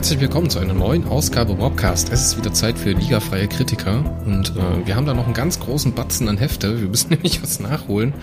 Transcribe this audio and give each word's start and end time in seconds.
Herzlich 0.00 0.20
willkommen 0.20 0.48
zu 0.48 0.58
einer 0.58 0.72
neuen 0.72 1.06
Ausgabe 1.06 1.52
Robcast. 1.52 2.10
Es 2.10 2.22
ist 2.24 2.38
wieder 2.38 2.54
Zeit 2.54 2.78
für 2.78 2.92
ligafreie 2.92 3.46
Kritiker 3.48 4.02
und 4.24 4.56
äh, 4.56 4.86
wir 4.86 4.96
haben 4.96 5.04
da 5.04 5.12
noch 5.12 5.26
einen 5.26 5.34
ganz 5.34 5.60
großen 5.60 5.92
Batzen 5.92 6.26
an 6.30 6.38
Hefte. 6.38 6.80
Wir 6.80 6.88
müssen 6.88 7.10
nämlich 7.10 7.42
was 7.42 7.60
nachholen, 7.60 8.14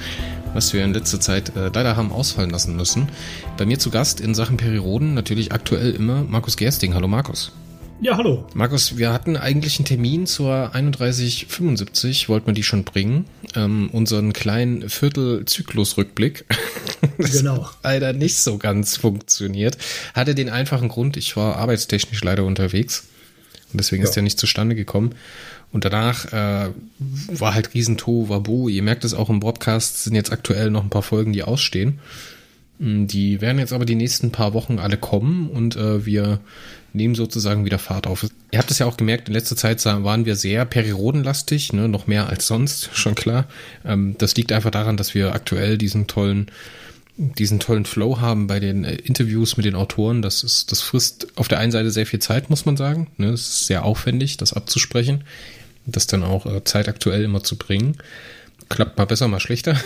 was 0.55 0.73
wir 0.73 0.83
in 0.83 0.95
letzter 0.95 1.19
Zeit 1.19 1.55
äh, 1.55 1.69
leider 1.71 1.95
haben 1.95 2.11
ausfallen 2.11 2.49
lassen 2.49 2.75
müssen. 2.75 3.09
Bei 3.57 3.67
mir 3.67 3.77
zu 3.77 3.91
Gast 3.91 4.19
in 4.21 4.33
Sachen 4.33 4.57
Perioden 4.57 5.13
natürlich 5.13 5.51
aktuell 5.51 5.91
immer 5.91 6.23
Markus 6.23 6.57
Gersting. 6.57 6.95
Hallo 6.95 7.07
Markus. 7.07 7.51
Ja, 7.99 8.15
hallo. 8.15 8.45
Markus, 8.53 8.97
wir 8.97 9.11
hatten 9.11 9.37
eigentlich 9.37 9.79
einen 9.79 9.85
Termin 9.85 10.27
zur 10.27 10.69
3175, 10.71 12.29
wollten 12.29 12.47
wir 12.47 12.53
die 12.53 12.61
schon 12.61 12.83
bringen. 12.83 13.25
Ähm, 13.55 13.89
unseren 13.91 14.33
kleinen 14.33 14.87
Viertelzyklusrückblick. 14.87 16.45
genau. 17.17 17.65
Hat 17.65 17.77
leider 17.83 18.13
nicht 18.13 18.37
so 18.37 18.59
ganz 18.59 18.97
funktioniert. 18.97 19.77
Hatte 20.13 20.35
den 20.35 20.49
einfachen 20.49 20.89
Grund, 20.89 21.17
ich 21.17 21.35
war 21.35 21.55
arbeitstechnisch 21.55 22.23
leider 22.23 22.43
unterwegs. 22.43 23.07
Und 23.73 23.79
deswegen 23.79 24.03
ja. 24.03 24.07
ist 24.09 24.15
der 24.15 24.23
nicht 24.23 24.39
zustande 24.39 24.75
gekommen. 24.75 25.15
Und 25.71 25.83
danach 25.83 26.25
äh, 26.31 26.69
war 27.29 27.55
halt 27.55 27.73
Riesentohu 27.73 28.29
Wabu. 28.29 28.69
Ihr 28.69 28.83
merkt 28.83 29.05
es 29.05 29.15
auch 29.15 29.29
im 29.29 29.39
Podcast, 29.39 30.03
sind 30.03 30.15
jetzt 30.15 30.31
aktuell 30.31 30.69
noch 30.69 30.83
ein 30.83 30.91
paar 30.91 31.01
Folgen, 31.01 31.33
die 31.33 31.43
ausstehen. 31.43 31.99
Mm, 32.77 33.07
die 33.07 33.41
werden 33.41 33.57
jetzt 33.57 33.73
aber 33.73 33.85
die 33.85 33.95
nächsten 33.95 34.31
paar 34.31 34.53
Wochen 34.53 34.77
alle 34.77 34.97
kommen 34.97 35.49
und 35.49 35.75
äh, 35.75 36.05
wir 36.05 36.39
nehmen 36.97 37.15
sozusagen 37.15 37.63
wieder 37.63 37.79
Fahrt 37.79 38.07
auf. 38.07 38.27
Ihr 38.51 38.59
habt 38.59 38.69
es 38.69 38.79
ja 38.79 38.85
auch 38.85 38.97
gemerkt, 38.97 39.29
in 39.29 39.33
letzter 39.33 39.55
Zeit 39.55 39.83
waren 39.85 40.25
wir 40.25 40.35
sehr 40.35 40.65
periodenlastig, 40.65 41.71
ne, 41.71 41.87
noch 41.87 42.07
mehr 42.07 42.27
als 42.27 42.47
sonst, 42.47 42.89
schon 42.93 43.15
klar. 43.15 43.45
Ähm, 43.85 44.15
das 44.17 44.35
liegt 44.35 44.51
einfach 44.51 44.71
daran, 44.71 44.97
dass 44.97 45.13
wir 45.15 45.33
aktuell 45.33 45.77
diesen 45.77 46.07
tollen 46.07 46.51
diesen 47.19 47.59
tollen 47.59 47.85
Flow 47.85 48.21
haben 48.21 48.45
bei 48.45 48.59
den 48.59 48.83
äh, 48.83 48.93
Interviews 48.93 49.57
mit 49.57 49.65
den 49.65 49.73
Autoren. 49.73 50.21
Das 50.21 50.43
ist, 50.43 50.71
das 50.71 50.81
frisst 50.81 51.27
auf 51.35 51.47
der 51.47 51.57
einen 51.57 51.71
Seite 51.71 51.89
sehr 51.89 52.05
viel 52.05 52.19
Zeit, 52.19 52.51
muss 52.51 52.65
man 52.67 52.77
sagen. 52.77 53.07
Ne, 53.17 53.29
es 53.29 53.41
ist 53.41 53.67
sehr 53.67 53.85
aufwendig, 53.85 54.37
das 54.37 54.53
abzusprechen, 54.53 55.23
das 55.87 56.05
dann 56.05 56.23
auch 56.23 56.45
äh, 56.45 56.63
zeitaktuell 56.63 57.23
immer 57.23 57.43
zu 57.43 57.55
bringen 57.55 57.97
klappt 58.69 58.97
mal 58.97 59.05
besser, 59.05 59.27
mal 59.27 59.39
schlechter. 59.39 59.79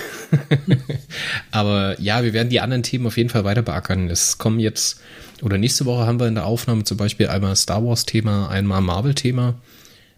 Aber 1.51 1.99
ja, 1.99 2.23
wir 2.23 2.33
werden 2.33 2.49
die 2.49 2.61
anderen 2.61 2.83
Themen 2.83 3.05
auf 3.07 3.17
jeden 3.17 3.29
Fall 3.29 3.43
weiter 3.43 3.61
beackern. 3.61 4.09
Es 4.09 4.37
kommen 4.37 4.59
jetzt, 4.59 5.01
oder 5.41 5.57
nächste 5.57 5.85
Woche 5.85 6.05
haben 6.05 6.19
wir 6.19 6.27
in 6.27 6.35
der 6.35 6.45
Aufnahme 6.45 6.83
zum 6.83 6.97
Beispiel 6.97 7.27
einmal 7.27 7.55
Star 7.55 7.83
Wars-Thema, 7.83 8.49
einmal 8.49 8.81
Marvel-Thema. 8.81 9.55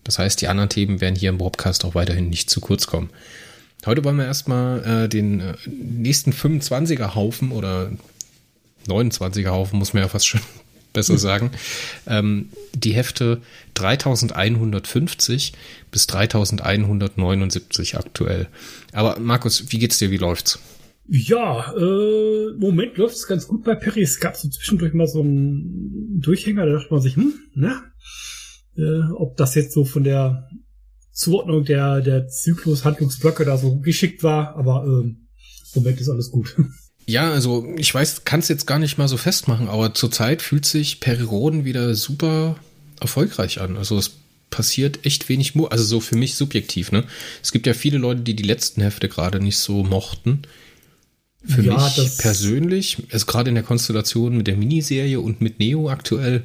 Das 0.04 0.20
heißt, 0.20 0.42
die 0.42 0.48
anderen 0.48 0.70
Themen 0.70 1.02
werden 1.02 1.16
hier 1.16 1.30
im 1.30 1.38
Podcast 1.38 1.86
auch 1.86 1.96
weiterhin 1.96 2.30
nicht 2.30 2.50
zu 2.50 2.60
kurz 2.60 2.88
kommen. 2.88 3.10
Heute 3.86 4.04
wollen 4.04 4.18
wir 4.18 4.26
erstmal 4.26 5.06
äh, 5.06 5.10
den 5.10 5.40
äh, 5.40 5.54
nächsten 5.68 6.32
25er 6.32 7.16
Haufen 7.16 7.52
oder 7.52 7.92
29er 8.88 9.50
Haufen, 9.50 9.80
muss 9.80 9.94
man 9.94 10.04
ja 10.04 10.10
fast 10.10 10.28
schon 10.28 10.42
besser 10.94 11.18
sagen, 11.18 11.52
ähm, 12.08 12.50
die 12.74 12.94
Hefte 12.94 13.42
3150 13.74 15.54
bis 15.92 16.08
3179 16.08 17.98
aktuell. 17.98 18.48
Aber 18.92 19.20
Markus, 19.20 19.72
wie 19.72 19.80
geht's 19.80 19.98
dir? 19.98 20.12
Wie 20.12 20.18
läuft's? 20.18 20.60
Ja, 21.08 21.74
äh, 21.76 22.54
Moment 22.58 22.98
läuft 22.98 23.16
es 23.16 23.28
ganz 23.28 23.48
gut 23.48 23.64
bei 23.64 23.76
Perry. 23.76 24.02
Es 24.02 24.20
gab 24.20 24.38
so 24.38 24.48
zwischendurch 24.50 24.94
mal 24.94 25.08
so 25.08 25.22
einen 25.22 26.22
Durchhänger, 26.22 26.66
da 26.66 26.74
dachte 26.74 26.94
man 26.94 27.02
sich, 27.02 27.16
hm, 27.16 27.34
na, 27.56 27.84
äh, 28.78 29.12
ob 29.14 29.36
das 29.38 29.56
jetzt 29.56 29.74
so 29.74 29.84
von 29.86 30.04
der 30.04 30.50
Zuordnung 31.12 31.66
der, 31.66 32.02
der 32.02 32.28
Zyklus-Handlungsblöcke 32.28 33.46
da 33.46 33.58
so 33.58 33.80
geschickt 33.80 34.24
war, 34.24 34.56
aber 34.56 34.86
äh, 34.86 35.16
Moment 35.76 36.00
ist 36.00 36.10
alles 36.10 36.32
gut. 36.32 36.56
Ja, 37.06 37.34
also 37.34 37.68
ich 37.76 37.94
weiß, 37.94 38.24
kann 38.24 38.40
es 38.40 38.48
jetzt 38.48 38.66
gar 38.66 38.80
nicht 38.80 38.98
mal 38.98 39.10
so 39.10 39.18
festmachen, 39.18 39.68
aber 39.68 39.94
zurzeit 39.94 40.42
fühlt 40.42 40.66
sich 40.66 41.02
Periroden 41.02 41.66
wieder 41.66 41.96
super 41.96 42.56
erfolgreich 43.02 43.60
an. 43.60 43.76
Also 43.76 43.98
es 43.98 44.12
passiert 44.50 45.06
echt 45.06 45.28
wenig, 45.28 45.54
Mu 45.54 45.66
also 45.66 45.84
so 45.84 46.00
für 46.00 46.16
mich 46.16 46.36
subjektiv, 46.36 46.94
ne? 46.94 47.04
Es 47.42 47.52
gibt 47.52 47.68
ja 47.68 47.74
viele 47.74 47.98
Leute, 47.98 48.22
die 48.22 48.36
die 48.36 48.44
letzten 48.44 48.82
Hefte 48.82 49.10
gerade 49.10 49.42
nicht 49.42 49.58
so 49.58 49.84
mochten. 49.84 50.44
Für 51.46 51.62
ja, 51.62 51.74
mich 51.74 52.18
persönlich, 52.18 53.04
also 53.12 53.26
gerade 53.26 53.50
in 53.50 53.56
der 53.56 53.64
Konstellation 53.64 54.38
mit 54.38 54.48
der 54.48 54.56
Miniserie 54.56 55.20
und 55.20 55.42
mit 55.42 55.60
Neo 55.60 55.90
aktuell, 55.90 56.44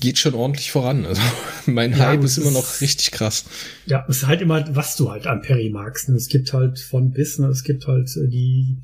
geht 0.00 0.18
schon 0.18 0.34
ordentlich 0.34 0.70
voran. 0.70 1.06
Also 1.06 1.22
mein 1.66 1.92
ja, 1.92 1.98
Hype 1.98 2.24
ist 2.24 2.38
immer 2.38 2.50
noch 2.50 2.80
richtig 2.80 3.10
krass. 3.12 3.44
Ja, 3.86 4.04
es 4.08 4.18
ist 4.18 4.26
halt 4.26 4.40
immer, 4.40 4.64
was 4.74 4.96
du 4.96 5.10
halt 5.10 5.26
an 5.26 5.42
Perry 5.42 5.70
magst. 5.70 6.08
Ne? 6.08 6.16
Es 6.16 6.28
gibt 6.28 6.52
halt 6.52 6.78
von 6.78 7.10
bis, 7.10 7.38
ne? 7.38 7.48
es 7.48 7.62
gibt 7.62 7.86
halt 7.86 8.10
äh, 8.16 8.28
die, 8.28 8.78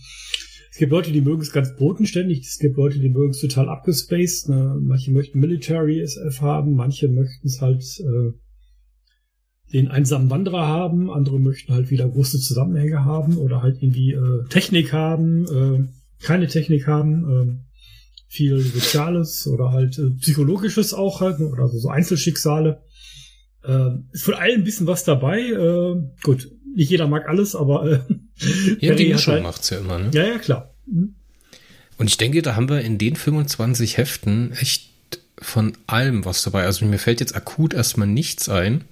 es 0.70 0.78
gibt 0.78 0.92
Leute, 0.92 1.12
die 1.12 1.22
mögen 1.22 1.42
es 1.42 1.52
ganz 1.52 1.74
bodenständig, 1.74 2.40
es 2.46 2.58
gibt 2.58 2.76
Leute, 2.76 2.98
die 2.98 3.08
mögen 3.08 3.30
es 3.30 3.40
total 3.40 3.68
abgespaced. 3.68 4.48
Ne? 4.48 4.78
Manche 4.80 5.10
möchten 5.10 5.40
Military 5.40 6.00
SF 6.00 6.40
haben, 6.40 6.74
manche 6.74 7.08
möchten 7.08 7.48
es 7.48 7.60
halt 7.60 7.82
äh, 8.00 8.32
den 9.72 9.88
einsamen 9.88 10.30
Wanderer 10.30 10.66
haben, 10.66 11.10
andere 11.10 11.40
möchten 11.40 11.72
halt 11.72 11.90
wieder 11.90 12.08
große 12.08 12.38
Zusammenhänge 12.38 13.04
haben 13.04 13.36
oder 13.36 13.62
halt 13.62 13.82
irgendwie 13.82 14.12
äh, 14.12 14.46
Technik 14.48 14.92
haben, 14.92 15.44
äh, 15.46 16.24
keine 16.24 16.46
Technik 16.46 16.86
haben. 16.86 17.60
Äh, 17.60 17.66
viel 18.28 18.58
Soziales 18.60 19.46
oder 19.46 19.72
halt 19.72 19.98
äh, 19.98 20.10
Psychologisches 20.20 20.92
auch 20.92 21.20
halt, 21.20 21.40
ne, 21.40 21.46
oder 21.46 21.68
so, 21.68 21.78
so 21.78 21.88
Einzelschicksale. 21.88 22.82
Äh, 23.64 23.90
ist 24.12 24.24
von 24.24 24.34
allem 24.34 24.60
ein 24.60 24.64
bisschen 24.64 24.86
was 24.86 25.04
dabei. 25.04 25.40
Äh, 25.40 25.96
gut, 26.22 26.50
nicht 26.74 26.90
jeder 26.90 27.06
mag 27.06 27.28
alles, 27.28 27.54
aber 27.54 27.90
äh, 27.90 28.00
ja, 28.80 28.94
die 28.94 29.12
Mischung 29.12 29.34
halt, 29.34 29.42
macht's 29.42 29.70
ja 29.70 29.78
immer, 29.78 29.98
ne? 29.98 30.10
Ja, 30.12 30.24
ja, 30.24 30.38
klar. 30.38 30.74
Mhm. 30.86 31.14
Und 31.98 32.10
ich 32.10 32.18
denke, 32.18 32.42
da 32.42 32.56
haben 32.56 32.68
wir 32.68 32.82
in 32.82 32.98
den 32.98 33.16
25 33.16 33.96
Heften 33.96 34.52
echt 34.52 34.90
von 35.38 35.72
allem 35.86 36.24
was 36.24 36.42
dabei. 36.42 36.64
Also 36.64 36.84
mir 36.84 36.98
fällt 36.98 37.20
jetzt 37.20 37.34
akut 37.34 37.72
erstmal 37.72 38.06
nichts 38.06 38.48
ein, 38.48 38.84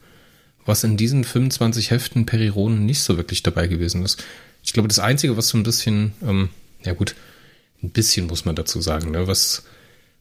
was 0.66 0.84
in 0.84 0.96
diesen 0.96 1.24
25 1.24 1.90
Heften 1.90 2.26
Perironen 2.26 2.86
nicht 2.86 3.00
so 3.00 3.16
wirklich 3.16 3.42
dabei 3.42 3.66
gewesen 3.66 4.04
ist. 4.04 4.22
Ich 4.62 4.72
glaube, 4.72 4.88
das 4.88 4.98
Einzige, 4.98 5.36
was 5.36 5.48
so 5.48 5.58
ein 5.58 5.62
bisschen, 5.62 6.12
ähm, 6.22 6.48
ja 6.84 6.94
gut, 6.94 7.14
ein 7.82 7.90
bisschen 7.90 8.26
muss 8.26 8.44
man 8.44 8.56
dazu 8.56 8.80
sagen, 8.80 9.10
ne? 9.10 9.26
was 9.26 9.64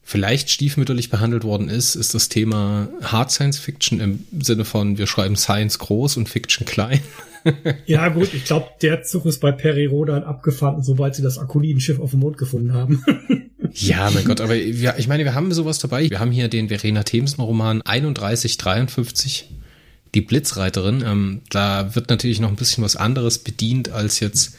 vielleicht 0.02 0.50
stiefmütterlich 0.50 1.08
behandelt 1.08 1.44
worden 1.44 1.68
ist, 1.68 1.94
ist 1.94 2.14
das 2.14 2.28
Thema 2.28 2.88
Hard 3.02 3.32
Science 3.32 3.58
Fiction 3.58 4.00
im 4.00 4.26
Sinne 4.38 4.66
von, 4.66 4.98
wir 4.98 5.06
schreiben 5.06 5.34
Science 5.34 5.78
groß 5.78 6.18
und 6.18 6.28
Fiction 6.28 6.66
klein. 6.66 7.00
ja, 7.86 8.08
gut, 8.08 8.32
ich 8.34 8.44
glaube, 8.44 8.68
der 8.82 9.02
Zug 9.02 9.24
ist 9.26 9.40
bei 9.40 9.50
Peri 9.50 9.86
Rodan 9.86 10.22
abgefahren, 10.22 10.82
sobald 10.82 11.14
sie 11.14 11.22
das 11.22 11.38
Akuliden-Schiff 11.38 11.98
auf 11.98 12.10
dem 12.10 12.20
Mond 12.20 12.36
gefunden 12.36 12.74
haben. 12.74 13.02
ja, 13.72 14.10
mein 14.10 14.24
Gott, 14.24 14.42
aber 14.42 14.54
wir, 14.54 14.94
ich 14.98 15.08
meine, 15.08 15.24
wir 15.24 15.34
haben 15.34 15.52
sowas 15.52 15.78
dabei. 15.78 16.08
Wir 16.08 16.20
haben 16.20 16.30
hier 16.30 16.48
den 16.48 16.68
Verena 16.68 17.02
Themsen-Roman 17.02 17.80
3153, 17.80 19.50
die 20.14 20.20
Blitzreiterin. 20.20 21.02
Ähm, 21.06 21.42
da 21.50 21.94
wird 21.94 22.10
natürlich 22.10 22.40
noch 22.40 22.48
ein 22.48 22.56
bisschen 22.56 22.84
was 22.84 22.96
anderes 22.96 23.38
bedient 23.38 23.90
als 23.90 24.20
jetzt 24.20 24.56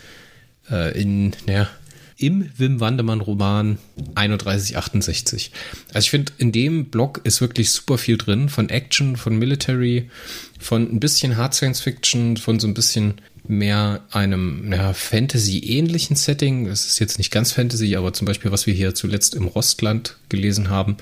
äh, 0.69 0.99
in, 0.99 1.33
naja, 1.45 1.69
im 2.17 2.49
Wim 2.57 2.79
Wandermann 2.79 3.21
Roman 3.21 3.77
3168. 4.15 5.51
Also 5.89 6.05
ich 6.05 6.09
finde, 6.09 6.31
in 6.37 6.51
dem 6.51 6.85
Blog 6.85 7.21
ist 7.23 7.41
wirklich 7.41 7.71
super 7.71 7.97
viel 7.97 8.17
drin 8.17 8.47
von 8.47 8.69
Action, 8.69 9.17
von 9.17 9.37
Military, 9.37 10.09
von 10.59 10.83
ein 10.83 10.99
bisschen 10.99 11.35
Hard 11.35 11.53
Science 11.53 11.81
Fiction, 11.81 12.37
von 12.37 12.59
so 12.59 12.67
ein 12.67 12.73
bisschen 12.73 13.15
mehr 13.47 14.05
einem 14.11 14.71
ja, 14.71 14.93
Fantasy-ähnlichen 14.93 16.15
Setting. 16.15 16.67
Es 16.67 16.85
ist 16.85 16.99
jetzt 16.99 17.17
nicht 17.17 17.31
ganz 17.31 17.51
Fantasy, 17.51 17.95
aber 17.95 18.13
zum 18.13 18.25
Beispiel, 18.25 18.51
was 18.51 18.65
wir 18.65 18.73
hier 18.73 18.95
zuletzt 18.95 19.35
im 19.35 19.47
Rostland 19.47 20.15
gelesen 20.29 20.69
haben, 20.69 20.97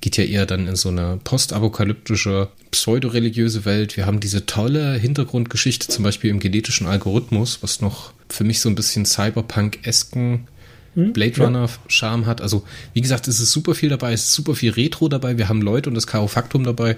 geht 0.00 0.16
ja 0.16 0.24
eher 0.24 0.46
dann 0.46 0.66
in 0.66 0.76
so 0.76 0.88
eine 0.88 1.18
postapokalyptische, 1.22 2.48
pseudoreligiöse 2.70 3.64
Welt. 3.64 3.96
Wir 3.96 4.06
haben 4.06 4.20
diese 4.20 4.46
tolle 4.46 4.94
Hintergrundgeschichte, 4.94 5.88
zum 5.88 6.04
Beispiel 6.04 6.30
im 6.30 6.40
genetischen 6.40 6.86
Algorithmus, 6.86 7.62
was 7.62 7.80
noch 7.80 8.12
für 8.28 8.44
mich 8.44 8.60
so 8.60 8.68
ein 8.68 8.74
bisschen 8.74 9.04
Cyberpunk-esken 9.04 10.48
hm? 10.94 11.12
Blade 11.12 11.42
Runner-Charme 11.42 12.26
hat. 12.26 12.40
Also, 12.40 12.64
wie 12.94 13.00
gesagt, 13.00 13.28
es 13.28 13.40
ist 13.40 13.52
super 13.52 13.74
viel 13.74 13.90
dabei, 13.90 14.12
es 14.12 14.24
ist 14.24 14.34
super 14.34 14.54
viel 14.54 14.72
Retro 14.72 15.08
dabei, 15.08 15.38
wir 15.38 15.48
haben 15.48 15.62
Leute 15.62 15.90
und 15.90 15.94
das 15.94 16.06
Karo-Faktum 16.06 16.64
dabei. 16.64 16.96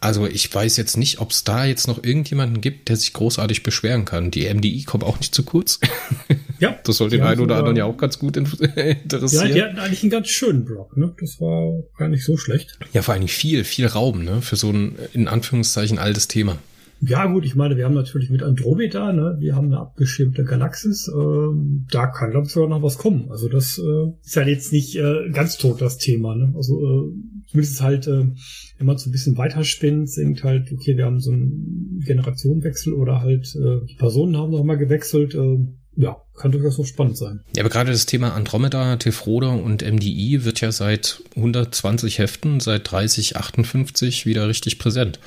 Also 0.00 0.26
ich 0.26 0.54
weiß 0.54 0.76
jetzt 0.76 0.98
nicht, 0.98 1.20
ob 1.20 1.30
es 1.30 1.44
da 1.44 1.64
jetzt 1.64 1.88
noch 1.88 2.04
irgendjemanden 2.04 2.60
gibt, 2.60 2.90
der 2.90 2.96
sich 2.96 3.14
großartig 3.14 3.62
beschweren 3.62 4.04
kann. 4.04 4.30
Die 4.30 4.52
MDI 4.52 4.82
kommt 4.82 5.02
auch 5.02 5.18
nicht 5.18 5.34
zu 5.34 5.44
kurz. 5.44 5.80
Ja. 6.64 6.78
Das 6.84 6.96
soll 6.96 7.10
den 7.10 7.22
einen 7.22 7.40
oder 7.40 7.56
anderen 7.56 7.76
ja 7.76 7.84
auch 7.84 7.96
ganz 7.96 8.18
gut 8.18 8.36
interessieren. 8.38 9.48
Ja, 9.48 9.54
die 9.54 9.62
hatten 9.62 9.78
eigentlich 9.78 10.02
einen 10.02 10.10
ganz 10.10 10.28
schönen 10.28 10.64
Blog, 10.64 10.96
ne? 10.96 11.14
Das 11.20 11.40
war 11.40 11.82
gar 11.98 12.08
nicht 12.08 12.24
so 12.24 12.36
schlecht. 12.36 12.78
Ja, 12.92 13.02
vor 13.02 13.14
allem 13.14 13.28
viel, 13.28 13.64
viel 13.64 13.86
Raum, 13.86 14.24
ne? 14.24 14.40
Für 14.40 14.56
so 14.56 14.70
ein, 14.70 14.96
in 15.12 15.28
Anführungszeichen, 15.28 15.98
altes 15.98 16.28
Thema. 16.28 16.58
Ja, 17.00 17.26
gut, 17.26 17.44
ich 17.44 17.54
meine, 17.54 17.76
wir 17.76 17.84
haben 17.84 17.94
natürlich 17.94 18.30
mit 18.30 18.42
Andromeda, 18.42 19.12
ne, 19.12 19.36
wir 19.38 19.56
haben 19.56 19.66
eine 19.66 19.78
abgeschirmte 19.78 20.44
Galaxis, 20.44 21.10
ähm, 21.14 21.86
da 21.90 22.06
kann, 22.06 22.30
glaube 22.30 22.46
ich, 22.46 22.52
sogar 22.52 22.68
noch 22.68 22.82
was 22.82 22.96
kommen. 22.96 23.26
Also 23.30 23.48
das 23.48 23.78
äh, 23.78 24.12
ist 24.24 24.36
ja 24.36 24.46
jetzt 24.46 24.72
nicht 24.72 24.96
äh, 24.96 25.28
ganz 25.30 25.58
tot, 25.58 25.82
das 25.82 25.98
Thema, 25.98 26.34
ne? 26.34 26.54
Also 26.56 26.80
äh, 26.80 27.12
zumindest 27.48 27.82
halt, 27.82 28.06
äh, 28.06 28.28
wenn 28.78 28.86
man 28.86 28.96
so 28.96 29.10
ein 29.10 29.12
bisschen 29.12 29.36
weiterspinnt, 29.36 30.08
singt 30.08 30.44
halt, 30.44 30.72
okay, 30.72 30.96
wir 30.96 31.04
haben 31.04 31.20
so 31.20 31.32
einen 31.32 32.00
Generationenwechsel 32.06 32.94
oder 32.94 33.20
halt 33.20 33.54
äh, 33.54 33.84
die 33.86 33.96
Personen 33.96 34.36
haben 34.36 34.52
noch 34.52 34.64
mal 34.64 34.78
gewechselt, 34.78 35.34
äh, 35.34 35.58
ja, 35.96 36.16
kann 36.36 36.52
durchaus 36.52 36.78
noch 36.78 36.86
spannend 36.86 37.16
sein. 37.16 37.40
Ja, 37.56 37.62
aber 37.62 37.70
gerade 37.70 37.92
das 37.92 38.06
Thema 38.06 38.34
Andromeda, 38.34 38.96
Tefroda 38.96 39.48
und 39.48 39.82
MDI 39.82 40.44
wird 40.44 40.60
ja 40.60 40.72
seit 40.72 41.22
120 41.36 42.18
Heften, 42.18 42.60
seit 42.60 42.90
30, 42.90 43.36
58 43.36 44.26
wieder 44.26 44.48
richtig 44.48 44.78
präsent. 44.78 45.20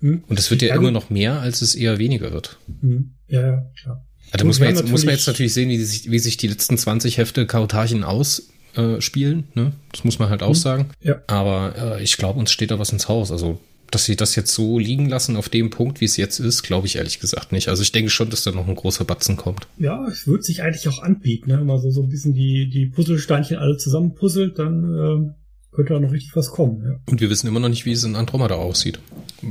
Hm. 0.00 0.24
Und 0.28 0.38
es 0.38 0.50
wird 0.50 0.62
ja, 0.62 0.68
ja 0.68 0.74
immer 0.76 0.90
noch 0.90 1.10
mehr, 1.10 1.40
als 1.40 1.62
es 1.62 1.74
eher 1.74 1.98
weniger 1.98 2.32
wird. 2.32 2.58
Hm. 2.80 3.14
Ja, 3.28 3.40
ja, 3.40 3.70
klar. 3.80 4.06
Also 4.30 4.42
da 4.42 4.44
muss 4.44 4.60
man, 4.60 4.68
jetzt, 4.68 4.88
muss 4.88 5.04
man 5.04 5.14
jetzt 5.14 5.26
natürlich 5.26 5.54
sehen, 5.54 5.68
wie 5.68 5.82
sich, 5.82 6.10
wie 6.10 6.18
sich 6.18 6.36
die 6.36 6.48
letzten 6.48 6.76
20 6.76 7.18
Hefte 7.18 7.46
Kautarchen 7.46 8.04
ausspielen. 8.04 9.44
Äh, 9.54 9.60
ne? 9.60 9.72
Das 9.92 10.04
muss 10.04 10.18
man 10.18 10.28
halt 10.28 10.42
auch 10.42 10.48
hm. 10.48 10.54
sagen. 10.54 10.90
Ja. 11.00 11.22
Aber 11.26 11.98
äh, 11.98 12.02
ich 12.02 12.16
glaube, 12.16 12.38
uns 12.38 12.50
steht 12.50 12.70
da 12.70 12.78
was 12.78 12.92
ins 12.92 13.08
Haus. 13.08 13.30
Also 13.30 13.60
dass 13.90 14.04
sie 14.04 14.16
das 14.16 14.34
jetzt 14.34 14.52
so 14.52 14.78
liegen 14.78 15.08
lassen 15.08 15.36
auf 15.36 15.48
dem 15.48 15.70
Punkt, 15.70 16.00
wie 16.00 16.04
es 16.04 16.16
jetzt 16.16 16.40
ist, 16.40 16.62
glaube 16.62 16.86
ich 16.86 16.96
ehrlich 16.96 17.20
gesagt 17.20 17.52
nicht. 17.52 17.68
Also 17.68 17.82
ich 17.82 17.92
denke 17.92 18.10
schon, 18.10 18.30
dass 18.30 18.42
da 18.42 18.50
noch 18.50 18.66
ein 18.66 18.74
großer 18.74 19.04
Batzen 19.04 19.36
kommt. 19.36 19.66
Ja, 19.78 20.06
es 20.06 20.26
wird 20.26 20.44
sich 20.44 20.62
eigentlich 20.62 20.88
auch 20.88 21.02
anbieten, 21.02 21.50
ne? 21.50 21.60
wenn 21.60 21.66
man 21.66 21.80
so, 21.80 21.90
so 21.90 22.02
ein 22.02 22.08
bisschen 22.08 22.34
die, 22.34 22.68
die 22.68 22.86
Puzzlesteinchen 22.86 23.56
alle 23.56 23.76
zusammenpuzzelt, 23.76 24.58
dann 24.58 24.84
äh, 24.84 25.43
könnte 25.74 25.94
da 25.94 26.00
noch 26.00 26.12
richtig 26.12 26.34
was 26.36 26.50
kommen. 26.50 26.82
Ja. 26.84 27.00
Und 27.06 27.20
wir 27.20 27.30
wissen 27.30 27.48
immer 27.48 27.60
noch 27.60 27.68
nicht, 27.68 27.84
wie 27.84 27.92
es 27.92 28.04
in 28.04 28.16
Andromeda 28.16 28.54
aussieht. 28.54 29.00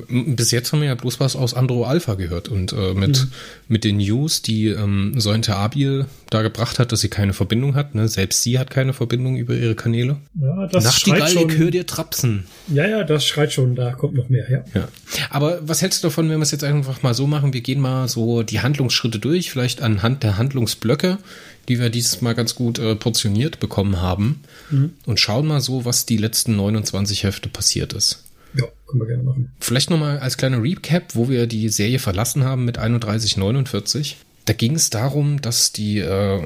Bis 0.09 0.51
jetzt 0.51 0.71
haben 0.71 0.79
wir 0.79 0.87
ja 0.87 0.95
bloß 0.95 1.19
was 1.19 1.35
aus 1.35 1.53
Andro 1.53 1.83
Alpha 1.83 2.15
gehört 2.15 2.47
und 2.47 2.73
äh, 2.73 2.93
mit, 2.93 3.21
mhm. 3.21 3.31
mit 3.67 3.83
den 3.83 3.97
News, 3.97 4.41
die 4.41 4.67
ähm, 4.67 5.19
Sointe 5.19 5.55
Abil 5.55 6.07
da 6.29 6.41
gebracht 6.41 6.79
hat, 6.79 6.91
dass 6.91 7.01
sie 7.01 7.09
keine 7.09 7.33
Verbindung 7.33 7.75
hat. 7.75 7.93
Ne? 7.93 8.07
Selbst 8.07 8.41
sie 8.41 8.57
hat 8.57 8.71
keine 8.71 8.93
Verbindung 8.93 9.35
über 9.35 9.53
ihre 9.53 9.75
Kanäle. 9.75 10.17
Ja, 10.39 10.67
das 10.67 10.85
Nachtigall, 10.85 11.19
schreit 11.19 11.31
schon. 11.31 11.49
ich 11.49 11.57
höre 11.57 11.71
dir 11.71 11.85
trapsen. 11.85 12.45
Ja, 12.69 12.87
ja, 12.87 13.03
das 13.03 13.25
schreit 13.25 13.53
schon, 13.53 13.75
da 13.75 13.91
kommt 13.91 14.15
noch 14.15 14.29
mehr, 14.29 14.49
ja. 14.49 14.63
ja. 14.73 14.87
Aber 15.29 15.59
was 15.61 15.81
hältst 15.81 16.03
du 16.03 16.07
davon, 16.07 16.29
wenn 16.29 16.37
wir 16.39 16.43
es 16.43 16.51
jetzt 16.51 16.63
einfach 16.63 17.03
mal 17.03 17.13
so 17.13 17.27
machen? 17.27 17.53
Wir 17.53 17.61
gehen 17.61 17.79
mal 17.79 18.07
so 18.07 18.43
die 18.43 18.61
Handlungsschritte 18.61 19.19
durch, 19.19 19.51
vielleicht 19.51 19.81
anhand 19.81 20.23
der 20.23 20.37
Handlungsblöcke 20.37 21.19
die 21.69 21.79
wir 21.79 21.89
dieses 21.89 22.21
Mal 22.21 22.33
ganz 22.33 22.55
gut 22.55 22.79
äh, 22.79 22.95
portioniert 22.95 23.59
bekommen 23.59 24.01
haben. 24.01 24.41
Mhm. 24.69 24.93
Und 25.05 25.19
schauen 25.19 25.47
mal 25.47 25.61
so, 25.61 25.85
was 25.85 26.05
die 26.05 26.17
letzten 26.17 26.55
29 26.55 27.23
Hefte 27.23 27.49
passiert 27.49 27.93
ist. 27.93 28.23
Ja, 28.55 28.65
können 28.87 29.01
wir 29.01 29.07
gerne 29.07 29.23
machen. 29.23 29.51
Vielleicht 29.59 29.89
nochmal 29.89 30.19
als 30.19 30.37
kleiner 30.37 30.61
Recap, 30.61 31.15
wo 31.15 31.29
wir 31.29 31.47
die 31.47 31.69
Serie 31.69 31.99
verlassen 31.99 32.43
haben 32.43 32.65
mit 32.65 32.77
3149. 32.77 34.17
Da 34.45 34.53
ging 34.53 34.75
es 34.75 34.89
darum, 34.89 35.41
dass 35.41 35.71
die 35.71 35.99
äh, 35.99 36.45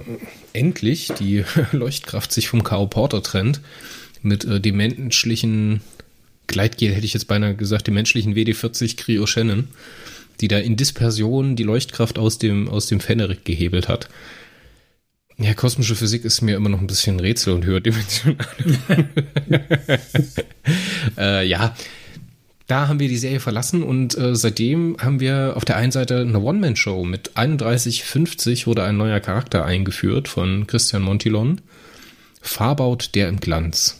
endlich 0.54 1.12
die 1.19 1.44
Leuchtkraft 1.72 2.31
sich 2.31 2.48
vom 2.48 2.64
K.O. 2.64 2.88
Porter 2.88 3.24
trennt 3.24 3.62
mit 4.22 4.46
äh, 4.46 4.62
dem 4.62 4.78
menschlichen 4.78 5.81
Gleitgel, 6.48 6.94
hätte 6.94 7.06
ich 7.06 7.14
jetzt 7.14 7.28
beinahe 7.28 7.56
gesagt, 7.56 7.88
dem 7.88 7.96
menschlichen 7.96 8.36
WD40 8.36 8.98
Cryo 8.98 9.25
Shannon, 9.25 9.68
die 10.40 10.48
da 10.48 10.60
in 10.60 10.78
Dispersion 10.78 11.56
die 11.56 11.64
Leuchtkraft 11.64 12.18
aus 12.18 12.38
dem, 12.38 12.69
aus 12.69 12.88
dem 12.88 13.00
Fennerik 13.00 13.44
gehebelt 13.44 13.88
hat. 13.88 14.08
Ja, 15.39 15.54
kosmische 15.54 15.95
Physik 15.95 16.25
ist 16.25 16.42
mir 16.42 16.56
immer 16.56 16.69
noch 16.69 16.81
ein 16.81 16.88
bisschen 16.88 17.19
Rätsel 17.19 17.54
und 17.54 17.63
höherdimensional. 17.63 18.38
äh, 21.18 21.48
ja, 21.48 21.75
da 22.66 22.88
haben 22.88 23.00
wir 23.00 23.07
die 23.07 23.18
Serie 23.18 23.39
verlassen 23.39 23.84
und 23.84 24.18
äh, 24.18 24.36
seitdem 24.36 24.98
haben 25.00 25.19
wir 25.19 25.54
auf 25.56 25.63
der 25.63 25.78
einen 25.78 25.92
Seite 25.92 26.22
eine 26.22 26.39
One-Man-Show 26.39 27.04
mit 27.06 27.38
31,50 27.38 28.66
wurde 28.66 28.84
ein 28.84 28.98
neuer 28.98 29.19
Charakter 29.19 29.63
eingeführt 29.63 30.28
von 30.28 30.66
Christian 30.66 31.04
Montilon. 31.04 31.62
Farbaut 32.42 33.13
der 33.13 33.30
im 33.30 33.40
Glanz. 33.40 34.00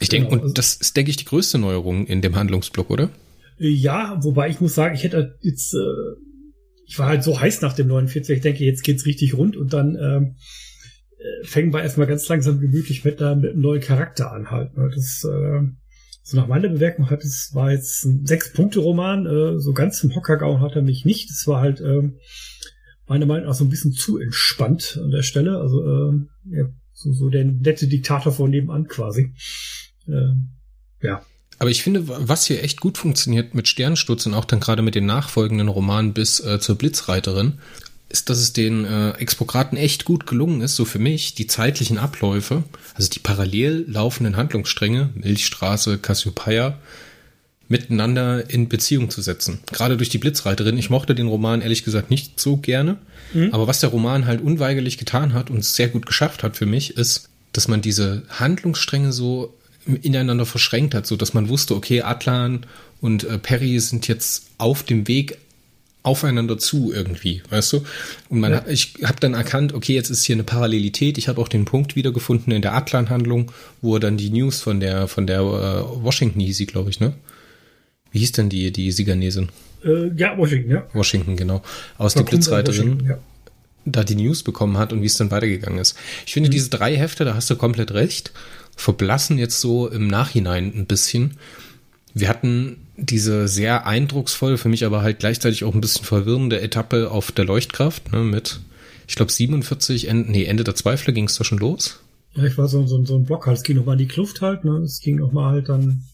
Ich 0.00 0.08
denke, 0.08 0.30
genau. 0.30 0.42
und 0.42 0.56
das 0.56 0.74
ist, 0.74 0.96
denke 0.96 1.10
ich, 1.10 1.16
die 1.18 1.26
größte 1.26 1.58
Neuerung 1.58 2.06
in 2.06 2.22
dem 2.22 2.34
Handlungsblock, 2.34 2.88
oder? 2.90 3.10
Ja, 3.58 4.18
wobei 4.22 4.48
ich 4.48 4.60
muss 4.60 4.74
sagen, 4.74 4.94
ich 4.94 5.04
hätte 5.04 5.38
jetzt, 5.42 5.74
äh, 5.74 5.78
ich 6.86 6.98
war 6.98 7.08
halt 7.08 7.22
so 7.22 7.38
heiß 7.38 7.60
nach 7.60 7.74
dem 7.74 7.88
49, 7.88 8.36
ich 8.36 8.42
denke, 8.42 8.64
jetzt 8.64 8.82
geht's 8.82 9.04
richtig 9.04 9.34
rund 9.34 9.56
und 9.56 9.72
dann 9.72 9.96
ähm, 10.00 10.24
äh, 10.24 10.61
fängen 11.44 11.72
wir 11.72 11.82
erstmal 11.82 12.06
ganz 12.06 12.28
langsam 12.28 12.60
gemütlich 12.60 13.04
mit, 13.04 13.20
äh, 13.20 13.34
mit 13.34 13.52
einem 13.52 13.60
neuen 13.60 13.80
Charakter 13.80 14.32
an 14.32 14.50
halt. 14.50 14.76
Ne? 14.76 14.90
Das, 14.94 15.24
äh, 15.24 15.60
so 16.22 16.36
nach 16.36 16.46
meiner 16.46 16.68
Bewertung 16.68 17.10
hat 17.10 17.24
es 17.24 17.50
war 17.52 17.72
jetzt 17.72 18.04
ein 18.04 18.26
Sechs-Punkte-Roman, 18.26 19.26
äh, 19.26 19.60
so 19.60 19.72
ganz 19.72 20.02
im 20.04 20.14
Hocker 20.14 20.36
gehauen 20.36 20.60
hat 20.60 20.76
er 20.76 20.82
mich 20.82 21.04
nicht. 21.04 21.30
Es 21.30 21.46
war 21.46 21.60
halt 21.60 21.80
äh, 21.80 22.10
meiner 23.06 23.26
Meinung 23.26 23.46
nach 23.46 23.54
so 23.54 23.64
ein 23.64 23.70
bisschen 23.70 23.92
zu 23.92 24.18
entspannt 24.18 24.98
an 25.02 25.10
der 25.10 25.22
Stelle. 25.22 25.58
Also 25.58 25.82
äh, 25.82 26.12
ja, 26.50 26.68
so, 26.92 27.12
so 27.12 27.28
der 27.28 27.44
nette 27.44 27.88
Diktator 27.88 28.32
von 28.32 28.50
nebenan 28.50 28.86
quasi. 28.86 29.34
Äh, 30.06 30.34
ja. 31.02 31.22
Aber 31.58 31.70
ich 31.70 31.82
finde, 31.82 32.08
was 32.08 32.46
hier 32.46 32.62
echt 32.62 32.80
gut 32.80 32.98
funktioniert 32.98 33.54
mit 33.54 33.68
Sternensturz 33.68 34.26
und 34.26 34.34
auch 34.34 34.44
dann 34.44 34.60
gerade 34.60 34.82
mit 34.82 34.94
den 34.94 35.06
nachfolgenden 35.06 35.68
Romanen 35.68 36.12
bis 36.12 36.40
äh, 36.40 36.58
zur 36.58 36.76
Blitzreiterin, 36.76 37.58
ist, 38.12 38.28
dass 38.28 38.38
es 38.38 38.52
den 38.52 38.84
äh, 38.84 39.12
Expokraten 39.12 39.78
echt 39.78 40.04
gut 40.04 40.26
gelungen 40.26 40.60
ist, 40.60 40.76
so 40.76 40.84
für 40.84 40.98
mich, 40.98 41.34
die 41.34 41.46
zeitlichen 41.46 41.98
Abläufe, 41.98 42.62
also 42.94 43.08
die 43.08 43.18
parallel 43.18 43.86
laufenden 43.88 44.36
Handlungsstränge, 44.36 45.10
Milchstraße, 45.14 45.98
Cassiopeia, 45.98 46.78
miteinander 47.68 48.50
in 48.50 48.68
Beziehung 48.68 49.08
zu 49.08 49.22
setzen. 49.22 49.60
Gerade 49.72 49.96
durch 49.96 50.10
die 50.10 50.18
Blitzreiterin. 50.18 50.76
Ich 50.76 50.90
mochte 50.90 51.14
den 51.14 51.26
Roman 51.26 51.62
ehrlich 51.62 51.84
gesagt 51.84 52.10
nicht 52.10 52.38
so 52.38 52.58
gerne. 52.58 52.98
Mhm. 53.32 53.48
Aber 53.52 53.66
was 53.66 53.80
der 53.80 53.88
Roman 53.88 54.26
halt 54.26 54.42
unweigerlich 54.42 54.98
getan 54.98 55.32
hat 55.32 55.48
und 55.48 55.64
sehr 55.64 55.88
gut 55.88 56.04
geschafft 56.04 56.42
hat 56.42 56.56
für 56.56 56.66
mich, 56.66 56.98
ist, 56.98 57.30
dass 57.52 57.68
man 57.68 57.80
diese 57.80 58.24
Handlungsstränge 58.28 59.12
so 59.12 59.54
ineinander 60.02 60.44
verschränkt 60.44 60.94
hat, 60.94 61.06
so 61.06 61.16
dass 61.16 61.32
man 61.32 61.48
wusste, 61.48 61.74
okay, 61.74 62.02
Atlan 62.02 62.66
und 63.00 63.24
äh, 63.24 63.38
Perry 63.38 63.80
sind 63.80 64.06
jetzt 64.06 64.44
auf 64.58 64.82
dem 64.82 65.08
Weg 65.08 65.38
aufeinander 66.02 66.58
zu 66.58 66.92
irgendwie, 66.92 67.42
weißt 67.50 67.74
du? 67.74 67.84
Und 68.28 68.40
man, 68.40 68.52
ja. 68.52 68.64
ich 68.68 68.94
habe 69.04 69.20
dann 69.20 69.34
erkannt, 69.34 69.72
okay, 69.72 69.94
jetzt 69.94 70.10
ist 70.10 70.24
hier 70.24 70.34
eine 70.34 70.44
Parallelität. 70.44 71.16
Ich 71.18 71.28
habe 71.28 71.40
auch 71.40 71.48
den 71.48 71.64
Punkt 71.64 71.94
wiedergefunden 71.94 72.52
in 72.52 72.62
der 72.62 72.74
Atlan-Handlung, 72.74 73.52
wo 73.80 73.94
er 73.94 74.00
dann 74.00 74.16
die 74.16 74.30
News 74.30 74.60
von 74.60 74.80
der 74.80 75.06
von 75.08 75.26
der 75.26 75.40
äh, 75.40 76.04
Washington 76.04 76.40
hieß 76.40 76.56
sie, 76.56 76.66
glaube 76.66 76.90
ich, 76.90 77.00
ne? 77.00 77.12
Wie 78.10 78.18
hieß 78.18 78.32
denn 78.32 78.48
die 78.48 78.72
die 78.72 78.90
Siegernesin? 78.90 79.50
Äh, 79.84 80.10
ja, 80.16 80.36
Washington, 80.36 80.70
ja. 80.70 80.86
Washington, 80.92 81.36
genau. 81.36 81.62
Aus 81.98 82.14
der 82.14 82.24
Blitzreiterin. 82.24 83.04
Ja. 83.08 83.18
Da 83.84 84.04
die 84.04 84.14
News 84.14 84.44
bekommen 84.44 84.78
hat 84.78 84.92
und 84.92 85.02
wie 85.02 85.06
es 85.06 85.16
dann 85.16 85.32
weitergegangen 85.32 85.80
ist. 85.80 85.96
Ich 86.24 86.34
finde, 86.34 86.48
mhm. 86.48 86.52
diese 86.52 86.70
drei 86.70 86.96
Hefte, 86.96 87.24
da 87.24 87.34
hast 87.34 87.50
du 87.50 87.56
komplett 87.56 87.92
recht, 87.92 88.32
verblassen 88.76 89.38
jetzt 89.38 89.60
so 89.60 89.88
im 89.88 90.06
Nachhinein 90.06 90.72
ein 90.74 90.86
bisschen. 90.86 91.36
Wir 92.14 92.28
hatten 92.28 92.86
diese 93.02 93.48
sehr 93.48 93.86
eindrucksvolle, 93.86 94.58
für 94.58 94.68
mich 94.68 94.84
aber 94.84 95.02
halt 95.02 95.18
gleichzeitig 95.18 95.64
auch 95.64 95.74
ein 95.74 95.80
bisschen 95.80 96.04
verwirrende 96.04 96.60
Etappe 96.60 97.10
auf 97.10 97.32
der 97.32 97.44
Leuchtkraft, 97.44 98.12
ne, 98.12 98.20
mit, 98.20 98.60
ich 99.08 99.16
glaube, 99.16 99.32
47, 99.32 100.08
Ende, 100.08 100.30
nee, 100.30 100.44
Ende 100.44 100.64
der 100.64 100.74
Zweifler 100.74 101.12
ging 101.12 101.26
es 101.26 101.36
da 101.36 101.44
schon 101.44 101.58
los. 101.58 102.00
Ja, 102.34 102.44
ich 102.44 102.56
war 102.56 102.68
so, 102.68 102.86
so, 102.86 103.04
so 103.04 103.16
ein 103.16 103.24
Block 103.24 103.46
halt. 103.46 103.58
Es 103.58 103.62
ging 103.62 103.76
nochmal 103.76 103.94
in 103.94 104.06
die 104.06 104.12
Kluft 104.12 104.40
halt, 104.40 104.64
ne? 104.64 104.78
Es 104.78 105.00
ging 105.00 105.16
nochmal 105.16 105.52
halt 105.52 105.68
dann 105.68 106.04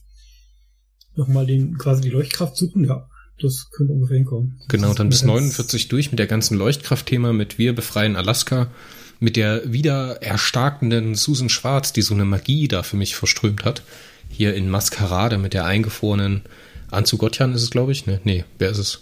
nochmal 1.14 1.47
den, 1.47 1.78
quasi 1.78 2.00
die 2.00 2.11
Leuchtkraft 2.11 2.57
suchen, 2.57 2.85
ja. 2.85 3.09
Das 3.40 3.71
könnte 3.71 3.92
ungefähr 3.92 4.16
hinkommen. 4.16 4.61
Genau, 4.68 4.95
dann 4.95 5.11
bis 5.11 5.23
49 5.23 5.87
durch 5.87 6.11
mit 6.11 6.18
der 6.18 6.26
ganzen 6.26 6.59
Leuchtkraftthema, 6.59 7.33
mit 7.33 7.57
Wir 7.57 7.73
befreien 7.73 8.16
Alaska, 8.16 8.68
mit 9.21 9.37
der 9.37 9.73
wieder 9.73 10.23
erstarkenden 10.23 11.14
Susan 11.14 11.49
Schwarz, 11.49 11.92
die 11.92 12.02
so 12.02 12.14
eine 12.14 12.25
Magie 12.25 12.66
da 12.66 12.83
für 12.83 12.97
mich 12.97 13.14
verströmt 13.14 13.64
hat. 13.64 13.83
Hier 14.28 14.54
in 14.54 14.68
Maskerade 14.68 15.38
mit 15.38 15.54
der 15.54 15.66
eingefrorenen 15.66 16.42
Anzu 16.90 17.18
Gottjan 17.18 17.52
ist 17.54 17.62
es, 17.62 17.71
glaube 17.71 17.92
ich. 17.92 18.07
Ne, 18.07 18.21
nee, 18.25 18.45
wer 18.59 18.71
ist 18.71 18.78
es? 18.78 19.00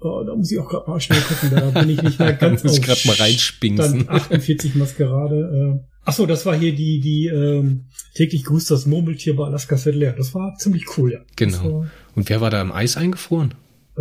Oh, 0.00 0.22
da 0.22 0.34
muss 0.34 0.52
ich 0.52 0.58
auch 0.58 0.68
gerade 0.68 0.90
mal 0.90 1.00
schnell 1.00 1.20
gucken, 1.20 1.50
da 1.50 1.80
bin 1.80 1.88
ich 1.88 2.02
nicht 2.02 2.18
mehr 2.18 2.32
ganz 2.34 2.62
muss 2.62 2.76
ich 2.76 2.84
gerade 2.84 3.00
mal 3.06 3.16
reinspinksen. 3.16 4.08
48 4.08 4.74
Maskerade. 4.74 5.80
Äh. 5.80 5.88
Ach 6.04 6.12
so, 6.12 6.26
das 6.26 6.44
war 6.44 6.54
hier 6.54 6.74
die, 6.74 7.00
die 7.00 7.28
ähm, 7.28 7.86
täglich 8.14 8.44
grüßt 8.44 8.70
das 8.70 8.84
Murmeltier 8.84 9.34
bei 9.34 9.46
Alaska 9.46 9.78
Settler. 9.78 10.12
Das 10.12 10.34
war 10.34 10.54
ziemlich 10.56 10.98
cool, 10.98 11.12
ja. 11.12 11.20
Genau. 11.36 11.86
Und 12.14 12.28
wer 12.28 12.42
war 12.42 12.50
da 12.50 12.60
im 12.60 12.72
Eis 12.72 12.98
eingefroren? 12.98 13.54
Äh, 13.96 14.00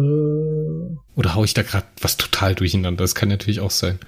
Oder 1.15 1.35
hau 1.35 1.43
ich 1.43 1.53
da 1.53 1.61
gerade 1.61 1.85
was 2.01 2.17
total 2.17 2.55
durcheinander? 2.55 3.03
Das 3.03 3.15
kann 3.15 3.29
natürlich 3.29 3.59
auch 3.59 3.71
sein. 3.71 3.99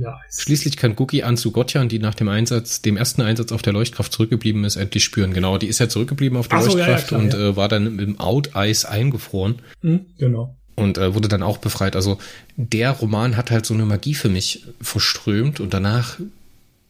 Ja. 0.00 0.18
Schließlich 0.36 0.76
kann 0.76 0.96
Guki 0.96 1.22
Anzu 1.22 1.52
Gotjan, 1.52 1.88
die 1.88 2.00
nach 2.00 2.16
dem 2.16 2.28
Einsatz, 2.28 2.82
dem 2.82 2.96
ersten 2.96 3.22
Einsatz 3.22 3.52
auf 3.52 3.62
der 3.62 3.72
Leuchtkraft 3.72 4.12
zurückgeblieben 4.12 4.64
ist, 4.64 4.76
endlich 4.76 5.04
spüren. 5.04 5.32
Genau, 5.32 5.56
die 5.56 5.68
ist 5.68 5.78
ja 5.78 5.88
zurückgeblieben 5.88 6.36
auf 6.36 6.48
der 6.48 6.62
so, 6.62 6.76
Leuchtkraft 6.76 7.12
ja, 7.12 7.18
ja, 7.18 7.28
klar, 7.28 7.40
und. 7.40 7.52
Äh, 7.52 7.56
war 7.56 7.68
dann 7.68 7.98
im 7.98 8.18
Out-Eis 8.18 8.84
eingefroren. 8.84 9.60
Mhm, 9.82 10.06
genau. 10.18 10.56
Und 10.74 10.98
äh, 10.98 11.14
wurde 11.14 11.28
dann 11.28 11.42
auch 11.42 11.58
befreit. 11.58 11.94
Also 11.94 12.18
der 12.56 12.90
Roman 12.90 13.36
hat 13.36 13.50
halt 13.50 13.66
so 13.66 13.74
eine 13.74 13.84
Magie 13.84 14.14
für 14.14 14.28
mich 14.28 14.64
verströmt 14.80 15.60
und 15.60 15.74
danach 15.74 16.18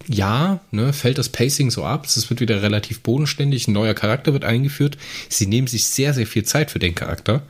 ja, 0.07 0.61
ne, 0.71 0.93
fällt 0.93 1.19
das 1.19 1.29
Pacing 1.29 1.71
so 1.71 1.85
ab. 1.85 2.07
Es 2.07 2.31
wird 2.31 2.41
wieder 2.41 2.63
relativ 2.63 3.01
bodenständig. 3.01 3.69
Ein 3.69 3.73
neuer 3.73 3.95
Charakter 3.95 4.33
wird 4.33 4.45
eingeführt. 4.45 4.97
Sie 5.29 5.47
nehmen 5.47 5.67
sich 5.67 5.85
sehr, 5.87 6.15
sehr 6.15 6.27
viel 6.27 6.45
Zeit 6.45 6.71
für 6.71 6.79
den 6.79 6.95
Charakter 6.95 7.43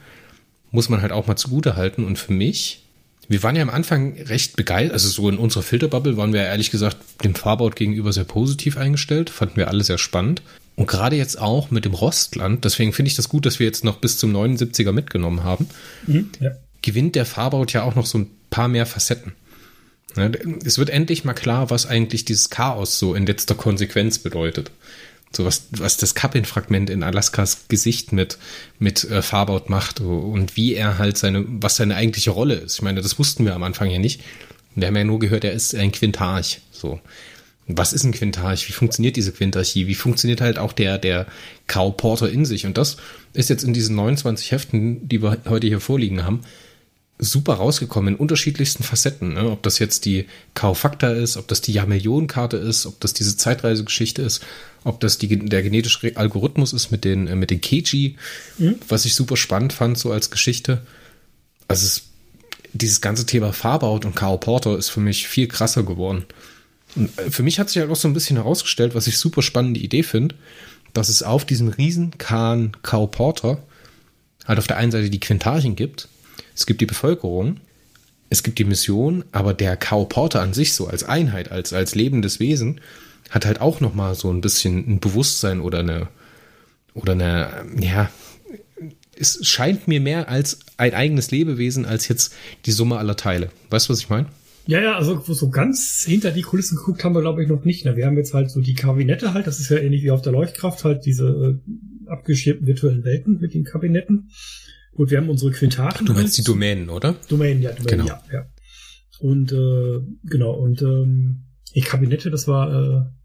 muss 0.71 0.89
man 0.89 1.03
halt 1.03 1.13
auch 1.13 1.27
mal 1.27 1.37
zugute 1.37 1.77
halten. 1.77 2.05
Und 2.05 2.19
für 2.19 2.33
mich, 2.33 2.85
wir 3.29 3.43
waren 3.43 3.57
ja 3.57 3.63
am 3.63 3.71
Anfang 3.71 4.21
recht 4.23 4.57
begeistert, 4.57 4.93
also 4.93 5.09
so 5.09 5.29
in 5.29 5.39
unserer 5.39 5.63
Filterbubble 5.63 6.17
waren 6.17 6.33
wir 6.33 6.43
ehrlich 6.43 6.71
gesagt 6.71 6.97
dem 7.25 7.35
Farbout 7.35 7.71
gegenüber 7.71 8.13
sehr 8.13 8.25
positiv 8.25 8.77
eingestellt, 8.77 9.31
fanden 9.31 9.57
wir 9.57 9.69
alle 9.69 9.85
sehr 9.85 9.99
spannend. 9.99 10.43
Und 10.77 10.87
gerade 10.87 11.17
jetzt 11.17 11.41
auch 11.41 11.73
mit 11.73 11.85
dem 11.85 11.95
Rostland, 11.95 12.65
deswegen 12.65 12.93
finde 12.93 13.09
ich 13.09 13.17
das 13.17 13.29
gut, 13.29 13.47
dass 13.47 13.59
wir 13.59 13.67
jetzt 13.67 13.85
noch 13.85 13.97
bis 13.97 14.17
zum 14.17 14.35
79er 14.35 14.93
mitgenommen 14.93 15.43
haben, 15.43 15.69
mhm, 16.07 16.31
ja. 16.39 16.53
gewinnt 16.83 17.17
der 17.17 17.27
Farbout 17.27 17.67
ja 17.71 17.83
auch 17.83 17.97
noch 17.97 18.07
so 18.07 18.19
ein 18.19 18.31
paar 18.51 18.69
mehr 18.69 18.87
Facetten. 18.87 19.33
Es 20.65 20.79
wird 20.79 20.91
endlich 20.91 21.25
mal 21.25 21.35
klar, 21.35 21.71
was 21.71 21.87
eigentlich 21.87 22.25
dieses 22.25 22.49
Chaos 22.49 22.99
so 22.99 23.15
in 23.15 23.27
letzter 23.27 23.55
Konsequenz 23.55 24.19
bedeutet. 24.19 24.71
So 25.33 25.45
was, 25.45 25.65
was 25.73 25.97
das 25.99 26.15
Kappin-Fragment 26.15 26.89
in 26.91 27.03
Alaskas 27.03 27.69
Gesicht 27.69 28.13
mit, 28.13 28.39
mit 28.79 29.05
äh, 29.05 29.23
Farbout 29.23 29.65
macht 29.69 30.01
und 30.01 30.57
wie 30.57 30.75
er 30.75 30.99
halt 30.99 31.19
seine, 31.19 31.45
was 31.47 31.77
seine 31.77 31.97
eigentliche 31.97 32.31
Rolle 32.31 32.55
ist. 32.55 32.77
Ich 32.77 32.83
meine, 32.83 33.03
das 33.03 33.19
wussten 33.19 33.45
wir 33.45 33.55
am 33.55 33.63
Anfang 33.63 33.91
ja 33.91 33.99
nicht. 33.99 34.23
Wir 34.75 34.87
haben 34.87 34.97
ja 34.97 35.05
nur 35.05 35.19
gehört, 35.19 35.45
er 35.45 35.53
ist 35.53 35.75
ein 35.75 35.93
Quintarch. 35.93 36.61
So. 36.71 37.01
Was 37.67 37.93
ist 37.93 38.05
ein 38.05 38.13
Quintarch? 38.13 38.67
Wie 38.69 38.73
funktioniert 38.73 39.17
diese 39.17 39.33
Quintarchie? 39.33 39.87
Wie 39.87 39.95
funktioniert 39.95 40.41
halt 40.41 40.59
auch 40.59 40.73
der, 40.73 40.97
der 40.97 41.27
Cow 41.67 41.95
Porter 41.95 42.31
in 42.31 42.47
sich? 42.47 42.65
Und 42.65 42.79
das 42.79 42.97
ist 43.35 43.51
jetzt 43.51 43.65
in 43.65 43.75
diesen 43.75 43.97
29 43.97 44.53
Heften, 44.53 45.07
die 45.07 45.23
wir 45.23 45.39
heute 45.47 45.67
hier 45.67 45.81
vorliegen 45.81 46.25
haben, 46.25 46.41
super 47.19 47.55
rausgekommen 47.55 48.15
in 48.15 48.21
unterschiedlichsten 48.21 48.85
Facetten. 48.85 49.35
Ne? 49.35 49.51
Ob 49.51 49.63
das 49.63 49.79
jetzt 49.79 50.07
die 50.07 50.27
Kaufakta 50.55 51.11
ist, 51.11 51.37
ob 51.37 51.49
das 51.49 51.61
die 51.61 51.73
Jahrmillionenkarte 51.73 52.57
ist, 52.57 52.87
ob 52.87 53.01
das 53.01 53.13
diese 53.13 53.37
Zeitreisegeschichte 53.37 54.23
ist, 54.23 54.43
ob 54.85 55.01
das 55.01 55.19
die, 55.19 55.39
der 55.39 55.63
genetische 55.63 56.17
Algorithmus 56.17 56.73
ist 56.73 56.91
mit 56.91 57.05
den, 57.05 57.27
äh, 57.27 57.37
mit 57.37 57.51
den 57.51 57.61
Keiji, 57.61 58.17
mhm. 58.59 58.77
was 58.89 59.05
ich 59.05 59.15
super 59.15 59.37
spannend 59.37 59.73
fand, 59.73 59.99
so 59.99 60.13
als 60.13 60.31
Geschichte. 60.31 60.83
Also 61.67 61.87
es, 61.87 62.03
dieses 62.73 63.01
ganze 63.01 63.27
Thema 63.27 63.53
Farbout 63.53 64.07
und 64.07 64.15
Carl 64.15 64.39
Porter 64.39 64.77
ist 64.77 64.91
für 64.91 65.01
mich 65.01 65.27
viel 65.27 65.49
krasser 65.49 65.83
geworden. 65.83 66.25
Und 66.97 67.19
äh, 67.19 67.31
für 67.31 67.43
mich 67.43 67.59
hat 67.59 67.69
sich 67.69 67.81
halt 67.81 67.91
auch 67.91 67.97
so 67.97 68.09
ein 68.09 68.15
bisschen 68.15 68.37
herausgestellt, 68.37 68.95
was 68.95 69.07
ich 69.07 69.19
super 69.19 69.43
spannende 69.43 69.81
Idee 69.81 70.03
finde, 70.03 70.35
dass 70.95 71.09
es 71.09 71.23
auf 71.23 71.45
diesem 71.45 71.69
riesen 71.69 72.17
Kahn 72.19 72.73
Carl 72.83 73.09
Porter 73.09 73.63
halt 74.47 74.59
auf 74.59 74.67
der 74.67 74.79
einen 74.79 74.93
Seite 74.93 75.11
die 75.11 75.21
Quintarchen 75.21 75.77
gibt 75.77 76.09
es 76.59 76.67
gibt 76.67 76.81
die 76.81 76.87
Bevölkerung, 76.87 77.61
es 78.31 78.43
gibt 78.43 78.59
die 78.59 78.65
Mission, 78.65 79.25
aber 79.31 79.55
der 79.55 79.77
Cow 79.77 80.09
Porter 80.09 80.41
an 80.41 80.53
sich 80.53 80.75
so 80.75 80.89
als 80.89 81.05
Einheit, 81.05 81.53
als, 81.53 81.73
als 81.73 81.95
lebendes 81.95 82.41
Wesen, 82.41 82.81
hat 83.31 83.47
halt 83.47 83.61
auch 83.61 83.81
noch 83.81 83.95
mal 83.95 84.15
so 84.15 84.31
ein 84.33 84.41
bisschen 84.41 84.89
ein 84.89 85.01
Bewusstsein 85.01 85.61
oder 85.61 85.81
eine, 85.81 86.09
oder 86.95 87.13
eine, 87.13 87.67
ja, 87.81 88.11
es 89.17 89.47
scheint 89.47 89.89
mir 89.89 90.01
mehr 90.01 90.29
als 90.29 90.61
ein 90.77 90.95
eigenes 90.95 91.31
Lebewesen 91.31 91.85
als 91.85 92.09
jetzt 92.09 92.35
die 92.67 92.73
Summe 92.73 92.99
aller 92.99 93.17
Teile. 93.17 93.51
Weißt 93.71 93.89
du, 93.89 93.93
was 93.93 94.01
ich 94.01 94.09
meine? 94.09 94.27
Ja, 94.67 94.83
ja, 94.83 94.97
also 94.97 95.21
so 95.23 95.49
ganz 95.49 96.05
hinter 96.07 96.31
die 96.31 96.43
Kulissen 96.43 96.77
geguckt 96.77 97.03
haben 97.03 97.15
wir, 97.15 97.23
glaube 97.23 97.43
ich, 97.43 97.49
noch 97.49 97.65
nicht. 97.65 97.87
Ne? 97.87 97.97
Wir 97.97 98.07
haben 98.07 98.19
jetzt 98.19 98.35
halt 98.35 98.51
so 98.51 98.61
die 98.61 98.75
Kabinette 98.75 99.33
halt, 99.33 99.47
das 99.47 99.61
ist 99.61 99.71
ja 99.71 99.79
ähnlich 99.79 100.03
wie 100.03 100.11
auf 100.11 100.21
der 100.21 100.33
Leuchtkraft, 100.33 100.85
halt 100.85 101.07
diese 101.07 101.27
äh, 101.27 102.09
abgeschirmten 102.11 102.67
virtuellen 102.67 103.03
Welten 103.03 103.41
mit 103.41 103.55
den 103.55 103.65
Kabinetten. 103.65 104.31
Gut, 104.95 105.11
wir 105.11 105.19
haben 105.19 105.31
unsere 105.31 105.53
Quintaten. 105.53 106.05
Du 106.05 106.13
meinst 106.13 106.37
die 106.37 106.43
Domänen, 106.43 106.91
oder? 106.91 107.15
Domänen, 107.29 107.63
ja, 107.63 107.71
Domänen, 107.73 107.89
genau. 107.89 108.07
ja, 108.07 108.23
ja. 108.31 108.47
Und 109.21 109.53
äh, 109.53 110.01
genau, 110.25 110.53
und 110.53 110.83
ähm, 110.83 111.45
die 111.75 111.81
Kabinette, 111.81 112.31
das 112.31 112.47
war, 112.47 112.69
äh, 112.69 113.18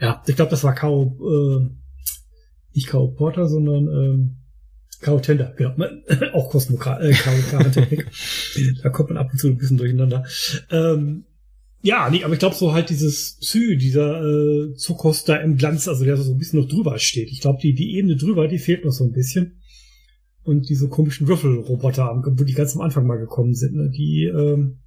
ja, 0.00 0.22
ich 0.26 0.36
glaube, 0.36 0.50
das 0.50 0.64
war 0.64 0.74
Kao, 0.74 1.16
äh, 1.20 1.70
nicht 2.74 2.88
Kao 2.88 3.08
Porter, 3.08 3.48
sondern 3.48 3.88
ähm, 3.88 4.36
Kao 5.00 5.20
Tender, 5.20 5.54
genau. 5.56 5.74
Auch 6.32 6.50
Kosmokra 6.50 7.00
äh, 7.00 7.12
Technik. 7.70 8.06
da 8.82 8.90
kommt 8.90 9.10
man 9.10 9.18
ab 9.18 9.30
und 9.32 9.38
zu 9.38 9.48
ein 9.48 9.56
bisschen 9.56 9.76
durcheinander. 9.76 10.24
Ähm, 10.70 11.24
ja, 11.80 12.10
nee, 12.10 12.24
aber 12.24 12.32
ich 12.32 12.40
glaube 12.40 12.56
so 12.56 12.72
halt 12.72 12.90
dieses 12.90 13.38
Psy, 13.40 13.76
dieser 13.76 14.20
äh, 14.20 14.74
Zuckos 14.74 15.24
da 15.24 15.36
im 15.36 15.56
Glanz, 15.56 15.86
also 15.86 16.04
der 16.04 16.16
so 16.16 16.32
ein 16.32 16.38
bisschen 16.38 16.60
noch 16.60 16.68
drüber 16.68 16.98
steht. 16.98 17.30
Ich 17.30 17.40
glaube, 17.40 17.60
die, 17.62 17.74
die 17.74 17.96
Ebene 17.96 18.16
drüber, 18.16 18.48
die 18.48 18.58
fehlt 18.58 18.84
noch 18.84 18.92
so 18.92 19.04
ein 19.04 19.12
bisschen 19.12 19.60
und 20.42 20.68
diese 20.68 20.88
komischen 20.88 21.28
Würfelroboter, 21.28 22.22
wo 22.24 22.44
die 22.44 22.54
ganz 22.54 22.74
am 22.74 22.80
Anfang 22.80 23.06
mal 23.06 23.18
gekommen 23.18 23.54
sind, 23.54 23.76
ne? 23.76 23.90
die, 23.90 24.24
ähm, 24.24 24.78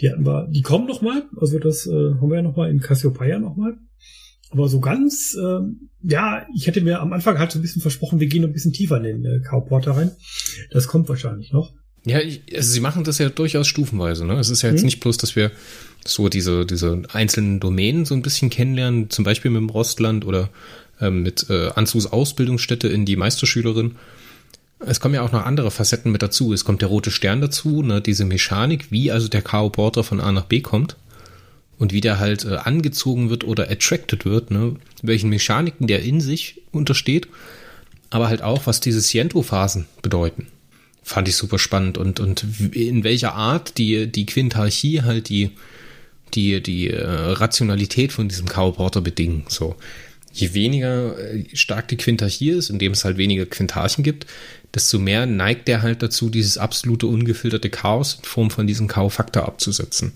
die 0.00 0.10
hatten 0.10 0.24
wir, 0.24 0.48
die 0.48 0.62
kommen 0.62 0.86
noch 0.86 1.02
mal, 1.02 1.24
also 1.36 1.58
das 1.58 1.86
äh, 1.86 1.90
haben 1.90 2.30
wir 2.30 2.36
ja 2.36 2.42
noch 2.42 2.56
mal 2.56 2.70
in 2.70 2.80
Cassiopeia 2.80 3.38
noch 3.38 3.56
mal. 3.56 3.76
Aber 4.52 4.68
so 4.68 4.80
ganz, 4.80 5.36
ähm, 5.42 5.88
ja, 6.02 6.46
ich 6.54 6.66
hätte 6.66 6.82
mir 6.82 7.00
am 7.00 7.12
Anfang 7.12 7.38
halt 7.38 7.52
so 7.52 7.58
ein 7.58 7.62
bisschen 7.62 7.82
versprochen, 7.82 8.20
wir 8.20 8.26
gehen 8.26 8.44
ein 8.44 8.52
bisschen 8.52 8.72
tiefer 8.72 8.98
in 8.98 9.02
den 9.02 9.24
äh, 9.24 9.40
Cowporter 9.40 9.92
rein. 9.92 10.10
Das 10.70 10.86
kommt 10.86 11.08
wahrscheinlich 11.08 11.52
noch. 11.52 11.72
Ja, 12.04 12.20
ich, 12.20 12.42
also 12.54 12.70
sie 12.70 12.80
machen 12.80 13.04
das 13.04 13.18
ja 13.18 13.28
durchaus 13.30 13.66
stufenweise. 13.66 14.26
Ne? 14.26 14.34
Es 14.34 14.50
ist 14.50 14.62
ja 14.62 14.70
jetzt 14.70 14.80
mhm. 14.80 14.86
nicht 14.86 15.00
bloß, 15.00 15.16
dass 15.16 15.36
wir 15.36 15.52
so 16.04 16.28
diese, 16.28 16.66
diese 16.66 17.02
einzelnen 17.12 17.60
Domänen 17.60 18.04
so 18.04 18.14
ein 18.14 18.22
bisschen 18.22 18.50
kennenlernen, 18.50 19.08
zum 19.08 19.24
Beispiel 19.24 19.50
mit 19.50 19.60
dem 19.60 19.70
Rostland 19.70 20.26
oder 20.26 20.50
ähm, 21.00 21.22
mit 21.22 21.46
äh, 21.48 21.70
Anzus 21.74 22.06
Ausbildungsstätte 22.06 22.88
in 22.88 23.06
die 23.06 23.16
Meisterschülerin, 23.16 23.96
es 24.84 24.98
kommen 24.98 25.14
ja 25.14 25.22
auch 25.22 25.30
noch 25.30 25.46
andere 25.46 25.70
Facetten 25.70 26.10
mit 26.10 26.22
dazu. 26.22 26.52
Es 26.52 26.64
kommt 26.64 26.82
der 26.82 26.88
rote 26.88 27.12
Stern 27.12 27.40
dazu, 27.40 27.82
ne, 27.82 28.00
diese 28.00 28.24
Mechanik, 28.24 28.90
wie 28.90 29.12
also 29.12 29.28
der 29.28 29.42
K.O. 29.42 29.70
Porter 29.70 30.02
von 30.02 30.20
A 30.20 30.32
nach 30.32 30.46
B 30.46 30.60
kommt 30.60 30.96
und 31.78 31.92
wie 31.92 32.00
der 32.00 32.18
halt 32.18 32.44
äh, 32.44 32.56
angezogen 32.56 33.30
wird 33.30 33.44
oder 33.44 33.70
attracted 33.70 34.24
wird, 34.24 34.50
ne, 34.50 34.76
welchen 35.02 35.30
Mechaniken 35.30 35.86
der 35.86 36.02
in 36.02 36.20
sich 36.20 36.62
untersteht, 36.70 37.28
aber 38.10 38.28
halt 38.28 38.42
auch, 38.42 38.66
was 38.66 38.80
diese 38.80 39.00
Siento-Phasen 39.00 39.86
bedeuten. 40.02 40.46
Fand 41.02 41.28
ich 41.28 41.36
super 41.36 41.58
spannend 41.58 41.98
und, 41.98 42.20
und 42.20 42.44
in 42.72 43.02
welcher 43.02 43.34
Art 43.34 43.78
die, 43.78 44.06
die 44.06 44.26
Quintarchie 44.26 45.02
halt 45.02 45.28
die, 45.28 45.50
die, 46.34 46.62
die 46.62 46.90
äh, 46.90 47.04
Rationalität 47.04 48.12
von 48.12 48.28
diesem 48.28 48.46
K.O. 48.46 48.72
Porter 48.72 49.00
bedingen, 49.00 49.44
so 49.48 49.76
je 50.32 50.54
weniger 50.54 51.18
äh, 51.18 51.44
stark 51.54 51.88
die 51.88 51.96
Quintarchie 51.96 52.50
ist, 52.50 52.70
indem 52.70 52.92
es 52.92 53.04
halt 53.04 53.18
weniger 53.18 53.46
Quintarchen 53.46 54.02
gibt, 54.02 54.26
desto 54.74 54.98
mehr 54.98 55.26
neigt 55.26 55.68
er 55.68 55.82
halt 55.82 56.02
dazu, 56.02 56.30
dieses 56.30 56.58
absolute 56.58 57.06
ungefilterte 57.06 57.70
Chaos 57.70 58.14
in 58.14 58.24
Form 58.24 58.50
von 58.50 58.66
diesem 58.66 58.88
K.O.-Faktor 58.88 59.42
abzusetzen. 59.42 60.12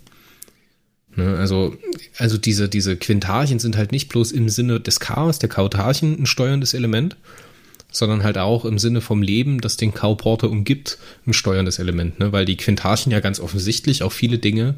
Ne, 1.16 1.36
also, 1.38 1.76
also 2.18 2.36
diese, 2.36 2.68
diese 2.68 2.96
Quintarchen 2.96 3.58
sind 3.58 3.76
halt 3.76 3.90
nicht 3.90 4.08
bloß 4.08 4.32
im 4.32 4.48
Sinne 4.48 4.80
des 4.80 5.00
Chaos, 5.00 5.38
der 5.38 5.48
Kautarchen 5.48 6.22
ein 6.22 6.26
steuerndes 6.26 6.74
Element, 6.74 7.16
sondern 7.90 8.22
halt 8.22 8.36
auch 8.36 8.66
im 8.66 8.78
Sinne 8.78 9.00
vom 9.00 9.22
Leben, 9.22 9.60
das 9.60 9.78
den 9.78 9.94
Kauporter 9.94 10.50
umgibt, 10.50 10.98
ein 11.26 11.32
steuerndes 11.32 11.78
Element, 11.78 12.18
ne? 12.18 12.32
weil 12.32 12.44
die 12.44 12.58
Quintarchen 12.58 13.12
ja 13.12 13.20
ganz 13.20 13.40
offensichtlich 13.40 14.02
auch 14.02 14.12
viele 14.12 14.38
Dinge 14.38 14.74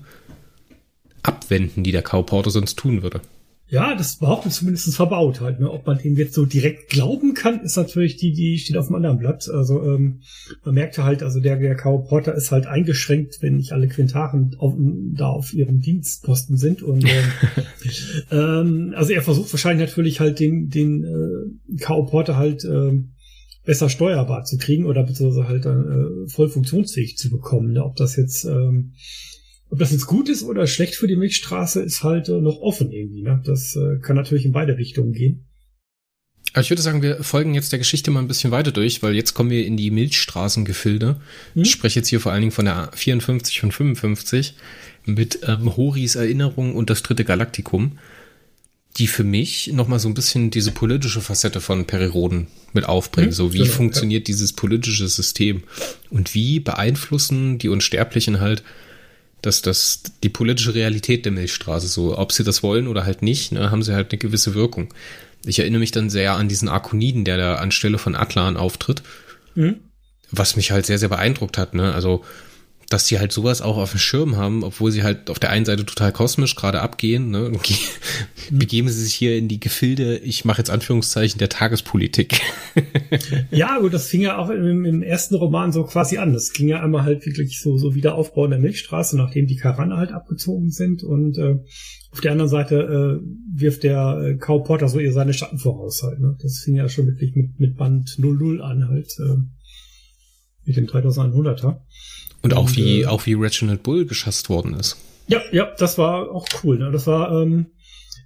abwenden, 1.25 1.83
die 1.83 1.93
der 1.93 2.03
Kauporter 2.03 2.51
sonst 2.51 2.79
tun 2.79 3.03
würde. 3.03 3.21
Ja, 3.71 3.95
das 3.95 4.17
behauptet 4.17 4.53
zumindest 4.53 4.95
verbaut 4.95 5.41
halt. 5.41 5.61
Ne? 5.61 5.71
Ob 5.71 5.87
man 5.87 5.99
dem 5.99 6.17
jetzt 6.17 6.35
so 6.35 6.47
direkt 6.47 6.89
glauben 6.89 7.35
kann, 7.35 7.61
ist 7.61 7.77
natürlich 7.77 8.17
die, 8.17 8.33
die 8.33 8.59
steht 8.59 8.77
auf 8.77 8.87
dem 8.87 8.97
anderen 8.97 9.19
Blatt. 9.19 9.49
Also 9.51 9.83
ähm, 9.83 10.21
man 10.65 10.75
merkte 10.75 11.05
halt, 11.05 11.23
also 11.23 11.41
der, 11.41 11.57
der 11.57 11.77
K.O. 11.77 11.99
Porter 11.99 12.35
ist 12.35 12.51
halt 12.51 12.67
eingeschränkt, 12.67 13.39
wenn 13.41 13.57
nicht 13.57 13.73
alle 13.73 13.89
Quintaren 13.89 14.57
auf, 14.59 14.75
da 14.79 15.29
auf 15.29 15.53
ihrem 15.53 15.81
Dienstposten 15.81 16.57
sind. 16.57 16.83
Und 16.83 17.05
ähm, 18.31 18.49
ähm, 18.59 18.95
also 18.97 19.13
er 19.13 19.23
versucht 19.23 19.53
wahrscheinlich 19.53 19.89
natürlich 19.89 20.21
halt 20.21 20.41
den, 20.41 20.69
den 20.69 21.05
äh, 21.05 21.77
K.O. 21.79 22.05
Porter 22.05 22.37
halt 22.37 22.65
ähm, 22.65 23.11
besser 23.65 23.91
steuerbar 23.91 24.45
zu 24.45 24.57
kriegen 24.57 24.87
oder 24.87 25.05
beziehungsweise 25.05 25.49
halt 25.49 25.65
dann 25.67 25.85
äh, 25.85 26.29
voll 26.31 26.49
funktionsfähig 26.49 27.17
zu 27.17 27.31
bekommen. 27.31 27.73
Ne? 27.73 27.85
Ob 27.85 27.97
das 27.97 28.17
jetzt 28.17 28.45
ähm, 28.45 28.95
ob 29.71 29.79
das 29.79 29.93
jetzt 29.93 30.07
gut 30.07 30.29
ist 30.29 30.43
oder 30.43 30.67
schlecht 30.67 30.95
für 30.95 31.07
die 31.07 31.17
Milchstraße, 31.17 31.83
ist 31.83 32.03
halt 32.03 32.29
äh, 32.29 32.41
noch 32.41 32.61
offen 32.61 32.91
irgendwie. 32.91 33.23
Ne? 33.23 33.43
Das 33.45 33.77
äh, 33.77 33.99
kann 34.01 34.17
natürlich 34.17 34.45
in 34.45 34.53
beide 34.53 34.79
Richtungen 34.79 35.13
gehen. 35.13 35.45
Aber 36.53 36.63
ich 36.63 36.71
würde 36.71 36.83
sagen, 36.83 37.03
wir 37.03 37.23
folgen 37.23 37.55
jetzt 37.55 37.73
der 37.73 37.79
Geschichte 37.79 38.11
mal 38.11 38.21
ein 38.21 38.29
bisschen 38.29 38.51
weiter 38.51 38.73
durch, 38.73 39.03
weil 39.03 39.15
jetzt 39.15 39.35
kommen 39.35 39.51
wir 39.51 39.67
in 39.67 39.77
die 39.77 39.91
Milchstraßengefilde. 39.91 41.21
Hm? 41.55 41.63
Ich 41.63 41.71
spreche 41.71 42.01
jetzt 42.01 42.09
hier 42.09 42.21
vor 42.21 42.33
allen 42.33 42.41
Dingen 42.41 42.53
von 42.53 42.65
der 42.65 42.91
54 42.95 43.65
und 43.65 43.73
55 43.73 44.55
mit 45.05 45.41
ähm, 45.47 45.77
Horis 45.77 46.17
Erinnerung 46.17 46.75
und 46.75 46.89
das 46.89 47.03
dritte 47.03 47.25
Galaktikum, 47.25 47.99
die 48.97 49.07
für 49.07 49.25
mich 49.25 49.71
nochmal 49.73 49.99
so 49.99 50.09
ein 50.09 50.15
bisschen 50.15 50.51
diese 50.51 50.73
politische 50.73 51.21
Facette 51.21 51.61
von 51.61 51.85
Periroden 51.85 52.47
mit 52.73 52.87
aufbringen. 52.87 53.29
Hm? 53.29 53.35
So, 53.35 53.53
wie 53.53 53.59
genau, 53.59 53.71
funktioniert 53.71 54.23
ja. 54.23 54.33
dieses 54.33 54.55
politische 54.55 55.07
System 55.09 55.63
und 56.09 56.35
wie 56.35 56.61
beeinflussen 56.61 57.59
die 57.59 57.69
Unsterblichen 57.69 58.41
halt 58.41 58.63
dass 59.43 59.63
das 59.63 60.03
die 60.23 60.29
politische 60.29 60.75
Realität 60.75 61.25
der 61.25 61.33
Milchstraße, 61.33 61.87
so 61.87 62.19
ob 62.19 62.33
sie 62.33 62.45
das 62.45 62.63
wollen 62.63 62.89
oder 62.89 63.05
halt 63.05 63.23
nicht, 63.23 63.53
ne, 63.53 63.71
haben 63.71 63.83
sie 63.83 63.95
halt 63.95 64.13
eine 64.13 64.19
gewisse 64.19 64.55
Wirkung. 64.55 64.93
Ich 65.45 65.59
erinnere 65.61 65.81
mich 65.81 65.93
dann 65.93 66.11
sehr 66.11 66.35
an 66.35 66.49
diesen 66.49 66.69
Arkoniden, 66.69 67.25
der 67.25 67.37
da 67.37 67.55
anstelle 67.57 67.99
von 67.99 68.17
Atlan 68.17 68.57
auftritt, 68.57 69.03
mhm. 69.55 69.77
was 70.31 70.57
mich 70.57 70.73
halt 70.73 70.87
sehr, 70.87 70.99
sehr 70.99 71.09
beeindruckt 71.09 71.59
hat. 71.59 71.75
Ne? 71.75 71.95
Also 71.95 72.25
dass 72.89 73.07
die 73.07 73.19
halt 73.19 73.33
sowas 73.33 73.61
auch 73.61 73.77
auf 73.77 73.91
dem 73.91 74.01
Schirm 74.01 74.37
haben, 74.37 74.65
obwohl 74.65 74.91
sie 74.91 75.03
halt 75.03 75.29
auf 75.31 75.39
der 75.39 75.51
einen 75.51 75.67
Seite 75.67 75.85
total 75.85 76.13
kosmisch 76.13 76.55
gerade 76.55 76.81
abgehen, 76.81 77.31
ne? 77.31 77.53
Mhm. 78.51 78.59
begeben 78.59 78.89
sie 78.89 79.03
sich 79.05 79.15
hier 79.15 79.37
in 79.37 79.49
die 79.49 79.61
Gefilde, 79.61 80.17
ich 80.19 80.45
mache 80.45 80.59
jetzt 80.59 80.71
Anführungszeichen, 80.71 81.39
der 81.39 81.51
Tagespolitik. 81.51 82.41
ja, 83.51 83.79
gut, 83.79 83.93
das 83.93 84.07
fing 84.07 84.23
ja 84.23 84.39
auch 84.39 84.49
im, 84.49 84.85
im, 84.85 85.03
ersten 85.03 85.35
Roman 85.35 85.71
so 85.71 85.85
quasi 85.85 86.17
an. 86.17 86.33
Das 86.33 86.53
ging 86.53 86.69
ja 86.69 86.83
einmal 86.83 87.03
halt 87.03 87.27
wirklich 87.27 87.61
so, 87.61 87.77
so 87.77 87.95
wieder 87.95 88.15
Aufbau 88.15 88.47
der 88.47 88.59
Milchstraße, 88.59 89.17
nachdem 89.17 89.47
die 89.47 89.57
Karaner 89.57 89.99
halt 89.99 90.13
abgezogen 90.13 90.71
sind 90.71 91.03
und 91.03 91.37
äh, 91.37 91.57
auf 92.11 92.21
der 92.21 92.33
anderen 92.33 92.49
Seite 92.49 93.21
äh, 93.21 93.61
wirft 93.61 93.83
der 93.83 94.19
äh, 94.23 94.37
Cow 94.37 94.65
Porter 94.65 94.89
so 94.89 94.99
ihr 94.99 95.13
seine 95.13 95.35
Schatten 95.35 95.59
voraus 95.59 96.03
halt. 96.03 96.21
Ne? 96.21 96.37
Das 96.41 96.61
fing 96.65 96.75
ja 96.75 96.89
schon 96.89 97.07
wirklich 97.07 97.35
mit, 97.35 97.61
mit 97.61 97.77
Band 97.77 98.19
00 98.19 98.63
an 98.63 98.89
halt, 98.89 99.15
äh, 99.19 99.37
mit 100.69 100.77
dem 100.77 100.87
3100er. 100.87 101.81
Und 102.43 102.55
auch 102.55 102.71
wie, 102.77 103.01
äh, 103.01 103.07
auch 103.07 103.27
wie 103.27 103.35
Reginald 103.35 103.83
Bull 103.83 104.07
geschasst 104.07 104.49
worden 104.49 104.75
ist. 104.75 104.97
Ja, 105.27 105.41
ja, 105.51 105.75
das 105.77 105.99
war 105.99 106.31
auch 106.31 106.47
cool. 106.63 106.79
Ne? 106.79 106.93
Das 106.93 107.07
war, 107.07 107.43
ähm, 107.43 107.67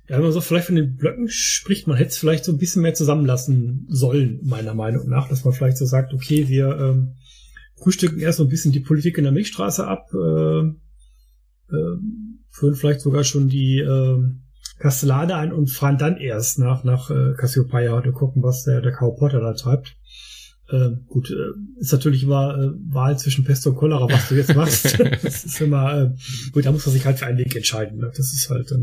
ja, 0.08 0.16
wenn 0.16 0.25
man 0.25 0.32
so 0.32 0.40
vielleicht 0.40 0.66
von 0.66 0.76
den 0.76 0.96
Blöcken 0.96 1.28
spricht, 1.28 1.87
man 1.87 1.96
hätte 1.96 2.11
es 2.11 2.18
vielleicht 2.18 2.44
so 2.44 2.52
ein 2.52 2.58
bisschen 2.58 2.82
mehr 2.82 2.94
zusammenlassen 2.94 3.87
sollen, 3.88 4.40
meiner 4.42 4.75
Meinung 4.75 5.08
nach, 5.08 5.28
dass 5.28 5.44
man 5.44 5.54
vielleicht 5.54 5.78
so 5.78 5.87
sagt, 5.87 6.12
okay, 6.12 6.49
wir 6.49 6.78
ähm, 6.78 7.16
frühstücken 7.76 8.20
erst 8.20 8.38
so 8.38 8.44
ein 8.44 8.50
bisschen 8.50 8.72
die 8.72 8.80
Politik 8.80 9.16
in 9.18 9.25
der 9.25 9.32
Milchstraße 9.32 9.87
ab, 9.87 10.08
äh, 10.12 10.61
äh, 11.75 11.96
führen 12.50 12.75
vielleicht 12.75 13.00
sogar 13.00 13.25
schon 13.25 13.49
die 13.49 13.78
äh, 13.78 14.18
Kastellane 14.78 15.37
ein 15.37 15.52
und 15.52 15.70
fahren 15.70 15.99
dann 15.99 16.16
erst 16.16 16.58
nach, 16.58 16.84
nach 16.84 17.11
äh, 17.11 17.34
Cassiopeia 17.37 17.94
und 17.94 18.12
gucken, 18.12 18.42
was 18.42 18.64
der, 18.64 18.80
der 18.80 18.92
Karl 18.92 19.14
Potter 19.16 19.40
da 19.40 19.54
treibt. 19.54 19.96
Äh, 20.73 20.97
gut, 21.07 21.31
äh, 21.31 21.81
ist 21.81 21.93
natürlich 21.93 22.23
immer 22.23 22.57
äh, 22.57 22.71
Wahl 22.95 23.19
zwischen 23.19 23.45
Pest 23.45 23.67
und 23.67 23.76
Cholera, 23.76 24.09
was 24.09 24.29
du 24.29 24.37
jetzt 24.37 24.55
machst. 24.55 24.99
das 25.23 25.45
ist 25.45 25.61
immer, 25.61 25.95
äh, 25.95 26.11
gut, 26.50 26.64
da 26.64 26.73
muss 26.73 26.87
man 26.87 26.95
sich 26.95 27.05
halt 27.05 27.19
für 27.19 27.26
einen 27.26 27.37
Weg 27.37 27.55
entscheiden. 27.55 27.99
Ne? 27.99 28.11
Das 28.17 28.33
ist 28.33 28.49
halt, 28.49 28.71
äh, 28.73 28.76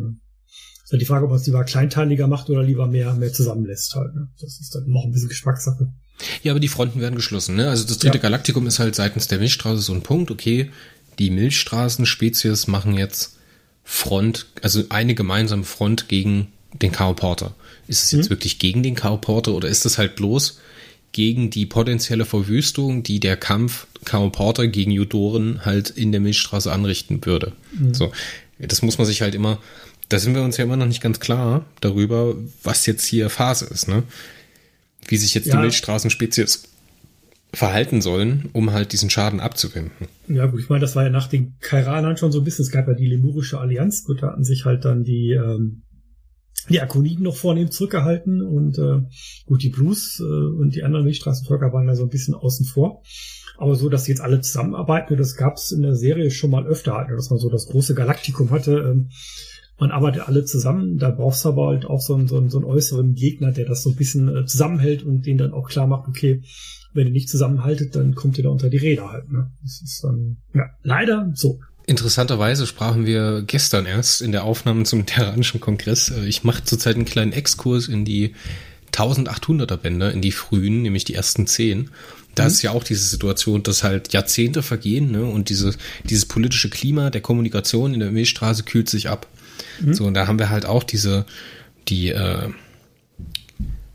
ist 0.83 0.91
halt 0.91 1.01
die 1.01 1.05
Frage, 1.05 1.25
ob 1.25 1.31
man 1.31 1.39
es 1.39 1.47
lieber 1.47 1.63
kleinteiliger 1.63 2.27
macht 2.27 2.49
oder 2.51 2.61
lieber 2.61 2.85
mehr, 2.85 3.15
mehr 3.15 3.33
zusammenlässt 3.33 3.95
halt. 3.95 4.13
Ne? 4.13 4.27
Das 4.39 4.59
ist 4.59 4.75
dann 4.75 4.87
noch 4.87 5.03
ein 5.03 5.11
bisschen 5.11 5.29
Geschmackssache. 5.29 5.91
Ja, 6.43 6.51
aber 6.51 6.59
die 6.59 6.67
Fronten 6.67 7.01
werden 7.01 7.15
geschlossen. 7.15 7.55
Ne? 7.55 7.67
Also 7.67 7.87
das 7.87 7.97
dritte 7.97 8.17
ja. 8.17 8.21
Galaktikum 8.21 8.67
ist 8.67 8.77
halt 8.77 8.93
seitens 8.93 9.27
der 9.27 9.39
Milchstraße 9.39 9.81
so 9.81 9.93
ein 9.93 10.03
Punkt. 10.03 10.29
Okay, 10.29 10.69
die 11.17 11.31
Milchstraßen-Spezies 11.31 12.67
machen 12.67 12.93
jetzt 12.93 13.37
Front, 13.83 14.45
also 14.61 14.83
eine 14.89 15.15
gemeinsame 15.15 15.63
Front 15.63 16.07
gegen 16.07 16.49
den 16.81 16.91
Cow 16.91 17.15
Porter. 17.15 17.55
Ist 17.87 18.03
es 18.03 18.11
jetzt 18.11 18.25
mhm. 18.25 18.29
wirklich 18.29 18.59
gegen 18.59 18.83
den 18.83 18.93
Cow 18.93 19.19
Porter 19.19 19.53
oder 19.53 19.67
ist 19.67 19.87
es 19.87 19.97
halt 19.97 20.15
bloß 20.15 20.59
gegen 21.11 21.49
die 21.49 21.65
potenzielle 21.65 22.25
Verwüstung, 22.25 23.03
die 23.03 23.19
der 23.19 23.37
Kampf 23.37 23.87
Cow 24.05 24.31
Porter 24.31 24.67
gegen 24.67 24.91
Judoren 24.91 25.65
halt 25.65 25.89
in 25.89 26.11
der 26.11 26.21
Milchstraße 26.21 26.71
anrichten 26.71 27.25
würde? 27.25 27.53
Mhm. 27.77 27.93
So, 27.93 28.11
das 28.59 28.81
muss 28.81 28.97
man 28.97 29.07
sich 29.07 29.21
halt 29.21 29.35
immer, 29.35 29.59
da 30.09 30.19
sind 30.19 30.35
wir 30.35 30.43
uns 30.43 30.57
ja 30.57 30.63
immer 30.63 30.77
noch 30.77 30.85
nicht 30.85 31.01
ganz 31.01 31.19
klar 31.19 31.65
darüber, 31.81 32.35
was 32.63 32.85
jetzt 32.85 33.05
hier 33.05 33.29
Phase 33.29 33.65
ist, 33.65 33.87
ne? 33.87 34.03
Wie 35.07 35.17
sich 35.17 35.33
jetzt 35.33 35.47
ja. 35.47 35.55
die 35.55 35.61
Milchstraßenspezies 35.61 36.63
verhalten 37.53 38.01
sollen, 38.01 38.49
um 38.53 38.71
halt 38.71 38.93
diesen 38.93 39.09
Schaden 39.09 39.39
abzuwenden. 39.39 40.07
Ja 40.27 40.45
gut, 40.45 40.59
ich 40.59 40.69
meine, 40.69 40.81
das 40.81 40.95
war 40.95 41.03
ja 41.03 41.09
nach 41.09 41.27
den 41.27 41.55
Kairanern 41.61 42.17
schon 42.17 42.31
so 42.31 42.39
ein 42.39 42.43
bisschen, 42.43 42.63
es 42.63 42.71
gab 42.71 42.87
ja 42.87 42.93
die 42.93 43.07
Lemurische 43.07 43.59
Allianz, 43.59 44.03
gut, 44.03 44.21
da 44.21 44.27
hatten 44.27 44.43
sich 44.43 44.65
halt 44.65 44.85
dann 44.85 45.03
die, 45.03 45.31
ähm, 45.31 45.81
die 46.69 46.81
Akoniden 46.81 47.23
noch 47.23 47.35
vornehm 47.35 47.71
zurückgehalten 47.71 48.41
und 48.41 48.77
äh, 48.77 49.01
gut, 49.45 49.63
die 49.63 49.69
Blues 49.69 50.19
äh, 50.19 50.23
und 50.23 50.75
die 50.75 50.83
anderen 50.83 51.05
Milchstraßenvölker 51.05 51.73
waren 51.73 51.87
da 51.87 51.95
so 51.95 52.03
ein 52.03 52.09
bisschen 52.09 52.35
außen 52.35 52.65
vor. 52.65 53.01
Aber 53.57 53.75
so, 53.75 53.89
dass 53.89 54.05
sie 54.05 54.11
jetzt 54.11 54.21
alle 54.21 54.39
zusammenarbeiten, 54.39 55.17
das 55.17 55.35
gab 55.35 55.57
es 55.57 55.71
in 55.71 55.81
der 55.81 55.95
Serie 55.95 56.31
schon 56.31 56.51
mal 56.51 56.65
öfter, 56.65 56.93
halt, 56.93 57.09
dass 57.11 57.29
man 57.29 57.39
so 57.39 57.49
das 57.49 57.67
große 57.67 57.93
Galaktikum 57.93 58.51
hatte. 58.51 58.77
Ähm, 58.77 59.09
man 59.79 59.91
arbeitet 59.91 60.27
alle 60.27 60.43
zusammen, 60.45 60.97
da 60.97 61.09
brauchst 61.09 61.45
du 61.45 61.49
aber 61.49 61.67
halt 61.67 61.85
auch 61.85 62.01
so 62.01 62.15
einen, 62.15 62.27
so 62.27 62.37
einen, 62.37 62.49
so 62.49 62.57
einen 62.57 62.65
äußeren 62.65 63.15
Gegner, 63.15 63.51
der 63.51 63.65
das 63.65 63.83
so 63.83 63.89
ein 63.89 63.95
bisschen 63.95 64.35
äh, 64.35 64.45
zusammenhält 64.45 65.03
und 65.03 65.25
den 65.25 65.37
dann 65.37 65.53
auch 65.53 65.69
klar 65.69 65.87
macht, 65.87 66.07
okay, 66.07 66.41
wenn 66.93 67.07
ihr 67.07 67.13
nicht 67.13 67.29
zusammenhaltet, 67.29 67.95
dann 67.95 68.15
kommt 68.15 68.37
ihr 68.37 68.43
da 68.43 68.49
unter 68.49 68.69
die 68.69 68.77
Räder 68.77 69.11
halt. 69.11 69.31
Ne? 69.31 69.51
Das 69.61 69.81
ist 69.81 70.03
dann, 70.03 70.37
ja, 70.53 70.65
leider 70.83 71.31
so. 71.33 71.59
Interessanterweise 71.89 72.67
sprachen 72.67 73.07
wir 73.07 73.41
gestern 73.41 73.87
erst 73.87 74.21
in 74.21 74.31
der 74.31 74.43
Aufnahme 74.43 74.83
zum 74.83 75.05
Terranischen 75.07 75.59
Kongress. 75.59 76.09
Äh, 76.09 76.27
ich 76.27 76.43
mache 76.43 76.63
zurzeit 76.63 76.95
einen 76.95 77.05
kleinen 77.05 77.33
Exkurs 77.33 77.87
in 77.87 78.05
die 78.05 78.35
1800er 78.91 79.75
Bänder, 79.75 80.13
in 80.13 80.21
die 80.21 80.31
frühen, 80.31 80.83
nämlich 80.83 81.03
die 81.03 81.15
ersten 81.15 81.47
zehn. 81.47 81.89
Da 82.35 82.43
mhm. 82.43 82.49
ist 82.49 82.61
ja 82.61 82.71
auch 82.71 82.83
diese 82.83 83.07
Situation, 83.07 83.63
dass 83.63 83.83
halt 83.83 84.13
Jahrzehnte 84.13 84.61
vergehen 84.61 85.11
ne, 85.11 85.25
und 85.25 85.49
diese, 85.49 85.73
dieses 86.03 86.27
politische 86.27 86.69
Klima 86.69 87.09
der 87.09 87.21
Kommunikation 87.21 87.95
in 87.95 88.01
der 88.01 88.11
Milchstraße 88.11 88.63
kühlt 88.63 88.87
sich 88.87 89.09
ab. 89.09 89.25
Mhm. 89.81 89.93
So, 89.95 90.05
und 90.05 90.13
da 90.13 90.27
haben 90.27 90.37
wir 90.37 90.51
halt 90.51 90.67
auch 90.67 90.83
diese, 90.83 91.25
die, 91.87 92.09
äh, 92.09 92.49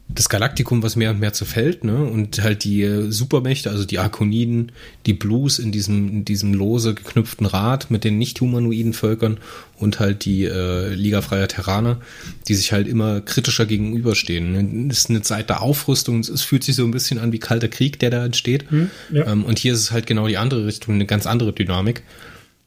das 0.09 0.29
Galaktikum, 0.29 0.83
was 0.83 0.97
mehr 0.97 1.11
und 1.11 1.19
mehr 1.19 1.33
zerfällt, 1.33 1.83
ne? 1.83 1.97
Und 1.97 2.43
halt 2.43 2.65
die 2.65 2.83
äh, 2.83 3.11
Supermächte, 3.11 3.71
also 3.71 3.85
die 3.85 3.99
Arkoniden, 3.99 4.71
die 5.07 5.15
Blues 5.15 5.59
in 5.59 5.73
diesem, 5.73 6.09
in 6.09 6.25
diesem 6.25 6.53
lose 6.53 6.95
geknüpften 6.95 7.47
Rad 7.47 7.91
mit 7.91 8.05
den 8.05 8.19
nicht-humanoiden 8.19 8.93
Völkern 8.93 9.39
und 9.79 10.01
halt 10.01 10.27
die 10.27 10.45
äh, 10.45 10.93
Liga 10.95 11.23
freier 11.23 11.49
Terraner, 11.49 12.01
die 12.49 12.55
sich 12.55 12.73
halt 12.73 12.87
immer 12.87 13.23
kritischer 13.23 13.65
gegenüberstehen. 13.65 14.53
Ne? 14.53 14.89
Es 14.91 14.99
ist 14.99 15.11
eine 15.11 15.23
Zeit 15.23 15.49
der 15.49 15.63
Aufrüstung, 15.63 16.21
es 16.21 16.43
fühlt 16.43 16.65
sich 16.65 16.77
so 16.77 16.85
ein 16.85 16.91
bisschen 16.91 17.19
an 17.19 17.33
wie 17.33 17.39
kalter 17.39 17.69
Krieg, 17.69 17.99
der 17.99 18.11
da 18.11 18.27
entsteht. 18.27 18.71
Hm, 18.71 18.91
ja. 19.11 19.27
ähm, 19.27 19.45
und 19.45 19.59
hier 19.59 19.73
ist 19.73 19.81
es 19.81 19.91
halt 19.91 20.07
genau 20.07 20.29
die 20.29 20.37
andere 20.37 20.67
Richtung, 20.67 20.95
eine 20.95 21.07
ganz 21.07 21.27
andere 21.27 21.55
Dynamik. 21.55 22.03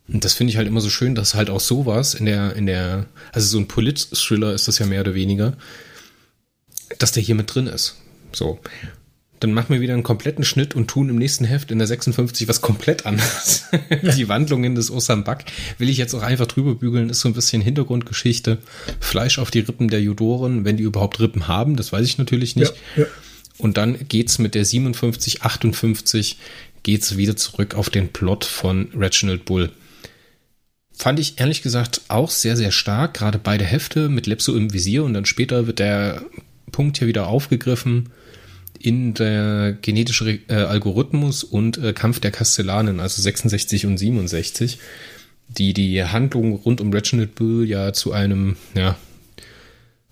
Und 0.07 0.25
das 0.25 0.33
finde 0.33 0.51
ich 0.51 0.57
halt 0.57 0.67
immer 0.67 0.81
so 0.81 0.89
schön, 0.89 1.15
dass 1.15 1.35
halt 1.35 1.49
auch 1.49 1.59
sowas 1.59 2.13
in 2.13 2.25
der, 2.25 2.55
in 2.55 2.65
der, 2.65 3.05
also 3.31 3.47
so 3.47 3.57
ein 3.59 3.67
Polit-Thriller 3.67 4.53
ist 4.53 4.67
das 4.67 4.79
ja 4.79 4.85
mehr 4.85 5.01
oder 5.01 5.13
weniger, 5.13 5.55
dass 6.99 7.11
der 7.11 7.23
hier 7.23 7.35
mit 7.35 7.53
drin 7.53 7.67
ist. 7.67 7.97
So. 8.33 8.59
Dann 9.39 9.53
machen 9.53 9.69
wir 9.69 9.81
wieder 9.81 9.93
einen 9.93 10.03
kompletten 10.03 10.43
Schnitt 10.43 10.75
und 10.75 10.87
tun 10.87 11.09
im 11.09 11.17
nächsten 11.17 11.45
Heft 11.45 11.69
in 11.69 11.77
der 11.77 11.87
56 11.87 12.47
was 12.47 12.61
komplett 12.61 13.05
anderes. 13.05 13.65
die 14.17 14.27
Wandlungen 14.27 14.73
des 14.73 14.89
Osambak 14.89 15.45
will 15.77 15.89
ich 15.89 15.97
jetzt 15.97 16.15
auch 16.15 16.23
einfach 16.23 16.47
drüber 16.47 16.73
bügeln, 16.73 17.09
ist 17.09 17.19
so 17.19 17.29
ein 17.29 17.33
bisschen 17.33 17.61
Hintergrundgeschichte. 17.61 18.57
Fleisch 18.99 19.37
auf 19.37 19.51
die 19.51 19.59
Rippen 19.59 19.89
der 19.89 20.01
Judoren, 20.01 20.65
wenn 20.65 20.77
die 20.77 20.83
überhaupt 20.83 21.19
Rippen 21.19 21.47
haben, 21.47 21.75
das 21.75 21.91
weiß 21.91 22.05
ich 22.05 22.17
natürlich 22.17 22.55
nicht. 22.55 22.73
Ja, 22.95 23.03
ja. 23.03 23.09
Und 23.59 23.77
dann 23.77 24.07
geht's 24.07 24.39
mit 24.39 24.55
der 24.55 24.65
57, 24.65 25.43
58 25.43 26.37
geht's 26.83 27.17
wieder 27.17 27.35
zurück 27.35 27.75
auf 27.75 27.89
den 27.89 28.09
Plot 28.09 28.45
von 28.45 28.89
Reginald 28.95 29.45
Bull. 29.45 29.71
Fand 30.93 31.19
ich 31.19 31.39
ehrlich 31.39 31.61
gesagt 31.61 32.01
auch 32.07 32.31
sehr, 32.31 32.57
sehr 32.57 32.71
stark, 32.71 33.13
gerade 33.13 33.37
beide 33.37 33.65
Hefte 33.65 34.09
mit 34.09 34.25
Lepso 34.25 34.55
im 34.55 34.73
Visier 34.73 35.03
und 35.03 35.13
dann 35.13 35.25
später 35.25 35.67
wird 35.67 35.79
der 35.79 36.23
Punkt 36.77 36.99
hier 36.99 37.07
wieder 37.07 37.25
aufgegriffen 37.25 38.09
in 38.77 39.15
der 39.15 39.75
genetische 39.81 40.41
äh, 40.47 40.53
Algorithmus 40.53 41.43
und 41.43 41.79
äh, 41.79 41.91
Kampf 41.91 42.19
der 42.19 42.29
Kastellanen, 42.29 42.99
also 42.99 43.19
66 43.19 43.87
und 43.87 43.97
67, 43.97 44.77
die 45.47 45.73
die 45.73 46.03
Handlung 46.03 46.53
rund 46.53 46.79
um 46.79 46.93
Reginald 46.93 47.33
Bull 47.33 47.67
ja 47.67 47.93
zu 47.93 48.11
einem 48.11 48.57
ja, 48.75 48.95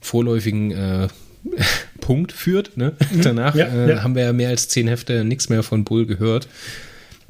vorläufigen 0.01 0.71
äh, 0.71 1.07
Punkt 2.01 2.31
führt. 2.31 2.77
Ne? 2.77 2.93
Mhm. 3.11 3.21
Danach 3.21 3.53
ja, 3.53 3.67
äh, 3.67 3.91
ja. 3.91 4.03
haben 4.03 4.15
wir 4.15 4.23
ja 4.23 4.33
mehr 4.33 4.49
als 4.49 4.67
zehn 4.67 4.87
Hefte 4.87 5.23
nichts 5.23 5.49
mehr 5.49 5.61
von 5.61 5.83
Bull 5.83 6.07
gehört. 6.07 6.47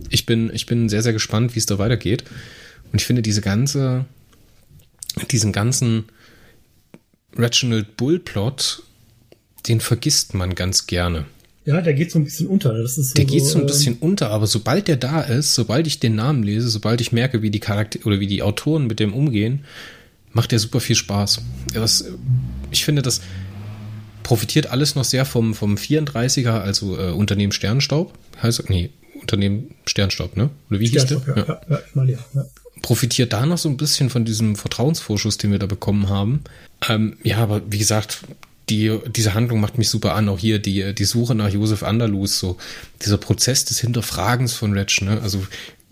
Ich 0.07 0.25
bin, 0.25 0.49
ich 0.53 0.65
bin 0.65 0.87
sehr, 0.87 1.03
sehr 1.03 1.11
gespannt, 1.11 1.55
wie 1.55 1.59
es 1.59 1.65
da 1.65 1.77
weitergeht. 1.77 2.23
Und 2.93 3.01
ich 3.01 3.05
finde 3.05 3.21
diese 3.21 3.41
ganze, 3.41 4.05
diesen 5.29 5.51
ganzen 5.51 6.05
Reginald 7.37 7.97
Bull-Plot 7.97 8.84
den 9.67 9.79
vergisst 9.79 10.33
man 10.33 10.55
ganz 10.55 10.87
gerne. 10.87 11.25
Ja, 11.65 11.81
der 11.81 11.95
geht 11.95 12.11
so 12.11 12.19
ein 12.19 12.25
bisschen 12.25 12.47
unter. 12.47 12.77
Das 12.77 12.97
ist 12.97 13.09
so, 13.09 13.13
der 13.15 13.25
geht 13.25 13.43
so 13.43 13.57
ein 13.57 13.61
ähm, 13.61 13.67
bisschen 13.67 13.97
unter, 13.99 14.29
aber 14.29 14.45
sobald 14.45 14.87
der 14.87 14.97
da 14.97 15.21
ist, 15.21 15.55
sobald 15.55 15.87
ich 15.87 15.99
den 15.99 16.15
Namen 16.15 16.43
lese, 16.43 16.69
sobald 16.69 17.01
ich 17.01 17.11
merke, 17.11 17.41
wie 17.41 17.49
die 17.49 17.59
Charakter 17.59 18.05
oder 18.05 18.19
wie 18.19 18.27
die 18.27 18.43
Autoren 18.43 18.85
mit 18.85 18.99
dem 18.99 19.13
umgehen, 19.13 19.65
macht 20.31 20.51
der 20.51 20.59
super 20.59 20.79
viel 20.79 20.95
Spaß. 20.95 21.41
Das, 21.73 22.05
ich 22.69 22.85
finde, 22.85 23.01
das 23.01 23.21
profitiert 24.21 24.67
alles 24.67 24.95
noch 24.95 25.05
sehr 25.05 25.25
vom, 25.25 25.55
vom 25.55 25.75
34er, 25.75 26.59
also 26.59 26.99
äh, 26.99 27.11
Unternehmen 27.11 27.51
Sternstaub. 27.51 28.13
Heißt, 28.43 28.69
nee, 28.69 28.91
Unternehmen 29.19 29.73
Sternstaub, 29.87 30.37
ne? 30.37 30.51
Oder 30.69 30.79
wie 30.79 30.87
hieß 30.87 31.05
der? 31.05 31.21
Ja, 31.27 31.35
ja. 31.35 31.45
Ja, 31.47 31.61
ja, 31.69 31.79
ich 31.87 31.95
meine, 31.95 32.11
ja, 32.11 32.19
ja. 32.35 32.45
Profitiert 32.81 33.33
da 33.33 33.45
noch 33.45 33.57
so 33.57 33.69
ein 33.69 33.77
bisschen 33.77 34.11
von 34.11 34.25
diesem 34.25 34.55
Vertrauensvorschuss, 34.55 35.37
den 35.37 35.51
wir 35.51 35.57
da 35.57 35.65
bekommen 35.65 36.09
haben. 36.09 36.43
Ähm, 36.87 37.17
ja, 37.23 37.37
aber 37.37 37.61
wie 37.71 37.79
gesagt, 37.79 38.19
die, 38.69 38.97
diese 39.15 39.33
Handlung 39.33 39.59
macht 39.59 39.77
mich 39.77 39.89
super 39.89 40.15
an. 40.15 40.29
Auch 40.29 40.39
hier 40.39 40.59
die, 40.59 40.93
die 40.93 41.05
Suche 41.05 41.35
nach 41.35 41.49
Josef 41.49 41.83
Andalus, 41.83 42.39
so 42.39 42.57
dieser 43.03 43.17
Prozess 43.17 43.65
des 43.65 43.79
Hinterfragens 43.79 44.53
von 44.53 44.73
Reg, 44.73 45.01
ne? 45.01 45.21
Also 45.21 45.45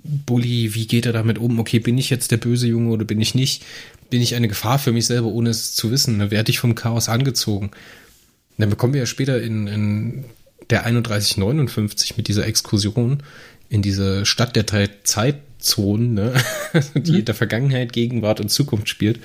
Bully, 0.04 0.76
wie 0.76 0.88
geht 0.88 1.06
er 1.06 1.14
damit 1.14 1.38
um? 1.38 1.60
Okay, 1.60 1.80
bin 1.80 1.98
ich 1.98 2.10
jetzt 2.10 2.32
der 2.32 2.38
böse 2.38 2.68
Junge 2.68 2.90
oder 2.92 3.06
bin 3.06 3.22
ich 3.22 3.36
nicht? 3.36 3.64
Bin 4.10 4.22
ich 4.22 4.36
eine 4.36 4.48
Gefahr 4.48 4.80
für 4.80 4.92
mich 4.92 5.06
selber, 5.06 5.28
ohne 5.28 5.50
es 5.50 5.76
zu 5.76 5.92
wissen? 5.92 6.18
Ne? 6.18 6.32
Werde 6.32 6.52
ich 6.52 6.60
vom 6.60 6.76
Chaos 6.76 7.10
angezogen? 7.10 7.72
Dann 8.58 8.70
bekommen 8.70 8.94
wir 8.94 9.02
ja 9.02 9.06
später 9.06 9.42
in, 9.42 9.68
in 9.68 10.26
der 10.70 10.84
3159 10.84 12.18
mit 12.18 12.28
dieser 12.28 12.46
Exkursion 12.46 13.24
in 13.70 13.82
diese 13.82 14.26
Stadt 14.26 14.56
der 14.56 14.64
drei 14.64 14.90
Zeitzonen, 15.04 16.14
ne? 16.14 16.34
die 16.96 17.12
mhm. 17.14 17.20
in 17.20 17.26
der 17.26 17.36
Vergangenheit, 17.36 17.94
Gegenwart 17.94 18.40
und 18.40 18.50
Zukunft 18.50 18.90
spielt 18.90 19.20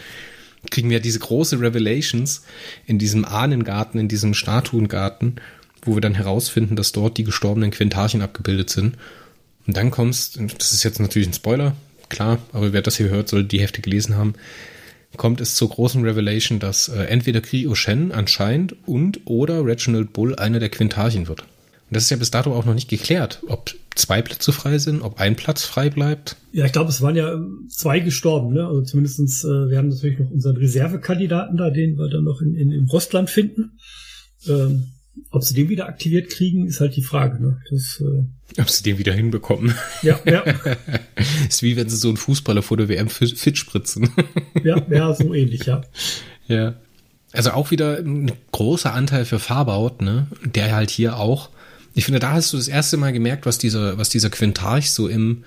kriegen 0.71 0.90
wir 0.90 1.01
diese 1.01 1.18
große 1.18 1.61
Revelations 1.61 2.42
in 2.87 2.99
diesem 2.99 3.25
Ahnengarten, 3.25 4.01
in 4.01 4.09
diesem 4.09 4.35
Statuengarten, 4.35 5.37
wo 5.83 5.94
wir 5.94 6.01
dann 6.01 6.14
herausfinden, 6.14 6.77
dass 6.77 6.92
dort 6.92 7.18
die 7.18 7.25
gestorbenen 7.25 7.71
Quintarchen 7.71 8.23
abgebildet 8.23 8.71
sind. 8.71 8.97
Und 9.66 9.77
dann 9.77 9.90
kommst, 9.90 10.40
das 10.59 10.73
ist 10.73 10.83
jetzt 10.83 11.01
natürlich 11.01 11.29
ein 11.29 11.35
Spoiler, 11.35 11.77
klar, 12.09 12.38
aber 12.53 12.73
wer 12.73 12.83
das 12.83 12.97
hier 12.97 13.09
hört, 13.09 13.29
soll 13.29 13.44
die 13.44 13.61
Hefte 13.61 13.83
gelesen 13.83 14.16
haben, 14.16 14.35
kommt 15.16 15.40
es 15.40 15.55
zur 15.55 15.71
großen 15.71 16.05
Revelation, 16.05 16.59
dass 16.59 16.88
äh, 16.88 17.05
entweder 17.05 17.40
Kri 17.40 17.68
Shen 17.75 18.12
anscheinend 18.12 18.77
und 18.87 19.21
oder 19.25 19.64
Reginald 19.64 20.12
Bull 20.12 20.37
einer 20.37 20.61
der 20.61 20.68
Quintarchen 20.68 21.29
wird. 21.29 21.42
Und 21.42 21.97
das 21.97 22.05
ist 22.05 22.11
ja 22.11 22.16
bis 22.16 22.31
dato 22.31 22.55
auch 22.55 22.66
noch 22.66 22.75
nicht 22.75 22.88
geklärt, 22.88 23.42
ob 23.49 23.75
zwei 23.99 24.23
Plätze 24.23 24.53
frei 24.53 24.79
sind, 24.79 25.03
ob 25.03 25.21
ein 25.21 25.37
Platz 25.37 25.65
frei 25.65 25.91
bleibt. 25.91 26.37
Ja, 26.53 26.65
ich 26.65 26.73
glaube, 26.73 26.91
es 26.91 27.03
waren 27.03 27.17
ja 27.17 27.33
ähm, 27.33 27.67
zwei 27.69 28.01
gestorben, 28.01 28.55
ne? 28.55 28.67
Also 28.67 28.83
zumindestens, 28.83 29.45
äh, 29.45 29.69
wir 29.69 29.79
haben 29.79 29.89
natürlich 29.89 30.19
noch 30.19 30.31
unseren 30.31 30.57
Reservekandidaten 30.57 31.57
da, 31.57 31.71
den 31.71 31.99
wir 31.99 32.09
dann 32.09 32.25
noch 32.25 32.41
in, 32.41 32.55
in, 32.55 32.71
in 32.71 32.87
Russland 32.87 33.31
finden. 33.31 33.79
Ähm, 34.47 34.93
ob 35.31 35.43
sie 35.43 35.55
den 35.55 35.69
wieder 35.69 35.89
aktiviert 35.89 36.31
kriegen, 36.31 36.67
ist 36.67 36.81
halt 36.81 36.97
die 36.97 37.03
Frage. 37.03 37.43
Ne? 37.43 37.61
Das, 37.71 38.01
äh 38.01 38.61
ob 38.61 38.71
sie 38.71 38.83
den 38.83 38.99
wieder 38.99 39.13
hinbekommen. 39.13 39.75
Ja, 40.03 40.19
ja. 40.25 40.45
ist 41.49 41.63
wie 41.63 41.77
wenn 41.77 41.89
sie 41.89 41.97
so 41.97 42.09
einen 42.09 42.17
Fußballer 42.17 42.63
vor 42.63 42.77
der 42.77 42.89
WM 42.89 43.09
fit 43.09 43.59
spritzen. 43.59 44.11
ja, 44.65 44.81
ja, 44.89 45.13
so 45.15 45.35
ähnlich, 45.35 45.67
ja. 45.67 45.83
Ja. 46.47 46.75
Also 47.33 47.51
auch 47.51 47.71
wieder 47.71 47.99
ein 47.99 48.33
großer 48.53 48.95
Anteil 48.95 49.25
für 49.27 49.39
Farbaut, 49.39 50.01
ne? 50.01 50.29
Der 50.45 50.75
halt 50.75 50.91
hier 50.91 51.19
auch. 51.19 51.51
Ich 51.99 52.05
finde, 52.05 52.21
da 52.21 52.33
hast 52.33 52.53
du 52.53 52.57
das 52.57 52.69
erste 52.69 52.97
Mal 52.97 53.13
gemerkt, 53.13 53.45
was 53.45 53.59
dieser, 53.59 53.99
was 53.99 54.09
dieser 54.09 54.31
Quintarch 54.31 54.93
so 54.93 55.09
im 55.09 55.45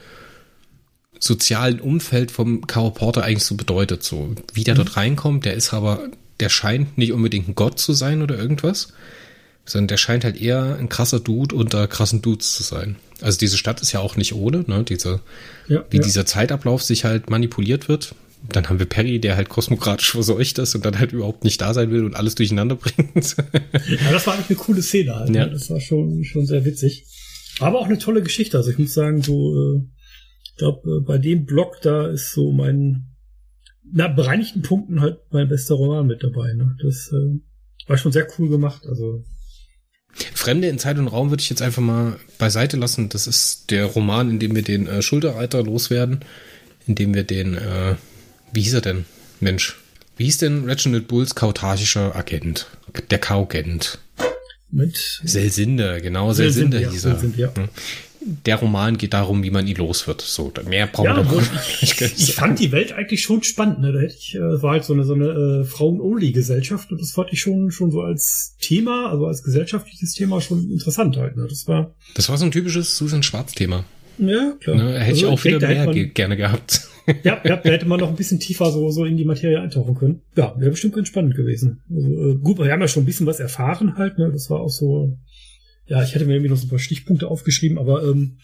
sozialen 1.17 1.79
Umfeld 1.79 2.29
vom 2.29 2.67
Caro 2.67 2.91
Porter 2.91 3.23
eigentlich 3.23 3.45
so 3.45 3.55
bedeutet. 3.55 4.03
So, 4.03 4.35
wie 4.53 4.65
der 4.65 4.73
mhm. 4.73 4.79
dort 4.79 4.97
reinkommt, 4.97 5.45
der 5.45 5.53
ist 5.53 5.73
aber, 5.73 6.09
der 6.41 6.49
scheint 6.49 6.97
nicht 6.97 7.13
unbedingt 7.13 7.47
ein 7.47 7.55
Gott 7.55 7.79
zu 7.79 7.93
sein 7.93 8.21
oder 8.21 8.37
irgendwas 8.37 8.93
sondern 9.65 9.87
der 9.87 9.97
scheint 9.97 10.23
halt 10.23 10.41
eher 10.41 10.77
ein 10.79 10.89
krasser 10.89 11.19
Dude 11.19 11.55
unter 11.55 11.87
krassen 11.87 12.21
Dudes 12.21 12.53
zu 12.53 12.63
sein. 12.63 12.95
Also 13.21 13.37
diese 13.37 13.57
Stadt 13.57 13.81
ist 13.81 13.91
ja 13.91 13.99
auch 13.99 14.15
nicht 14.17 14.33
ohne, 14.33 14.65
ne? 14.67 14.83
Diese, 14.83 15.21
ja, 15.67 15.85
wie 15.89 15.97
ja. 15.97 16.03
dieser 16.03 16.25
Zeitablauf 16.25 16.81
sich 16.83 17.05
halt 17.05 17.29
manipuliert 17.29 17.87
wird. 17.87 18.15
Dann 18.49 18.67
haben 18.67 18.79
wir 18.79 18.85
Perry, 18.85 19.19
der 19.19 19.35
halt 19.35 19.49
kosmokratisch 19.49 20.11
verseucht 20.11 20.59
ist 20.59 20.75
und 20.75 20.85
dann 20.85 20.99
halt 20.99 21.13
überhaupt 21.13 21.43
nicht 21.43 21.61
da 21.61 21.73
sein 21.73 21.91
will 21.91 22.05
und 22.05 22.15
alles 22.15 22.35
durcheinander 22.35 22.75
bringt. 22.77 23.35
ja, 23.35 24.11
das 24.11 24.27
war 24.27 24.33
eigentlich 24.33 24.49
eine 24.49 24.59
coole 24.59 24.81
Szene 24.81 25.15
halt. 25.15 25.29
Ja. 25.29 25.45
Ne? 25.45 25.51
Das 25.51 25.69
war 25.69 25.79
schon, 25.79 26.23
schon 26.23 26.45
sehr 26.45 26.65
witzig. 26.65 27.05
Aber 27.59 27.79
auch 27.79 27.85
eine 27.85 27.99
tolle 27.99 28.23
Geschichte. 28.23 28.57
Also 28.57 28.71
ich 28.71 28.79
muss 28.79 28.93
sagen, 28.93 29.21
so, 29.21 29.53
äh, 29.55 29.81
ich 30.43 30.55
glaube, 30.55 30.89
äh, 30.89 31.05
bei 31.05 31.17
dem 31.17 31.45
Blog 31.45 31.81
da 31.81 32.07
ist 32.07 32.31
so 32.33 32.51
mein, 32.51 33.07
na, 33.83 34.07
bereinigten 34.07 34.61
Punkten 34.61 35.01
halt 35.01 35.19
mein 35.31 35.49
bester 35.49 35.75
Roman 35.75 36.07
mit 36.07 36.23
dabei. 36.23 36.53
Ne? 36.53 36.75
Das 36.81 37.11
äh, 37.11 37.39
war 37.87 37.97
schon 37.97 38.11
sehr 38.11 38.27
cool 38.37 38.49
gemacht. 38.49 38.85
Also 38.87 39.23
Fremde 40.13 40.67
in 40.67 40.79
Zeit 40.79 40.97
und 40.97 41.07
Raum 41.07 41.29
würde 41.29 41.41
ich 41.41 41.49
jetzt 41.49 41.61
einfach 41.61 41.81
mal 41.81 42.17
beiseite 42.37 42.77
lassen. 42.77 43.09
Das 43.09 43.27
ist 43.27 43.71
der 43.71 43.85
Roman, 43.85 44.29
in 44.29 44.39
dem 44.39 44.55
wir 44.55 44.63
den 44.63 44.87
äh, 44.87 45.01
Schulterreiter 45.01 45.63
loswerden, 45.63 46.19
in 46.87 46.95
dem 46.95 47.13
wir 47.13 47.23
den, 47.23 47.55
äh, 47.55 47.95
wie 48.53 48.61
hieß 48.61 48.73
er 48.73 48.81
denn? 48.81 49.05
Mensch, 49.39 49.77
wie 50.17 50.25
hieß 50.25 50.37
denn 50.37 50.65
Reginald 50.65 51.07
Bulls 51.07 51.35
kautarchischer 51.35 52.15
Agent? 52.15 52.67
Der 53.09 53.19
Kaugent. 53.19 53.99
Mit 54.69 55.21
Selsinde, 55.23 56.01
genau, 56.01 56.31
Selsinde, 56.31 56.79
Selsinde 56.79 57.27
hieß 57.33 57.37
er. 57.37 57.39
Ja. 57.39 57.53
Hm 57.55 57.69
der 58.21 58.55
Roman 58.57 58.97
geht 58.97 59.13
darum, 59.13 59.43
wie 59.43 59.49
man 59.49 59.67
ihn 59.67 59.75
los 59.75 60.07
wird. 60.07 60.21
So, 60.21 60.51
mehr 60.67 60.87
braucht 60.87 61.05
ja, 61.05 61.23
man 61.23 61.49
ich, 61.81 61.99
ich 62.01 62.35
fand 62.35 62.59
die 62.59 62.71
Welt 62.71 62.93
eigentlich 62.93 63.23
schon 63.23 63.43
spannend. 63.43 63.79
Ne? 63.79 63.91
Da 63.91 63.99
hätte 63.99 64.15
ich, 64.17 64.35
äh, 64.35 64.61
war 64.61 64.73
halt 64.73 64.83
so 64.83 64.93
eine, 64.93 65.03
so 65.03 65.13
eine 65.13 65.61
äh, 65.61 65.63
Frauen-Only-Gesellschaft 65.63 66.91
und 66.91 67.01
das 67.01 67.11
fand 67.11 67.29
ich 67.31 67.41
schon, 67.41 67.71
schon 67.71 67.91
so 67.91 68.01
als 68.01 68.55
Thema, 68.59 69.09
also 69.09 69.25
als 69.25 69.43
gesellschaftliches 69.43 70.13
Thema 70.13 70.39
schon 70.39 70.69
interessant 70.69 71.17
halt. 71.17 71.35
Ne? 71.35 71.47
Das 71.49 71.67
war. 71.67 71.95
Das 72.15 72.29
war 72.29 72.37
so 72.37 72.45
ein 72.45 72.51
typisches 72.51 72.95
Susan 72.95 73.23
Schwarz-Thema. 73.23 73.85
Ja, 74.17 74.53
klar. 74.59 74.75
Ne, 74.75 74.99
hätte 74.99 75.05
also, 75.05 75.25
ich 75.25 75.25
auch 75.25 75.43
wieder 75.43 75.59
mehr 75.59 75.85
man, 75.85 76.13
gerne 76.13 76.37
gehabt. 76.37 76.81
Ja, 77.23 77.41
ja, 77.43 77.57
da 77.57 77.69
hätte 77.69 77.87
man 77.87 77.99
noch 77.99 78.09
ein 78.09 78.15
bisschen 78.15 78.39
tiefer 78.39 78.71
so, 78.71 78.89
so 78.91 79.05
in 79.05 79.17
die 79.17 79.25
Materie 79.25 79.59
eintauchen 79.59 79.95
können. 79.95 80.21
Ja, 80.35 80.53
wäre 80.57 80.71
bestimmt 80.71 80.95
ganz 80.95 81.07
spannend 81.07 81.35
gewesen. 81.35 81.81
Also, 81.89 82.07
äh, 82.07 82.35
gut, 82.35 82.59
wir 82.59 82.71
haben 82.71 82.81
ja 82.81 82.87
schon 82.87 83.03
ein 83.03 83.07
bisschen 83.07 83.25
was 83.25 83.39
erfahren 83.39 83.97
halt, 83.97 84.17
ne? 84.17 84.31
Das 84.31 84.49
war 84.49 84.59
auch 84.59 84.69
so 84.69 85.17
ja, 85.91 86.01
ich 86.03 86.15
hätte 86.15 86.25
mir 86.25 86.35
irgendwie 86.35 86.49
noch 86.49 86.57
so 86.57 86.67
ein 86.67 86.69
paar 86.69 86.79
Stichpunkte 86.79 87.27
aufgeschrieben, 87.27 87.77
aber 87.77 88.03
ähm, 88.03 88.37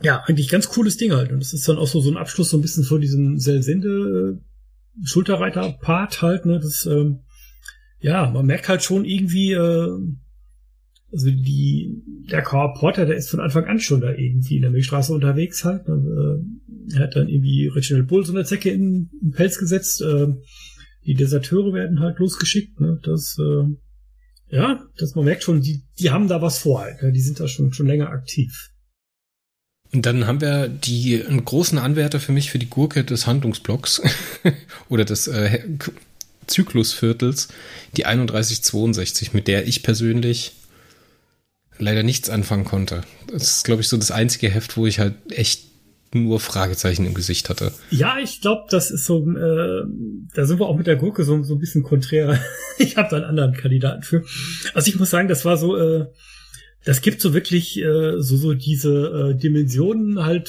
ja, 0.00 0.22
eigentlich 0.26 0.48
ganz 0.48 0.68
cooles 0.68 0.96
Ding 0.96 1.12
halt. 1.12 1.32
Und 1.32 1.40
das 1.40 1.52
ist 1.52 1.68
dann 1.68 1.76
auch 1.76 1.86
so, 1.86 2.00
so 2.00 2.10
ein 2.10 2.16
Abschluss 2.16 2.48
so 2.48 2.56
ein 2.56 2.62
bisschen 2.62 2.84
von 2.84 3.02
diesem 3.02 3.38
Selsende 3.38 4.40
äh, 4.40 5.04
Schulterreiter-Part 5.04 6.22
halt, 6.22 6.46
ne? 6.46 6.58
Das, 6.58 6.86
ähm, 6.86 7.20
ja, 8.00 8.30
man 8.30 8.46
merkt 8.46 8.70
halt 8.70 8.82
schon 8.82 9.04
irgendwie, 9.04 9.52
äh, 9.52 9.98
also 11.12 11.30
die, 11.30 12.02
der 12.30 12.42
Carl 12.42 12.72
der 12.94 13.16
ist 13.16 13.30
von 13.30 13.40
Anfang 13.40 13.64
an 13.64 13.80
schon 13.80 14.00
da 14.00 14.12
irgendwie 14.12 14.56
in 14.56 14.62
der 14.62 14.70
Milchstraße 14.70 15.12
unterwegs 15.12 15.64
halt. 15.64 15.88
Ne? 15.88 15.94
Äh, 15.94 16.94
er 16.94 17.02
hat 17.04 17.16
dann 17.16 17.28
irgendwie 17.28 17.68
Reginald 17.68 18.06
Bull 18.08 18.24
so 18.24 18.32
eine 18.32 18.44
Zecke 18.44 18.70
in, 18.70 19.10
in 19.20 19.32
Pelz 19.32 19.58
gesetzt. 19.58 20.02
Äh, 20.02 20.28
die 21.06 21.14
Deserteure 21.14 21.72
werden 21.72 22.00
halt 22.00 22.18
losgeschickt, 22.18 22.78
ne? 22.80 23.00
Das, 23.02 23.36
äh, 23.38 24.54
ja, 24.54 24.84
dass 24.98 25.14
man 25.14 25.24
merkt 25.24 25.42
schon, 25.42 25.60
die, 25.62 25.84
die 25.98 26.10
haben 26.10 26.28
da 26.28 26.42
was 26.42 26.58
vor, 26.58 26.80
halt, 26.80 27.02
ne? 27.02 27.12
die 27.12 27.20
sind 27.20 27.40
da 27.40 27.48
schon, 27.48 27.72
schon 27.72 27.86
länger 27.86 28.10
aktiv. 28.10 28.70
Und 29.92 30.06
dann 30.06 30.26
haben 30.26 30.40
wir 30.40 30.68
die 30.68 31.24
einen 31.24 31.44
großen 31.44 31.78
Anwärter 31.78 32.20
für 32.20 32.32
mich 32.32 32.50
für 32.50 32.58
die 32.58 32.70
Gurke 32.70 33.02
des 33.02 33.26
Handlungsblocks 33.26 34.02
oder 34.88 35.04
des 35.04 35.26
äh, 35.26 35.60
Zyklusviertels, 36.46 37.48
die 37.96 38.02
3162, 38.02 39.32
mit 39.32 39.48
der 39.48 39.66
ich 39.66 39.82
persönlich 39.82 40.52
leider 41.80 42.02
nichts 42.02 42.30
anfangen 42.30 42.64
konnte. 42.64 43.02
Das 43.26 43.42
ist, 43.42 43.64
glaube 43.64 43.82
ich, 43.82 43.88
so 43.88 43.96
das 43.96 44.10
einzige 44.10 44.48
Heft, 44.48 44.76
wo 44.76 44.86
ich 44.86 44.98
halt 44.98 45.14
echt 45.30 45.70
nur 46.12 46.40
Fragezeichen 46.40 47.06
im 47.06 47.14
Gesicht 47.14 47.48
hatte. 47.48 47.72
Ja, 47.90 48.18
ich 48.18 48.40
glaube, 48.40 48.66
das 48.70 48.90
ist 48.90 49.04
so, 49.04 49.20
äh, 49.30 49.84
da 50.34 50.44
sind 50.44 50.58
wir 50.58 50.66
auch 50.66 50.76
mit 50.76 50.86
der 50.86 50.96
Gurke 50.96 51.24
so, 51.24 51.42
so 51.42 51.54
ein 51.54 51.60
bisschen 51.60 51.82
konträrer. 51.82 52.38
ich 52.78 52.96
habe 52.96 53.08
da 53.10 53.16
einen 53.16 53.26
anderen 53.26 53.54
Kandidaten 53.54 54.02
für. 54.02 54.24
Also 54.74 54.88
ich 54.88 54.98
muss 54.98 55.10
sagen, 55.10 55.28
das 55.28 55.44
war 55.44 55.56
so, 55.56 55.76
äh, 55.76 56.06
das 56.84 57.00
gibt 57.00 57.20
so 57.20 57.32
wirklich 57.32 57.78
äh, 57.78 58.20
so, 58.20 58.36
so 58.36 58.54
diese 58.54 59.32
äh, 59.32 59.38
Dimensionen 59.38 60.24
halt 60.24 60.48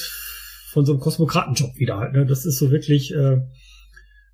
von 0.71 0.85
so 0.85 0.93
einem 0.93 1.01
Kosmokratenjob 1.01 1.77
wieder 1.77 1.97
halt. 1.97 2.13
Ne? 2.13 2.25
Das 2.25 2.45
ist 2.45 2.57
so 2.57 2.71
wirklich, 2.71 3.13
äh, 3.13 3.41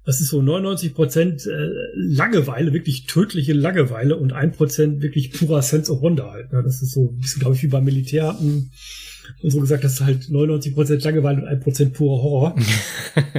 das 0.07 0.21
ist 0.21 0.29
so 0.29 0.41
99 0.41 0.95
Prozent 0.95 1.45
äh, 1.47 1.69
Langeweile, 1.93 2.71
wirklich 2.71 3.07
tödliche 3.07 3.51
Langeweile 3.51 4.15
und 4.15 4.31
ein 4.31 4.53
Prozent 4.53 5.01
wirklich 5.01 5.33
purer 5.33 5.61
Sense 5.61 5.91
of 5.91 6.01
Wonder 6.01 6.31
halt. 6.31 6.53
Ne? 6.53 6.63
Das 6.63 6.81
ist 6.81 6.93
so 6.93 7.09
ein 7.09 7.17
bisschen, 7.19 7.41
glaube 7.41 7.57
ich, 7.57 7.63
wie 7.63 7.67
beim 7.67 7.83
Militär. 7.83 8.31
Mh, 8.39 8.67
und 9.43 9.49
so 9.49 9.59
gesagt, 9.59 9.83
das 9.83 9.95
ist 9.95 10.01
halt 10.01 10.21
99% 10.29 11.03
Langeweile 11.03 11.41
und 11.41 11.49
1% 11.49 11.89
purer 11.89 12.23
Horror. 12.23 12.55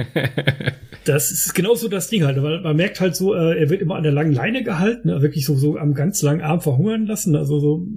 das 1.05 1.31
ist 1.31 1.55
genauso 1.55 1.87
das 1.87 2.07
Ding 2.07 2.23
halt, 2.23 2.39
weil 2.43 2.61
man 2.61 2.75
merkt 2.75 3.01
halt 3.01 3.15
so, 3.15 3.33
äh, 3.33 3.57
er 3.57 3.71
wird 3.71 3.81
immer 3.81 3.95
an 3.95 4.03
der 4.03 4.11
langen 4.11 4.31
Leine 4.31 4.63
gehalten, 4.63 5.07
ne? 5.07 5.23
wirklich 5.23 5.47
so, 5.47 5.55
so 5.55 5.75
am 5.75 5.95
ganz 5.95 6.21
langen 6.21 6.41
Arm 6.41 6.61
verhungern 6.61 7.07
lassen, 7.07 7.35
also 7.35 7.59
so 7.59 7.87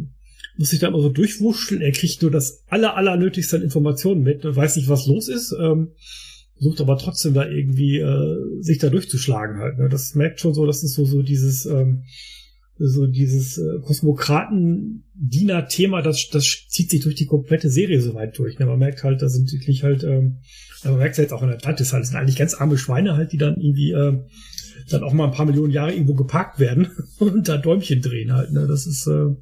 muss 0.56 0.70
sich 0.70 0.80
da 0.80 0.88
immer 0.88 1.02
so 1.02 1.10
durchwurschteln, 1.10 1.82
er 1.82 1.92
kriegt 1.92 2.22
nur 2.22 2.30
das 2.30 2.64
aller, 2.68 2.96
aller 2.96 3.18
nötigste 3.18 3.56
an 3.56 3.62
Informationen 3.62 4.22
mit, 4.22 4.44
weiß 4.44 4.76
nicht, 4.76 4.88
was 4.88 5.06
los 5.06 5.28
ist, 5.28 5.54
ähm, 5.60 5.88
sucht 6.62 6.80
aber 6.80 6.96
trotzdem 6.96 7.34
da 7.34 7.46
irgendwie 7.48 7.98
äh, 7.98 8.36
sich 8.60 8.78
da 8.78 8.88
durchzuschlagen 8.88 9.58
halt. 9.58 9.78
Ne? 9.78 9.88
Das 9.88 10.14
merkt 10.14 10.38
schon 10.40 10.54
so, 10.54 10.64
das 10.64 10.84
ist 10.84 10.94
so, 10.94 11.04
so 11.04 11.22
dieses, 11.22 11.66
ähm, 11.66 12.04
so 12.78 13.08
dieses 13.08 13.58
äh, 13.58 13.80
Kosmokraten-Diener-Thema, 13.82 16.02
das, 16.02 16.28
das 16.30 16.66
zieht 16.68 16.90
sich 16.90 17.00
durch 17.00 17.16
die 17.16 17.26
komplette 17.26 17.68
Serie 17.68 18.00
so 18.00 18.14
weit 18.14 18.38
durch. 18.38 18.60
Ne? 18.60 18.66
Man 18.66 18.78
merkt 18.78 19.02
halt, 19.02 19.22
da 19.22 19.28
sind 19.28 19.52
wirklich 19.52 19.82
halt, 19.82 20.04
ähm, 20.04 20.38
man 20.84 20.98
merkt 20.98 21.12
es 21.12 21.18
jetzt 21.18 21.32
auch 21.32 21.42
in 21.42 21.48
der 21.48 21.56
Atlantis 21.56 21.92
halt, 21.92 22.02
das 22.02 22.10
sind 22.10 22.18
eigentlich 22.18 22.36
ganz 22.36 22.54
arme 22.54 22.78
Schweine 22.78 23.16
halt, 23.16 23.32
die 23.32 23.38
dann 23.38 23.56
irgendwie 23.56 23.90
ähm, 23.90 24.26
dann 24.88 25.02
auch 25.02 25.12
mal 25.12 25.24
ein 25.24 25.32
paar 25.32 25.46
Millionen 25.46 25.72
Jahre 25.72 25.92
irgendwo 25.92 26.14
geparkt 26.14 26.60
werden 26.60 26.92
und 27.18 27.48
da 27.48 27.58
Däumchen 27.58 28.00
drehen 28.00 28.32
halt. 28.32 28.52
Ne? 28.52 28.68
Das 28.68 28.86
ist, 28.86 29.08
äh, 29.08 29.12
äh, 29.12 29.34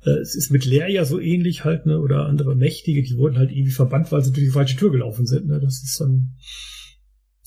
es 0.00 0.34
ist 0.34 0.50
mit 0.50 0.64
Leer 0.64 0.88
ja 0.88 1.04
so 1.04 1.20
ähnlich 1.20 1.64
halt, 1.64 1.86
ne? 1.86 2.00
Oder 2.00 2.26
andere 2.26 2.54
Mächtige, 2.54 3.02
die 3.02 3.16
wurden 3.16 3.38
halt 3.38 3.50
irgendwie 3.50 3.72
verbannt, 3.72 4.12
weil 4.12 4.22
sie 4.22 4.32
durch 4.32 4.46
die 4.46 4.52
falsche 4.52 4.76
Tür 4.76 4.92
gelaufen 4.92 5.26
sind. 5.26 5.46
Ne? 5.46 5.60
Das 5.60 5.82
ist 5.82 6.00
dann. 6.00 6.34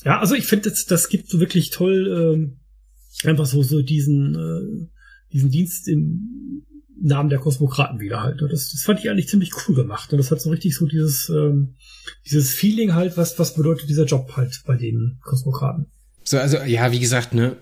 Ja, 0.04 0.20
also 0.20 0.36
ich 0.36 0.46
finde, 0.46 0.70
das, 0.70 0.86
das 0.86 1.10
gibt 1.10 1.30
so 1.30 1.40
wirklich 1.40 1.70
toll. 1.70 2.36
Ähm, 2.36 2.60
einfach 3.24 3.46
so, 3.46 3.62
so 3.62 3.82
diesen, 3.82 4.36
äh, 4.36 4.88
diesen 5.32 5.52
Dienst 5.52 5.88
im 5.88 6.66
Namen 7.02 7.30
der 7.30 7.40
Kosmokraten 7.40 8.00
wieder 8.00 8.22
halt. 8.22 8.42
Das, 8.42 8.72
das 8.72 8.84
fand 8.84 9.00
ich 9.00 9.10
eigentlich 9.10 9.28
ziemlich 9.28 9.52
cool 9.68 9.76
gemacht. 9.76 10.12
Und 10.12 10.18
das 10.18 10.32
hat 10.32 10.42
so 10.42 10.50
richtig 10.50 10.76
so 10.76 10.86
dieses, 10.86 11.30
ähm, 11.30 11.76
dieses 12.26 12.54
Feeling 12.54 12.94
halt, 12.94 13.18
was, 13.18 13.40
was 13.40 13.56
bedeutet 13.56 13.90
dieser 13.90 14.06
Job 14.06 14.34
halt 14.36 14.62
bei 14.66 14.76
den 14.76 15.20
Kosmokraten. 15.24 15.88
So, 16.24 16.38
also, 16.38 16.58
ja, 16.58 16.92
wie 16.92 17.00
gesagt, 17.00 17.34
ne, 17.34 17.58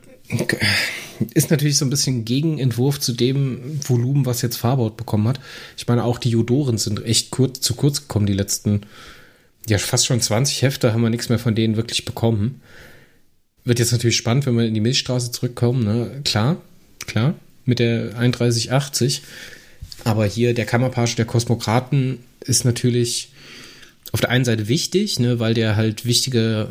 ist 1.34 1.52
natürlich 1.52 1.78
so 1.78 1.86
ein 1.86 1.90
bisschen 1.90 2.26
Gegenentwurf 2.26 3.00
zu 3.00 3.14
dem 3.14 3.80
Volumen, 3.88 4.26
was 4.26 4.42
jetzt 4.42 4.58
Farbout 4.58 4.92
bekommen 4.92 5.28
hat. 5.28 5.40
Ich 5.78 5.88
meine, 5.88 6.04
auch 6.04 6.18
die 6.18 6.30
Judoren 6.30 6.78
sind 6.78 7.04
echt 7.06 7.32
kurz, 7.32 7.62
zu 7.62 7.74
kurz 7.76 8.02
gekommen, 8.02 8.26
die 8.26 8.34
letzten, 8.34 8.82
ja, 9.68 9.78
fast 9.78 10.06
schon 10.06 10.22
20 10.22 10.62
Hefte 10.62 10.94
haben 10.94 11.02
wir 11.02 11.10
nichts 11.10 11.30
mehr 11.30 11.40
von 11.40 11.56
denen 11.56 11.76
wirklich 11.76 12.06
bekommen. 12.06 12.62
Wird 13.66 13.80
jetzt 13.80 13.92
natürlich 13.92 14.18
spannend, 14.18 14.46
wenn 14.46 14.58
wir 14.58 14.66
in 14.66 14.74
die 14.74 14.80
Milchstraße 14.80 15.32
zurückkommen, 15.32 15.84
ne? 15.84 16.22
Klar, 16.24 16.62
klar, 17.06 17.36
mit 17.66 17.80
der 17.80 18.10
3180. 18.12 19.22
Aber 20.06 20.26
hier 20.26 20.54
der 20.54 20.66
Kammerpage 20.66 21.16
der 21.16 21.26
Kosmokraten 21.26 22.20
ist 22.40 22.64
natürlich 22.64 23.32
auf 24.12 24.22
der 24.22 24.30
einen 24.30 24.46
Seite 24.46 24.68
wichtig, 24.68 25.20
ne, 25.20 25.40
weil 25.40 25.54
der 25.54 25.76
halt 25.76 26.06
wichtige 26.06 26.68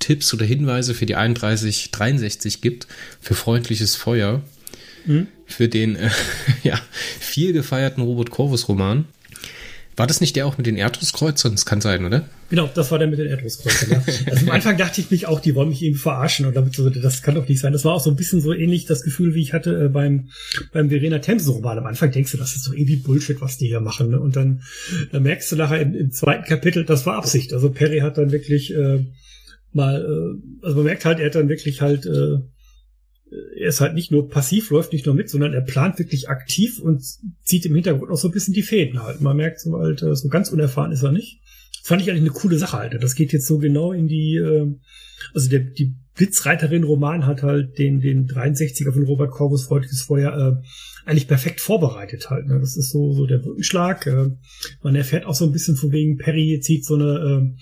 Tipps 0.00 0.34
oder 0.34 0.44
Hinweise 0.44 0.94
für 0.94 1.06
die 1.06 1.12
3163 1.12 2.60
gibt, 2.60 2.88
für 3.20 3.34
freundliches 3.34 3.94
Feuer, 3.94 4.42
mhm. 5.06 5.28
für 5.46 5.68
den 5.68 5.94
äh, 5.94 6.10
ja, 6.64 6.80
viel 7.20 7.52
gefeierten 7.52 8.02
Robert 8.02 8.30
Corvus 8.30 8.68
Roman. 8.68 9.04
War 10.00 10.06
das 10.06 10.22
nicht 10.22 10.34
der 10.34 10.46
auch 10.46 10.56
mit 10.56 10.66
den 10.66 10.76
Erdruskreuzern? 10.76 11.52
Das 11.52 11.66
kann 11.66 11.82
sein, 11.82 12.06
oder? 12.06 12.26
Genau, 12.48 12.70
das 12.74 12.90
war 12.90 12.98
der 12.98 13.06
mit 13.06 13.18
den 13.18 13.26
Erdruskreuzern, 13.26 13.90
ja. 13.90 14.02
Also 14.30 14.46
am 14.46 14.50
Anfang 14.50 14.78
dachte 14.78 15.00
ich 15.00 15.10
mich 15.10 15.26
auch, 15.26 15.40
die 15.40 15.54
wollen 15.54 15.68
mich 15.68 15.82
irgendwie 15.82 16.00
verarschen 16.00 16.46
und 16.46 16.56
damit 16.56 16.74
so, 16.74 16.88
das 16.88 17.20
kann 17.20 17.34
doch 17.34 17.46
nicht 17.46 17.60
sein. 17.60 17.74
Das 17.74 17.84
war 17.84 17.92
auch 17.92 18.00
so 18.00 18.08
ein 18.08 18.16
bisschen 18.16 18.40
so 18.40 18.54
ähnlich 18.54 18.86
das 18.86 19.02
Gefühl, 19.02 19.34
wie 19.34 19.42
ich 19.42 19.52
hatte 19.52 19.84
äh, 19.84 19.88
beim, 19.88 20.30
beim 20.72 20.88
Verena 20.88 21.18
Thames 21.18 21.46
Roman. 21.48 21.76
Am 21.76 21.84
Anfang 21.86 22.10
denkst 22.12 22.32
du, 22.32 22.38
das 22.38 22.56
ist 22.56 22.64
so 22.64 22.72
irgendwie 22.72 22.96
Bullshit, 22.96 23.42
was 23.42 23.58
die 23.58 23.66
hier 23.66 23.80
machen. 23.80 24.10
Ne? 24.10 24.20
Und 24.20 24.36
dann, 24.36 24.62
dann 25.12 25.22
merkst 25.22 25.52
du 25.52 25.56
nachher 25.56 25.80
im, 25.80 25.94
im 25.94 26.12
zweiten 26.12 26.44
Kapitel, 26.44 26.86
das 26.86 27.04
war 27.04 27.16
Absicht. 27.16 27.52
Also 27.52 27.68
Perry 27.68 27.98
hat 27.98 28.16
dann 28.16 28.32
wirklich 28.32 28.74
äh, 28.74 29.04
mal, 29.72 30.02
äh, 30.02 30.64
also 30.64 30.76
man 30.76 30.84
merkt 30.84 31.04
halt, 31.04 31.20
er 31.20 31.26
hat 31.26 31.34
dann 31.34 31.48
wirklich 31.48 31.80
halt 31.80 32.06
äh, 32.06 32.38
er 33.56 33.68
ist 33.68 33.80
halt 33.80 33.94
nicht 33.94 34.10
nur 34.10 34.28
passiv, 34.28 34.70
läuft 34.70 34.92
nicht 34.92 35.06
nur 35.06 35.14
mit, 35.14 35.30
sondern 35.30 35.52
er 35.52 35.60
plant 35.60 35.98
wirklich 35.98 36.28
aktiv 36.28 36.80
und 36.80 37.02
zieht 37.42 37.64
im 37.64 37.74
Hintergrund 37.74 38.10
auch 38.10 38.16
so 38.16 38.28
ein 38.28 38.32
bisschen 38.32 38.54
die 38.54 38.62
Fäden 38.62 39.02
halt. 39.02 39.20
Man 39.20 39.36
merkt 39.36 39.60
so 39.60 39.78
halt, 39.78 40.02
äh, 40.02 40.14
so 40.14 40.28
ganz 40.28 40.50
unerfahren 40.50 40.92
ist 40.92 41.02
er 41.02 41.12
nicht. 41.12 41.40
Fand 41.82 42.02
ich 42.02 42.10
eigentlich 42.10 42.22
eine 42.22 42.30
coole 42.30 42.58
Sache, 42.58 42.78
Alter. 42.78 42.98
Das 42.98 43.14
geht 43.14 43.32
jetzt 43.32 43.46
so 43.46 43.58
genau 43.58 43.92
in 43.92 44.08
die, 44.08 44.36
äh, 44.36 44.66
also 45.32 45.48
der, 45.48 45.60
die 45.60 45.94
Blitzreiterin-Roman 46.16 47.24
hat 47.26 47.42
halt 47.42 47.78
den, 47.78 48.00
den 48.00 48.26
63er 48.26 48.92
von 48.92 49.04
Robert 49.04 49.30
Corvus 49.30 49.64
Freudliches 49.64 50.02
Feuer 50.02 50.32
äh, 50.36 51.08
eigentlich 51.08 51.28
perfekt 51.28 51.60
vorbereitet 51.60 52.30
halt. 52.30 52.46
Ne? 52.46 52.58
Das 52.60 52.76
ist 52.76 52.90
so, 52.90 53.12
so 53.12 53.26
der 53.26 53.38
Brückenschlag. 53.38 54.06
Äh, 54.06 54.30
man 54.82 54.96
erfährt 54.96 55.24
auch 55.24 55.34
so 55.34 55.44
ein 55.44 55.52
bisschen 55.52 55.76
von 55.76 55.92
wegen, 55.92 56.18
Perry 56.18 56.58
zieht 56.60 56.84
so 56.84 56.96
eine, 56.96 57.04
äh, 57.04 57.60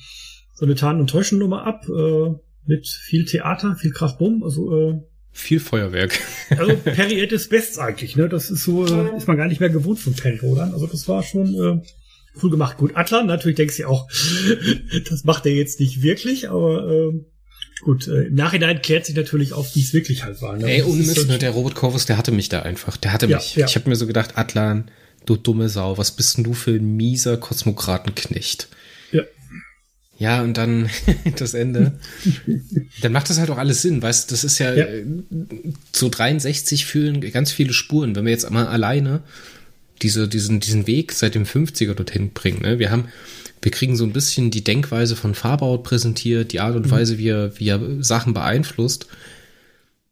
so 0.58 0.66
eine 0.66 0.74
Tarn- 0.74 0.98
und 0.98 1.08
Täuschennummer 1.08 1.64
ab, 1.64 1.88
äh, 1.88 2.34
mit 2.66 2.88
viel 2.88 3.24
Theater, 3.24 3.76
viel 3.76 3.92
Kraftbumm. 3.92 4.42
Also 4.42 4.76
äh, 4.76 5.00
viel 5.30 5.60
Feuerwerk. 5.60 6.18
Also 6.50 6.74
Perry 6.84 7.22
at 7.22 7.30
his 7.30 7.48
best 7.48 7.78
eigentlich, 7.78 8.16
ne? 8.16 8.28
Das 8.28 8.50
ist 8.50 8.64
so, 8.64 8.84
äh, 8.84 9.16
ist 9.16 9.28
man 9.28 9.36
gar 9.36 9.46
nicht 9.46 9.60
mehr 9.60 9.70
gewohnt 9.70 10.00
von 10.00 10.14
Perry, 10.14 10.40
oder? 10.40 10.72
Also 10.72 10.88
das 10.88 11.06
war 11.06 11.22
schon 11.22 11.54
äh, 11.54 11.80
cool 12.42 12.50
gemacht. 12.50 12.76
Gut, 12.76 12.96
Atlan, 12.96 13.26
natürlich 13.26 13.54
denkst 13.54 13.76
du 13.76 13.86
auch, 13.86 14.08
das 15.08 15.22
macht 15.22 15.46
er 15.46 15.52
jetzt 15.52 15.78
nicht 15.78 16.02
wirklich, 16.02 16.50
aber 16.50 16.90
äh, 16.90 17.24
gut, 17.84 18.08
äh, 18.08 18.24
im 18.24 18.34
Nachhinein 18.34 18.82
klärt 18.82 19.06
sich 19.06 19.14
natürlich 19.14 19.52
auf, 19.52 19.76
wie 19.76 19.80
es 19.80 19.94
wirklich 19.94 20.24
halt 20.24 20.42
war. 20.42 20.56
Ne? 20.56 20.68
Ey, 20.68 20.82
ohne 20.82 21.04
Mist, 21.04 21.28
ne, 21.28 21.38
der 21.38 21.50
Robert 21.50 21.76
Corvus, 21.76 22.04
der 22.04 22.18
hatte 22.18 22.32
mich 22.32 22.48
da 22.48 22.62
einfach. 22.62 22.96
Der 22.96 23.12
hatte 23.12 23.28
mich. 23.28 23.54
Ja. 23.54 23.66
Ich 23.66 23.76
habe 23.76 23.88
mir 23.88 23.94
so 23.94 24.08
gedacht, 24.08 24.36
Atlan, 24.36 24.90
du 25.24 25.36
dumme 25.36 25.68
Sau, 25.68 25.98
was 25.98 26.10
bist 26.10 26.36
denn 26.36 26.42
du 26.42 26.52
für 26.52 26.72
ein 26.72 26.96
mieser 26.96 27.36
Kosmokratenknecht? 27.36 28.68
Ja, 30.18 30.42
und 30.42 30.56
dann 30.56 30.90
das 31.36 31.54
Ende. 31.54 31.92
dann 33.00 33.12
macht 33.12 33.30
das 33.30 33.38
halt 33.38 33.50
auch 33.50 33.58
alles 33.58 33.82
Sinn, 33.82 34.02
weißt 34.02 34.30
das 34.32 34.44
ist 34.44 34.58
ja, 34.58 34.74
ja. 34.74 34.86
so 35.92 36.08
63 36.08 36.86
fühlen 36.86 37.20
ganz 37.32 37.52
viele 37.52 37.72
Spuren. 37.72 38.16
Wenn 38.16 38.24
wir 38.24 38.32
jetzt 38.32 38.50
mal 38.50 38.66
alleine 38.66 39.22
diese, 40.02 40.28
diesen, 40.28 40.60
diesen 40.60 40.86
Weg 40.86 41.12
seit 41.12 41.34
dem 41.34 41.44
50er 41.44 41.94
dorthin 41.94 42.30
bringen, 42.30 42.62
ne? 42.62 42.78
Wir 42.78 42.90
haben, 42.90 43.08
wir 43.62 43.70
kriegen 43.70 43.96
so 43.96 44.04
ein 44.04 44.12
bisschen 44.12 44.50
die 44.50 44.64
Denkweise 44.64 45.16
von 45.16 45.34
Farbaut 45.34 45.84
präsentiert, 45.84 46.52
die 46.52 46.60
Art 46.60 46.76
und 46.76 46.86
mhm. 46.86 46.90
Weise, 46.90 47.18
wie 47.18 47.28
er, 47.28 47.58
wie 47.58 47.68
er 47.68 47.80
Sachen 48.02 48.34
beeinflusst. 48.34 49.06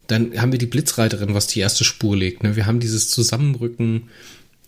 Dann 0.07 0.41
haben 0.41 0.53
wir 0.53 0.61
die 0.61 0.67
Blitzreiterin, 0.67 1.35
was 1.35 1.49
die 1.49 1.61
erste 1.61 1.83
Spur 1.83 2.17
legt. 2.17 2.45
Ne? 2.45 2.55
Wir 2.55 2.67
haben 2.67 2.79
dieses 2.79 3.11
Zusammenrücken 3.11 4.09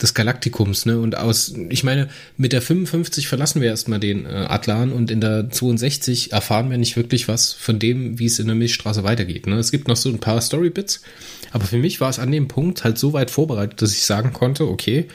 des 0.01 0.15
Galaktikums, 0.15 0.87
ne? 0.87 0.99
Und 0.99 1.17
aus, 1.17 1.55
ich 1.71 1.83
meine, 1.83 2.09
mit 2.37 2.53
der 2.53 2.63
55 2.63 3.27
verlassen 3.27 3.61
wir 3.61 3.69
erstmal 3.69 3.99
den 3.99 4.27
äh, 4.27 4.47
Atlan 4.49 4.93
und 4.93 5.11
in 5.11 5.21
der 5.21 5.51
62 5.51 6.33
erfahren 6.33 6.71
wir 6.71 6.79
nicht 6.79 6.97
wirklich 6.97 7.27
was 7.27 7.53
von 7.53 7.79
dem, 7.79 8.19
wie 8.19 8.27
es 8.27 8.39
in 8.39 8.47
der 8.47 8.55
Milchstraße 8.55 9.03
weitergeht. 9.03 9.47
Ne? 9.47 9.57
Es 9.57 9.73
gibt 9.73 9.89
noch 9.89 9.97
so 9.97 10.09
ein 10.09 10.21
paar 10.21 10.41
Storybits, 10.41 11.03
aber 11.51 11.65
für 11.65 11.79
mich 11.79 12.01
war 12.01 12.11
es 12.11 12.19
an 12.19 12.31
dem 12.31 12.47
Punkt 12.47 12.85
halt 12.85 12.99
so 12.99 13.13
weit 13.13 13.31
vorbereitet, 13.31 13.83
dass 13.83 13.93
ich 13.93 14.05
sagen 14.05 14.33
konnte, 14.33 14.69
okay, 14.69 15.09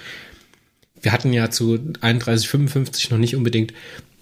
wir 1.02 1.12
hatten 1.12 1.34
ja 1.34 1.50
zu 1.50 1.80
31, 2.02 2.48
55 2.50 3.12
noch 3.12 3.18
nicht 3.18 3.36
unbedingt, 3.36 3.74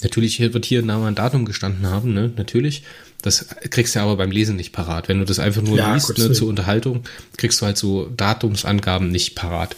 natürlich 0.04 0.39
wird 0.39 0.65
hier 0.65 0.84
nah 0.84 1.06
ein 1.08 1.15
Datum 1.15 1.45
gestanden 1.45 1.88
haben, 1.88 2.13
ne? 2.13 2.32
Natürlich. 2.36 2.84
Das 3.21 3.47
kriegst 3.69 3.95
du 3.95 4.00
aber 4.00 4.17
beim 4.17 4.32
Lesen 4.32 4.56
nicht 4.56 4.74
parat. 4.74 5.08
Wenn 5.08 5.19
du 5.19 5.26
das 5.26 5.38
einfach 5.38 5.62
nur 5.62 5.78
ja, 5.78 5.93
liest, 5.93 6.17
ne, 6.17 6.32
zur 6.32 6.50
Unterhaltung, 6.50 7.04
kriegst 7.38 7.62
du 7.62 7.67
halt 7.67 7.78
so 7.78 8.10
Datumsangaben 8.17 9.10
nicht 9.10 9.36
parat. 9.36 9.76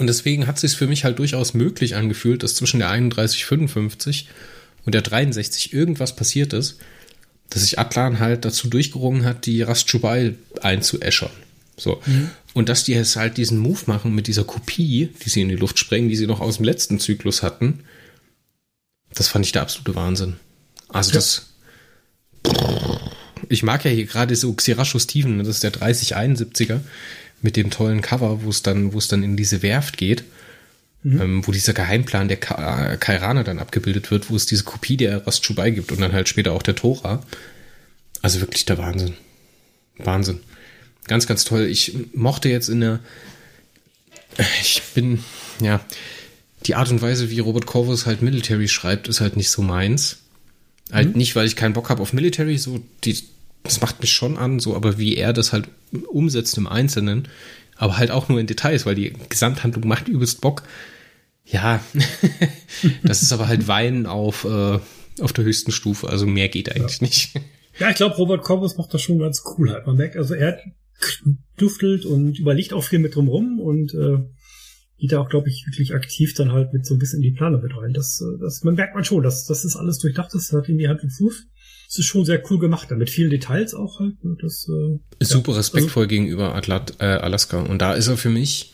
Und 0.00 0.06
deswegen 0.06 0.46
hat 0.46 0.54
es 0.54 0.62
sich 0.62 0.78
für 0.78 0.86
mich 0.86 1.04
halt 1.04 1.18
durchaus 1.18 1.52
möglich 1.52 1.94
angefühlt, 1.94 2.42
dass 2.42 2.54
zwischen 2.54 2.78
der 2.78 2.88
3155 2.88 4.28
und 4.86 4.94
der 4.94 5.02
63 5.02 5.74
irgendwas 5.74 6.16
passiert 6.16 6.54
ist, 6.54 6.78
dass 7.50 7.60
sich 7.60 7.78
Atlan 7.78 8.18
halt 8.18 8.46
dazu 8.46 8.68
durchgerungen 8.68 9.26
hat, 9.26 9.44
die 9.44 9.60
Rastjubail 9.60 10.38
einzuäschern. 10.62 11.28
So. 11.76 12.00
Mhm. 12.06 12.30
Und 12.54 12.70
dass 12.70 12.84
die 12.84 12.92
jetzt 12.92 13.16
halt 13.16 13.36
diesen 13.36 13.58
Move 13.58 13.82
machen 13.84 14.14
mit 14.14 14.26
dieser 14.26 14.44
Kopie, 14.44 15.10
die 15.22 15.28
sie 15.28 15.42
in 15.42 15.50
die 15.50 15.56
Luft 15.56 15.78
sprengen, 15.78 16.08
die 16.08 16.16
sie 16.16 16.26
noch 16.26 16.40
aus 16.40 16.56
dem 16.56 16.64
letzten 16.64 16.98
Zyklus 16.98 17.42
hatten, 17.42 17.80
das 19.12 19.28
fand 19.28 19.44
ich 19.44 19.52
der 19.52 19.60
absolute 19.60 19.94
Wahnsinn. 19.96 20.36
Also 20.88 21.10
ja. 21.10 21.16
das. 21.16 21.50
Ich 23.50 23.62
mag 23.62 23.84
ja 23.84 23.90
hier 23.90 24.06
gerade 24.06 24.34
so 24.34 24.50
Xirasho 24.54 24.98
Steven, 24.98 25.40
das 25.40 25.48
ist 25.48 25.62
der 25.62 25.74
3071er 25.74 26.80
mit 27.42 27.56
dem 27.56 27.70
tollen 27.70 28.02
Cover, 28.02 28.42
wo 28.42 28.50
es 28.50 28.62
dann, 28.62 28.92
wo 28.92 28.98
es 28.98 29.08
dann 29.08 29.22
in 29.22 29.36
diese 29.36 29.62
Werft 29.62 29.96
geht, 29.96 30.24
mhm. 31.02 31.20
ähm, 31.20 31.46
wo 31.46 31.52
dieser 31.52 31.72
Geheimplan 31.72 32.28
der 32.28 32.36
Ka 32.36 32.92
äh, 32.92 32.96
Kairane 32.96 33.44
dann 33.44 33.58
abgebildet 33.58 34.10
wird, 34.10 34.30
wo 34.30 34.36
es 34.36 34.46
diese 34.46 34.64
Kopie 34.64 34.96
der 34.96 35.26
Rastschubai 35.26 35.70
gibt 35.70 35.92
und 35.92 36.00
dann 36.00 36.12
halt 36.12 36.28
später 36.28 36.52
auch 36.52 36.62
der 36.62 36.76
Tora. 36.76 37.22
Also 38.22 38.40
wirklich 38.40 38.66
der 38.66 38.78
Wahnsinn. 38.78 39.14
Wahnsinn. 39.98 40.40
Ganz, 41.06 41.26
ganz 41.26 41.44
toll. 41.44 41.66
Ich 41.66 41.94
mochte 42.14 42.48
jetzt 42.48 42.68
in 42.68 42.80
der, 42.80 43.00
ich 44.60 44.82
bin, 44.94 45.24
ja, 45.60 45.80
die 46.66 46.74
Art 46.74 46.90
und 46.90 47.00
Weise, 47.00 47.30
wie 47.30 47.40
Robert 47.40 47.66
Corvus 47.66 48.06
halt 48.06 48.22
Military 48.22 48.68
schreibt, 48.68 49.08
ist 49.08 49.20
halt 49.20 49.36
nicht 49.36 49.50
so 49.50 49.62
meins. 49.62 50.18
Halt 50.92 51.12
mhm. 51.12 51.18
nicht, 51.18 51.36
weil 51.36 51.46
ich 51.46 51.56
keinen 51.56 51.72
Bock 51.72 51.88
habe 51.88 52.02
auf 52.02 52.12
Military, 52.12 52.58
so 52.58 52.82
die, 53.04 53.18
das 53.62 53.80
macht 53.80 54.00
mich 54.00 54.12
schon 54.12 54.36
an, 54.36 54.58
so, 54.58 54.74
aber 54.74 54.98
wie 54.98 55.16
er 55.16 55.32
das 55.32 55.52
halt 55.52 55.68
umsetzt 56.08 56.56
im 56.58 56.66
Einzelnen, 56.66 57.28
aber 57.76 57.98
halt 57.98 58.10
auch 58.10 58.28
nur 58.28 58.40
in 58.40 58.46
Details, 58.46 58.86
weil 58.86 58.94
die 58.94 59.12
Gesamthandlung 59.28 59.86
macht 59.86 60.08
übelst 60.08 60.40
Bock. 60.40 60.62
Ja, 61.44 61.82
das 63.02 63.22
ist 63.22 63.32
aber 63.32 63.48
halt 63.48 63.68
Weinen 63.68 64.06
auf, 64.06 64.44
äh, 64.44 64.78
auf 65.20 65.32
der 65.32 65.44
höchsten 65.44 65.72
Stufe, 65.72 66.08
also 66.08 66.26
mehr 66.26 66.48
geht 66.48 66.70
eigentlich 66.70 67.00
ja. 67.00 67.06
nicht. 67.06 67.40
Ja, 67.78 67.90
ich 67.90 67.96
glaube, 67.96 68.16
Robert 68.16 68.42
Corbus 68.42 68.76
macht 68.76 68.92
das 68.92 69.02
schon 69.02 69.18
ganz 69.18 69.42
cool 69.56 69.70
halt. 69.70 69.86
Man 69.86 69.96
merkt, 69.96 70.16
also 70.16 70.34
er 70.34 70.60
duftelt 71.56 72.04
und 72.04 72.38
überlegt 72.38 72.72
auch 72.72 72.84
viel 72.84 72.98
mit 72.98 73.14
drumrum 73.14 73.58
und 73.58 73.94
äh, 73.94 74.18
geht 74.98 75.12
da 75.12 75.20
auch, 75.20 75.30
glaube 75.30 75.48
ich, 75.48 75.64
wirklich 75.66 75.94
aktiv 75.94 76.34
dann 76.34 76.52
halt 76.52 76.72
mit 76.74 76.84
so 76.84 76.94
ein 76.94 76.98
bisschen 76.98 77.22
in 77.22 77.30
die 77.30 77.36
Planung 77.36 77.62
mit 77.62 77.74
rein. 77.74 77.92
Das, 77.92 78.20
äh, 78.20 78.38
das 78.38 78.62
man 78.64 78.74
merkt 78.74 78.94
man 78.94 79.04
schon, 79.04 79.22
dass 79.22 79.46
das 79.46 79.64
ist 79.64 79.76
alles 79.76 79.98
durchdacht, 79.98 80.34
das 80.34 80.52
hat 80.52 80.68
in 80.68 80.78
die 80.78 80.88
Hand 80.88 81.02
und 81.02 81.10
Fuß 81.10 81.46
es 81.90 81.98
ist 81.98 82.06
schon 82.06 82.24
sehr 82.24 82.40
cool 82.48 82.60
gemacht, 82.60 82.88
mit 82.92 83.10
vielen 83.10 83.30
Details 83.30 83.74
auch 83.74 83.98
halt. 83.98 84.24
Ne, 84.24 84.36
das, 84.40 84.68
äh, 84.68 84.98
ist 85.18 85.32
ja. 85.32 85.38
super 85.38 85.56
respektvoll 85.56 86.04
also, 86.04 86.08
gegenüber 86.08 86.54
Atlat, 86.54 86.94
äh, 87.00 87.06
Alaska. 87.06 87.58
Und 87.58 87.82
da 87.82 87.94
ist 87.94 88.06
er 88.06 88.16
für 88.16 88.28
mich, 88.28 88.72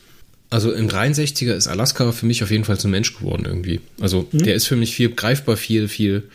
also 0.51 0.71
im 0.71 0.87
63er 0.87 1.55
ist 1.55 1.67
Alaska 1.67 2.11
für 2.11 2.27
mich 2.27 2.43
auf 2.43 2.51
jeden 2.51 2.63
Fall 2.63 2.79
zum 2.79 2.91
Mensch 2.91 3.17
geworden 3.17 3.45
irgendwie. 3.47 3.81
Also 3.99 4.27
mhm. 4.31 4.43
der 4.43 4.53
ist 4.53 4.67
für 4.67 4.75
mich 4.75 4.93
viel 4.93 5.09
greifbar, 5.09 5.57
viel, 5.57 5.87
viel 5.87 6.29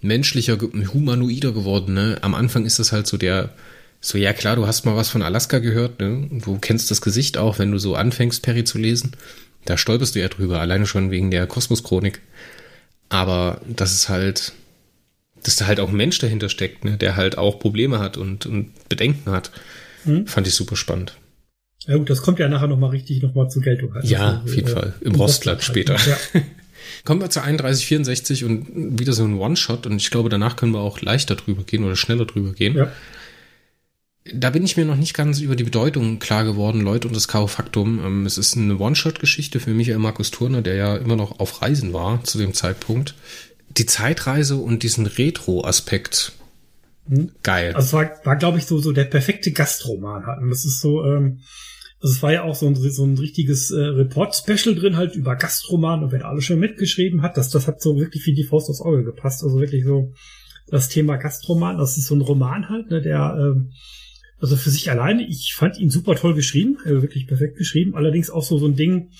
menschlicher, 0.00 0.58
humanoider 0.58 1.52
geworden. 1.52 1.92
Ne? 1.92 2.16
Am 2.22 2.34
Anfang 2.34 2.64
ist 2.64 2.78
das 2.78 2.90
halt 2.90 3.06
so 3.06 3.18
der, 3.18 3.50
so 4.00 4.16
ja 4.16 4.32
klar, 4.32 4.56
du 4.56 4.66
hast 4.66 4.86
mal 4.86 4.96
was 4.96 5.10
von 5.10 5.20
Alaska 5.20 5.58
gehört, 5.58 6.00
ne? 6.00 6.26
Du 6.42 6.56
kennst 6.58 6.90
das 6.90 7.02
Gesicht 7.02 7.36
auch, 7.36 7.58
wenn 7.58 7.70
du 7.70 7.76
so 7.76 7.96
anfängst, 7.96 8.42
Perry 8.42 8.64
zu 8.64 8.78
lesen. 8.78 9.12
Da 9.66 9.76
stolperst 9.76 10.14
du 10.14 10.20
ja 10.20 10.28
drüber, 10.28 10.58
alleine 10.58 10.86
schon 10.86 11.10
wegen 11.10 11.30
der 11.30 11.46
Kosmoschronik. 11.46 12.22
Aber 13.10 13.60
das 13.68 13.92
ist 13.92 14.08
halt, 14.08 14.54
dass 15.42 15.56
da 15.56 15.66
halt 15.66 15.80
auch 15.80 15.88
ein 15.88 15.96
Mensch 15.96 16.18
dahinter 16.18 16.48
steckt, 16.48 16.84
ne, 16.84 16.96
der 16.96 17.16
halt 17.16 17.38
auch 17.38 17.58
Probleme 17.58 17.98
hat 17.98 18.16
und, 18.16 18.46
und 18.46 18.88
Bedenken 18.88 19.30
hat. 19.30 19.50
Mhm. 20.04 20.26
Fand 20.26 20.46
ich 20.46 20.54
super 20.54 20.76
spannend. 20.76 21.16
Ja 21.86 21.96
gut, 21.96 22.10
das 22.10 22.22
kommt 22.22 22.38
ja 22.38 22.48
nachher 22.48 22.68
nochmal 22.68 22.90
richtig 22.90 23.22
nochmal 23.22 23.50
zur 23.50 23.62
Geltung. 23.62 23.92
Also 23.94 24.06
ja, 24.06 24.42
auf 24.44 24.54
jeden 24.54 24.68
äh, 24.68 24.70
Fall. 24.70 24.94
Im, 25.00 25.12
im 25.12 25.20
Rostland 25.20 25.62
später. 25.62 25.96
Ja. 25.96 26.16
Kommen 27.04 27.20
wir 27.20 27.30
zu 27.30 27.40
3164 27.40 28.44
und 28.44 28.98
wieder 28.98 29.12
so 29.12 29.24
ein 29.24 29.38
One-Shot 29.38 29.86
und 29.86 29.96
ich 29.96 30.10
glaube, 30.10 30.28
danach 30.28 30.56
können 30.56 30.72
wir 30.72 30.80
auch 30.80 31.00
leichter 31.00 31.34
drüber 31.34 31.64
gehen 31.64 31.84
oder 31.84 31.96
schneller 31.96 32.26
drüber 32.26 32.52
gehen. 32.52 32.76
Ja. 32.76 32.92
Da 34.32 34.50
bin 34.50 34.64
ich 34.64 34.76
mir 34.76 34.84
noch 34.84 34.96
nicht 34.96 35.14
ganz 35.14 35.40
über 35.40 35.56
die 35.56 35.64
Bedeutung 35.64 36.20
klar 36.20 36.44
geworden, 36.44 36.80
Leute, 36.80 37.08
und 37.08 37.16
das 37.16 37.26
K.O.-Faktum. 37.26 38.04
Ähm, 38.04 38.26
es 38.26 38.38
ist 38.38 38.56
eine 38.56 38.78
One-Shot-Geschichte 38.78 39.58
für 39.58 39.70
Michael 39.70 39.98
Markus 39.98 40.30
Turner, 40.30 40.62
der 40.62 40.76
ja 40.76 40.96
immer 40.96 41.16
noch 41.16 41.40
auf 41.40 41.60
Reisen 41.60 41.92
war 41.92 42.22
zu 42.22 42.38
dem 42.38 42.54
Zeitpunkt 42.54 43.16
die 43.76 43.86
Zeitreise 43.86 44.56
und 44.56 44.82
diesen 44.82 45.06
Retro-Aspekt 45.06 46.32
hm? 47.08 47.32
geil. 47.42 47.74
Also 47.74 47.96
war, 47.96 48.10
war 48.24 48.36
glaube 48.36 48.58
ich, 48.58 48.66
so, 48.66 48.78
so 48.78 48.92
der 48.92 49.04
perfekte 49.04 49.52
Gastroman 49.52 50.26
hatten. 50.26 50.48
Das 50.48 50.64
ist 50.64 50.80
so, 50.80 51.04
ähm, 51.04 51.40
also 52.00 52.14
es 52.14 52.22
war 52.22 52.32
ja 52.32 52.42
auch 52.42 52.54
so 52.54 52.66
ein, 52.66 52.74
so 52.74 53.04
ein 53.04 53.18
richtiges 53.18 53.70
äh, 53.70 53.80
Report-Special 53.80 54.74
drin, 54.74 54.96
halt 54.96 55.14
über 55.14 55.36
Gastroman 55.36 56.02
und 56.02 56.12
wer 56.12 56.20
da 56.20 56.28
alles 56.28 56.44
schon 56.44 56.58
mitgeschrieben 56.58 57.22
hat, 57.22 57.36
das, 57.36 57.50
das 57.50 57.66
hat 57.66 57.80
so 57.80 57.96
wirklich 57.96 58.26
wie 58.26 58.34
die 58.34 58.44
Faust 58.44 58.68
aufs 58.68 58.80
Auge 58.80 59.04
gepasst. 59.04 59.42
Also 59.42 59.60
wirklich 59.60 59.84
so 59.84 60.12
das 60.68 60.88
Thema 60.88 61.16
Gastroman, 61.16 61.78
das 61.78 61.96
ist 61.98 62.06
so 62.06 62.14
ein 62.14 62.20
Roman 62.20 62.68
halt, 62.68 62.90
ne, 62.90 63.00
der 63.02 63.36
ähm, 63.38 63.72
also 64.40 64.56
für 64.56 64.70
sich 64.70 64.90
alleine, 64.90 65.24
ich 65.28 65.54
fand 65.54 65.78
ihn 65.78 65.90
super 65.90 66.16
toll 66.16 66.34
geschrieben, 66.34 66.76
äh, 66.84 67.02
wirklich 67.02 67.28
perfekt 67.28 67.56
geschrieben, 67.56 67.94
allerdings 67.94 68.30
auch 68.30 68.42
so 68.42 68.58
so 68.58 68.66
ein 68.66 68.74
Ding, 68.74 69.10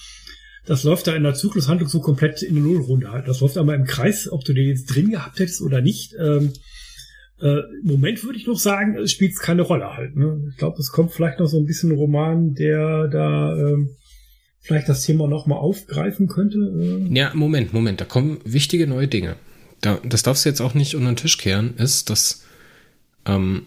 das 0.66 0.84
läuft 0.84 1.06
da 1.06 1.14
in 1.14 1.24
der 1.24 1.34
Zyklushandlung 1.34 1.88
so 1.88 2.00
komplett 2.00 2.42
in 2.42 2.56
eine 2.56 2.66
Nullrunde 2.66 3.10
halt. 3.10 3.26
Das 3.26 3.40
läuft 3.40 3.58
einmal 3.58 3.76
im 3.76 3.84
Kreis, 3.84 4.30
ob 4.30 4.44
du 4.44 4.52
den 4.52 4.68
jetzt 4.68 4.86
drin 4.86 5.10
gehabt 5.10 5.38
hättest 5.38 5.60
oder 5.60 5.80
nicht. 5.80 6.14
Ähm, 6.18 6.52
äh, 7.40 7.62
Moment 7.82 8.22
würde 8.22 8.38
ich 8.38 8.46
noch 8.46 8.58
sagen, 8.58 8.96
es 8.96 9.10
spielt 9.10 9.36
keine 9.38 9.62
Rolle 9.62 9.96
halt. 9.96 10.16
Ne? 10.16 10.48
Ich 10.50 10.56
glaube, 10.56 10.78
es 10.78 10.92
kommt 10.92 11.12
vielleicht 11.12 11.40
noch 11.40 11.48
so 11.48 11.58
ein 11.58 11.66
bisschen 11.66 11.90
Roman, 11.90 12.54
der 12.54 13.08
da 13.08 13.56
ähm, 13.56 13.96
vielleicht 14.60 14.88
das 14.88 15.02
Thema 15.02 15.26
nochmal 15.26 15.58
aufgreifen 15.58 16.28
könnte. 16.28 16.58
Äh. 16.58 17.12
Ja, 17.12 17.32
Moment, 17.34 17.72
Moment, 17.72 18.00
da 18.00 18.04
kommen 18.04 18.38
wichtige 18.44 18.86
neue 18.86 19.08
Dinge. 19.08 19.34
Da, 19.80 19.98
das 20.04 20.22
darfst 20.22 20.44
du 20.44 20.48
jetzt 20.48 20.60
auch 20.60 20.74
nicht 20.74 20.94
unter 20.94 21.10
den 21.10 21.16
Tisch 21.16 21.38
kehren, 21.38 21.74
ist, 21.76 22.08
dass 22.08 22.44
ähm, 23.26 23.64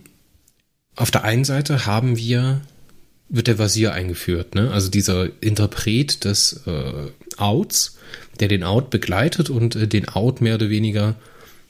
auf 0.95 1.11
der 1.11 1.25
einen 1.25 1.43
Seite 1.43 1.85
haben 1.85 2.15
wir 2.15 2.61
wird 3.29 3.47
der 3.47 3.57
Vasier 3.57 3.93
eingeführt, 3.93 4.55
ne? 4.55 4.71
Also 4.71 4.89
dieser 4.89 5.29
Interpret 5.41 6.25
des 6.25 6.61
äh, 6.67 7.11
Outs, 7.37 7.97
der 8.39 8.47
den 8.47 8.63
Out 8.63 8.89
begleitet 8.89 9.49
und 9.49 9.75
äh, 9.75 9.87
den 9.87 10.09
Out 10.09 10.41
mehr 10.41 10.55
oder 10.55 10.69
weniger 10.69 11.15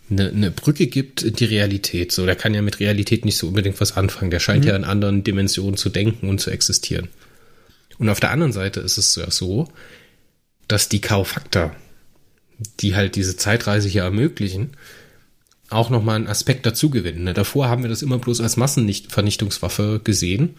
eine, 0.10 0.30
eine 0.30 0.52
Brücke 0.52 0.88
gibt 0.88 1.24
in 1.24 1.34
die 1.34 1.46
Realität. 1.46 2.12
So, 2.12 2.26
der 2.26 2.36
kann 2.36 2.54
ja 2.54 2.62
mit 2.62 2.80
Realität 2.80 3.26
nicht 3.26 3.38
so 3.38 3.48
unbedingt 3.48 3.80
was 3.80 3.96
anfangen. 3.96 4.32
Der 4.32 4.40
scheint 4.40 4.66
mhm. 4.66 4.70
ja 4.70 4.76
in 4.76 4.84
anderen 4.84 5.24
Dimensionen 5.24 5.78
zu 5.78 5.90
denken 5.90 6.28
und 6.28 6.42
zu 6.42 6.52
existieren. 6.52 7.08
Und 7.98 8.10
auf 8.10 8.20
der 8.20 8.32
anderen 8.32 8.52
Seite 8.52 8.82
ist 8.82 8.98
es 8.98 9.16
ja 9.16 9.32
so, 9.32 9.70
dass 10.68 10.90
die 10.90 11.02
Kaufaktor, 11.02 11.74
die 12.82 12.96
halt 12.96 13.16
diese 13.16 13.38
Zeitreise 13.38 13.88
hier 13.88 14.04
ermöglichen, 14.04 14.72
auch 15.70 15.90
nochmal 15.90 16.18
einen 16.18 16.28
Aspekt 16.28 16.66
dazu 16.66 16.90
gewinnen. 16.90 17.24
Ne? 17.24 17.34
Davor 17.34 17.70
haben 17.70 17.84
wir 17.84 17.90
das 17.90 18.02
immer 18.02 18.20
bloß 18.20 18.42
als 18.42 18.58
Massenvernichtungswaffe 18.58 20.02
gesehen 20.04 20.56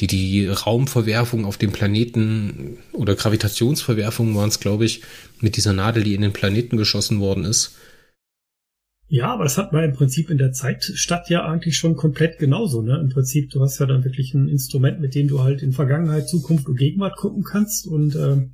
die 0.00 0.06
die 0.06 0.46
Raumverwerfung 0.46 1.44
auf 1.44 1.56
dem 1.56 1.72
Planeten 1.72 2.78
oder 2.92 3.14
Gravitationsverwerfung 3.14 4.34
waren 4.34 4.48
es, 4.48 4.60
glaube 4.60 4.84
ich, 4.84 5.02
mit 5.40 5.56
dieser 5.56 5.72
Nadel, 5.72 6.02
die 6.02 6.14
in 6.14 6.22
den 6.22 6.32
Planeten 6.32 6.76
geschossen 6.76 7.20
worden 7.20 7.44
ist. 7.44 7.76
Ja, 9.08 9.32
aber 9.32 9.44
das 9.44 9.58
hat 9.58 9.72
man 9.72 9.84
im 9.84 9.92
Prinzip 9.92 10.30
in 10.30 10.38
der 10.38 10.52
Zeitstadt 10.52 11.28
ja 11.28 11.44
eigentlich 11.46 11.76
schon 11.76 11.94
komplett 11.94 12.38
genauso. 12.38 12.82
Ne? 12.82 12.98
Im 12.98 13.10
Prinzip, 13.10 13.50
du 13.50 13.60
hast 13.60 13.78
ja 13.78 13.86
dann 13.86 14.04
wirklich 14.04 14.34
ein 14.34 14.48
Instrument, 14.48 15.00
mit 15.00 15.14
dem 15.14 15.28
du 15.28 15.42
halt 15.42 15.62
in 15.62 15.72
Vergangenheit, 15.72 16.28
Zukunft 16.28 16.66
und 16.66 16.76
Gegenwart 16.76 17.16
gucken 17.16 17.44
kannst 17.44 17.86
und 17.86 18.16
äh, 18.16 18.48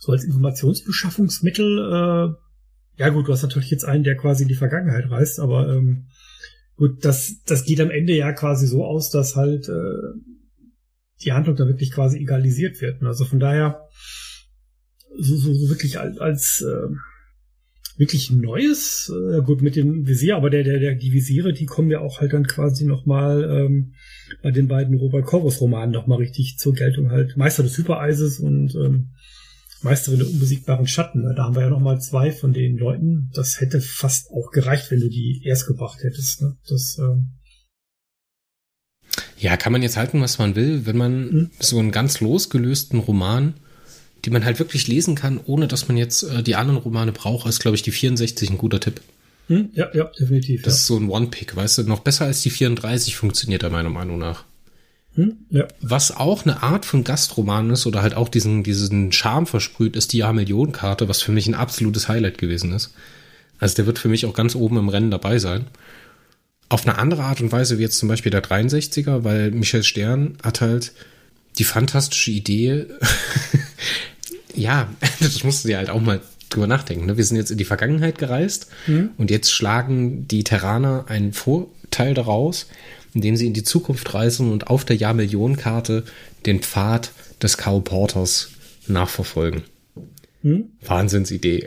so 0.00 0.12
als 0.12 0.24
Informationsbeschaffungsmittel, 0.24 1.78
äh, 1.78 3.00
ja 3.00 3.08
gut, 3.10 3.28
du 3.28 3.32
hast 3.32 3.42
natürlich 3.42 3.70
jetzt 3.70 3.84
einen, 3.84 4.02
der 4.02 4.16
quasi 4.16 4.42
in 4.42 4.48
die 4.48 4.54
Vergangenheit 4.54 5.10
reist, 5.10 5.38
aber 5.38 5.68
ähm, 5.68 6.06
gut, 6.76 7.04
das, 7.04 7.42
das 7.46 7.64
geht 7.64 7.80
am 7.80 7.90
Ende 7.90 8.16
ja 8.16 8.32
quasi 8.32 8.66
so 8.66 8.84
aus, 8.84 9.10
dass 9.10 9.36
halt 9.36 9.68
äh, 9.68 10.18
die 11.24 11.32
Handlung 11.32 11.56
da 11.56 11.66
wirklich 11.66 11.92
quasi 11.92 12.18
egalisiert 12.18 12.80
wird. 12.80 13.02
Also 13.02 13.24
von 13.24 13.40
daher 13.40 13.88
so, 15.18 15.36
so, 15.36 15.52
so 15.54 15.68
wirklich 15.68 15.98
als, 15.98 16.18
als 16.18 16.64
äh, 16.66 16.94
wirklich 17.96 18.30
Neues, 18.30 19.12
äh, 19.14 19.42
gut 19.42 19.60
mit 19.60 19.76
dem 19.76 20.06
Visier, 20.06 20.36
aber 20.36 20.48
der, 20.48 20.64
der, 20.64 20.78
der, 20.78 20.94
die 20.94 21.12
Visiere, 21.12 21.52
die 21.52 21.66
kommen 21.66 21.90
ja 21.90 22.00
auch 22.00 22.20
halt 22.20 22.32
dann 22.32 22.46
quasi 22.46 22.86
nochmal 22.86 23.44
ähm, 23.44 23.94
bei 24.42 24.50
den 24.50 24.68
beiden 24.68 24.96
Robert 24.96 25.26
Corvus 25.26 25.60
Romanen 25.60 25.92
nochmal 25.92 26.18
richtig 26.18 26.56
zur 26.58 26.72
Geltung 26.72 27.10
halt. 27.10 27.36
Meister 27.36 27.62
des 27.62 27.76
Hypereises 27.76 28.40
und 28.40 28.74
ähm, 28.74 29.10
Meisterin 29.82 30.18
der 30.18 30.28
unbesiegbaren 30.28 30.86
Schatten. 30.86 31.22
Ne? 31.22 31.34
Da 31.36 31.44
haben 31.44 31.54
wir 31.54 31.62
ja 31.62 31.70
nochmal 31.70 32.00
zwei 32.00 32.32
von 32.32 32.52
den 32.52 32.76
Leuten. 32.76 33.30
Das 33.34 33.60
hätte 33.60 33.80
fast 33.80 34.30
auch 34.30 34.50
gereicht, 34.50 34.90
wenn 34.90 35.00
du 35.00 35.08
die 35.08 35.42
erst 35.44 35.66
gebracht 35.66 36.02
hättest. 36.02 36.42
Ne? 36.42 36.56
Das 36.68 36.98
ähm, 37.00 37.32
ja, 39.40 39.56
kann 39.56 39.72
man 39.72 39.82
jetzt 39.82 39.96
halten, 39.96 40.20
was 40.20 40.38
man 40.38 40.54
will, 40.54 40.84
wenn 40.84 40.96
man 40.96 41.30
mhm. 41.30 41.50
so 41.58 41.78
einen 41.78 41.92
ganz 41.92 42.20
losgelösten 42.20 43.00
Roman, 43.00 43.54
die 44.24 44.30
man 44.30 44.44
halt 44.44 44.58
wirklich 44.58 44.86
lesen 44.86 45.14
kann, 45.14 45.40
ohne 45.42 45.66
dass 45.66 45.88
man 45.88 45.96
jetzt 45.96 46.24
äh, 46.24 46.42
die 46.42 46.56
anderen 46.56 46.78
Romane 46.78 47.12
braucht, 47.12 47.48
ist, 47.48 47.60
glaube 47.60 47.74
ich, 47.74 47.82
die 47.82 47.90
64 47.90 48.50
ein 48.50 48.58
guter 48.58 48.80
Tipp. 48.80 49.00
Mhm. 49.48 49.70
Ja, 49.72 49.88
ja, 49.94 50.04
definitiv. 50.18 50.62
Das 50.62 50.74
ja. 50.74 50.76
ist 50.76 50.86
so 50.86 50.98
ein 50.98 51.08
One-Pick, 51.08 51.56
weißt 51.56 51.78
du, 51.78 51.82
noch 51.84 52.00
besser 52.00 52.26
als 52.26 52.42
die 52.42 52.50
34 52.50 53.16
funktioniert 53.16 53.62
er 53.62 53.70
meiner 53.70 53.88
Meinung 53.88 54.18
nach. 54.18 54.44
Mhm. 55.16 55.38
Ja. 55.48 55.66
Was 55.80 56.14
auch 56.14 56.44
eine 56.44 56.62
Art 56.62 56.84
von 56.84 57.02
Gastroman 57.02 57.70
ist 57.70 57.86
oder 57.86 58.02
halt 58.02 58.14
auch 58.14 58.28
diesen, 58.28 58.62
diesen 58.62 59.10
Charme 59.10 59.46
versprüht, 59.46 59.96
ist 59.96 60.12
die 60.12 60.18
Jahr-Millionen-Karte, 60.18 61.08
was 61.08 61.22
für 61.22 61.32
mich 61.32 61.46
ein 61.46 61.54
absolutes 61.54 62.08
Highlight 62.08 62.36
gewesen 62.36 62.72
ist. 62.72 62.92
Also 63.58 63.76
der 63.76 63.86
wird 63.86 63.98
für 63.98 64.08
mich 64.08 64.26
auch 64.26 64.34
ganz 64.34 64.54
oben 64.54 64.76
im 64.76 64.90
Rennen 64.90 65.10
dabei 65.10 65.38
sein 65.38 65.64
auf 66.70 66.86
eine 66.86 66.96
andere 66.96 67.24
Art 67.24 67.42
und 67.42 67.52
Weise 67.52 67.78
wie 67.78 67.82
jetzt 67.82 67.98
zum 67.98 68.08
Beispiel 68.08 68.30
der 68.30 68.42
63er, 68.42 69.24
weil 69.24 69.50
Michel 69.50 69.82
Stern 69.82 70.38
hat 70.42 70.62
halt 70.62 70.92
die 71.58 71.64
fantastische 71.64 72.30
Idee, 72.30 72.86
ja, 74.54 74.88
das 75.20 75.44
mussten 75.44 75.68
sie 75.68 75.76
halt 75.76 75.90
auch 75.90 76.00
mal 76.00 76.20
drüber 76.48 76.68
nachdenken. 76.68 77.06
Ne? 77.06 77.16
Wir 77.16 77.24
sind 77.24 77.36
jetzt 77.36 77.50
in 77.50 77.58
die 77.58 77.64
Vergangenheit 77.64 78.18
gereist 78.18 78.68
mhm. 78.86 79.10
und 79.18 79.30
jetzt 79.30 79.52
schlagen 79.52 80.26
die 80.28 80.44
Terraner 80.44 81.04
einen 81.08 81.32
Vorteil 81.32 82.14
daraus, 82.14 82.66
indem 83.14 83.36
sie 83.36 83.48
in 83.48 83.54
die 83.54 83.64
Zukunft 83.64 84.14
reisen 84.14 84.52
und 84.52 84.68
auf 84.68 84.84
der 84.84 84.96
Jahrmillionenkarte 84.96 86.04
den 86.46 86.60
Pfad 86.60 87.10
des 87.42 87.56
Carl 87.56 87.80
Porters 87.80 88.50
nachverfolgen. 88.86 89.62
Hm? 90.42 90.70
Wahnsinnsidee. 90.86 91.66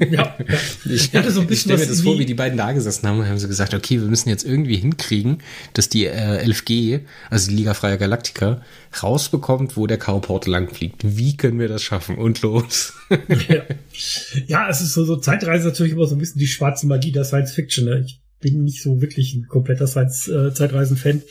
Ja, 0.00 0.06
ja. 0.10 0.36
Ich, 0.84 1.12
ja, 1.12 1.30
so 1.30 1.46
ich 1.48 1.60
stelle 1.60 1.78
mir 1.78 1.86
das 1.86 2.00
vor, 2.00 2.18
wie 2.18 2.26
die 2.26 2.34
beiden 2.34 2.58
da 2.58 2.72
gesessen 2.72 3.06
haben 3.06 3.20
und 3.20 3.28
haben 3.28 3.38
sie 3.38 3.46
gesagt, 3.46 3.72
okay, 3.72 4.00
wir 4.00 4.08
müssen 4.08 4.28
jetzt 4.28 4.44
irgendwie 4.44 4.76
hinkriegen, 4.76 5.38
dass 5.74 5.88
die 5.88 6.06
äh, 6.06 6.44
11G, 6.44 7.00
also 7.30 7.50
die 7.50 7.56
Liga 7.56 7.74
Freier 7.74 7.96
Galaktiker, 7.96 8.62
rausbekommt, 9.02 9.76
wo 9.76 9.86
der 9.86 9.98
Cowport 9.98 10.46
langfliegt. 10.46 11.02
Wie 11.04 11.36
können 11.36 11.60
wir 11.60 11.68
das 11.68 11.82
schaffen? 11.82 12.16
Und 12.16 12.42
los. 12.42 12.94
ja. 13.48 13.62
ja, 14.46 14.68
es 14.68 14.80
ist 14.80 14.94
so, 14.94 15.04
so 15.04 15.16
Zeitreise 15.16 15.68
natürlich 15.68 15.92
immer 15.92 16.06
so 16.06 16.16
ein 16.16 16.18
bisschen 16.18 16.40
die 16.40 16.48
schwarze 16.48 16.86
Magie 16.86 17.12
der 17.12 17.24
Science 17.24 17.52
Fiction. 17.52 17.84
Ne? 17.84 18.04
Ich 18.04 18.19
bin 18.40 18.64
nicht 18.64 18.82
so 18.82 19.00
wirklich 19.00 19.34
ein 19.34 19.46
kompletter 19.46 19.86
Zeit, 19.86 20.10
äh, 20.28 20.52
Zeitreisen-Fan. 20.52 21.22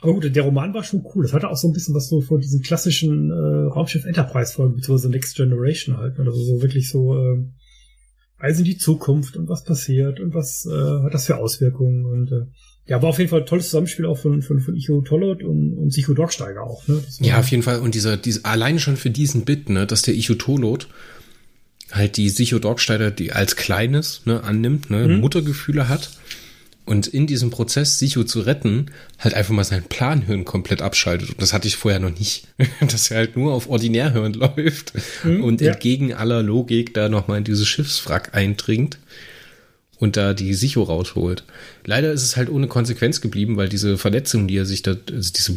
Aber 0.00 0.14
gut, 0.14 0.34
der 0.34 0.42
Roman 0.42 0.74
war 0.74 0.84
schon 0.84 1.04
cool. 1.14 1.24
Das 1.24 1.32
hatte 1.32 1.48
auch 1.48 1.56
so 1.56 1.68
ein 1.68 1.72
bisschen 1.72 1.94
was 1.94 2.08
so 2.08 2.20
von 2.20 2.40
diesen 2.40 2.62
klassischen 2.62 3.30
äh, 3.30 3.72
Raumschiff 3.72 4.04
Enterprise-Folgen, 4.04 4.76
beziehungsweise 4.76 5.10
Next 5.10 5.36
Generation 5.36 5.96
halt. 5.96 6.18
Ne? 6.18 6.24
Also 6.24 6.42
so 6.42 6.62
wirklich 6.62 6.90
so 6.90 7.16
äh, 7.16 7.44
Reise 8.38 8.60
in 8.60 8.66
die 8.66 8.78
Zukunft 8.78 9.36
und 9.36 9.48
was 9.48 9.64
passiert 9.64 10.20
und 10.20 10.34
was 10.34 10.66
äh, 10.66 11.02
hat 11.04 11.14
das 11.14 11.26
für 11.26 11.36
Auswirkungen. 11.36 12.04
Und 12.04 12.32
äh, 12.32 12.46
ja, 12.86 13.00
war 13.02 13.10
auf 13.10 13.18
jeden 13.18 13.30
Fall 13.30 13.40
ein 13.40 13.46
tolles 13.46 13.66
Zusammenspiel 13.66 14.06
auch 14.06 14.18
von, 14.18 14.42
von, 14.42 14.60
von 14.60 14.76
Icho 14.76 15.00
Tollot 15.00 15.42
und, 15.42 15.74
und 15.74 15.92
Sicho 15.92 16.12
Dogsteiger 16.12 16.62
auch. 16.62 16.86
Ne? 16.88 17.02
Ja, 17.20 17.38
auf 17.38 17.48
jeden 17.50 17.62
Fall. 17.62 17.80
Und 17.80 17.94
dieser, 17.94 18.16
dieser, 18.16 18.44
alleine 18.44 18.80
schon 18.80 18.96
für 18.96 19.10
diesen 19.10 19.44
Bit, 19.44 19.70
ne, 19.70 19.86
dass 19.86 20.02
der 20.02 20.14
Icho 20.14 20.34
Tollot 20.34 20.88
halt 21.90 22.16
die 22.16 22.28
Sicho 22.28 22.58
Dogsteiger, 22.58 23.10
die 23.10 23.32
als 23.32 23.56
Kleines 23.56 24.22
ne, 24.26 24.42
annimmt, 24.42 24.90
ne, 24.90 25.08
mhm. 25.08 25.20
Muttergefühle 25.20 25.88
hat 25.88 26.10
und 26.86 27.06
in 27.06 27.26
diesem 27.26 27.50
Prozess, 27.50 27.98
Sicho 27.98 28.24
zu 28.24 28.40
retten, 28.40 28.86
halt 29.18 29.34
einfach 29.34 29.54
mal 29.54 29.64
sein 29.64 29.84
Planhirn 29.84 30.44
komplett 30.44 30.82
abschaltet. 30.82 31.30
Und 31.30 31.40
das 31.40 31.52
hatte 31.52 31.68
ich 31.68 31.76
vorher 31.76 32.00
noch 32.00 32.16
nicht. 32.18 32.48
Dass 32.80 33.10
er 33.10 33.18
halt 33.18 33.36
nur 33.36 33.52
auf 33.52 33.68
Ordinärhirn 33.68 34.32
läuft 34.34 34.92
mhm, 35.24 35.44
und 35.44 35.60
ja. 35.60 35.72
entgegen 35.72 36.14
aller 36.14 36.42
Logik 36.42 36.94
da 36.94 37.08
nochmal 37.08 37.38
in 37.38 37.44
dieses 37.44 37.68
Schiffswrack 37.68 38.34
eindringt 38.34 38.98
und 39.98 40.16
da 40.16 40.34
die 40.34 40.54
Sicho 40.54 40.82
rausholt. 40.82 41.44
Leider 41.84 42.12
ist 42.12 42.22
es 42.22 42.36
halt 42.36 42.48
ohne 42.48 42.66
Konsequenz 42.66 43.20
geblieben, 43.20 43.56
weil 43.56 43.68
diese 43.68 43.98
Verletzung, 43.98 44.48
die 44.48 44.56
er 44.56 44.64
sich 44.66 44.82
da, 44.82 44.96
also 45.12 45.32
diese 45.32 45.56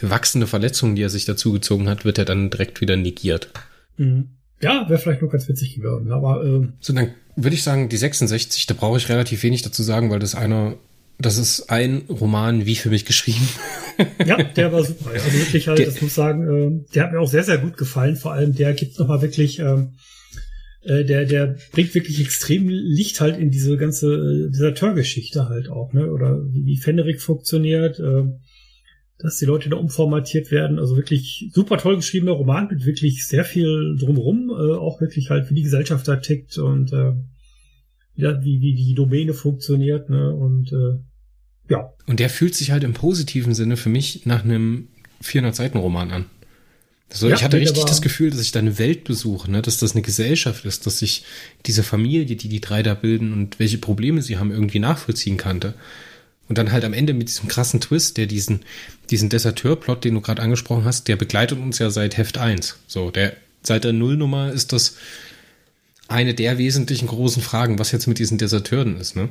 wachsende 0.00 0.46
Verletzung, 0.46 0.96
die 0.96 1.02
er 1.02 1.10
sich 1.10 1.26
dazu 1.26 1.52
gezogen 1.52 1.88
hat, 1.88 2.04
wird 2.04 2.18
er 2.18 2.24
dann 2.24 2.50
direkt 2.50 2.80
wieder 2.80 2.96
negiert. 2.96 3.50
Mhm. 3.98 4.30
Ja, 4.62 4.88
wäre 4.88 4.98
vielleicht 4.98 5.22
nur 5.22 5.30
ganz 5.30 5.48
witzig 5.48 5.76
geworden, 5.76 6.12
aber 6.12 6.44
äh 6.44 6.68
so 6.80 6.92
dann 6.92 7.14
würde 7.42 7.54
ich 7.54 7.62
sagen, 7.62 7.88
die 7.88 7.96
66, 7.96 8.66
da 8.66 8.74
brauche 8.74 8.98
ich 8.98 9.08
relativ 9.08 9.42
wenig 9.42 9.62
dazu 9.62 9.82
sagen, 9.82 10.10
weil 10.10 10.18
das 10.18 10.34
einer, 10.34 10.74
das 11.18 11.38
ist 11.38 11.70
ein 11.70 12.02
Roman 12.08 12.66
wie 12.66 12.76
für 12.76 12.90
mich 12.90 13.04
geschrieben. 13.04 13.48
ja, 14.26 14.42
der 14.42 14.72
war 14.72 14.84
super. 14.84 15.10
Also 15.10 15.32
wirklich 15.32 15.68
halt, 15.68 15.78
der, 15.78 15.86
das 15.86 16.00
muss 16.00 16.10
ich 16.10 16.14
sagen, 16.14 16.42
äh, 16.42 16.92
der 16.94 17.04
hat 17.04 17.12
mir 17.12 17.20
auch 17.20 17.28
sehr, 17.28 17.44
sehr 17.44 17.58
gut 17.58 17.76
gefallen. 17.76 18.16
Vor 18.16 18.32
allem, 18.32 18.54
der 18.54 18.72
gibt 18.72 18.98
nochmal 18.98 19.22
wirklich, 19.22 19.58
äh, 19.58 19.86
äh, 20.82 21.04
der, 21.04 21.26
der 21.26 21.56
bringt 21.72 21.94
wirklich 21.94 22.20
extrem 22.20 22.68
Licht 22.68 23.20
halt 23.20 23.38
in 23.38 23.50
diese 23.50 23.76
ganze 23.76 24.14
äh, 24.14 24.50
Deserteur-Geschichte 24.50 25.48
halt 25.48 25.68
auch, 25.68 25.92
ne? 25.92 26.10
Oder 26.10 26.40
wie, 26.50 26.78
Fenrik 26.78 27.20
funktioniert, 27.20 27.98
äh, 27.98 28.24
dass 29.22 29.36
die 29.36 29.44
Leute 29.44 29.68
da 29.68 29.76
umformatiert 29.76 30.50
werden. 30.50 30.78
Also 30.78 30.96
wirklich 30.96 31.50
super 31.52 31.78
toll 31.78 31.96
geschriebener 31.96 32.32
Roman 32.32 32.68
mit 32.68 32.86
wirklich 32.86 33.26
sehr 33.26 33.44
viel 33.44 33.96
drumherum, 33.98 34.50
äh, 34.50 34.76
auch 34.76 35.00
wirklich 35.00 35.30
halt 35.30 35.50
wie 35.50 35.54
die 35.54 35.62
Gesellschaft 35.62 36.06
da 36.08 36.16
tickt 36.16 36.58
und 36.58 36.92
äh, 36.92 37.12
ja, 38.16 38.42
wie, 38.44 38.60
wie 38.60 38.74
die 38.74 38.94
Domäne 38.94 39.34
funktioniert, 39.34 40.10
ne? 40.10 40.34
Und 40.34 40.72
äh, 40.72 40.98
ja. 41.70 41.92
Und 42.06 42.20
der 42.20 42.30
fühlt 42.30 42.54
sich 42.54 42.70
halt 42.70 42.84
im 42.84 42.92
positiven 42.92 43.54
Sinne 43.54 43.76
für 43.76 43.88
mich 43.88 44.26
nach 44.26 44.44
einem 44.44 44.88
400-Seiten-Roman 45.22 46.10
an. 46.10 46.26
Also 47.10 47.28
ja, 47.28 47.34
ich 47.34 47.42
hatte 47.42 47.58
richtig 47.58 47.84
das 47.84 48.02
Gefühl, 48.02 48.30
dass 48.30 48.40
ich 48.40 48.52
da 48.52 48.60
eine 48.60 48.78
Welt 48.78 49.04
besuche, 49.04 49.50
ne? 49.50 49.62
dass 49.62 49.78
das 49.78 49.92
eine 49.92 50.02
Gesellschaft 50.02 50.64
ist, 50.64 50.86
dass 50.86 51.02
ich 51.02 51.24
diese 51.66 51.82
Familie, 51.82 52.24
die 52.24 52.48
die 52.48 52.60
drei 52.60 52.82
da 52.82 52.94
bilden 52.94 53.32
und 53.32 53.58
welche 53.58 53.78
Probleme 53.78 54.22
sie 54.22 54.38
haben, 54.38 54.52
irgendwie 54.52 54.78
nachvollziehen 54.78 55.36
kannte. 55.36 55.74
Und 56.50 56.58
dann 56.58 56.72
halt 56.72 56.84
am 56.84 56.92
Ende 56.92 57.14
mit 57.14 57.28
diesem 57.28 57.46
krassen 57.46 57.80
Twist, 57.80 58.16
der 58.16 58.26
diesen, 58.26 58.64
diesen 59.08 59.28
Deserteur-Plot, 59.28 60.02
den 60.02 60.14
du 60.14 60.20
gerade 60.20 60.42
angesprochen 60.42 60.84
hast, 60.84 61.06
der 61.06 61.14
begleitet 61.14 61.60
uns 61.60 61.78
ja 61.78 61.90
seit 61.90 62.16
Heft 62.16 62.38
1. 62.38 62.76
So, 62.88 63.12
der 63.12 63.36
seit 63.62 63.84
der 63.84 63.92
Nullnummer 63.92 64.50
ist 64.50 64.72
das 64.72 64.96
eine 66.08 66.34
der 66.34 66.58
wesentlichen 66.58 67.06
großen 67.06 67.40
Fragen, 67.40 67.78
was 67.78 67.92
jetzt 67.92 68.08
mit 68.08 68.18
diesen 68.18 68.36
Deserteuren 68.36 68.98
ist, 68.98 69.14
ne? 69.14 69.28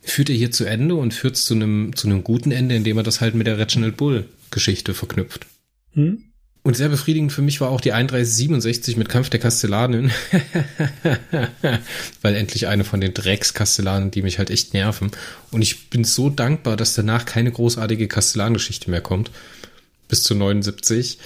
Führt 0.00 0.30
er 0.30 0.34
hier 0.34 0.50
zu 0.50 0.64
Ende 0.64 0.94
und 0.94 1.12
führt 1.12 1.36
es 1.36 1.44
zu 1.44 1.52
einem, 1.52 1.94
zu 1.94 2.06
einem 2.06 2.24
guten 2.24 2.52
Ende, 2.52 2.74
indem 2.74 2.96
er 2.96 3.02
das 3.02 3.20
halt 3.20 3.34
mit 3.34 3.46
der 3.46 3.58
Reginald 3.58 3.98
Bull 3.98 4.26
Geschichte 4.50 4.94
verknüpft. 4.94 5.44
Hm? 5.92 6.24
Und 6.66 6.76
sehr 6.76 6.88
befriedigend 6.88 7.30
für 7.30 7.42
mich 7.42 7.60
war 7.60 7.70
auch 7.70 7.80
die 7.80 7.90
3167 7.90 8.96
mit 8.96 9.08
Kampf 9.08 9.30
der 9.30 9.38
Kastellanen. 9.38 10.10
Weil 12.22 12.34
endlich 12.34 12.66
eine 12.66 12.82
von 12.82 13.00
den 13.00 13.14
Drecks-Kastellanen, 13.14 14.10
die 14.10 14.22
mich 14.22 14.38
halt 14.38 14.50
echt 14.50 14.74
nerven. 14.74 15.12
Und 15.52 15.62
ich 15.62 15.90
bin 15.90 16.02
so 16.02 16.28
dankbar, 16.28 16.76
dass 16.76 16.94
danach 16.94 17.24
keine 17.24 17.52
großartige 17.52 18.08
Kastellangeschichte 18.08 18.90
mehr 18.90 19.00
kommt. 19.00 19.30
Bis 20.08 20.24
zu 20.24 20.34
79 20.34 21.18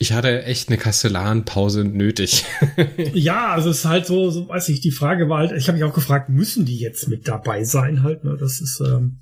ich 0.00 0.12
hatte 0.12 0.44
echt 0.44 0.68
eine 0.68 0.78
Kastellanpause 0.78 1.82
nötig. 1.82 2.44
ja, 3.14 3.48
also 3.48 3.70
es 3.70 3.78
ist 3.78 3.84
halt 3.84 4.06
so, 4.06 4.30
so 4.30 4.48
weiß 4.48 4.68
ich, 4.68 4.80
die 4.80 4.92
Frage 4.92 5.28
war 5.28 5.38
halt, 5.38 5.50
ich 5.50 5.66
habe 5.66 5.76
mich 5.76 5.84
auch 5.84 5.92
gefragt, 5.92 6.28
müssen 6.28 6.64
die 6.64 6.78
jetzt 6.78 7.08
mit 7.08 7.26
dabei 7.26 7.64
sein 7.64 8.04
halt, 8.04 8.22
ne? 8.22 8.36
Das 8.38 8.60
ist, 8.60 8.80
ähm, 8.80 9.18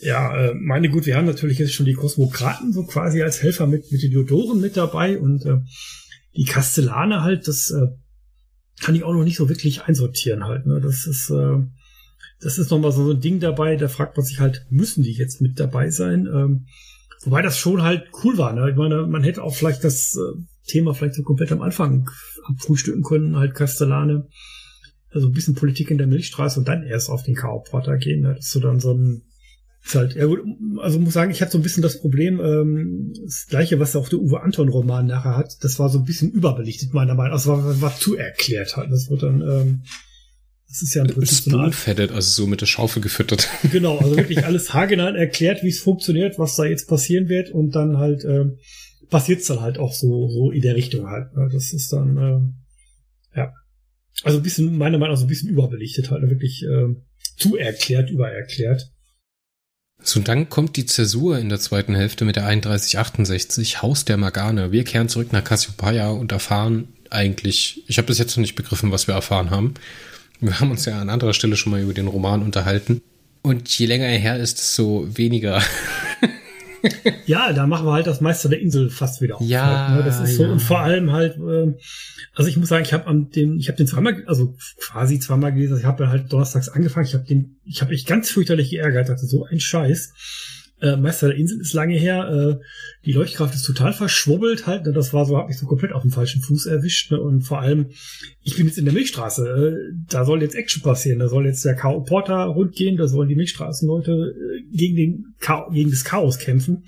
ja, 0.00 0.36
äh, 0.36 0.54
meine 0.54 0.88
gut, 0.90 1.06
wir 1.06 1.16
haben 1.16 1.26
natürlich 1.26 1.58
jetzt 1.58 1.74
schon 1.74 1.86
die 1.86 1.94
Kosmokraten 1.94 2.72
so 2.72 2.84
quasi 2.84 3.22
als 3.22 3.42
Helfer 3.42 3.66
mit, 3.66 3.90
mit 3.90 4.02
den 4.02 4.10
Diodoren 4.10 4.60
mit 4.60 4.76
dabei 4.76 5.18
und 5.18 5.44
äh, 5.44 5.58
die 6.36 6.44
Kastellane 6.44 7.22
halt, 7.22 7.48
das 7.48 7.70
äh, 7.70 7.88
kann 8.80 8.94
ich 8.94 9.02
auch 9.02 9.12
noch 9.12 9.24
nicht 9.24 9.36
so 9.36 9.48
wirklich 9.48 9.82
einsortieren 9.82 10.44
halt, 10.44 10.66
ne? 10.66 10.80
Das 10.80 11.06
ist, 11.06 11.30
äh, 11.30 11.56
das 12.40 12.58
ist 12.58 12.70
nochmal 12.70 12.92
so 12.92 13.10
ein 13.10 13.20
Ding 13.20 13.40
dabei, 13.40 13.76
da 13.76 13.88
fragt 13.88 14.16
man 14.16 14.24
sich 14.24 14.38
halt, 14.38 14.66
müssen 14.70 15.02
die 15.02 15.12
jetzt 15.12 15.40
mit 15.40 15.58
dabei 15.58 15.90
sein? 15.90 16.26
Ähm, 16.26 16.66
Wobei 17.24 17.42
das 17.42 17.58
schon 17.58 17.82
halt 17.82 18.08
cool 18.22 18.38
war. 18.38 18.52
Ne? 18.52 18.70
Ich 18.70 18.76
meine, 18.76 19.06
man 19.06 19.24
hätte 19.24 19.42
auch 19.42 19.54
vielleicht 19.54 19.82
das 19.82 20.16
äh, 20.16 20.40
Thema 20.66 20.94
vielleicht 20.94 21.14
so 21.14 21.22
komplett 21.22 21.50
am 21.52 21.62
Anfang 21.62 22.08
abfrühstücken 22.44 23.02
können, 23.02 23.36
halt 23.36 23.54
Castellane. 23.54 24.28
Also 25.10 25.26
ein 25.26 25.32
bisschen 25.32 25.54
Politik 25.54 25.90
in 25.90 25.98
der 25.98 26.06
Milchstraße 26.06 26.60
und 26.60 26.68
dann 26.68 26.84
erst 26.84 27.10
auf 27.10 27.24
den 27.24 27.34
K.O.-Porter 27.34 27.96
gehen. 27.96 28.22
Ne? 28.22 28.34
Das 28.34 28.46
ist 28.46 28.52
so 28.52 28.60
dann 28.60 28.78
so 28.78 28.92
ein 28.92 29.22
ist 29.84 29.94
halt, 29.94 30.14
ja 30.16 30.26
gut, 30.26 30.40
also 30.78 30.98
muss 30.98 31.14
sagen, 31.14 31.30
ich 31.30 31.40
hatte 31.40 31.52
so 31.52 31.58
ein 31.58 31.62
bisschen 31.62 31.82
das 31.82 32.00
Problem, 32.00 32.40
ähm, 32.40 33.12
das 33.24 33.46
gleiche, 33.48 33.80
was 33.80 33.96
auch 33.96 34.08
der 34.08 34.18
Uwe 34.18 34.42
Anton-Roman 34.42 35.06
nachher 35.06 35.36
hat, 35.36 35.56
das 35.62 35.78
war 35.78 35.88
so 35.88 35.98
ein 35.98 36.04
bisschen 36.04 36.30
überbelichtet, 36.30 36.92
meiner 36.92 37.14
Meinung 37.14 37.30
nach. 37.30 37.46
Also 37.46 37.50
war, 37.52 37.80
war 37.80 37.96
zu 37.96 38.16
erklärt 38.16 38.76
halt. 38.76 38.90
Das 38.90 39.08
wird 39.08 39.22
dann, 39.22 39.40
ähm, 39.40 39.82
das 40.68 40.82
ist 40.82 40.94
ja 40.94 41.02
ein 41.02 41.08
Prinzip 41.08 41.54
eine 41.54 41.62
also 42.10 42.42
so 42.42 42.46
mit 42.46 42.60
der 42.60 42.66
Schaufel 42.66 43.00
gefüttert. 43.00 43.48
Genau, 43.72 43.98
also 43.98 44.16
wirklich 44.16 44.44
alles 44.44 44.74
haargenau 44.74 45.06
erklärt, 45.06 45.62
wie 45.62 45.68
es 45.68 45.80
funktioniert, 45.80 46.38
was 46.38 46.56
da 46.56 46.64
jetzt 46.64 46.88
passieren 46.88 47.28
wird 47.28 47.50
und 47.50 47.74
dann 47.74 47.96
halt 47.96 48.24
äh, 48.24 48.44
passiert 49.08 49.40
es 49.40 49.46
dann 49.46 49.60
halt 49.60 49.78
auch 49.78 49.94
so 49.94 50.28
so 50.28 50.50
in 50.50 50.60
der 50.60 50.76
Richtung 50.76 51.06
halt. 51.06 51.34
Ne? 51.34 51.48
Das 51.50 51.72
ist 51.72 51.90
dann 51.92 52.16
äh, 52.18 53.38
ja, 53.38 53.54
also 54.22 54.38
ein 54.38 54.42
bisschen 54.42 54.76
meiner 54.76 54.98
Meinung 54.98 55.14
nach 55.14 55.20
so 55.20 55.24
ein 55.24 55.28
bisschen 55.28 55.48
überbelichtet 55.48 56.10
halt, 56.10 56.22
ne? 56.22 56.30
wirklich 56.30 56.62
äh, 56.64 56.94
zu 57.38 57.56
erklärt, 57.56 58.10
übererklärt. 58.10 58.90
So, 60.02 60.20
dann 60.20 60.48
kommt 60.48 60.76
die 60.76 60.86
Zäsur 60.86 61.38
in 61.38 61.48
der 61.48 61.58
zweiten 61.58 61.94
Hälfte 61.94 62.24
mit 62.24 62.36
der 62.36 62.44
3168, 62.44 63.82
Haus 63.82 64.04
der 64.04 64.16
Magane. 64.16 64.72
Wir 64.72 64.84
kehren 64.84 65.08
zurück 65.08 65.32
nach 65.32 65.44
Cassiopeia 65.44 66.10
und 66.10 66.32
erfahren 66.32 66.88
eigentlich, 67.10 67.82
ich 67.86 67.98
habe 67.98 68.06
bis 68.06 68.18
jetzt 68.18 68.36
noch 68.36 68.42
nicht 68.42 68.54
begriffen, 68.54 68.92
was 68.92 69.06
wir 69.06 69.14
erfahren 69.14 69.50
haben. 69.50 69.74
Wir 70.40 70.60
haben 70.60 70.70
uns 70.70 70.84
ja 70.84 71.00
an 71.00 71.10
anderer 71.10 71.34
Stelle 71.34 71.56
schon 71.56 71.72
mal 71.72 71.80
über 71.80 71.94
den 71.94 72.06
Roman 72.06 72.42
unterhalten. 72.42 73.02
Und 73.42 73.68
je 73.78 73.86
länger 73.86 74.06
er 74.06 74.18
her 74.18 74.38
ist, 74.38 74.58
desto 74.58 75.06
weniger. 75.16 75.62
ja, 77.26 77.52
da 77.52 77.66
machen 77.66 77.86
wir 77.86 77.92
halt 77.92 78.06
das 78.06 78.20
Meister 78.20 78.48
der 78.48 78.60
Insel 78.60 78.90
fast 78.90 79.20
wieder 79.20 79.36
auf. 79.36 79.42
Ja, 79.42 79.88
halt, 79.88 79.98
ne? 79.98 80.04
das 80.04 80.20
ist 80.20 80.36
so 80.36 80.44
ja. 80.44 80.52
und 80.52 80.60
vor 80.60 80.80
allem 80.80 81.12
halt, 81.12 81.36
äh, 81.36 81.74
also 82.34 82.48
ich 82.48 82.56
muss 82.56 82.68
sagen, 82.68 82.84
ich 82.84 82.92
habe 82.92 83.06
am 83.06 83.30
dem, 83.30 83.58
ich 83.58 83.68
habe 83.68 83.76
den 83.76 83.86
zweimal, 83.86 84.22
also 84.26 84.56
quasi 84.80 85.18
zweimal 85.18 85.52
gelesen. 85.52 85.78
Ich 85.78 85.84
habe 85.84 86.08
halt 86.08 86.32
donnerstags 86.32 86.68
angefangen. 86.68 87.06
Ich 87.06 87.14
habe 87.14 87.24
den, 87.24 87.58
ich 87.64 87.80
habe 87.80 87.90
mich 87.90 88.06
ganz 88.06 88.30
fürchterlich 88.30 88.70
geärgert. 88.70 89.08
Dachte 89.08 89.26
so 89.26 89.44
ein 89.44 89.60
Scheiß. 89.60 90.12
Äh, 90.80 90.96
Meister 90.96 91.28
der 91.28 91.36
Insel 91.36 91.60
ist 91.60 91.72
lange 91.72 91.96
her. 91.96 92.28
Äh, 92.28 92.64
die 93.04 93.12
Leuchtkraft 93.12 93.54
ist 93.54 93.64
total 93.64 93.92
verschwubbelt 93.92 94.66
halt. 94.66 94.86
Ne? 94.86 94.92
Das 94.92 95.12
war 95.12 95.24
so, 95.24 95.36
hat 95.36 95.48
mich 95.48 95.58
so 95.58 95.66
komplett 95.66 95.92
auf 95.92 96.02
dem 96.02 96.12
falschen 96.12 96.40
Fuß 96.40 96.66
erwischt. 96.66 97.10
Ne? 97.10 97.20
Und 97.20 97.42
vor 97.42 97.60
allem, 97.60 97.90
ich 98.42 98.56
bin 98.56 98.66
jetzt 98.66 98.78
in 98.78 98.84
der 98.84 98.94
Milchstraße. 98.94 99.48
Äh, 99.48 99.94
da 100.08 100.24
soll 100.24 100.42
jetzt 100.42 100.54
Action 100.54 100.82
passieren. 100.82 101.18
Da 101.18 101.28
soll 101.28 101.46
jetzt 101.46 101.64
der 101.64 101.74
K.O. 101.74 102.02
Porter 102.02 102.44
rundgehen. 102.44 102.96
Da 102.96 103.08
sollen 103.08 103.28
die 103.28 103.36
Milchstraßenleute 103.36 104.12
äh, 104.12 104.76
gegen, 104.76 104.96
den 104.96 105.34
Cha 105.40 105.68
gegen 105.72 105.90
das 105.90 106.04
Chaos 106.04 106.38
kämpfen. 106.38 106.84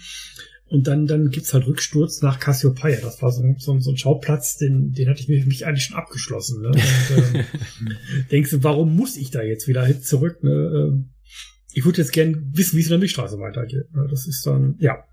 Und 0.71 0.87
dann, 0.87 1.09
dann 1.09 1.31
gibt's 1.31 1.53
halt 1.53 1.67
Rücksturz 1.67 2.23
nach 2.23 2.39
Cassiopeia. 2.39 3.01
Das 3.01 3.21
war 3.23 3.33
so, 3.33 3.43
so, 3.59 3.81
so 3.81 3.91
ein 3.91 3.97
Schauplatz, 3.97 4.57
den, 4.57 4.93
den 4.93 5.09
hatte 5.09 5.21
ich 5.21 5.29
mich, 5.29 5.45
mich 5.45 5.67
eigentlich 5.67 5.87
schon 5.87 5.97
abgeschlossen. 5.97 6.63
Ne? 6.63 6.69
Und, 6.69 7.35
äh, 7.41 7.45
denkst 8.31 8.51
du, 8.53 8.63
warum 8.63 8.95
muss 8.95 9.17
ich 9.17 9.33
da 9.33 9.43
jetzt 9.43 9.67
wieder 9.67 10.01
zurück? 10.01 10.45
Ne? 10.45 11.05
Ich 11.73 11.85
würde 11.85 11.99
jetzt 11.99 12.13
gern 12.13 12.51
wissen, 12.53 12.77
wie 12.77 12.81
es 12.81 12.87
in 12.87 12.91
der 12.91 12.99
Milchstraße 12.99 13.39
weitergeht. 13.39 13.87
Das 14.11 14.27
ist 14.27 14.47
dann, 14.47 14.77
ja. 14.79 15.05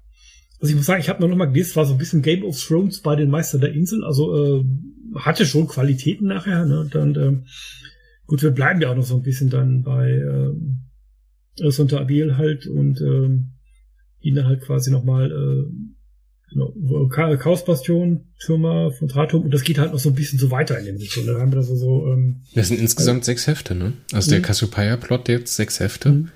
Also 0.60 0.72
ich 0.72 0.76
muss 0.76 0.86
sagen, 0.86 1.01
ich 1.01 1.10
habe 1.10 1.26
noch 1.26 1.36
mal 1.36 1.45
gelesen, 1.45 1.70
es 1.70 1.76
war 1.76 1.86
so 1.86 1.93
ein 1.93 1.99
bisschen 1.99 2.22
Game 2.24 2.43
of 2.43 2.60
Thrones 2.60 3.01
bei 3.01 3.16
den 3.16 3.30
Meister 3.30 3.60
der 3.60 3.74
Insel. 3.74 4.03
Also 4.03 4.60
äh, 4.60 4.66
hatte 5.16 5.45
schon 5.45 5.68
Qualitäten 5.68 6.28
nachher. 6.28 6.66
Ne? 6.66 6.80
Und 6.82 6.95
dann, 6.95 7.16
äh, 7.16 7.38
gut, 8.26 8.41
wir 8.41 8.51
bleiben 8.51 8.82
ja 8.82 8.91
auch 8.91 8.95
noch 8.95 9.05
so 9.05 9.16
ein 9.16 9.24
bisschen 9.24 9.49
dann 9.49 9.84
bei 9.84 10.10
äh, 10.10 10.51
Sonta 11.70 11.99
Abiel 11.99 12.38
halt 12.38 12.68
und 12.68 13.01
äh, 13.01 13.30
ihn 14.22 14.36
dann 14.36 14.45
halt 14.45 14.62
quasi 14.62 14.91
nochmal 14.91 15.32
äh, 15.32 15.72
genau, 16.51 17.08
Chaosbastion, 17.08 18.34
Türmer 18.39 18.91
von 18.91 19.08
Tratum 19.08 19.43
und 19.43 19.53
das 19.53 19.64
geht 19.64 19.78
halt 19.78 19.91
noch 19.91 19.99
so 19.99 20.10
ein 20.10 20.16
bisschen 20.16 20.39
so 20.39 20.51
weiter 20.51 20.80
in 20.80 20.86
dem 20.86 20.97
Sinne. 20.97 21.34
Da 21.34 21.39
haben 21.39 21.51
wir 21.51 21.58
das 21.58 21.68
so, 21.68 22.08
ähm, 22.08 22.43
Das 22.55 22.68
sind 22.68 22.80
insgesamt 22.80 23.24
äh, 23.24 23.26
sechs 23.26 23.47
Hefte, 23.47 23.76
ne? 23.76 23.93
Also 24.14 24.30
der 24.30 24.39
mhm. 24.39 24.43
Cassiopeia-Plot 24.43 25.30
jetzt 25.30 25.55
sechs 25.55 25.80
Hefte. 25.80 26.10
Mhm. 26.10 26.30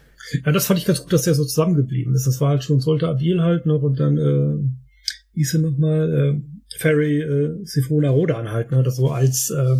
Ja, 0.45 0.51
das 0.51 0.65
fand 0.65 0.79
ich 0.79 0.85
ganz 0.85 1.01
gut, 1.01 1.13
dass 1.13 1.23
der 1.23 1.33
so 1.33 1.43
zusammengeblieben 1.43 2.13
ist. 2.13 2.27
Das 2.27 2.39
war 2.41 2.49
halt 2.49 2.63
schon 2.63 2.79
Solta 2.79 3.09
Abil 3.09 3.41
halt 3.41 3.65
noch 3.65 3.81
und 3.81 3.99
dann 3.99 4.17
äh, 4.17 5.35
hieß 5.35 5.55
er 5.55 5.59
nochmal 5.61 6.13
äh, 6.13 6.77
Ferry 6.77 7.21
äh, 7.21 7.65
Sifona 7.65 8.09
Rodan 8.09 8.51
halt, 8.51 8.71
ne? 8.71 8.83
Das 8.83 8.95
so 8.95 9.09
als 9.09 9.49
äh, 9.49 9.75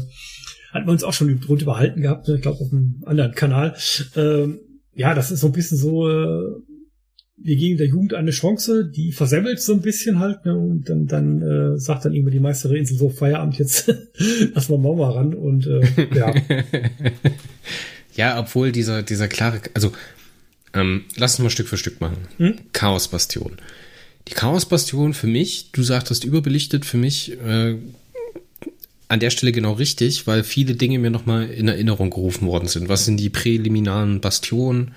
hatten 0.71 0.87
wir 0.87 0.91
uns 0.91 1.03
auch 1.03 1.13
schon 1.13 1.39
drunter 1.39 1.65
behalten 1.65 2.01
gehabt, 2.01 2.27
ne? 2.27 2.35
ich 2.35 2.41
glaube 2.41 2.59
auf 2.59 2.71
einem 2.71 3.03
anderen 3.05 3.33
Kanal. 3.33 3.75
Ähm, 4.15 4.59
ja, 4.93 5.13
das 5.13 5.31
ist 5.31 5.41
so 5.41 5.47
ein 5.47 5.53
bisschen 5.53 5.77
so, 5.77 6.09
äh, 6.09 6.61
wir 7.43 7.55
geben 7.55 7.77
der 7.77 7.87
Jugend 7.87 8.13
eine 8.13 8.31
Chance, 8.31 8.89
die 8.89 9.11
versemmelt 9.11 9.61
so 9.61 9.73
ein 9.73 9.81
bisschen 9.81 10.19
halt, 10.19 10.45
ne? 10.45 10.55
Und 10.55 10.89
dann, 10.89 11.07
dann 11.07 11.41
äh, 11.41 11.77
sagt 11.77 12.05
dann 12.05 12.13
irgendwie 12.13 12.33
die 12.33 12.39
Meisterinsel 12.39 12.97
so 12.97 13.09
Feierabend 13.09 13.57
jetzt, 13.57 13.93
lass 14.53 14.69
mal 14.69 14.77
Mama 14.77 15.09
ran 15.09 15.33
und 15.33 15.67
äh, 15.67 15.81
ja. 16.15 16.33
ja, 18.15 18.39
obwohl 18.39 18.71
dieser, 18.71 19.01
dieser 19.01 19.27
klare, 19.27 19.61
also 19.73 19.91
ähm, 20.73 21.05
lass 21.15 21.33
uns 21.33 21.43
mal 21.43 21.49
Stück 21.49 21.67
für 21.67 21.77
Stück 21.77 22.01
machen. 22.01 22.17
Hm? 22.37 22.55
Chaos-Bastion. 22.73 23.57
Die 24.27 24.33
Chaos-Bastion 24.33 25.13
für 25.13 25.27
mich, 25.27 25.71
du 25.71 25.83
sagtest 25.83 26.23
überbelichtet, 26.23 26.85
für 26.85 26.97
mich 26.97 27.31
äh, 27.39 27.75
an 29.07 29.19
der 29.19 29.29
Stelle 29.29 29.51
genau 29.51 29.73
richtig, 29.73 30.25
weil 30.27 30.43
viele 30.43 30.75
Dinge 30.75 30.99
mir 30.99 31.09
nochmal 31.09 31.49
in 31.49 31.67
Erinnerung 31.67 32.09
gerufen 32.11 32.47
worden 32.47 32.67
sind. 32.67 32.87
Was 32.87 33.05
sind 33.05 33.17
die 33.17 33.29
präliminaren 33.29 34.21
Bastionen? 34.21 34.93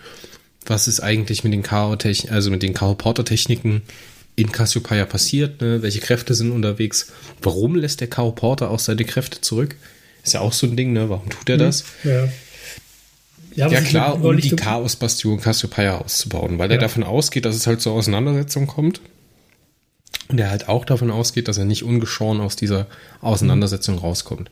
Was 0.67 0.87
ist 0.89 1.01
eigentlich 1.01 1.43
mit 1.43 1.53
den 1.53 1.63
Chaos, 1.63 1.99
also 2.29 2.51
mit 2.51 2.63
den 2.63 2.75
Chaos-Porter-Techniken 2.75 3.83
in 4.37 4.53
Cassiopeia 4.53 5.05
passiert? 5.05 5.61
Ne? 5.61 5.83
Welche 5.83 6.01
Kräfte 6.01 6.35
sind 6.35 6.53
unterwegs? 6.53 7.13
Warum 7.43 7.75
lässt 7.75 8.01
der 8.01 8.09
Chaos-Porter 8.09 8.71
auch 8.71 8.79
seine 8.79 9.05
Kräfte 9.05 9.41
zurück? 9.41 9.75
Ist 10.23 10.35
ja 10.35 10.41
auch 10.41 10.53
so 10.53 10.67
ein 10.67 10.77
Ding, 10.77 10.93
ne? 10.93 11.11
Warum 11.11 11.29
tut 11.29 11.49
er 11.49 11.57
hm. 11.57 11.65
das? 11.65 11.85
Ja. 12.05 12.29
Ja, 13.57 13.69
ja 13.69 13.81
klar, 13.81 14.23
um 14.23 14.37
die 14.37 14.51
Chaos-Bastion 14.51 15.41
Cassiopeia 15.41 15.99
auszubauen, 15.99 16.59
weil 16.59 16.71
ja. 16.71 16.77
er 16.77 16.81
davon 16.81 17.05
ausgeht, 17.05 17.45
dass 17.45 17.57
es 17.57 17.67
halt 17.67 17.81
zur 17.81 17.93
Auseinandersetzung 17.93 18.67
kommt. 18.67 19.01
Und 20.29 20.41
er 20.41 20.51
halt 20.51 20.69
auch 20.69 20.85
davon 20.85 21.11
ausgeht, 21.11 21.49
dass 21.49 21.59
er 21.59 21.65
nicht 21.65 21.85
ungeschoren 21.85 22.41
aus 22.41 22.57
dieser 22.57 22.87
Auseinandersetzung 23.21 23.99
rauskommt. 23.99 24.51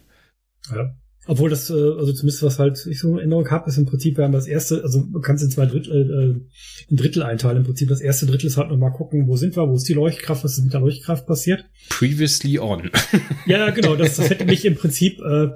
Ja. 0.71 0.95
Obwohl 1.27 1.51
das, 1.51 1.71
äh, 1.71 1.75
also 1.75 2.13
zumindest 2.13 2.43
was 2.43 2.59
halt 2.59 2.85
ich 2.87 2.99
so 2.99 3.13
in 3.13 3.19
Erinnerung 3.19 3.49
habe, 3.51 3.69
ist 3.69 3.79
im 3.79 3.87
Prinzip, 3.87 4.17
wir 4.17 4.25
haben 4.25 4.33
das 4.33 4.49
erste, 4.49 4.83
also 4.83 5.03
du 5.03 5.21
kannst 5.21 5.45
in 5.45 5.51
zwei 5.51 5.67
Drittel, 5.67 5.93
äh, 5.93 6.93
ein 6.93 6.97
Drittel 6.97 7.23
einteilen. 7.23 7.59
Im 7.59 7.65
Prinzip 7.65 7.89
das 7.89 8.01
erste 8.01 8.27
Drittel 8.27 8.47
ist 8.47 8.57
halt 8.57 8.71
nochmal 8.71 8.93
gucken, 8.93 9.29
wo 9.29 9.37
sind 9.37 9.55
wir, 9.57 9.69
wo 9.69 9.75
ist 9.75 9.89
die 9.89 9.95
Leuchtkraft, 9.95 10.43
was 10.43 10.59
ist 10.59 10.65
mit 10.65 10.73
der 10.73 10.81
Leuchtkraft 10.81 11.27
passiert. 11.27 11.65
Previously 11.91 12.59
on. 12.59 12.91
ja, 13.47 13.71
genau, 13.71 13.95
das, 13.95 14.17
das 14.17 14.31
hätte 14.31 14.47
mich 14.47 14.65
im 14.65 14.75
Prinzip, 14.75 15.21
äh, 15.21 15.51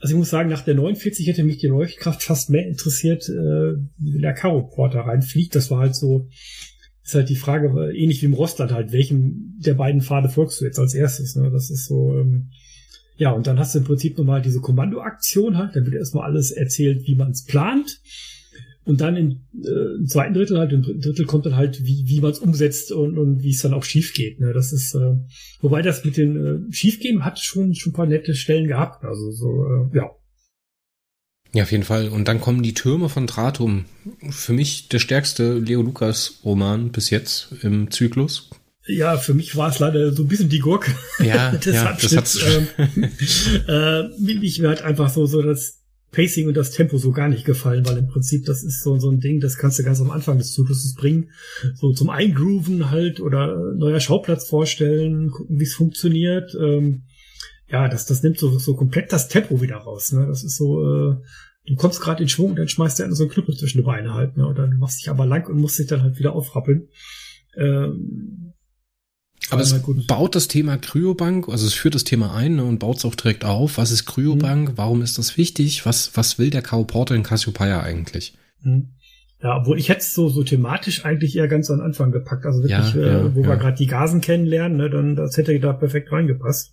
also 0.00 0.14
ich 0.14 0.18
muss 0.18 0.30
sagen, 0.30 0.48
nach 0.48 0.62
der 0.62 0.74
49 0.74 1.26
hätte 1.26 1.42
mich 1.42 1.58
die 1.58 1.66
Leuchtkraft 1.66 2.22
fast 2.22 2.50
mehr 2.50 2.66
interessiert, 2.66 3.28
äh, 3.28 3.74
wie 3.98 4.20
der 4.20 4.34
Karo-Porter 4.34 5.00
reinfliegt. 5.00 5.54
Das 5.54 5.70
war 5.70 5.80
halt 5.80 5.96
so, 5.96 6.28
ist 7.02 7.14
halt 7.14 7.28
die 7.28 7.36
Frage, 7.36 7.92
ähnlich 7.92 8.22
wie 8.22 8.26
im 8.26 8.34
Rostland 8.34 8.70
halt, 8.70 8.92
welchem 8.92 9.56
der 9.58 9.74
beiden 9.74 10.02
Pfade 10.02 10.28
folgst 10.28 10.60
du 10.60 10.64
jetzt 10.64 10.78
als 10.78 10.94
erstes? 10.94 11.34
Ne? 11.36 11.50
Das 11.50 11.70
ist 11.70 11.86
so, 11.86 12.16
ähm, 12.16 12.50
ja, 13.16 13.32
und 13.32 13.48
dann 13.48 13.58
hast 13.58 13.74
du 13.74 13.80
im 13.80 13.84
Prinzip 13.84 14.16
nochmal 14.16 14.40
diese 14.40 14.60
Kommandoaktion 14.60 15.58
halt, 15.58 15.74
da 15.74 15.84
wird 15.84 15.96
erstmal 15.96 16.24
alles 16.30 16.52
erzählt, 16.52 17.06
wie 17.06 17.16
man 17.16 17.32
es 17.32 17.44
plant. 17.44 18.00
Und 18.88 19.02
dann 19.02 19.16
im, 19.16 19.42
äh, 19.62 19.96
im 19.98 20.06
zweiten 20.06 20.32
Drittel 20.32 20.58
halt, 20.58 20.72
im 20.72 20.80
dritten 20.80 21.02
Drittel 21.02 21.26
kommt 21.26 21.44
dann 21.44 21.56
halt, 21.56 21.84
wie, 21.84 22.04
wie 22.06 22.22
man 22.22 22.30
es 22.30 22.38
umsetzt 22.38 22.90
und, 22.90 23.18
und 23.18 23.42
wie 23.42 23.50
es 23.50 23.60
dann 23.60 23.74
auch 23.74 23.84
schief 23.84 24.14
geht. 24.14 24.40
Ne? 24.40 24.54
Das 24.54 24.72
ist, 24.72 24.94
äh, 24.94 25.14
wobei 25.60 25.82
das 25.82 26.06
mit 26.06 26.16
den 26.16 26.36
äh, 26.70 26.72
Schiefgehen 26.72 27.22
hat 27.22 27.38
schon, 27.38 27.74
schon 27.74 27.92
ein 27.92 27.94
paar 27.94 28.06
nette 28.06 28.34
Stellen 28.34 28.66
gehabt. 28.66 29.04
Also 29.04 29.30
so, 29.30 29.46
äh, 29.92 29.96
ja. 29.98 30.10
Ja, 31.52 31.64
auf 31.64 31.70
jeden 31.70 31.84
Fall. 31.84 32.08
Und 32.08 32.28
dann 32.28 32.40
kommen 32.40 32.62
die 32.62 32.72
Türme 32.72 33.10
von 33.10 33.26
Tratum. 33.26 33.84
Für 34.30 34.54
mich 34.54 34.88
der 34.88 35.00
stärkste 35.00 35.58
Leo 35.58 35.82
Lukas 35.82 36.40
Roman 36.42 36.90
bis 36.90 37.10
jetzt 37.10 37.56
im 37.62 37.90
Zyklus. 37.90 38.48
Ja, 38.86 39.18
für 39.18 39.34
mich 39.34 39.54
war 39.54 39.68
es 39.68 39.80
leider 39.80 40.12
so 40.12 40.22
ein 40.22 40.28
bisschen 40.28 40.48
die 40.48 40.60
Gurke. 40.60 40.94
Ja, 41.18 41.50
des 41.64 41.74
ja, 41.74 41.90
Abschnitts. 41.90 42.38
Das 42.38 42.96
ähm, 42.96 43.04
äh, 43.68 44.46
ich 44.46 44.60
mir 44.60 44.68
halt 44.68 44.80
einfach 44.80 45.10
so, 45.10 45.26
so 45.26 45.42
das 45.42 45.77
Pacing 46.10 46.48
und 46.48 46.56
das 46.56 46.70
Tempo 46.70 46.96
so 46.96 47.12
gar 47.12 47.28
nicht 47.28 47.44
gefallen, 47.44 47.86
weil 47.86 47.98
im 47.98 48.08
Prinzip 48.08 48.46
das 48.46 48.62
ist 48.62 48.82
so, 48.82 48.98
so 48.98 49.10
ein 49.10 49.20
Ding, 49.20 49.40
das 49.40 49.58
kannst 49.58 49.78
du 49.78 49.82
ganz 49.82 50.00
am 50.00 50.10
Anfang 50.10 50.38
des 50.38 50.52
Zykluses 50.52 50.94
bringen. 50.94 51.30
So 51.74 51.92
zum 51.92 52.08
Eingrooven 52.08 52.90
halt 52.90 53.20
oder 53.20 53.74
neuer 53.74 54.00
Schauplatz 54.00 54.48
vorstellen, 54.48 55.30
gucken, 55.30 55.58
wie 55.58 55.64
es 55.64 55.74
funktioniert. 55.74 56.56
Ähm, 56.58 57.02
ja, 57.70 57.88
das, 57.88 58.06
das 58.06 58.22
nimmt 58.22 58.38
so, 58.38 58.58
so 58.58 58.74
komplett 58.74 59.12
das 59.12 59.28
Tempo 59.28 59.60
wieder 59.60 59.76
raus. 59.76 60.12
Ne? 60.12 60.26
Das 60.26 60.42
ist 60.42 60.56
so, 60.56 60.82
äh, 60.82 61.16
du 61.66 61.76
kommst 61.76 62.00
gerade 62.00 62.22
in 62.22 62.28
Schwung 62.28 62.50
und 62.50 62.58
dann 62.58 62.68
schmeißt 62.68 62.98
der 62.98 63.12
so 63.12 63.24
einen 63.24 63.32
Knüppel 63.32 63.56
zwischen 63.56 63.78
die 63.78 63.84
Beine 63.84 64.14
halt. 64.14 64.38
Ne? 64.38 64.46
Und 64.46 64.56
dann 64.56 64.78
machst 64.78 65.00
dich 65.00 65.10
aber 65.10 65.26
lang 65.26 65.46
und 65.46 65.58
musst 65.58 65.78
dich 65.78 65.88
dann 65.88 66.02
halt 66.02 66.18
wieder 66.18 66.32
aufrappeln. 66.32 66.88
Ähm, 67.56 68.54
aber 69.50 69.62
es 69.62 69.74
baut 70.06 70.34
das 70.34 70.48
Thema 70.48 70.76
Kryobank, 70.76 71.48
also 71.48 71.66
es 71.66 71.74
führt 71.74 71.94
das 71.94 72.04
Thema 72.04 72.34
ein 72.34 72.56
ne, 72.56 72.64
und 72.64 72.78
baut 72.78 72.98
es 72.98 73.04
auch 73.04 73.14
direkt 73.14 73.44
auf. 73.44 73.78
Was 73.78 73.90
ist 73.90 74.06
Kryobank? 74.06 74.70
Mhm. 74.70 74.72
Warum 74.76 75.02
ist 75.02 75.18
das 75.18 75.36
wichtig? 75.36 75.86
Was, 75.86 76.10
was 76.14 76.38
will 76.38 76.50
der 76.50 76.62
K.O. 76.62 76.84
Porter 76.84 77.14
in 77.14 77.22
Cassiopeia 77.22 77.80
eigentlich? 77.80 78.34
Mhm. 78.62 78.88
Ja, 79.42 79.56
obwohl 79.56 79.78
ich 79.78 79.88
hätte 79.88 80.00
es 80.00 80.14
so, 80.14 80.28
so 80.28 80.42
thematisch 80.42 81.04
eigentlich 81.04 81.36
eher 81.36 81.46
ganz 81.46 81.70
am 81.70 81.80
Anfang 81.80 82.10
gepackt. 82.10 82.44
Also 82.44 82.62
wirklich, 82.62 82.94
ja, 82.94 83.00
ja, 83.00 83.20
äh, 83.20 83.34
wo 83.34 83.42
ja. 83.42 83.48
wir 83.48 83.56
gerade 83.56 83.76
die 83.76 83.86
Gasen 83.86 84.20
kennenlernen, 84.20 84.76
ne, 84.76 84.90
dann 84.90 85.14
das 85.14 85.36
hätte 85.36 85.58
da 85.60 85.72
perfekt 85.72 86.10
reingepasst. 86.10 86.72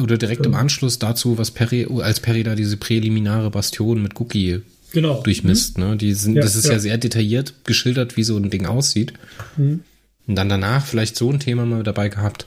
Oder 0.00 0.16
direkt 0.16 0.44
im 0.46 0.54
Anschluss 0.54 0.98
dazu, 0.98 1.38
was 1.38 1.50
Perry, 1.50 1.86
als 2.00 2.20
Perry 2.20 2.42
da 2.42 2.54
diese 2.54 2.76
präliminare 2.76 3.50
Bastion 3.50 4.02
mit 4.02 4.20
Cookie 4.20 4.62
genau. 4.92 5.22
durchmisst. 5.22 5.78
Mhm. 5.78 5.84
Ne? 5.84 5.96
Die 5.96 6.14
sind, 6.14 6.36
das 6.36 6.56
ist 6.56 6.68
ja. 6.68 6.78
sehr 6.78 6.98
detailliert 6.98 7.54
geschildert, 7.64 8.16
wie 8.16 8.24
so 8.24 8.36
ein 8.36 8.50
Ding 8.50 8.66
aussieht. 8.66 9.12
Mhm. 9.56 9.80
Und 10.26 10.34
dann 10.34 10.48
danach 10.48 10.84
vielleicht 10.84 11.16
so 11.16 11.30
ein 11.30 11.40
Thema 11.40 11.66
mal 11.66 11.82
dabei 11.82 12.08
gehabt. 12.08 12.46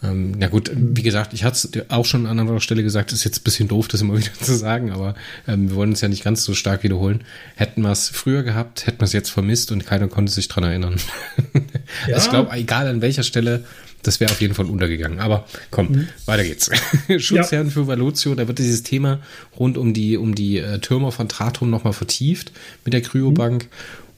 Ähm, 0.00 0.34
na 0.38 0.46
gut, 0.46 0.70
wie 0.74 1.02
gesagt, 1.02 1.34
ich 1.34 1.42
hatte 1.42 1.56
es 1.56 1.90
auch 1.90 2.04
schon 2.04 2.26
an 2.26 2.38
anderer 2.38 2.60
Stelle 2.60 2.84
gesagt, 2.84 3.12
ist 3.12 3.24
jetzt 3.24 3.40
ein 3.40 3.44
bisschen 3.44 3.66
doof, 3.66 3.88
das 3.88 4.00
immer 4.00 4.16
wieder 4.18 4.32
zu 4.40 4.54
sagen, 4.54 4.92
aber 4.92 5.14
ähm, 5.48 5.70
wir 5.70 5.76
wollen 5.76 5.90
uns 5.90 6.00
ja 6.00 6.08
nicht 6.08 6.22
ganz 6.22 6.44
so 6.44 6.54
stark 6.54 6.84
wiederholen. 6.84 7.24
Hätten 7.56 7.82
wir 7.82 7.90
es 7.90 8.08
früher 8.08 8.44
gehabt, 8.44 8.86
hätten 8.86 9.00
wir 9.00 9.06
es 9.06 9.12
jetzt 9.12 9.30
vermisst 9.30 9.72
und 9.72 9.86
keiner 9.86 10.06
konnte 10.08 10.32
sich 10.32 10.46
dran 10.46 10.64
erinnern. 10.64 10.96
Ja. 12.06 12.14
also 12.14 12.26
ich 12.26 12.30
glaube, 12.30 12.52
egal 12.52 12.86
an 12.86 13.02
welcher 13.02 13.24
Stelle, 13.24 13.64
das 14.04 14.20
wäre 14.20 14.30
auf 14.30 14.40
jeden 14.40 14.54
Fall 14.54 14.66
untergegangen. 14.66 15.18
Aber 15.18 15.46
komm, 15.72 15.88
mhm. 15.88 16.08
weiter 16.26 16.44
geht's. 16.44 16.70
Schutzherren 17.18 17.66
ja. 17.66 17.72
für 17.72 17.88
Valutio, 17.88 18.36
da 18.36 18.46
wird 18.46 18.60
dieses 18.60 18.84
Thema 18.84 19.18
rund 19.58 19.76
um 19.76 19.94
die, 19.94 20.16
um 20.16 20.36
die 20.36 20.58
äh, 20.58 20.78
Türme 20.78 21.10
von 21.10 21.28
Tratum 21.28 21.70
nochmal 21.70 21.92
vertieft 21.92 22.52
mit 22.84 22.94
der 22.94 23.00
Kryobank, 23.00 23.66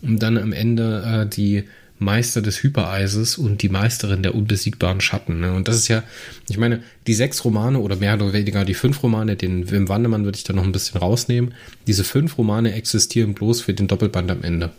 mhm. 0.03 0.09
um 0.09 0.19
dann 0.19 0.37
am 0.37 0.53
Ende 0.53 1.23
äh, 1.25 1.27
die 1.27 1.65
Meister 2.01 2.41
des 2.41 2.63
Hypereises 2.63 3.37
und 3.37 3.61
die 3.61 3.69
Meisterin 3.69 4.23
der 4.23 4.35
unbesiegbaren 4.35 5.03
Schatten. 5.03 5.41
Ne? 5.41 5.53
Und 5.53 5.69
das 5.69 5.77
ist 5.77 5.89
ja, 5.89 6.03
ich 6.49 6.57
meine, 6.57 6.83
die 7.07 7.13
sechs 7.13 7.45
Romane 7.45 7.79
oder 7.79 7.97
mehr 7.97 8.15
oder 8.15 8.33
weniger 8.33 8.65
die 8.65 8.75
fünf 8.75 9.03
Romane, 9.03 9.37
den 9.37 9.71
Wim 9.71 9.89
Wandemann 9.89 10.25
würde 10.25 10.37
ich 10.37 10.45
da 10.45 10.55
noch 10.55 10.65
ein 10.65 10.73
bisschen 10.73 10.99
rausnehmen. 10.99 11.53
Diese 11.87 12.03
fünf 12.03 12.39
Romane 12.39 12.73
existieren 12.73 13.35
bloß 13.35 13.61
für 13.61 13.75
den 13.75 13.87
Doppelband 13.87 14.31
am 14.31 14.43
Ende. 14.43 14.71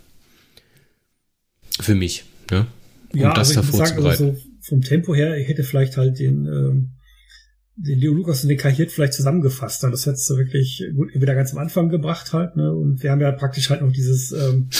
Für 1.80 1.94
mich, 1.94 2.24
ne? 2.50 2.66
Um 3.12 3.20
ja, 3.20 3.32
das 3.32 3.56
also 3.56 3.60
davor 3.60 3.86
sagen, 3.86 4.04
also 4.04 4.36
vom 4.60 4.80
Tempo 4.82 5.14
her, 5.14 5.36
ich 5.36 5.46
hätte 5.46 5.62
vielleicht 5.62 5.96
halt 5.96 6.18
den, 6.18 6.46
ähm, 6.46 6.90
den 7.76 7.98
Leo 8.00 8.14
Lukas 8.14 8.42
und 8.42 8.48
den 8.48 8.58
Kahirt 8.58 8.90
vielleicht 8.90 9.12
zusammengefasst. 9.12 9.84
Das 9.84 10.06
hättest 10.06 10.28
du 10.28 10.36
wirklich 10.36 10.82
gut 10.96 11.14
wieder 11.14 11.34
ganz 11.36 11.52
am 11.52 11.58
Anfang 11.58 11.88
gebracht 11.88 12.32
halt, 12.32 12.56
ne? 12.56 12.74
Und 12.74 13.02
wir 13.02 13.12
haben 13.12 13.20
ja 13.20 13.30
praktisch 13.30 13.70
halt 13.70 13.82
noch 13.82 13.92
dieses 13.92 14.32
ähm, 14.32 14.70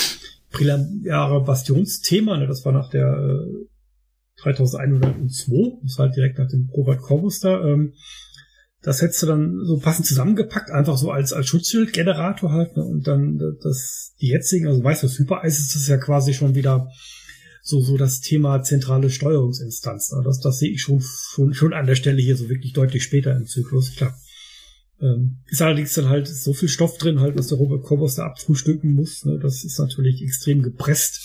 preliminäre 0.52 1.42
Bastionsthema, 1.44 2.36
ne, 2.36 2.46
das 2.46 2.64
war 2.64 2.72
nach 2.72 2.90
der 2.90 3.06
äh, 3.06 4.42
3102, 4.42 5.80
das 5.82 5.98
war 5.98 6.06
halt 6.06 6.16
direkt 6.16 6.38
nach 6.38 6.48
dem 6.48 6.68
Robert 6.72 7.00
Corbus 7.00 7.40
da, 7.40 7.64
ähm, 7.64 7.94
das 8.82 9.00
hättest 9.00 9.22
du 9.22 9.26
dann 9.26 9.60
so 9.64 9.78
passend 9.78 10.06
zusammengepackt, 10.06 10.70
einfach 10.70 10.96
so 10.96 11.10
als, 11.10 11.32
als 11.32 11.46
Schutzschildgenerator 11.46 12.52
halt, 12.52 12.76
ne, 12.76 12.84
und 12.84 13.06
dann 13.06 13.38
das, 13.62 14.14
die 14.20 14.28
jetzigen, 14.28 14.66
also 14.68 14.82
weißt 14.82 15.02
du, 15.02 15.06
das 15.06 15.18
Hypereis 15.18 15.58
ist 15.58 15.74
das 15.74 15.88
ja 15.88 15.96
quasi 15.96 16.34
schon 16.34 16.54
wieder 16.54 16.88
so, 17.62 17.80
so 17.80 17.96
das 17.96 18.20
Thema 18.20 18.62
zentrale 18.62 19.08
Steuerungsinstanz. 19.08 20.12
Ne? 20.12 20.22
Das, 20.24 20.40
das 20.40 20.58
sehe 20.58 20.72
ich 20.72 20.82
schon, 20.82 21.00
schon, 21.00 21.54
schon 21.54 21.72
an 21.72 21.86
der 21.86 21.94
Stelle 21.94 22.20
hier 22.20 22.36
so 22.36 22.48
wirklich 22.48 22.72
deutlich 22.72 23.04
später 23.04 23.34
im 23.36 23.46
Zyklus, 23.46 23.94
klar. 23.94 24.18
Ähm, 25.02 25.38
ist 25.46 25.60
allerdings 25.60 25.94
dann 25.94 26.08
halt 26.08 26.28
so 26.28 26.54
viel 26.54 26.68
Stoff 26.68 26.96
drin, 26.96 27.20
halt, 27.20 27.36
dass 27.36 27.48
der 27.48 27.58
Robert 27.58 27.82
Korbos 27.82 28.14
da 28.14 28.24
abfrühstücken 28.24 28.94
muss. 28.94 29.24
Ne? 29.24 29.38
Das 29.40 29.64
ist 29.64 29.78
natürlich 29.78 30.22
extrem 30.22 30.62
gepresst. 30.62 31.20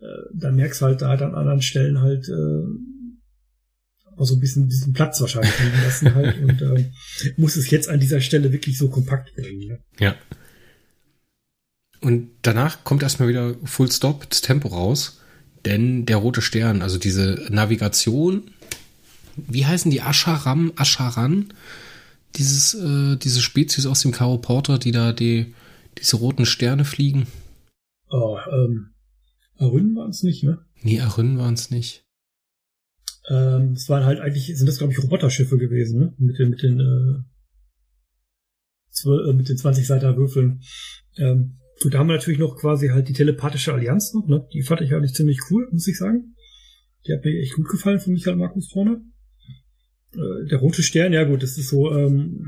Äh, 0.00 0.04
da 0.34 0.50
merkst 0.50 0.82
du 0.82 0.84
halt 0.84 1.00
da 1.00 1.08
halt 1.08 1.22
an 1.22 1.34
anderen 1.34 1.62
Stellen 1.62 2.00
halt 2.00 2.28
äh, 2.28 4.18
auch 4.18 4.26
so 4.26 4.34
ein 4.34 4.40
bisschen 4.40 4.68
diesen 4.68 4.92
Platz 4.92 5.20
wahrscheinlich 5.20 5.58
liegen 5.58 5.82
lassen 5.82 6.14
halt 6.14 6.40
und 6.42 6.60
äh, 6.60 6.90
muss 7.36 7.56
es 7.56 7.70
jetzt 7.70 7.88
an 7.88 8.00
dieser 8.00 8.20
Stelle 8.20 8.52
wirklich 8.52 8.76
so 8.76 8.90
kompakt 8.90 9.34
bringen. 9.34 9.66
Ne? 9.66 9.78
Ja. 9.98 10.16
Und 12.00 12.30
danach 12.42 12.84
kommt 12.84 13.02
erstmal 13.02 13.28
wieder 13.28 13.54
Full 13.64 13.90
Stop, 13.90 14.28
das 14.28 14.42
Tempo 14.42 14.68
raus, 14.68 15.22
denn 15.64 16.04
der 16.04 16.18
rote 16.18 16.42
Stern, 16.42 16.82
also 16.82 16.98
diese 16.98 17.46
Navigation, 17.50 18.50
wie 19.36 19.66
heißen 19.66 19.90
die 19.90 20.02
Ascharam, 20.02 20.72
Ascharan? 20.76 21.52
Dieses, 22.36 22.74
äh, 22.74 23.16
diese 23.16 23.40
Spezies 23.40 23.86
aus 23.86 24.02
dem 24.02 24.12
Karo 24.12 24.38
Porter, 24.38 24.78
die 24.78 24.92
da 24.92 25.12
die, 25.12 25.54
diese 25.98 26.16
roten 26.16 26.46
Sterne 26.46 26.84
fliegen? 26.84 27.26
Oh, 28.10 28.38
ähm, 28.50 28.94
Aryn 29.56 29.94
waren 29.96 30.10
es 30.10 30.22
nicht, 30.22 30.44
ne? 30.44 30.58
Nee, 30.82 31.00
Aryn 31.00 31.38
waren 31.38 31.54
es 31.54 31.70
nicht. 31.70 32.04
Ähm, 33.28 33.72
es 33.72 33.88
waren 33.88 34.04
halt 34.04 34.20
eigentlich, 34.20 34.56
sind 34.56 34.66
das 34.66 34.78
glaube 34.78 34.92
ich 34.92 35.02
Roboterschiffe 35.02 35.58
gewesen, 35.58 35.98
ne? 35.98 36.14
Mit 36.18 36.38
den, 36.38 36.50
mit 36.50 36.62
den, 36.62 36.80
äh, 36.80 37.22
zwölf, 38.90 39.28
äh, 39.28 39.32
mit 39.32 39.48
den 39.48 39.58
20 39.58 39.86
Seiter 39.86 40.16
Würfeln. 40.16 40.62
Ähm, 41.16 41.58
gut, 41.82 41.94
da 41.94 41.98
haben 41.98 42.08
wir 42.08 42.16
natürlich 42.16 42.38
noch 42.38 42.56
quasi 42.56 42.88
halt 42.88 43.08
die 43.08 43.12
telepathische 43.12 43.72
Allianz 43.72 44.14
noch, 44.14 44.26
ne? 44.26 44.46
Die 44.52 44.62
fand 44.62 44.80
ich 44.80 44.94
eigentlich 44.94 45.14
ziemlich 45.14 45.40
cool, 45.50 45.68
muss 45.72 45.88
ich 45.88 45.98
sagen. 45.98 46.34
Die 47.06 47.12
hat 47.12 47.24
mir 47.24 47.40
echt 47.40 47.54
gut 47.54 47.68
gefallen 47.68 48.00
von 48.00 48.12
Michael 48.12 48.36
Markus 48.36 48.70
vorne. 48.70 49.02
Äh, 50.14 50.48
der 50.48 50.58
rote 50.58 50.82
Stern, 50.82 51.12
ja 51.12 51.24
gut, 51.24 51.42
das 51.42 51.58
ist 51.58 51.68
so, 51.68 51.94
ähm, 51.94 52.46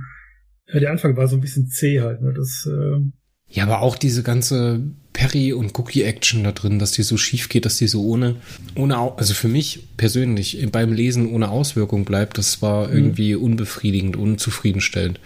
ja, 0.72 0.80
der 0.80 0.90
Anfang 0.90 1.16
war 1.16 1.28
so 1.28 1.36
ein 1.36 1.40
bisschen 1.40 1.68
zäh 1.68 2.00
halt, 2.00 2.22
ne? 2.22 2.32
Das, 2.34 2.68
ähm, 2.70 3.12
ja, 3.48 3.64
aber 3.64 3.82
auch 3.82 3.96
diese 3.96 4.22
ganze 4.22 4.80
Perry- 5.12 5.52
und 5.52 5.76
Cookie-Action 5.76 6.44
da 6.44 6.52
drin, 6.52 6.78
dass 6.78 6.92
die 6.92 7.02
so 7.02 7.16
schief 7.16 7.48
geht, 7.48 7.64
dass 7.64 7.78
die 7.78 7.88
so 7.88 8.04
ohne, 8.04 8.36
ohne, 8.76 8.96
also 8.96 9.34
für 9.34 9.48
mich 9.48 9.88
persönlich 9.96 10.64
beim 10.70 10.92
Lesen 10.92 11.32
ohne 11.32 11.50
Auswirkung 11.50 12.04
bleibt, 12.04 12.38
das 12.38 12.62
war 12.62 12.88
mhm. 12.88 12.94
irgendwie 12.94 13.34
unbefriedigend, 13.34 14.16
unzufriedenstellend. 14.16 15.18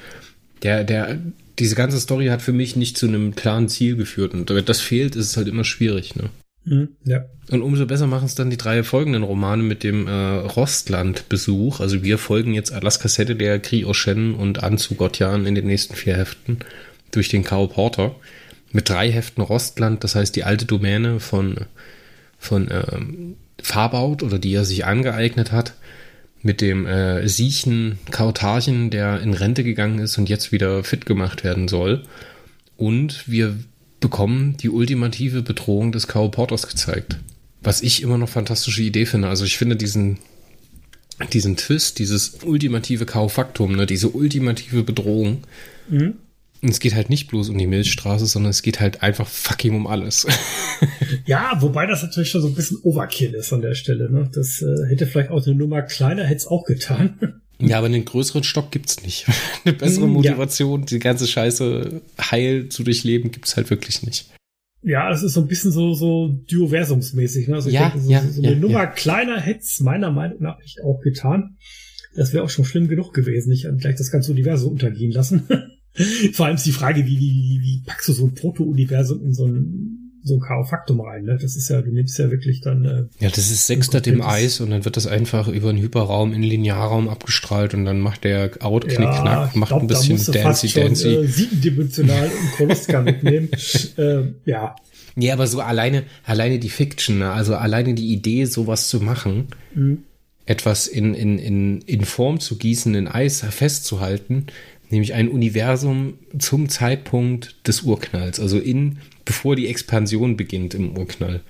Der, 0.62 0.84
der, 0.84 1.20
diese 1.58 1.74
ganze 1.74 2.00
Story 2.00 2.26
hat 2.26 2.40
für 2.40 2.54
mich 2.54 2.76
nicht 2.76 2.96
zu 2.96 3.06
einem 3.06 3.34
klaren 3.34 3.68
Ziel 3.68 3.96
geführt 3.96 4.32
und 4.32 4.48
wenn 4.48 4.64
das 4.64 4.80
fehlt, 4.80 5.16
ist 5.16 5.26
es 5.26 5.36
halt 5.36 5.48
immer 5.48 5.64
schwierig, 5.64 6.16
ne? 6.16 6.30
Mhm, 6.64 6.88
ja. 7.04 7.24
Und 7.50 7.62
umso 7.62 7.86
besser 7.86 8.06
machen 8.06 8.24
es 8.24 8.34
dann 8.34 8.50
die 8.50 8.56
drei 8.56 8.82
folgenden 8.82 9.22
Romane 9.22 9.62
mit 9.62 9.82
dem 9.82 10.06
äh, 10.06 10.10
Rostland-Besuch. 10.10 11.80
Also 11.80 12.02
wir 12.02 12.18
folgen 12.18 12.54
jetzt 12.54 12.72
Alaska 12.72 13.08
Sette 13.08 13.36
der 13.36 13.58
Kri 13.58 13.84
Oshen 13.84 14.34
und 14.34 14.62
Anzu 14.62 14.94
Gotjan 14.94 15.46
in 15.46 15.54
den 15.54 15.66
nächsten 15.66 15.94
vier 15.94 16.16
Heften 16.16 16.58
durch 17.10 17.28
den 17.28 17.44
Kao 17.44 17.66
Porter. 17.66 18.14
Mit 18.72 18.88
drei 18.88 19.10
Heften 19.10 19.42
Rostland, 19.42 20.02
das 20.02 20.14
heißt 20.14 20.34
die 20.34 20.44
alte 20.44 20.64
Domäne 20.64 21.20
von, 21.20 21.66
von 22.38 22.68
ähm, 22.70 23.36
Farbaut 23.62 24.22
oder 24.22 24.38
die 24.38 24.54
er 24.54 24.64
sich 24.64 24.86
angeeignet 24.86 25.52
hat. 25.52 25.74
Mit 26.42 26.60
dem 26.60 26.86
äh, 26.86 27.26
Siechen 27.28 27.98
Kautarchen, 28.10 28.90
der 28.90 29.20
in 29.20 29.32
Rente 29.32 29.64
gegangen 29.64 29.98
ist 29.98 30.18
und 30.18 30.28
jetzt 30.28 30.50
wieder 30.50 30.82
fit 30.82 31.06
gemacht 31.06 31.44
werden 31.44 31.68
soll. 31.68 32.02
Und 32.76 33.28
wir 33.28 33.56
bekommen 34.04 34.58
die 34.58 34.68
ultimative 34.68 35.40
Bedrohung 35.40 35.90
des 35.90 36.08
K.O. 36.08 36.28
Porters 36.28 36.66
gezeigt. 36.66 37.16
Was 37.62 37.80
ich 37.80 38.02
immer 38.02 38.18
noch 38.18 38.28
fantastische 38.28 38.82
Idee 38.82 39.06
finde. 39.06 39.28
Also 39.28 39.46
ich 39.46 39.56
finde 39.56 39.76
diesen, 39.76 40.18
diesen 41.32 41.56
Twist, 41.56 41.98
dieses 41.98 42.44
ultimative 42.44 43.06
K.O.-Faktum, 43.06 43.76
ne, 43.76 43.86
diese 43.86 44.10
ultimative 44.10 44.82
Bedrohung. 44.82 45.38
Mhm. 45.88 46.16
Und 46.60 46.68
es 46.68 46.80
geht 46.80 46.94
halt 46.94 47.08
nicht 47.08 47.28
bloß 47.28 47.48
um 47.48 47.56
die 47.56 47.66
Milchstraße, 47.66 48.26
sondern 48.26 48.50
es 48.50 48.60
geht 48.60 48.78
halt 48.80 49.02
einfach 49.02 49.26
fucking 49.26 49.74
um 49.74 49.86
alles. 49.86 50.26
ja, 51.24 51.56
wobei 51.60 51.86
das 51.86 52.02
natürlich 52.02 52.28
schon 52.28 52.42
so 52.42 52.48
ein 52.48 52.54
bisschen 52.54 52.80
Overkill 52.82 53.32
ist 53.32 53.54
an 53.54 53.62
der 53.62 53.74
Stelle. 53.74 54.10
Ne? 54.10 54.28
Das 54.34 54.60
äh, 54.60 54.86
hätte 54.86 55.06
vielleicht 55.06 55.30
auch 55.30 55.46
eine 55.46 55.56
Nummer 55.56 55.80
kleiner, 55.80 56.24
hätte 56.24 56.36
es 56.36 56.46
auch 56.46 56.64
getan. 56.64 57.40
Ja, 57.60 57.78
aber 57.78 57.86
einen 57.86 58.04
größeren 58.04 58.42
Stock 58.42 58.70
gibt's 58.70 59.02
nicht. 59.02 59.26
Eine 59.64 59.74
bessere 59.74 60.04
hm, 60.04 60.12
Motivation, 60.12 60.80
ja. 60.80 60.86
die 60.86 60.98
ganze 60.98 61.26
Scheiße 61.26 62.02
heil 62.20 62.68
zu 62.68 62.82
durchleben, 62.82 63.30
gibt's 63.30 63.56
halt 63.56 63.70
wirklich 63.70 64.02
nicht. 64.02 64.26
Ja, 64.82 65.10
es 65.10 65.22
ist 65.22 65.32
so 65.32 65.40
ein 65.40 65.46
bisschen 65.46 65.72
so, 65.72 65.94
so 65.94 66.28
Dioversumsmäßig. 66.28 67.48
Ne? 67.48 67.54
Also 67.54 67.68
ich 67.68 67.74
ja, 67.74 67.88
denke, 67.88 68.00
so, 68.00 68.10
ja, 68.10 68.22
so 68.22 68.42
eine 68.42 68.52
ja, 68.52 68.58
Nummer 68.58 68.80
ja. 68.80 68.86
kleiner 68.86 69.40
hätte 69.40 69.60
es 69.60 69.80
meiner 69.80 70.10
Meinung 70.10 70.42
nach 70.42 70.58
nicht 70.58 70.82
auch 70.84 71.00
getan. 71.00 71.56
Das 72.16 72.32
wäre 72.32 72.44
auch 72.44 72.50
schon 72.50 72.64
schlimm 72.64 72.88
genug 72.88 73.14
gewesen. 73.14 73.50
Ich 73.52 73.66
gleich 73.78 73.96
das 73.96 74.10
ganze 74.10 74.30
Universum 74.32 74.72
untergehen 74.72 75.10
lassen. 75.10 75.48
Vor 76.32 76.46
allem 76.46 76.56
ist 76.56 76.66
die 76.66 76.72
Frage, 76.72 77.06
wie, 77.06 77.18
wie, 77.18 77.60
wie 77.62 77.82
packst 77.86 78.08
du 78.08 78.12
so 78.12 78.26
ein 78.26 78.34
Proto-Universum 78.34 79.24
in 79.24 79.32
so 79.32 79.46
ein 79.46 80.03
so 80.24 80.34
ein 80.34 80.40
K.O.-Faktum 80.40 81.04
rein. 81.04 81.24
Ne? 81.24 81.38
Das 81.40 81.54
ist 81.54 81.68
ja, 81.68 81.82
du 81.82 81.90
nimmst 81.90 82.18
ja 82.18 82.30
wirklich 82.30 82.62
dann. 82.62 82.84
Äh, 82.84 83.04
ja, 83.22 83.28
das 83.28 83.50
ist 83.50 83.66
sechstert 83.66 84.06
im 84.06 84.22
Eis 84.22 84.60
und 84.60 84.70
dann 84.70 84.84
wird 84.84 84.96
das 84.96 85.06
einfach 85.06 85.48
über 85.48 85.68
einen 85.68 85.78
Hyperraum 85.78 86.32
in 86.32 86.42
Linearraum 86.42 87.08
abgestrahlt 87.08 87.74
und 87.74 87.84
dann 87.84 88.00
macht 88.00 88.24
der 88.24 88.50
Out 88.60 88.88
knick 88.88 89.10
knack, 89.10 89.54
macht 89.54 89.68
glaub, 89.68 89.82
ein 89.82 89.86
bisschen 89.86 90.16
Dancy 90.32 90.68
Dancy. 90.68 91.08
Äh, 91.08 91.26
siebendimensional 91.26 92.30
und 92.30 92.52
Koloska 92.56 93.02
mitnehmen. 93.02 93.50
äh, 93.98 94.22
ja. 94.46 94.74
Nee, 95.14 95.30
aber 95.30 95.46
so 95.46 95.60
alleine, 95.60 96.04
alleine 96.24 96.58
die 96.58 96.70
Fiction, 96.70 97.18
ne? 97.18 97.30
also 97.30 97.54
alleine 97.54 97.94
die 97.94 98.12
Idee, 98.12 98.46
sowas 98.46 98.88
zu 98.88 99.00
machen, 99.00 99.48
mhm. 99.74 100.04
etwas 100.46 100.86
in, 100.88 101.14
in, 101.14 101.38
in, 101.38 101.80
in 101.82 102.04
Form 102.04 102.40
zu 102.40 102.56
gießen, 102.56 102.94
in 102.94 103.08
Eis 103.08 103.42
festzuhalten, 103.42 104.46
nämlich 104.90 105.12
ein 105.12 105.28
Universum 105.28 106.14
zum 106.38 106.68
Zeitpunkt 106.68 107.56
des 107.68 107.82
Urknalls, 107.82 108.40
also 108.40 108.58
in 108.58 108.98
bevor 109.24 109.56
die 109.56 109.68
Expansion 109.68 110.36
beginnt 110.36 110.74
im 110.74 110.96
Urknall. 110.96 111.40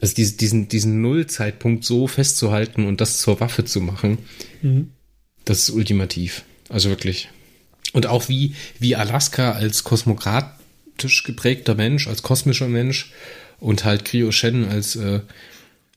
Also 0.00 0.14
diesen, 0.14 0.36
diesen, 0.36 0.68
diesen 0.68 1.00
Nullzeitpunkt 1.00 1.84
so 1.84 2.06
festzuhalten 2.06 2.86
und 2.86 3.00
das 3.00 3.18
zur 3.18 3.40
Waffe 3.40 3.64
zu 3.64 3.80
machen, 3.80 4.18
mhm. 4.60 4.90
das 5.44 5.60
ist 5.60 5.70
ultimativ. 5.70 6.44
Also 6.68 6.88
wirklich. 6.88 7.28
Und 7.92 8.06
auch 8.06 8.28
wie, 8.28 8.54
wie 8.78 8.96
Alaska 8.96 9.52
als 9.52 9.84
kosmokratisch 9.84 11.22
geprägter 11.24 11.74
Mensch, 11.74 12.08
als 12.08 12.22
kosmischer 12.22 12.68
Mensch 12.68 13.12
und 13.60 13.84
halt 13.84 14.04
Kryo 14.04 14.32
Shen 14.32 14.64
als 14.64 14.96
äh, 14.96 15.20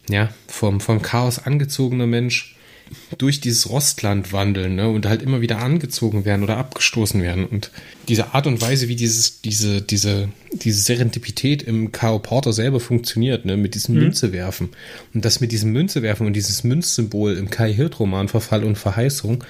ja, 0.10 0.30
vom, 0.48 0.82
vom 0.82 1.02
Chaos 1.02 1.40
angezogener 1.40 2.08
Mensch 2.08 2.55
durch 3.18 3.42
dieses 3.42 3.70
Rostland 3.70 4.34
wandeln 4.34 4.76
ne, 4.76 4.90
und 4.90 5.06
halt 5.06 5.22
immer 5.22 5.42
wieder 5.42 5.60
angezogen 5.60 6.26
werden 6.26 6.44
oder 6.44 6.58
abgestoßen 6.58 7.22
werden. 7.22 7.46
Und 7.46 7.72
diese 8.08 8.34
Art 8.34 8.48
und 8.48 8.62
Weise, 8.62 8.88
wie 8.88 8.96
dieses, 8.96 9.42
diese, 9.42 9.82
diese, 9.82 10.30
diese 10.52 10.80
Serendipität 10.80 11.64
im 11.64 11.92
K.O. 11.92 12.20
Porter 12.20 12.54
selber 12.54 12.80
funktioniert, 12.80 13.46
ne, 13.46 13.58
mit 13.58 13.76
diesem 13.76 13.96
mhm. 13.96 14.02
Münzewerfen. 14.02 14.70
Und 15.14 15.26
das 15.26 15.42
mit 15.42 15.52
diesem 15.52 15.72
Münzewerfen 15.72 16.28
und 16.28 16.34
dieses 16.34 16.64
Münzsymbol 16.64 17.36
im 17.38 17.50
Kai 17.50 17.74
Hirt-Roman 17.74 18.28
Verfall 18.28 18.64
und 18.64 18.78
Verheißung 18.78 19.44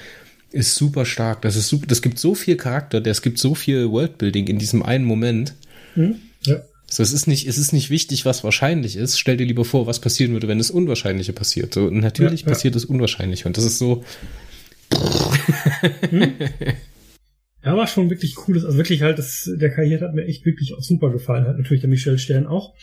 ist 0.52 0.74
super 0.74 1.04
stark. 1.04 1.42
Das 1.42 1.56
ist 1.56 1.68
super, 1.68 1.86
das 1.86 2.02
gibt 2.02 2.18
so 2.18 2.34
viel 2.34 2.56
Charakter, 2.56 3.04
es 3.04 3.22
gibt 3.22 3.38
so 3.38 3.54
viel 3.54 3.90
Worldbuilding 3.90 4.46
in 4.46 4.58
diesem 4.58 4.82
einen 4.82 5.04
Moment. 5.04 5.54
Mhm. 5.94 6.16
Ja. 6.42 6.62
So, 6.88 7.02
es 7.02 7.12
ist 7.12 7.26
nicht, 7.26 7.46
es 7.48 7.58
ist 7.58 7.72
nicht 7.72 7.90
wichtig, 7.90 8.24
was 8.24 8.44
wahrscheinlich 8.44 8.96
ist. 8.96 9.18
Stell 9.18 9.36
dir 9.36 9.46
lieber 9.46 9.64
vor, 9.64 9.86
was 9.86 10.00
passieren 10.00 10.32
würde, 10.32 10.48
wenn 10.48 10.58
das 10.58 10.70
Unwahrscheinliche 10.70 11.32
passiert. 11.32 11.74
So, 11.74 11.90
natürlich 11.90 12.42
ja, 12.42 12.48
passiert 12.48 12.76
das 12.76 12.84
Unwahrscheinliche. 12.84 13.48
Und 13.48 13.56
das 13.56 13.64
ist 13.64 13.78
so. 13.78 14.04
Hm? 16.10 16.34
Ja, 17.64 17.76
war 17.76 17.88
schon 17.88 18.10
wirklich 18.10 18.36
cooles, 18.36 18.64
also 18.64 18.76
wirklich 18.78 19.02
halt, 19.02 19.18
das, 19.18 19.50
der 19.56 19.70
Karriere 19.70 20.04
hat 20.04 20.14
mir 20.14 20.24
echt 20.24 20.46
wirklich 20.46 20.74
auch 20.74 20.82
super 20.82 21.10
gefallen. 21.10 21.48
Hat 21.48 21.58
natürlich 21.58 21.80
der 21.80 21.90
Michel 21.90 22.16
Stern 22.16 22.46
auch. 22.46 22.74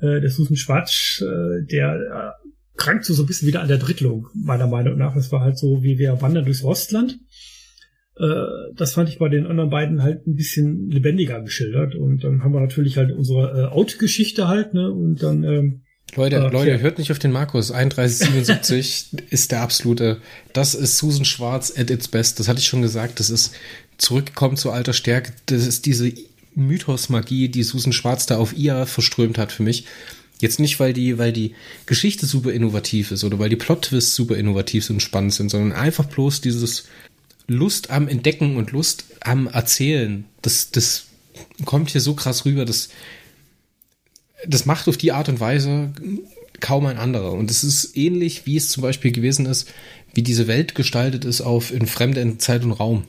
Äh, 0.00 0.22
der 0.22 0.30
Susan 0.30 0.56
Schwarz, 0.56 1.22
äh, 1.22 1.66
der 1.66 2.34
äh, 2.40 2.48
krankt 2.78 3.04
so, 3.04 3.12
so 3.12 3.24
ein 3.24 3.26
bisschen 3.26 3.46
wieder 3.46 3.60
an 3.60 3.68
der 3.68 3.76
Drittlung, 3.76 4.28
meiner 4.34 4.66
Meinung 4.66 4.96
nach. 4.96 5.14
Das 5.14 5.30
war 5.32 5.40
halt 5.40 5.58
so, 5.58 5.82
wie 5.82 5.98
wir 5.98 6.22
wandern 6.22 6.46
durchs 6.46 6.64
Ostland. 6.64 7.18
Äh, 8.18 8.74
das 8.74 8.94
fand 8.94 9.08
ich 9.08 9.18
bei 9.18 9.28
den 9.28 9.46
anderen 9.46 9.70
beiden 9.70 10.02
halt 10.02 10.26
ein 10.26 10.36
bisschen 10.36 10.90
lebendiger 10.90 11.40
geschildert. 11.42 11.94
Und 11.94 12.24
dann 12.24 12.42
haben 12.42 12.52
wir 12.52 12.60
natürlich 12.60 12.96
halt 12.96 13.12
unsere 13.12 13.62
äh, 13.62 13.64
Out-Geschichte 13.66 14.48
halt, 14.48 14.74
ne? 14.74 14.90
Und 14.90 15.22
dann. 15.22 15.44
Ähm, 15.44 15.82
Leute, 16.14 16.36
äh, 16.36 16.50
Leute, 16.50 16.80
hört 16.80 16.98
nicht 16.98 17.10
auf 17.10 17.18
den 17.18 17.32
Markus. 17.32 17.68
3177 17.68 19.10
ist 19.30 19.52
der 19.52 19.60
absolute. 19.60 20.18
Das 20.52 20.74
ist 20.74 20.98
Susan 20.98 21.24
Schwarz 21.24 21.74
at 21.76 21.90
its 21.90 22.08
best. 22.08 22.40
Das 22.40 22.48
hatte 22.48 22.60
ich 22.60 22.66
schon 22.66 22.82
gesagt. 22.82 23.20
Das 23.20 23.28
ist 23.28 23.54
zurückgekommen 23.98 24.56
zu 24.56 24.70
alter 24.70 24.92
Stärke. 24.92 25.32
Das 25.46 25.66
ist 25.66 25.84
diese 25.84 26.12
Mythos-Magie, 26.54 27.48
die 27.48 27.62
Susan 27.62 27.92
Schwarz 27.92 28.26
da 28.26 28.38
auf 28.38 28.56
ihr 28.56 28.86
verströmt 28.86 29.36
hat 29.36 29.52
für 29.52 29.62
mich. 29.62 29.84
Jetzt 30.40 30.60
nicht, 30.60 30.80
weil 30.80 30.92
die, 30.92 31.18
weil 31.18 31.32
die 31.32 31.54
Geschichte 31.86 32.26
super 32.26 32.52
innovativ 32.52 33.10
ist 33.10 33.24
oder 33.24 33.38
weil 33.38 33.48
die 33.48 33.56
Plot-Twists 33.56 34.14
super 34.14 34.36
innovativ 34.36 34.88
und 34.90 35.00
spannend 35.00 35.32
sind, 35.32 35.50
sondern 35.50 35.72
einfach 35.72 36.04
bloß 36.04 36.40
dieses 36.40 36.86
Lust 37.48 37.90
am 37.90 38.08
Entdecken 38.08 38.56
und 38.56 38.72
Lust 38.72 39.04
am 39.20 39.46
Erzählen, 39.46 40.24
das, 40.42 40.70
das 40.70 41.06
kommt 41.64 41.90
hier 41.90 42.00
so 42.00 42.14
krass 42.14 42.44
rüber, 42.44 42.64
dass 42.64 42.88
das 44.46 44.66
macht 44.66 44.88
auf 44.88 44.96
die 44.96 45.12
Art 45.12 45.28
und 45.28 45.40
Weise 45.40 45.92
kaum 46.60 46.86
ein 46.86 46.98
anderer. 46.98 47.32
Und 47.32 47.50
es 47.50 47.64
ist 47.64 47.96
ähnlich, 47.96 48.46
wie 48.46 48.56
es 48.56 48.70
zum 48.70 48.82
Beispiel 48.82 49.12
gewesen 49.12 49.46
ist, 49.46 49.68
wie 50.14 50.22
diese 50.22 50.46
Welt 50.46 50.74
gestaltet 50.74 51.24
ist 51.24 51.40
auf 51.40 51.72
in 51.72 51.86
fremde 51.86 52.38
Zeit 52.38 52.64
und 52.64 52.72
Raum. 52.72 53.04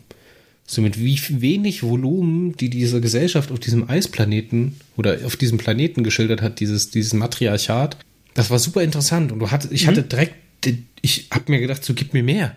So 0.66 0.82
mit 0.82 1.00
wie 1.00 1.18
wenig 1.42 1.84
Volumen, 1.84 2.58
die 2.58 2.70
diese 2.70 3.00
Gesellschaft 3.00 3.52
auf 3.52 3.60
diesem 3.60 3.90
Eisplaneten 3.90 4.76
oder 4.98 5.18
auf 5.24 5.38
diesem 5.38 5.58
Planeten 5.58 6.04
geschildert 6.04 6.42
hat, 6.42 6.60
dieses, 6.60 6.90
dieses 6.90 7.14
Matriarchat. 7.14 7.98
Das 8.34 8.50
war 8.50 8.60
super 8.60 8.84
interessant. 8.84 9.32
Und 9.32 9.40
du 9.40 9.50
hattest, 9.50 9.72
ich 9.72 9.86
mhm. 9.86 9.88
hatte 9.88 10.04
direkt, 10.04 10.36
ich 11.02 11.28
hab 11.32 11.48
mir 11.48 11.60
gedacht, 11.60 11.86
so 11.86 11.94
gib 11.94 12.14
mir 12.14 12.24
mehr. 12.24 12.56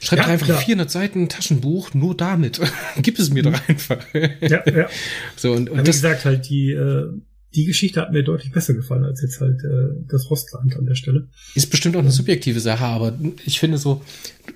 Schreib 0.00 0.18
ja, 0.20 0.26
einfach 0.26 0.46
klar. 0.46 0.60
400 0.60 0.90
Seiten 0.90 1.28
Taschenbuch 1.28 1.94
nur 1.94 2.16
damit. 2.16 2.60
Gib 3.02 3.18
es 3.18 3.30
mir 3.30 3.42
doch 3.42 3.68
einfach. 3.68 4.04
ja, 4.12 4.68
ja. 4.68 4.88
So, 5.36 5.52
und, 5.52 5.70
und 5.70 5.80
wie 5.80 5.84
das, 5.84 5.96
gesagt, 5.96 6.24
halt 6.24 6.48
die, 6.48 6.72
äh, 6.72 7.08
die 7.54 7.64
Geschichte 7.64 8.00
hat 8.00 8.12
mir 8.12 8.22
deutlich 8.22 8.52
besser 8.52 8.74
gefallen 8.74 9.04
als 9.04 9.22
jetzt 9.22 9.40
halt 9.40 9.62
äh, 9.62 10.04
das 10.08 10.28
Rostland 10.30 10.76
an 10.76 10.86
der 10.86 10.94
Stelle. 10.94 11.28
Ist 11.54 11.70
bestimmt 11.70 11.96
auch 11.96 12.00
eine 12.00 12.10
subjektive 12.10 12.60
Sache, 12.60 12.84
aber 12.84 13.16
ich 13.44 13.60
finde 13.60 13.78
so, 13.78 14.02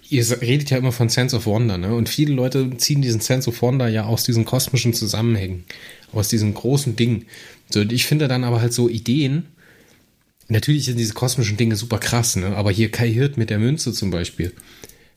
ihr 0.09 0.25
redet 0.41 0.71
ja 0.71 0.79
immer 0.79 0.93
von 0.93 1.09
Sense 1.09 1.37
of 1.37 1.47
Wonder, 1.47 1.79
ne? 1.79 1.95
Und 1.95 2.09
viele 2.09 2.35
Leute 2.35 2.77
ziehen 2.77 3.01
diesen 3.01 3.21
Sense 3.21 3.49
of 3.49 3.63
Wonder 3.63 3.89
ja 3.89 4.05
aus 4.05 4.25
diesen 4.25 4.45
kosmischen 4.45 4.95
Zusammenhängen, 4.95 5.65
aus 6.13 6.29
diesen 6.29 6.55
großen 6.55 6.97
Dingen. 6.97 7.27
So, 7.71 7.81
und 7.81 7.93
ich 7.93 8.07
finde 8.07 8.27
dann 8.27 8.45
aber 8.45 8.61
halt 8.61 8.73
so 8.73 8.89
Ideen, 8.89 9.47
natürlich 10.49 10.87
sind 10.87 10.99
diese 10.99 11.15
kosmischen 11.15 11.57
Dinge 11.57 11.77
super 11.77 11.99
krass, 11.99 12.37
ne? 12.37 12.57
Aber 12.57 12.73
hier 12.73 12.91
Kai 12.91 13.11
Hirt 13.11 13.37
mit 13.37 13.51
der 13.51 13.59
Münze 13.59 13.93
zum 13.93 14.11
Beispiel. 14.11 14.53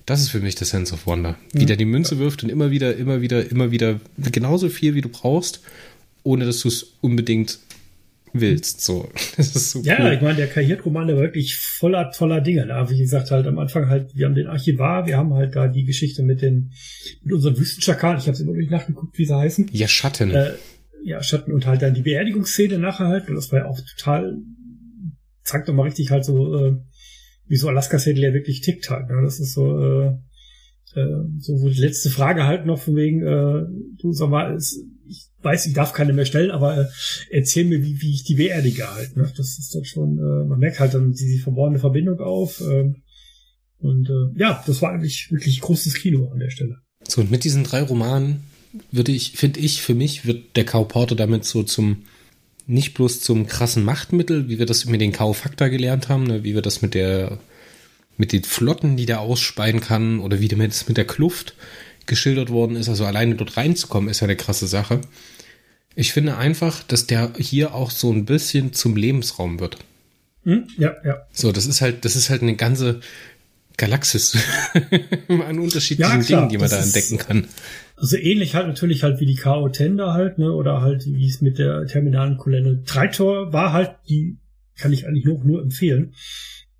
Das 0.05 0.21
ist 0.21 0.29
für 0.29 0.39
mich 0.39 0.55
der 0.55 0.67
Sense 0.67 0.93
of 0.93 1.05
Wonder. 1.05 1.35
Wie 1.53 1.65
der 1.65 1.77
die 1.77 1.85
Münze 1.85 2.19
wirft 2.19 2.43
und 2.43 2.49
immer 2.49 2.71
wieder, 2.71 2.95
immer 2.95 3.21
wieder, 3.21 3.49
immer 3.49 3.71
wieder 3.71 3.99
genauso 4.31 4.69
viel, 4.69 4.95
wie 4.95 5.01
du 5.01 5.09
brauchst, 5.09 5.61
ohne 6.23 6.45
dass 6.45 6.61
du 6.61 6.67
es 6.67 6.95
unbedingt 7.01 7.59
willst. 8.33 8.81
So, 8.81 9.09
das 9.37 9.55
ist 9.55 9.71
so 9.71 9.81
Ja, 9.81 9.97
cool. 9.99 10.13
ich 10.13 10.21
meine, 10.21 10.35
der 10.37 10.47
Karrieroman, 10.47 11.07
der 11.07 11.17
war 11.17 11.23
wirklich 11.23 11.57
voller 11.57 12.11
toller 12.11 12.41
Dinge. 12.41 12.65
Da, 12.67 12.89
wie 12.89 12.97
gesagt, 12.97 13.31
halt 13.31 13.45
am 13.47 13.59
Anfang 13.59 13.89
halt, 13.89 14.15
wir 14.15 14.25
haben 14.25 14.35
den 14.35 14.47
Archivar, 14.47 15.05
wir 15.05 15.17
haben 15.17 15.33
halt 15.33 15.55
da 15.55 15.67
die 15.67 15.83
Geschichte 15.83 16.23
mit 16.23 16.41
den, 16.41 16.71
mit 17.23 17.33
unseren 17.33 17.57
Wüstenschakalen. 17.57 18.17
Ich 18.17 18.23
habe 18.27 18.33
es 18.33 18.39
immer 18.39 18.53
nicht 18.53 18.71
nachgeguckt, 18.71 19.17
wie 19.17 19.25
sie 19.25 19.35
heißen. 19.35 19.69
Ja, 19.71 19.87
Schatten. 19.87 20.31
Äh, 20.31 20.53
ja, 21.03 21.21
Schatten 21.23 21.51
und 21.51 21.65
halt 21.65 21.81
dann 21.81 21.93
die 21.93 22.01
Beerdigungsszene 22.03 22.77
nachher 22.79 23.07
halt. 23.07 23.27
Und 23.27 23.35
das 23.35 23.51
war 23.51 23.59
ja 23.59 23.65
auch 23.65 23.79
total, 23.97 24.37
zeigt 25.43 25.67
doch 25.67 25.73
mal 25.73 25.83
richtig 25.83 26.11
halt 26.11 26.23
so, 26.25 26.55
äh, 26.57 26.75
wie 27.51 27.57
so 27.57 27.67
Alaska 27.67 27.99
Saddle 27.99 28.27
ja 28.27 28.33
wirklich 28.33 28.61
tickt 28.61 28.89
halt. 28.89 29.09
Ne? 29.09 29.21
Das 29.25 29.41
ist 29.41 29.53
so, 29.53 29.77
äh, 29.77 30.07
äh, 30.95 31.23
so 31.39 31.61
wo 31.61 31.67
die 31.67 31.81
letzte 31.81 32.09
Frage 32.09 32.45
halt 32.45 32.65
noch 32.65 32.79
von 32.79 32.95
wegen, 32.95 33.21
äh, 33.23 33.65
du 34.01 34.13
sag 34.13 34.29
mal, 34.29 34.55
ist, 34.55 34.81
ich 35.05 35.27
weiß, 35.41 35.65
ich 35.65 35.73
darf 35.73 35.91
keine 35.91 36.13
mehr 36.13 36.23
stellen, 36.25 36.49
aber 36.49 36.77
äh, 36.77 36.85
erzähl 37.29 37.65
mir, 37.65 37.83
wie, 37.83 37.99
wie 37.99 38.13
ich 38.13 38.23
die 38.23 38.35
beerdige 38.35 38.89
halt. 38.95 39.17
Ne? 39.17 39.29
Das 39.35 39.59
ist 39.59 39.75
dann 39.75 39.83
schon, 39.83 40.17
äh, 40.17 40.47
man 40.47 40.59
merkt 40.59 40.79
halt 40.79 40.93
dann 40.93 41.11
die 41.11 41.39
verborgene 41.39 41.79
Verbindung 41.79 42.21
auf. 42.21 42.61
Äh, 42.61 42.93
und 43.79 44.09
äh, 44.09 44.39
ja, 44.39 44.63
das 44.65 44.81
war 44.81 44.93
eigentlich 44.93 45.29
wirklich 45.29 45.59
großes 45.59 45.95
Kino 45.95 46.29
an 46.31 46.39
der 46.39 46.51
Stelle. 46.51 46.77
So, 47.05 47.19
und 47.19 47.31
mit 47.31 47.43
diesen 47.43 47.65
drei 47.65 47.81
Romanen 47.81 48.43
würde 48.93 49.11
ich, 49.11 49.33
finde 49.33 49.59
ich, 49.59 49.81
für 49.81 49.93
mich 49.93 50.25
wird 50.25 50.55
der 50.55 50.63
Cow 50.63 50.87
Porter 50.87 51.15
damit 51.15 51.43
so 51.43 51.63
zum 51.63 52.03
nicht 52.67 52.93
bloß 52.93 53.21
zum 53.21 53.47
krassen 53.47 53.83
Machtmittel, 53.83 54.47
wie 54.49 54.59
wir 54.59 54.65
das 54.65 54.85
mit 54.85 55.01
den 55.01 55.11
Kaufaktor 55.11 55.69
gelernt 55.69 56.09
haben, 56.09 56.23
ne, 56.23 56.43
wie 56.43 56.55
wir 56.55 56.61
das 56.61 56.81
mit 56.81 56.93
der 56.93 57.39
mit 58.17 58.33
den 58.33 58.43
Flotten, 58.43 58.97
die 58.97 59.07
der 59.07 59.21
ausspeien 59.21 59.81
kann, 59.81 60.19
oder 60.19 60.39
wie 60.39 60.47
das 60.47 60.87
mit 60.87 60.97
der 60.97 61.05
Kluft 61.05 61.55
geschildert 62.05 62.49
worden 62.49 62.75
ist. 62.75 62.87
Also 62.87 63.05
alleine 63.05 63.35
dort 63.35 63.57
reinzukommen, 63.57 64.09
ist 64.09 64.19
ja 64.19 64.25
eine 64.25 64.35
krasse 64.35 64.67
Sache. 64.67 65.01
Ich 65.95 66.13
finde 66.13 66.37
einfach, 66.37 66.83
dass 66.83 67.07
der 67.07 67.33
hier 67.37 67.73
auch 67.73 67.89
so 67.89 68.11
ein 68.11 68.25
bisschen 68.25 68.73
zum 68.73 68.95
Lebensraum 68.95 69.59
wird. 69.59 69.77
Hm? 70.43 70.67
Ja, 70.77 70.95
ja. 71.03 71.25
So, 71.33 71.51
das 71.51 71.65
ist 71.65 71.81
halt, 71.81 72.05
das 72.05 72.15
ist 72.15 72.29
halt 72.29 72.41
eine 72.41 72.55
ganze 72.55 73.01
Galaxis 73.77 74.37
an 75.27 75.59
unterschiedlichen 75.59 76.21
ja, 76.21 76.27
Dingen, 76.27 76.49
die 76.49 76.57
man 76.57 76.69
da 76.69 76.77
entdecken 76.81 77.17
kann. 77.17 77.47
Also 78.01 78.17
ähnlich 78.17 78.55
halt 78.55 78.65
natürlich 78.65 79.03
halt 79.03 79.19
wie 79.19 79.27
die 79.27 79.35
K.O. 79.35 79.69
Tender 79.69 80.13
halt, 80.13 80.39
ne, 80.39 80.51
oder 80.51 80.81
halt 80.81 81.05
wie 81.05 81.27
es 81.27 81.39
mit 81.39 81.59
der 81.59 81.85
terminalen 81.85 82.37
Kolonne 82.37 82.81
Treitor 82.83 83.53
war 83.53 83.73
halt, 83.73 83.91
die 84.09 84.39
kann 84.75 84.91
ich 84.91 85.07
eigentlich 85.07 85.25
nur, 85.25 85.43
nur 85.43 85.61
empfehlen. 85.61 86.15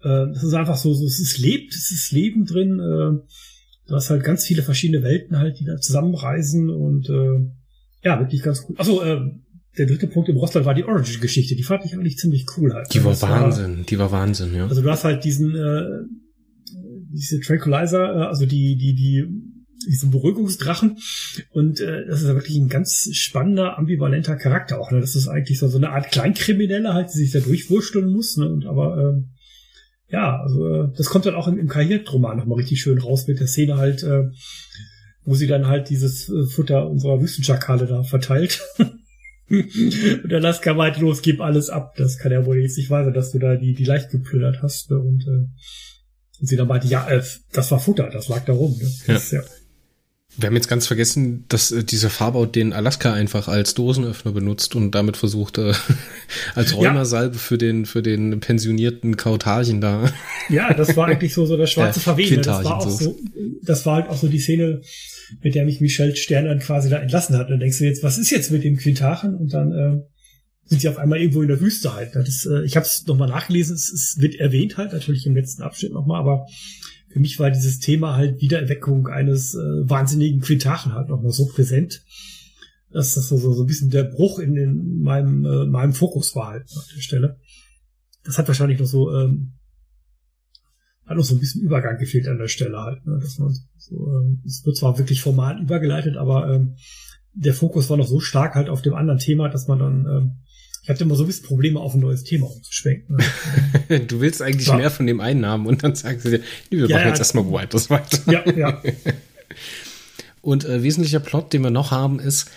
Äh, 0.01 0.25
das 0.33 0.43
ist 0.43 0.55
einfach 0.55 0.77
so, 0.77 0.95
so, 0.95 1.05
es 1.05 1.19
ist 1.19 1.37
lebt, 1.37 1.75
es 1.75 1.91
ist 1.91 2.11
Leben 2.11 2.45
drin. 2.45 2.79
Äh, 2.79 3.21
du 3.87 3.95
hast 3.95 4.09
halt 4.09 4.23
ganz 4.23 4.45
viele 4.45 4.63
verschiedene 4.63 5.03
Welten 5.03 5.37
halt, 5.37 5.59
die 5.59 5.65
da 5.65 5.77
zusammenreisen 5.77 6.71
und 6.71 7.07
äh, 7.07 7.51
ja, 8.03 8.19
wirklich 8.19 8.41
ganz 8.41 8.65
cool. 8.67 8.75
Also 8.79 9.03
äh, 9.03 9.21
der 9.77 9.85
dritte 9.85 10.07
Punkt 10.07 10.27
im 10.27 10.37
Roster 10.37 10.65
war 10.65 10.73
die 10.73 10.85
Origin-Geschichte. 10.85 11.55
Die 11.55 11.61
fand 11.61 11.85
ich 11.85 11.93
eigentlich 11.93 12.17
ziemlich 12.17 12.47
cool 12.57 12.73
halt. 12.73 12.91
Die 12.91 13.03
war 13.03 13.11
das 13.11 13.21
Wahnsinn, 13.21 13.77
war, 13.77 13.85
die 13.85 13.99
war 13.99 14.11
Wahnsinn, 14.11 14.55
ja. 14.55 14.67
Also 14.67 14.81
du 14.81 14.89
hast 14.89 15.03
halt 15.03 15.23
diesen, 15.23 15.55
äh, 15.55 15.83
diese 17.13 17.39
Tranquilizer, 17.39 18.15
äh, 18.15 18.25
also 18.25 18.47
die, 18.47 18.75
die, 18.75 18.95
die, 18.95 19.27
diesen 19.87 20.11
Beruhigungsdrachen. 20.11 20.97
Und 21.51 21.79
äh, 21.79 22.05
das 22.07 22.21
ist 22.21 22.27
ja 22.27 22.35
wirklich 22.35 22.57
ein 22.57 22.69
ganz 22.69 23.09
spannender, 23.13 23.77
ambivalenter 23.77 24.35
Charakter 24.35 24.79
auch. 24.79 24.91
Ne? 24.91 24.99
Das 24.99 25.15
ist 25.15 25.27
eigentlich 25.27 25.59
so, 25.59 25.67
so 25.67 25.77
eine 25.77 25.91
Art 25.91 26.11
Kleinkrimineller 26.11 26.93
halt, 26.93 27.09
die 27.13 27.19
sich 27.19 27.31
da 27.31 27.39
durchwursteln 27.39 28.11
muss. 28.11 28.37
Ne? 28.37 28.47
Und 28.49 28.65
aber 28.65 28.97
äh, 28.97 29.21
ja, 30.11 30.41
also 30.41 30.67
äh, 30.67 30.89
das 30.95 31.07
kommt 31.07 31.25
dann 31.25 31.35
auch 31.35 31.47
im, 31.47 31.57
im 31.57 31.67
Karrieroman 31.67 32.37
nochmal 32.37 32.59
richtig 32.59 32.81
schön 32.81 32.99
raus 32.99 33.27
mit 33.27 33.39
der 33.39 33.47
Szene 33.47 33.77
halt, 33.77 34.03
äh, 34.03 34.29
wo 35.23 35.35
sie 35.35 35.47
dann 35.47 35.67
halt 35.67 35.89
dieses 35.89 36.29
äh, 36.29 36.45
Futter 36.45 36.89
unserer 36.89 37.21
Wüstenschakale 37.21 37.85
da 37.85 38.03
verteilt. 38.03 38.61
und 39.49 40.33
Alaska 40.33 40.73
meint, 40.73 40.99
los, 40.99 41.21
gib 41.21 41.41
alles 41.41 41.69
ab. 41.69 41.95
Das 41.97 42.17
kann 42.17 42.31
ja 42.31 42.45
wohl 42.45 42.57
jetzt 42.57 42.77
nicht 42.77 42.89
wahr 42.89 43.05
sein, 43.05 43.13
dass 43.13 43.31
du 43.31 43.39
da 43.39 43.55
die, 43.55 43.73
die 43.73 43.85
leicht 43.85 44.09
geplündert 44.09 44.61
hast. 44.61 44.91
Ne? 44.91 44.99
Und, 44.99 45.23
äh, 45.23 45.47
und 46.39 46.47
sie 46.47 46.55
dann 46.55 46.67
meinte, 46.67 46.87
ja, 46.87 47.07
äh, 47.09 47.23
das 47.53 47.71
war 47.71 47.79
Futter, 47.79 48.09
das 48.11 48.27
lag 48.27 48.43
da 48.45 48.53
rum. 48.53 48.77
Ne? 48.77 48.89
Das, 49.07 49.31
ja. 49.31 49.41
ja. 49.41 49.47
Wir 50.37 50.47
haben 50.47 50.55
jetzt 50.55 50.69
ganz 50.69 50.87
vergessen, 50.87 51.43
dass 51.49 51.71
äh, 51.71 51.83
dieser 51.83 52.09
Farbout 52.09 52.47
den 52.47 52.71
Alaska 52.71 53.13
einfach 53.13 53.47
als 53.47 53.73
Dosenöffner 53.73 54.31
benutzt 54.31 54.75
und 54.75 54.91
damit 54.91 55.17
versucht, 55.17 55.57
äh, 55.57 55.73
als 56.55 56.75
Räumersalbe 56.75 57.35
ja. 57.35 57.39
für 57.39 57.57
den, 57.57 57.85
für 57.85 58.01
den 58.01 58.39
pensionierten 58.39 59.17
Kautarchen 59.17 59.81
da. 59.81 60.11
Ja, 60.49 60.73
das 60.73 60.97
war 60.97 61.07
eigentlich 61.07 61.33
so, 61.33 61.45
so 61.45 61.55
der 61.55 61.67
schwarze 61.67 61.99
ja, 61.99 62.03
Verwehen. 62.03 62.41
Das 62.41 62.63
war 62.63 62.77
auch 62.77 62.89
so, 62.89 63.17
das 63.61 63.85
war 63.85 63.95
halt 63.95 64.09
auch 64.09 64.17
so 64.17 64.27
die 64.27 64.39
Szene, 64.39 64.81
mit 65.41 65.55
der 65.55 65.65
mich 65.65 65.81
Michelle 65.81 66.15
Stern 66.15 66.45
dann 66.45 66.59
quasi 66.59 66.89
da 66.89 66.97
entlassen 66.97 67.37
hat. 67.37 67.47
Und 67.47 67.51
dann 67.51 67.59
denkst 67.59 67.77
du 67.77 67.85
jetzt, 67.85 68.03
was 68.03 68.17
ist 68.17 68.31
jetzt 68.31 68.51
mit 68.51 68.63
dem 68.63 68.77
Quintachen? 68.77 69.35
Und 69.35 69.53
dann 69.53 69.71
äh, 69.71 70.01
sind 70.65 70.81
sie 70.81 70.89
auf 70.89 70.97
einmal 70.97 71.19
irgendwo 71.19 71.41
in 71.41 71.47
der 71.49 71.59
Wüste 71.59 71.93
halt. 71.93 72.15
Das, 72.15 72.47
äh, 72.49 72.63
ich 72.63 72.75
habe 72.75 72.85
es 72.85 73.05
nochmal 73.05 73.27
nachgelesen, 73.27 73.75
es, 73.75 73.91
es 73.91 74.15
wird 74.19 74.35
erwähnt 74.35 74.77
halt, 74.77 74.93
natürlich 74.93 75.25
im 75.25 75.35
letzten 75.35 75.61
Abschnitt 75.61 75.93
nochmal, 75.93 76.19
aber 76.19 76.47
für 77.11 77.19
mich 77.19 77.39
war 77.39 77.51
dieses 77.51 77.79
Thema 77.79 78.15
halt 78.15 78.41
Wiedererweckung 78.41 79.07
eines 79.07 79.53
äh, 79.53 79.89
wahnsinnigen 79.89 80.41
Quintachen 80.41 80.93
halt 80.93 81.09
nochmal 81.09 81.31
so 81.31 81.45
präsent, 81.45 82.03
dass 82.91 83.15
das 83.15 83.29
so, 83.29 83.37
so 83.37 83.63
ein 83.63 83.67
bisschen 83.67 83.89
der 83.89 84.03
Bruch 84.03 84.39
in, 84.39 84.55
in 84.55 85.01
meinem, 85.01 85.45
äh, 85.45 85.65
meinem 85.65 85.93
Fokus 85.93 86.35
war 86.35 86.47
halt 86.47 86.63
an 86.63 86.83
der 86.95 87.01
Stelle. 87.01 87.39
Das 88.23 88.37
hat 88.37 88.47
wahrscheinlich 88.47 88.79
noch 88.79 88.85
so 88.85 89.13
ähm, 89.13 89.53
hat 91.11 91.17
noch 91.17 91.23
so 91.23 91.35
ein 91.35 91.39
bisschen 91.39 91.61
Übergang 91.61 91.97
gefehlt 91.97 92.27
an 92.27 92.37
der 92.37 92.47
Stelle 92.47 92.79
halt. 92.79 93.05
Ne? 93.05 93.19
Dass 93.21 93.37
man 93.37 93.53
so, 93.77 93.95
äh, 93.95 94.47
es 94.47 94.65
wird 94.65 94.77
zwar 94.77 94.97
wirklich 94.97 95.21
formal 95.21 95.61
übergeleitet, 95.61 96.17
aber 96.17 96.51
ähm, 96.51 96.75
der 97.33 97.53
Fokus 97.53 97.89
war 97.89 97.97
noch 97.97 98.07
so 98.07 98.19
stark 98.19 98.55
halt 98.55 98.69
auf 98.69 98.81
dem 98.81 98.93
anderen 98.93 99.19
Thema, 99.19 99.49
dass 99.49 99.67
man 99.67 99.79
dann, 99.79 100.05
ähm, 100.05 100.31
ich 100.83 100.89
hatte 100.89 101.03
immer 101.03 101.15
so 101.15 101.23
ein 101.23 101.27
bisschen 101.27 101.45
Probleme, 101.45 101.79
auf 101.79 101.93
ein 101.93 101.99
neues 101.99 102.23
Thema 102.23 102.47
umzuschwenken. 102.47 103.17
Du 104.07 104.21
willst 104.21 104.41
eigentlich 104.41 104.67
ja. 104.67 104.77
mehr 104.77 104.89
von 104.89 105.05
dem 105.05 105.19
einen 105.19 105.45
haben 105.45 105.65
und 105.65 105.83
dann 105.83 105.95
sagst 105.95 106.25
du 106.25 106.29
dir, 106.29 106.41
wir 106.69 106.87
ja, 106.87 106.95
machen 106.95 107.01
ja, 107.03 107.07
jetzt 107.09 107.19
erstmal 107.19 107.51
weiter. 107.51 107.77
weiter. 107.89 108.31
Ja, 108.31 108.49
ja. 108.51 108.81
und 110.41 110.63
äh, 110.63 110.81
wesentlicher 110.81 111.19
Plot, 111.19 111.51
den 111.51 111.63
wir 111.63 111.71
noch 111.71 111.91
haben, 111.91 112.19
ist, 112.19 112.49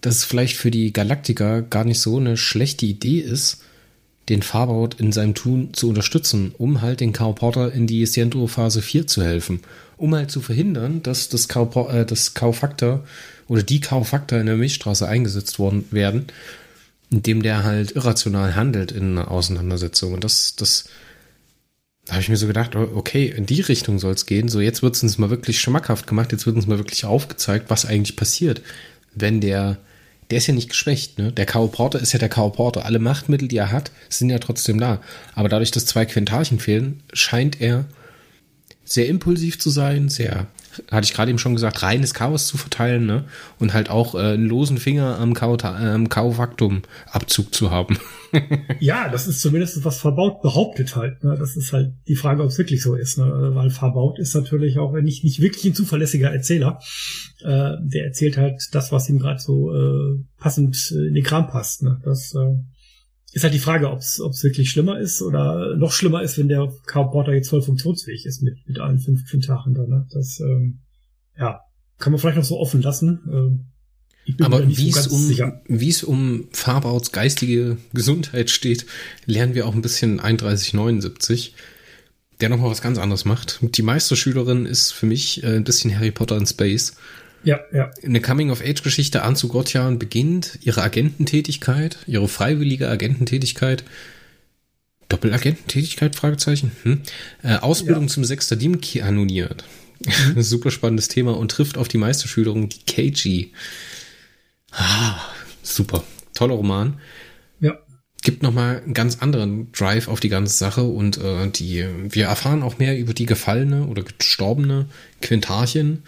dass 0.00 0.16
es 0.16 0.24
vielleicht 0.24 0.56
für 0.56 0.70
die 0.70 0.92
Galaktiker 0.92 1.60
gar 1.60 1.84
nicht 1.84 2.00
so 2.00 2.16
eine 2.16 2.36
schlechte 2.38 2.86
Idee 2.86 3.18
ist, 3.20 3.62
den 4.28 4.42
Farbout 4.42 4.96
in 4.98 5.12
seinem 5.12 5.34
Tun 5.34 5.74
zu 5.74 5.88
unterstützen, 5.88 6.54
um 6.56 6.80
halt 6.80 7.00
den 7.00 7.12
Cow 7.12 7.34
Porter 7.34 7.72
in 7.72 7.86
die 7.86 8.06
Siento 8.06 8.46
Phase 8.46 8.80
4 8.80 9.06
zu 9.06 9.22
helfen. 9.22 9.60
Um 9.96 10.14
halt 10.14 10.30
zu 10.30 10.40
verhindern, 10.40 11.02
dass 11.02 11.28
das 11.28 11.48
Cow, 11.48 11.92
äh, 11.92 12.04
das 12.04 12.34
Cow 12.34 12.56
Factor 12.56 13.04
oder 13.46 13.62
die 13.62 13.80
Cow 13.80 14.06
Factor 14.06 14.38
in 14.38 14.46
der 14.46 14.56
Milchstraße 14.56 15.06
eingesetzt 15.06 15.58
worden 15.58 15.84
werden, 15.90 16.26
indem 17.12 17.42
der 17.42 17.62
halt 17.62 17.92
irrational 17.92 18.56
handelt 18.56 18.90
in 18.90 19.18
einer 19.18 19.30
Auseinandersetzung. 19.30 20.14
Und 20.14 20.24
das, 20.24 20.56
das, 20.56 20.86
da 22.06 22.14
habe 22.14 22.22
ich 22.22 22.28
mir 22.28 22.36
so 22.36 22.46
gedacht, 22.46 22.74
okay, 22.74 23.26
in 23.26 23.46
die 23.46 23.60
Richtung 23.60 23.98
soll 23.98 24.14
es 24.14 24.26
gehen. 24.26 24.48
So, 24.48 24.60
jetzt 24.60 24.82
wird 24.82 24.96
es 24.96 25.02
uns 25.02 25.18
mal 25.18 25.30
wirklich 25.30 25.60
schmackhaft 25.60 26.06
gemacht, 26.06 26.32
jetzt 26.32 26.46
wird 26.46 26.56
uns 26.56 26.66
mal 26.66 26.78
wirklich 26.78 27.04
aufgezeigt, 27.04 27.68
was 27.68 27.84
eigentlich 27.84 28.16
passiert, 28.16 28.62
wenn 29.14 29.40
der 29.40 29.78
der 30.30 30.38
ist 30.38 30.46
ja 30.46 30.54
nicht 30.54 30.70
geschwächt. 30.70 31.18
Ne? 31.18 31.30
Der 31.30 31.44
K.O. 31.44 31.66
Porter 31.66 32.00
ist 32.00 32.14
ja 32.14 32.18
der 32.18 32.30
K.O. 32.30 32.48
Porter. 32.48 32.86
Alle 32.86 32.98
Machtmittel, 32.98 33.48
die 33.48 33.58
er 33.58 33.70
hat, 33.70 33.90
sind 34.08 34.30
ja 34.30 34.38
trotzdem 34.38 34.80
da. 34.80 35.02
Aber 35.34 35.50
dadurch, 35.50 35.72
dass 35.72 35.84
zwei 35.84 36.06
Quintarchen 36.06 36.58
fehlen, 36.58 37.02
scheint 37.12 37.60
er 37.60 37.84
sehr 38.82 39.08
impulsiv 39.08 39.58
zu 39.58 39.68
sein, 39.68 40.08
sehr, 40.08 40.46
hatte 40.90 41.04
ich 41.04 41.14
gerade 41.14 41.30
eben 41.30 41.38
schon 41.38 41.54
gesagt, 41.54 41.82
reines 41.82 42.14
Chaos 42.14 42.46
zu 42.46 42.56
verteilen 42.56 43.04
ne? 43.06 43.24
und 43.58 43.74
halt 43.74 43.90
auch 43.90 44.14
äh, 44.14 44.34
einen 44.34 44.46
losen 44.46 44.78
Finger 44.78 45.18
am 45.18 45.34
K.O.-Faktum-Abzug 45.34 47.52
zu 47.52 47.70
haben. 47.70 47.98
ja, 48.80 49.08
das 49.08 49.26
ist 49.26 49.40
zumindest 49.40 49.84
was 49.84 49.98
verbaut 49.98 50.42
behauptet 50.42 50.94
halt. 50.96 51.24
Ne? 51.24 51.36
Das 51.38 51.56
ist 51.56 51.72
halt 51.72 51.94
die 52.08 52.16
Frage, 52.16 52.42
ob 52.42 52.48
es 52.48 52.58
wirklich 52.58 52.82
so 52.82 52.94
ist. 52.94 53.16
Ne? 53.18 53.50
Weil 53.54 53.70
verbaut 53.70 54.18
ist 54.18 54.34
natürlich 54.34 54.78
auch 54.78 54.92
nicht, 54.92 55.24
nicht 55.24 55.40
wirklich 55.40 55.64
ein 55.64 55.74
zuverlässiger 55.74 56.30
Erzähler. 56.30 56.78
Äh, 57.40 57.76
der 57.80 58.04
erzählt 58.06 58.36
halt 58.36 58.60
das, 58.72 58.92
was 58.92 59.08
ihm 59.08 59.18
gerade 59.18 59.40
so 59.40 59.74
äh, 59.74 60.22
passend 60.38 60.76
in 60.90 61.14
den 61.14 61.24
Kram 61.24 61.48
passt. 61.48 61.82
Ne? 61.82 61.98
Das 62.04 62.34
äh, 62.34 62.58
ist 63.32 63.44
halt 63.44 63.54
die 63.54 63.58
Frage, 63.58 63.90
ob 63.90 64.00
es 64.00 64.20
wirklich 64.42 64.70
schlimmer 64.70 64.98
ist 64.98 65.22
oder 65.22 65.76
noch 65.76 65.92
schlimmer 65.92 66.22
ist, 66.22 66.38
wenn 66.38 66.48
der 66.48 66.72
Carl 66.86 67.10
Porter 67.10 67.32
jetzt 67.32 67.48
voll 67.48 67.62
funktionsfähig 67.62 68.26
ist 68.26 68.42
mit, 68.42 68.56
mit 68.66 68.78
allen 68.78 68.98
fünf 68.98 69.24
Quintachen. 69.28 69.74
Da, 69.74 69.86
ne? 69.86 70.06
Das 70.12 70.38
ähm, 70.40 70.80
ja, 71.38 71.60
kann 71.98 72.12
man 72.12 72.20
vielleicht 72.20 72.36
noch 72.36 72.44
so 72.44 72.58
offen 72.58 72.82
lassen. 72.82 73.20
Ähm, 73.32 73.66
aber 74.40 74.68
wie 74.68 74.90
es 74.90 75.06
um, 75.08 75.36
wie 75.66 75.88
es 75.88 76.04
um 76.04 76.48
Farbauts 76.52 77.10
geistige 77.10 77.78
Gesundheit 77.92 78.50
steht, 78.50 78.86
lernen 79.26 79.54
wir 79.54 79.66
auch 79.66 79.74
ein 79.74 79.82
bisschen 79.82 80.18
3179, 80.18 81.54
der 82.40 82.48
nochmal 82.48 82.70
was 82.70 82.82
ganz 82.82 82.98
anderes 82.98 83.24
macht. 83.24 83.58
Die 83.62 83.82
Meisterschülerin 83.82 84.66
ist 84.66 84.92
für 84.92 85.06
mich 85.06 85.42
äh, 85.42 85.56
ein 85.56 85.64
bisschen 85.64 85.96
Harry 85.96 86.12
Potter 86.12 86.36
in 86.36 86.46
Space. 86.46 86.96
Ja, 87.44 87.60
ja. 87.72 87.90
Eine 88.04 88.20
Coming-of-Age-Geschichte. 88.20 89.22
Anzu 89.22 89.48
Gottjan 89.48 89.98
beginnt 89.98 90.58
ihre 90.62 90.82
Agententätigkeit, 90.82 91.98
ihre 92.06 92.28
freiwillige 92.28 92.88
Agententätigkeit. 92.88 93.84
Doppelagententätigkeit? 95.08 96.16
Fragezeichen. 96.16 96.72
Hm. 96.84 97.02
Äh, 97.42 97.56
Ausbildung 97.56 98.04
ja. 98.04 98.08
zum 98.08 98.24
Sextadim 98.24 98.80
kanoniert. 98.80 99.64
Mhm. 100.34 100.42
Super 100.42 100.70
spannendes 100.70 101.08
Thema 101.08 101.36
und 101.36 101.50
trifft 101.50 101.76
auf 101.76 101.88
die 101.88 101.98
Meisterschülerin, 101.98 102.68
die 102.68 102.82
KG. 102.86 103.48
Ah, 104.70 105.20
super. 105.62 106.02
Toller 106.34 106.54
Roman. 106.54 106.98
Ja. 107.60 107.78
Gibt 108.22 108.42
nochmal 108.42 108.78
einen 108.78 108.94
ganz 108.94 109.18
anderen 109.18 109.70
Drive 109.72 110.08
auf 110.08 110.20
die 110.20 110.28
ganze 110.28 110.56
Sache 110.56 110.82
und 110.82 111.18
äh, 111.18 111.48
die, 111.50 111.84
wir 112.08 112.26
erfahren 112.26 112.62
auch 112.62 112.78
mehr 112.78 112.98
über 112.98 113.12
die 113.12 113.26
gefallene 113.26 113.86
oder 113.86 114.02
gestorbene 114.02 114.86
Quintarchen. 115.20 116.04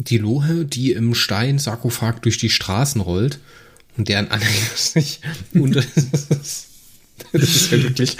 Die 0.00 0.18
Lohe, 0.18 0.64
die 0.64 0.92
im 0.92 1.14
Stein-Sarkophag 1.14 2.20
durch 2.22 2.38
die 2.38 2.50
Straßen 2.50 3.00
rollt 3.00 3.38
und 3.96 4.08
deren 4.08 4.30
Anhänger 4.30 4.70
sich 4.76 5.20
und 5.54 5.76
das 5.76 5.86
ist, 5.86 6.68
das 7.32 7.42
ist 7.42 7.70
ja 7.70 7.82
wirklich. 7.82 8.16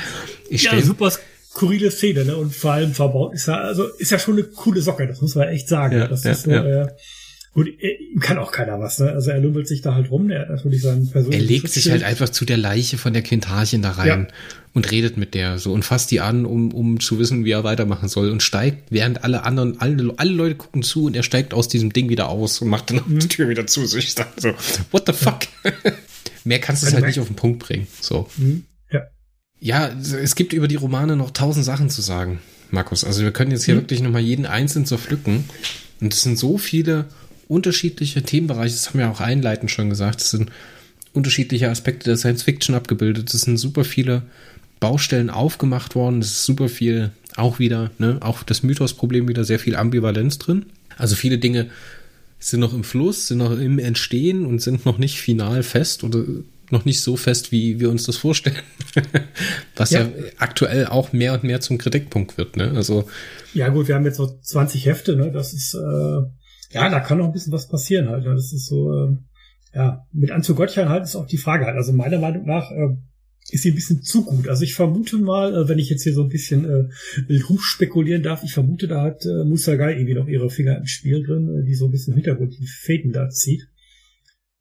Ich 0.51 0.64
ja, 0.64 0.81
super 0.83 1.11
skurrile 1.51 1.91
Szene, 1.91 2.24
ne? 2.24 2.37
Und 2.37 2.55
vor 2.55 2.72
allem 2.72 2.93
verbaut 2.93 3.35
ist 3.35 3.47
ja, 3.47 3.55
also 3.55 3.85
ist 3.85 4.11
ja 4.11 4.18
schon 4.18 4.35
eine 4.35 4.45
coole 4.45 4.83
Socke, 4.83 5.07
das 5.07 5.20
muss 5.20 5.35
man 5.35 5.49
echt 5.49 5.68
sagen. 5.68 5.99
Ja, 5.99 6.07
das 6.07 6.24
ja, 6.24 6.33
ist 6.33 6.43
so, 6.43 6.51
ja. 6.51 6.83
äh, 6.83 6.89
Gut, 7.53 7.67
ihm 7.67 8.21
kann 8.21 8.39
auch 8.39 8.53
keiner 8.53 8.79
was, 8.79 9.01
ne? 9.01 9.11
Also 9.11 9.31
er 9.31 9.41
lümmelt 9.41 9.67
sich 9.67 9.83
da 9.83 9.95
halt 9.95 10.13
rum, 10.13 10.29
der 10.29 10.43
hat 10.43 10.51
natürlich 10.51 10.83
seinen 10.83 11.11
persönlichen. 11.11 11.43
Er 11.43 11.49
legt 11.49 11.69
sich 11.69 11.91
halt 11.91 12.05
einfach 12.05 12.29
zu 12.29 12.45
der 12.45 12.57
Leiche 12.57 12.97
von 12.97 13.13
der 13.13 13.23
Quintarchen 13.23 13.83
da 13.83 13.91
rein 13.91 14.29
ja. 14.31 14.35
und 14.73 14.89
redet 14.93 15.17
mit 15.17 15.35
der 15.35 15.59
so 15.59 15.73
und 15.73 15.85
fasst 15.85 16.13
die 16.13 16.21
an, 16.21 16.47
um, 16.47 16.73
um 16.73 17.01
zu 17.01 17.19
wissen, 17.19 17.45
wie 17.45 17.51
er 17.51 17.65
weitermachen 17.65 18.09
soll 18.09 18.31
und 18.31 18.45
steigt, 18.45 18.93
während 18.93 19.25
alle 19.25 19.43
anderen, 19.43 19.81
alle, 19.81 20.15
alle 20.17 20.31
Leute 20.31 20.55
gucken 20.55 20.85
zu 20.85 21.07
und 21.07 21.17
er 21.17 21.25
steigt 21.25 21.53
aus 21.53 21.67
diesem 21.67 21.93
Ding 21.93 22.09
wieder 22.09 22.29
aus 22.29 22.61
und 22.61 22.69
macht 22.69 22.91
dann 22.91 23.03
mhm. 23.05 23.19
die 23.19 23.27
Tür 23.27 23.49
wieder 23.49 23.67
zu. 23.67 23.85
So 23.85 23.99
ich 23.99 24.15
dachte 24.15 24.41
so, 24.41 24.55
what 24.93 25.07
the 25.07 25.13
fuck? 25.13 25.41
Ja. 25.65 25.73
Mehr 26.45 26.61
kannst 26.61 26.85
du 26.85 26.87
es 26.87 26.95
halt 26.95 27.05
nicht 27.05 27.19
auf 27.19 27.27
den 27.27 27.37
Punkt 27.37 27.59
bringen. 27.59 27.89
So. 28.01 28.29
Mhm. 28.37 28.65
Ja. 28.93 29.03
Ja, 29.59 29.89
es 29.89 30.37
gibt 30.37 30.53
über 30.53 30.69
die 30.69 30.77
Romane 30.77 31.17
noch 31.17 31.33
tausend 31.33 31.65
Sachen 31.65 31.91
zu 31.91 32.01
sagen, 32.01 32.39
Markus. 32.71 33.05
Also 33.05 33.23
wir 33.23 33.33
können 33.33 33.51
jetzt 33.51 33.65
hier 33.65 33.75
mhm. 33.75 33.81
wirklich 33.81 34.03
nochmal 34.03 34.23
jeden 34.23 34.47
einzeln 34.47 34.87
zerpflücken. 34.87 35.45
Und 36.01 36.15
es 36.15 36.23
sind 36.23 36.39
so 36.39 36.57
viele 36.57 37.07
unterschiedliche 37.51 38.23
Themenbereiche, 38.23 38.75
das 38.75 38.89
haben 38.89 39.01
wir 39.01 39.11
auch 39.11 39.21
einleitend 39.21 39.71
schon 39.71 39.91
gesagt, 39.91 40.21
es 40.21 40.31
sind 40.31 40.51
unterschiedliche 41.13 41.69
Aspekte 41.69 42.05
der 42.09 42.17
Science 42.17 42.45
Fiction 42.45 42.77
abgebildet, 42.77 43.35
es 43.35 43.43
sind 43.43 43.57
super 43.57 43.85
viele 43.85 44.23
Baustellen 44.79 45.31
aufgemacht 45.31 45.97
worden, 45.97 46.21
es 46.21 46.31
ist 46.31 46.45
super 46.45 46.69
viel 46.69 47.11
auch 47.37 47.59
wieder, 47.59 47.91
ne, 47.99 48.19
auch 48.21 48.45
das 48.45 48.63
Mythos-Problem 48.63 49.29
wieder 49.29 49.45
sehr 49.45 49.59
viel 49.59 49.75
Ambivalenz 49.75 50.39
drin. 50.39 50.67
Also 50.97 51.17
viele 51.17 51.39
Dinge 51.39 51.71
sind 52.39 52.61
noch 52.61 52.73
im 52.73 52.85
Fluss, 52.85 53.27
sind 53.27 53.39
noch 53.39 53.59
im 53.59 53.79
Entstehen 53.79 54.47
und 54.47 54.63
sind 54.63 54.87
noch 54.87 54.99
nicht 54.99 55.21
final 55.21 55.63
fest 55.63 56.05
oder 56.05 56.25
noch 56.71 56.85
nicht 56.85 57.01
so 57.01 57.17
fest, 57.17 57.51
wie 57.51 57.81
wir 57.81 57.91
uns 57.91 58.05
das 58.05 58.17
vorstellen. 58.17 58.63
Was 59.77 59.91
ja. 59.91 60.03
ja. 60.03 60.09
aktuell 60.39 60.87
auch 60.87 61.13
mehr 61.13 61.35
und 61.35 61.43
mehr 61.43 61.61
zum 61.61 61.79
Kritikpunkt 61.79 62.39
wird, 62.39 62.57
ne? 62.57 62.71
Also. 62.77 63.09
Ja, 63.55 63.69
gut, 63.69 63.89
wir 63.89 63.97
haben 63.97 64.05
jetzt 64.05 64.19
so 64.19 64.39
20 64.41 64.87
Hefte, 64.87 65.17
ne? 65.17 65.33
Das 65.33 65.53
ist, 65.53 65.75
äh, 65.75 66.23
ja, 66.71 66.89
da 66.89 67.01
kann 67.01 67.18
noch 67.18 67.27
ein 67.27 67.33
bisschen 67.33 67.53
was 67.53 67.68
passieren 67.68 68.09
halt. 68.09 68.25
Ne? 68.25 68.35
Das 68.35 68.53
ist 68.53 68.66
so, 68.66 68.93
äh, 68.93 69.16
ja, 69.75 70.07
mit 70.12 70.31
Anzug 70.31 70.57
Gottchen 70.57 70.89
halt 70.89 71.05
ist 71.05 71.16
auch 71.16 71.27
die 71.27 71.39
Frage 71.39 71.66
halt. 71.66 71.77
Also 71.77 71.93
meiner 71.93 72.18
Meinung 72.18 72.47
nach, 72.47 72.71
äh, 72.71 72.97
ist 73.51 73.62
sie 73.62 73.71
ein 73.71 73.75
bisschen 73.75 74.03
zu 74.03 74.25
gut. 74.25 74.49
Also 74.49 74.62
ich 74.62 74.75
vermute 74.75 75.18
mal, 75.18 75.55
äh, 75.55 75.68
wenn 75.68 75.79
ich 75.79 75.91
jetzt 75.91 76.03
hier 76.03 76.14
so 76.14 76.23
ein 76.23 76.29
bisschen 76.29 76.64
äh, 76.64 77.43
rumspekulieren 77.49 78.23
darf, 78.23 78.45
ich 78.45 78.53
vermute, 78.53 78.87
da 78.87 79.03
hat 79.03 79.25
äh, 79.25 79.45
Musagai 79.45 79.95
irgendwie 79.95 80.14
noch 80.14 80.29
ihre 80.29 80.51
Finger 80.51 80.77
im 80.77 80.87
Spiel 80.87 81.25
drin, 81.25 81.49
äh, 81.49 81.66
die 81.66 81.75
so 81.75 81.87
ein 81.87 81.91
bisschen 81.91 82.12
im 82.12 82.18
Hintergrund 82.18 82.57
die 82.59 82.66
Fäden 82.66 83.12
da 83.12 83.29
zieht. 83.29 83.68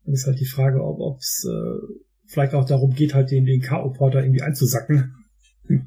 Dann 0.05 0.13
ist 0.13 0.25
halt 0.25 0.39
die 0.39 0.45
Frage, 0.45 0.83
ob 0.83 1.19
es 1.19 1.45
äh, 1.47 1.95
vielleicht 2.25 2.53
auch 2.53 2.65
darum 2.65 2.93
geht, 2.93 3.13
halt 3.13 3.31
den, 3.31 3.45
den 3.45 3.61
K.O.-Porter 3.61 4.21
irgendwie 4.21 4.41
einzusacken. 4.41 5.13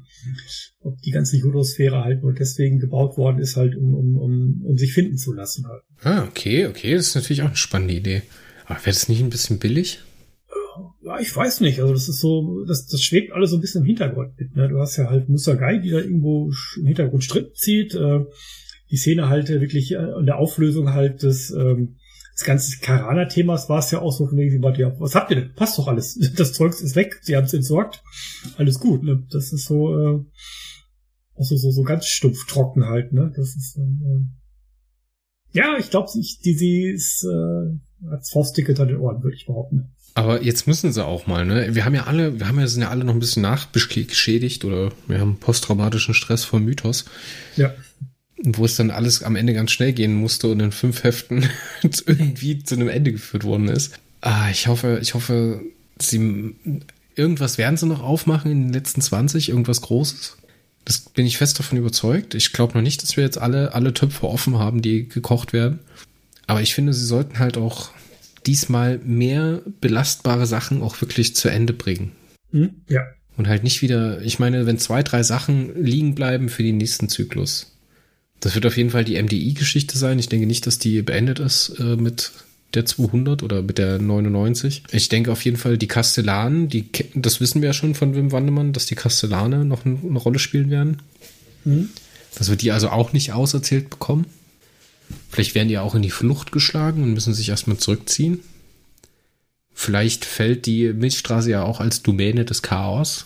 ob 0.83 1.01
die 1.01 1.11
ganze 1.11 1.37
Judo-Sphäre 1.37 2.03
halt 2.03 2.21
nur 2.21 2.33
deswegen 2.33 2.79
gebaut 2.79 3.17
worden 3.17 3.39
ist, 3.39 3.55
halt 3.55 3.75
um, 3.75 3.93
um, 3.93 4.17
um, 4.17 4.61
um 4.65 4.77
sich 4.77 4.93
finden 4.93 5.17
zu 5.17 5.33
lassen 5.33 5.67
halt. 5.67 5.83
Ah, 6.03 6.23
okay, 6.23 6.67
okay, 6.67 6.95
das 6.95 7.07
ist 7.07 7.15
natürlich 7.15 7.41
auch 7.41 7.47
eine 7.47 7.55
spannende 7.55 7.93
Idee. 7.93 8.21
Aber 8.65 8.79
wäre 8.79 8.91
das 8.91 9.09
nicht 9.09 9.21
ein 9.21 9.29
bisschen 9.29 9.59
billig? 9.59 9.99
ja, 11.03 11.19
ich 11.19 11.35
weiß 11.35 11.61
nicht. 11.61 11.79
Also 11.79 11.93
das 11.93 12.09
ist 12.09 12.19
so, 12.19 12.63
das, 12.65 12.87
das 12.87 13.01
schwebt 13.01 13.33
alles 13.33 13.51
so 13.51 13.57
ein 13.57 13.61
bisschen 13.61 13.81
im 13.81 13.87
Hintergrund 13.87 14.39
mit. 14.39 14.55
Ne? 14.55 14.69
Du 14.69 14.79
hast 14.79 14.97
ja 14.97 15.09
halt 15.09 15.29
Musagai, 15.29 15.79
die 15.79 15.91
da 15.91 15.99
irgendwo 15.99 16.51
im 16.77 16.87
Hintergrund 16.87 17.23
Stripp 17.23 17.55
zieht. 17.55 17.93
Äh, 17.95 18.21
die 18.89 18.97
Szene 18.97 19.29
halt 19.29 19.49
wirklich 19.49 19.91
äh, 19.91 20.19
in 20.19 20.25
der 20.25 20.37
Auflösung 20.37 20.93
halt 20.93 21.23
des, 21.23 21.51
ähm, 21.51 21.95
des 22.35 22.45
ganzen 22.45 22.79
Karana-Themas 22.81 23.69
war 23.69 23.79
es 23.79 23.91
ja 23.91 23.99
auch 23.99 24.11
so 24.11 24.27
von 24.27 24.37
wegen, 24.37 24.61
ja, 24.77 24.99
was 24.99 25.15
habt 25.15 25.31
ihr 25.31 25.37
denn? 25.37 25.53
Passt 25.55 25.77
doch 25.77 25.87
alles. 25.87 26.17
Das 26.35 26.53
Zeugs 26.53 26.81
ist 26.81 26.95
weg, 26.95 27.19
sie 27.21 27.35
haben 27.35 27.45
es 27.45 27.53
entsorgt. 27.53 28.03
Alles 28.57 28.79
gut. 28.79 29.03
Ne? 29.03 29.23
Das 29.29 29.51
ist 29.51 29.65
so, 29.65 29.97
äh, 29.97 30.19
auch 31.35 31.43
so, 31.43 31.55
so, 31.55 31.83
ganz 31.83 32.05
stumpf 32.05 32.45
trocken 32.45 32.85
halt. 32.85 33.13
Ne? 33.13 33.31
Das 33.35 33.55
ist 33.55 33.77
äh, 33.77 33.81
ja, 35.53 35.77
ich 35.77 35.91
glaube, 35.91 36.09
die, 36.13 36.53
sie 36.53 36.89
ist 36.89 37.23
äh, 37.23 38.09
als 38.09 38.31
Faustticket 38.31 38.79
an 38.79 38.87
den 38.87 38.97
Ohren, 38.97 39.23
würde 39.23 39.37
ich 39.37 39.45
behaupten. 39.45 39.93
Aber 40.15 40.43
jetzt 40.43 40.67
müssen 40.67 40.91
sie 40.91 41.03
auch 41.03 41.25
mal, 41.27 41.45
ne? 41.45 41.73
Wir 41.73 41.85
haben 41.85 41.95
ja 41.95 42.03
alle, 42.03 42.39
wir 42.39 42.47
haben 42.47 42.59
ja, 42.59 42.67
sind 42.67 42.81
ja 42.81 42.89
alle 42.89 43.03
noch 43.03 43.13
ein 43.13 43.19
bisschen 43.19 43.43
nachgeschädigt 43.43 44.65
oder 44.65 44.91
wir 45.07 45.19
haben 45.19 45.37
posttraumatischen 45.37 46.13
Stress 46.13 46.43
vom 46.43 46.65
Mythos. 46.65 47.05
Ja. 47.55 47.73
Wo 48.43 48.65
es 48.65 48.75
dann 48.75 48.91
alles 48.91 49.23
am 49.23 49.35
Ende 49.35 49.53
ganz 49.53 49.71
schnell 49.71 49.93
gehen 49.93 50.15
musste 50.15 50.47
und 50.49 50.59
in 50.59 50.71
fünf 50.71 51.03
Heften 51.03 51.47
irgendwie 52.05 52.61
zu 52.63 52.75
einem 52.75 52.89
Ende 52.89 53.11
geführt 53.11 53.43
worden 53.43 53.69
ist. 53.69 53.99
Ah, 54.21 54.49
ich 54.51 54.67
hoffe, 54.67 54.99
ich 55.01 55.13
hoffe, 55.13 55.61
sie, 55.99 56.55
irgendwas 57.15 57.57
werden 57.57 57.77
sie 57.77 57.87
noch 57.87 58.03
aufmachen 58.03 58.51
in 58.51 58.63
den 58.63 58.73
letzten 58.73 59.01
20, 59.01 59.49
irgendwas 59.49 59.81
Großes. 59.81 60.37
Das 60.85 60.99
bin 60.99 61.25
ich 61.25 61.37
fest 61.37 61.59
davon 61.59 61.77
überzeugt. 61.77 62.35
Ich 62.35 62.51
glaube 62.51 62.73
noch 62.73 62.81
nicht, 62.81 63.01
dass 63.01 63.15
wir 63.15 63.23
jetzt 63.23 63.37
alle, 63.37 63.73
alle 63.73 63.93
Töpfe 63.93 64.27
offen 64.27 64.59
haben, 64.59 64.81
die 64.81 65.07
gekocht 65.07 65.53
werden. 65.53 65.79
Aber 66.47 66.61
ich 66.61 66.73
finde, 66.73 66.93
sie 66.93 67.05
sollten 67.05 67.39
halt 67.39 67.57
auch 67.57 67.91
diesmal 68.45 68.99
mehr 68.99 69.61
belastbare 69.79 70.45
Sachen 70.45 70.81
auch 70.81 70.99
wirklich 70.99 71.35
zu 71.35 71.49
Ende 71.49 71.73
bringen. 71.73 72.11
Hm, 72.51 72.71
ja. 72.89 73.01
Und 73.37 73.47
halt 73.47 73.63
nicht 73.63 73.81
wieder, 73.81 74.21
ich 74.21 74.39
meine, 74.39 74.65
wenn 74.65 74.77
zwei, 74.77 75.01
drei 75.03 75.23
Sachen 75.23 75.81
liegen 75.81 76.15
bleiben 76.15 76.49
für 76.49 76.63
den 76.63 76.77
nächsten 76.77 77.09
Zyklus. 77.09 77.77
Das 78.39 78.55
wird 78.55 78.65
auf 78.65 78.77
jeden 78.77 78.89
Fall 78.89 79.05
die 79.05 79.21
MDI-Geschichte 79.21 79.97
sein. 79.97 80.19
Ich 80.19 80.27
denke 80.27 80.45
nicht, 80.45 80.67
dass 80.67 80.77
die 80.77 81.01
beendet 81.01 81.39
ist 81.39 81.79
äh, 81.79 81.95
mit 81.95 82.31
der 82.73 82.85
200 82.85 83.43
oder 83.43 83.61
mit 83.61 83.77
der 83.77 83.99
99. 83.99 84.83
Ich 84.91 85.09
denke 85.09 85.31
auf 85.31 85.43
jeden 85.45 85.57
Fall 85.57 85.77
die 85.77 85.87
Kastellanen, 85.87 86.69
die, 86.69 86.89
das 87.15 87.39
wissen 87.39 87.61
wir 87.61 87.69
ja 87.69 87.73
schon 87.73 87.95
von 87.95 88.15
Wim 88.15 88.31
Wandemann, 88.31 88.73
dass 88.73 88.85
die 88.85 88.95
Kastellane 88.95 89.65
noch 89.65 89.85
eine, 89.85 89.99
eine 90.03 90.19
Rolle 90.19 90.39
spielen 90.39 90.69
werden. 90.69 91.01
Mhm. 91.65 91.89
Dass 92.35 92.49
wir 92.49 92.55
die 92.55 92.71
also 92.71 92.89
auch 92.89 93.13
nicht 93.13 93.33
auserzählt 93.33 93.89
bekommen. 93.89 94.25
Vielleicht 95.29 95.55
werden 95.55 95.67
die 95.67 95.77
auch 95.77 95.95
in 95.95 96.01
die 96.01 96.09
Flucht 96.09 96.51
geschlagen 96.51 97.03
und 97.03 97.13
müssen 97.13 97.33
sich 97.33 97.49
erstmal 97.49 97.77
zurückziehen. 97.77 98.39
Vielleicht 99.73 100.25
fällt 100.25 100.65
die 100.65 100.93
Milchstraße 100.93 101.49
ja 101.49 101.63
auch 101.63 101.79
als 101.79 102.03
Domäne 102.03 102.45
des 102.45 102.61
Chaos. 102.61 103.25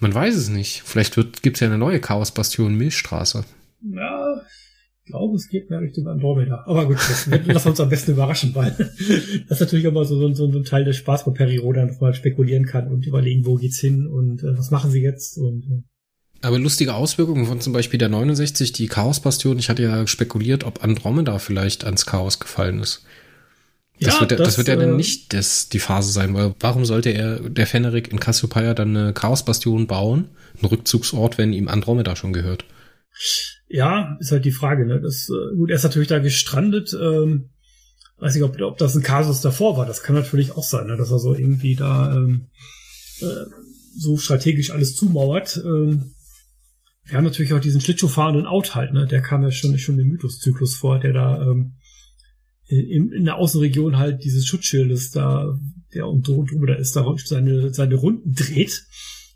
Man 0.00 0.14
weiß 0.14 0.36
es 0.36 0.48
nicht. 0.48 0.82
Vielleicht 0.84 1.14
gibt 1.42 1.56
es 1.56 1.60
ja 1.60 1.68
eine 1.68 1.78
neue 1.78 2.00
Chaosbastion 2.00 2.74
Milchstraße. 2.74 3.44
Ja, 3.82 4.25
ich 5.06 5.12
glaube, 5.12 5.36
es 5.36 5.48
geht 5.48 5.70
mehr 5.70 5.80
Richtung 5.80 6.08
Andromeda. 6.08 6.64
Aber 6.66 6.86
gut, 6.86 6.96
das, 6.96 7.28
lass 7.46 7.64
uns 7.64 7.78
am 7.78 7.88
besten 7.88 8.10
überraschen, 8.10 8.52
weil 8.56 8.72
das 8.72 9.60
ist 9.60 9.60
natürlich 9.60 9.84
immer 9.84 10.04
so, 10.04 10.18
so, 10.34 10.50
so 10.50 10.58
ein 10.58 10.64
Teil 10.64 10.84
des 10.84 10.96
Spaß 10.96 11.24
bei 11.24 11.30
Periroda, 11.30 11.86
dass 11.86 12.00
man 12.00 12.12
spekulieren 12.12 12.66
kann 12.66 12.88
und 12.88 13.06
überlegen, 13.06 13.46
wo 13.46 13.54
geht's 13.54 13.78
hin 13.78 14.08
und 14.08 14.42
äh, 14.42 14.58
was 14.58 14.72
machen 14.72 14.90
sie 14.90 15.02
jetzt 15.02 15.38
und 15.38 15.64
äh, 15.64 15.82
aber 16.42 16.58
lustige 16.58 16.94
Auswirkungen 16.94 17.46
von 17.46 17.60
zum 17.60 17.72
Beispiel 17.72 17.98
der 17.98 18.08
69, 18.10 18.72
die 18.72 18.88
Chaos-Bastion. 18.88 19.58
Ich 19.58 19.70
hatte 19.70 19.82
ja 19.82 20.06
spekuliert, 20.06 20.64
ob 20.64 20.84
Andromeda 20.84 21.38
vielleicht 21.38 21.84
ans 21.84 22.04
Chaos 22.04 22.38
gefallen 22.38 22.80
ist. 22.80 23.04
Das, 24.00 24.14
ja, 24.14 24.20
wird, 24.20 24.32
das, 24.32 24.40
das 24.40 24.58
wird 24.58 24.68
ja 24.68 24.76
dann 24.76 24.90
äh, 24.92 24.96
nicht 24.96 25.32
das, 25.32 25.70
die 25.70 25.78
Phase 25.78 26.12
sein, 26.12 26.34
weil 26.34 26.54
warum 26.60 26.84
sollte 26.84 27.10
er, 27.10 27.40
der 27.48 27.66
Feneric 27.66 28.12
in 28.12 28.20
Cassiopeia 28.20 28.74
dann 28.74 28.94
eine 28.94 29.12
Chaos-Bastion 29.14 29.86
bauen? 29.86 30.28
Ein 30.60 30.66
Rückzugsort, 30.66 31.38
wenn 31.38 31.52
ihm 31.52 31.68
Andromeda 31.68 32.16
schon 32.16 32.34
gehört. 32.34 32.66
Ja, 33.68 34.16
ist 34.20 34.32
halt 34.32 34.44
die 34.44 34.52
Frage, 34.52 34.86
ne? 34.86 35.00
Das, 35.00 35.28
äh, 35.28 35.56
gut, 35.56 35.70
er 35.70 35.76
ist 35.76 35.82
natürlich 35.82 36.08
da 36.08 36.18
gestrandet, 36.18 36.96
ähm, 37.00 37.50
weiß 38.18 38.34
nicht, 38.34 38.44
ob, 38.44 38.60
ob 38.60 38.78
das 38.78 38.94
ein 38.94 39.02
Kasus 39.02 39.40
davor 39.40 39.76
war. 39.76 39.86
Das 39.86 40.02
kann 40.02 40.14
natürlich 40.14 40.52
auch 40.52 40.62
sein, 40.62 40.86
ne? 40.86 40.96
dass 40.96 41.10
er 41.10 41.18
so 41.18 41.34
irgendwie 41.34 41.74
da 41.74 42.14
ähm, 42.14 42.46
äh, 43.20 43.26
so 43.96 44.16
strategisch 44.16 44.70
alles 44.70 44.94
zumauert. 44.94 45.60
Ähm, 45.64 46.12
wir 47.04 47.16
haben 47.16 47.24
natürlich 47.24 47.52
auch 47.52 47.60
diesen 47.60 47.80
Schlittschuhfahrenden 47.80 48.46
Out 48.46 48.74
halt, 48.74 48.92
ne? 48.92 49.06
Der 49.06 49.22
kam 49.22 49.42
ja 49.42 49.50
schon, 49.50 49.78
schon 49.78 49.98
im 49.98 50.08
Mythoszyklus 50.08 50.74
vor, 50.74 50.98
der 50.98 51.12
da 51.12 51.40
ähm, 51.42 51.76
in, 52.68 53.12
in 53.12 53.24
der 53.24 53.36
Außenregion 53.36 53.96
halt 53.96 54.24
dieses 54.24 54.46
Schutzschildes 54.46 55.12
da, 55.12 55.56
der 55.94 56.08
und 56.08 56.26
drüber 56.26 56.66
da 56.66 56.74
ist, 56.74 56.96
da 56.96 57.06
seine, 57.24 57.72
seine 57.72 57.94
Runden 57.94 58.34
dreht. 58.34 58.86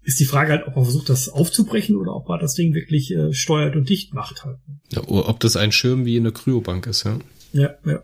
Ist 0.02 0.18
die 0.18 0.24
Frage 0.24 0.52
halt, 0.52 0.66
ob 0.66 0.76
er 0.76 0.84
versucht, 0.84 1.08
das 1.08 1.28
aufzubrechen 1.28 1.96
oder 1.96 2.14
ob 2.14 2.28
er 2.28 2.38
das 2.38 2.54
Ding 2.54 2.74
wirklich 2.74 3.12
äh, 3.12 3.32
steuert 3.32 3.76
und 3.76 3.88
dicht 3.88 4.14
macht 4.14 4.44
halt. 4.44 4.58
Ja, 4.92 5.02
oder 5.04 5.28
ob 5.28 5.40
das 5.40 5.56
ein 5.56 5.72
Schirm 5.72 6.06
wie 6.06 6.16
in 6.16 6.24
der 6.24 6.32
Kryobank 6.32 6.86
ist, 6.86 7.04
ja. 7.04 7.18
Ja, 7.52 7.74
ja. 7.84 8.02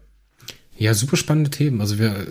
Ja, 0.79 0.95
super 0.95 1.17
spannende 1.17 1.51
Themen. 1.51 1.81
Also 1.81 1.99
wir, 1.99 2.27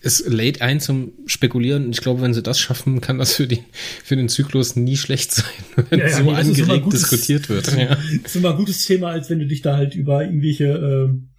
es 0.00 0.26
lädt 0.26 0.62
ein 0.62 0.80
zum 0.80 1.12
Spekulieren. 1.26 1.90
Ich 1.90 2.00
glaube, 2.00 2.22
wenn 2.22 2.34
sie 2.34 2.42
das 2.42 2.58
schaffen, 2.58 3.00
kann 3.00 3.18
das 3.18 3.34
für, 3.34 3.46
die, 3.46 3.62
für 4.04 4.16
den 4.16 4.28
Zyklus 4.28 4.76
nie 4.76 4.96
schlecht 4.96 5.32
sein, 5.32 5.44
wenn 5.90 6.00
ja, 6.00 6.08
ja, 6.08 6.16
so 6.16 6.22
nee, 6.24 6.34
angeregt 6.34 6.84
gutes, 6.84 7.02
diskutiert 7.02 7.48
wird. 7.48 7.72
Ja. 7.78 7.94
Das 7.94 8.32
ist 8.32 8.36
immer 8.36 8.50
ein 8.50 8.56
gutes 8.56 8.84
Thema, 8.84 9.10
als 9.10 9.30
wenn 9.30 9.38
du 9.38 9.46
dich 9.46 9.62
da 9.62 9.76
halt 9.76 9.94
über 9.94 10.24
irgendwelche 10.24 10.64
äh, 10.64 11.37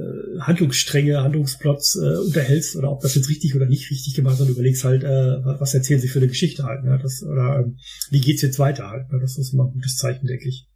äh, 0.00 0.40
Handlungsstränge, 0.40 1.22
Handlungsplots 1.22 1.96
äh, 1.96 2.18
unterhältst 2.24 2.76
oder 2.76 2.90
ob 2.90 3.00
das 3.00 3.14
jetzt 3.14 3.28
richtig 3.28 3.54
oder 3.54 3.66
nicht 3.66 3.90
richtig 3.90 4.14
gemacht 4.14 4.34
ist 4.34 4.40
und 4.40 4.50
überlegst 4.50 4.84
halt, 4.84 5.04
äh, 5.04 5.36
was 5.58 5.74
erzählen 5.74 6.00
sie 6.00 6.08
für 6.08 6.18
eine 6.18 6.28
Geschichte 6.28 6.64
halt. 6.64 6.84
Ne? 6.84 6.98
Das, 7.02 7.22
oder 7.22 7.60
äh, 7.60 7.64
wie 8.10 8.20
geht's 8.20 8.42
jetzt 8.42 8.58
weiter 8.58 8.88
halt. 8.88 9.10
Ne? 9.12 9.18
Das 9.20 9.38
ist 9.38 9.52
immer 9.52 9.64
ein 9.64 9.72
gutes 9.72 9.96
Zeichen, 9.96 10.26
denke 10.26 10.48
ich. 10.48 10.66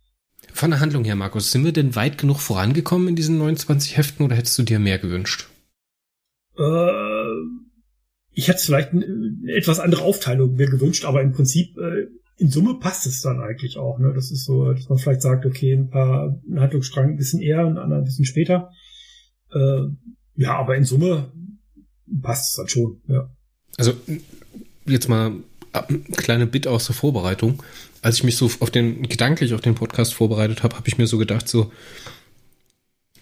Von 0.53 0.71
der 0.71 0.81
Handlung 0.81 1.05
her, 1.05 1.17
Markus, 1.17 1.51
sind 1.51 1.65
wir 1.65 1.73
denn 1.73 1.97
weit 1.97 2.19
genug 2.19 2.39
vorangekommen 2.39 3.09
in 3.09 3.17
diesen 3.17 3.39
29 3.39 3.97
Heften 3.97 4.25
oder 4.25 4.37
hättest 4.37 4.59
du 4.59 4.63
dir 4.63 4.79
mehr 4.79 4.99
gewünscht? 4.99 5.49
Äh, 6.59 6.91
ich 8.33 8.49
hätte 8.49 8.63
vielleicht 8.65 8.93
eine, 8.93 9.05
etwas 9.49 9.81
andere 9.81 10.03
Aufteilung 10.03 10.55
mir 10.55 10.69
gewünscht, 10.69 11.05
aber 11.05 11.23
im 11.23 11.33
Prinzip 11.33 11.77
äh, 11.79 12.07
in 12.37 12.51
Summe 12.51 12.79
passt 12.81 13.07
es 13.07 13.21
dann 13.21 13.41
eigentlich 13.41 13.79
auch. 13.79 13.99
Ne? 13.99 14.13
Das 14.15 14.31
ist 14.31 14.45
so, 14.45 14.73
dass 14.73 14.89
man 14.89 14.99
vielleicht 14.99 15.23
sagt, 15.23 15.47
okay, 15.47 15.73
ein 15.73 15.91
paar 15.91 16.41
Handlungsstrang 16.55 17.11
ein 17.11 17.17
bisschen 17.17 17.41
eher, 17.41 17.61
ein 17.61 17.79
anderer 17.79 18.01
ein 18.01 18.05
bisschen 18.05 18.25
später. 18.25 18.71
Äh, 19.55 19.89
ja, 20.37 20.57
aber 20.57 20.77
in 20.77 20.85
Summe 20.85 21.31
passt 22.23 22.51
es 22.51 22.57
dann 22.57 22.69
schon. 22.69 23.01
Ja. 23.09 23.31
Also 23.77 23.95
jetzt 24.87 25.09
mal 25.09 25.33
ein 25.73 26.05
kleine 26.17 26.47
Bit 26.47 26.67
aus 26.67 26.87
der 26.87 26.95
Vorbereitung. 26.95 27.63
Als 28.03 28.17
ich 28.17 28.25
mich 28.25 28.37
so 28.37 28.51
auf 28.61 28.71
den 28.71 29.09
gedanklich 29.09 29.55
auf 29.55 29.61
den 29.61 29.75
Podcast 29.75 30.15
vorbereitet 30.15 30.63
habe, 30.63 30.77
habe 30.77 30.89
ich 30.89 30.99
mir 30.99 31.07
so 31.07 31.19
gedacht, 31.19 31.49
so 31.49 31.73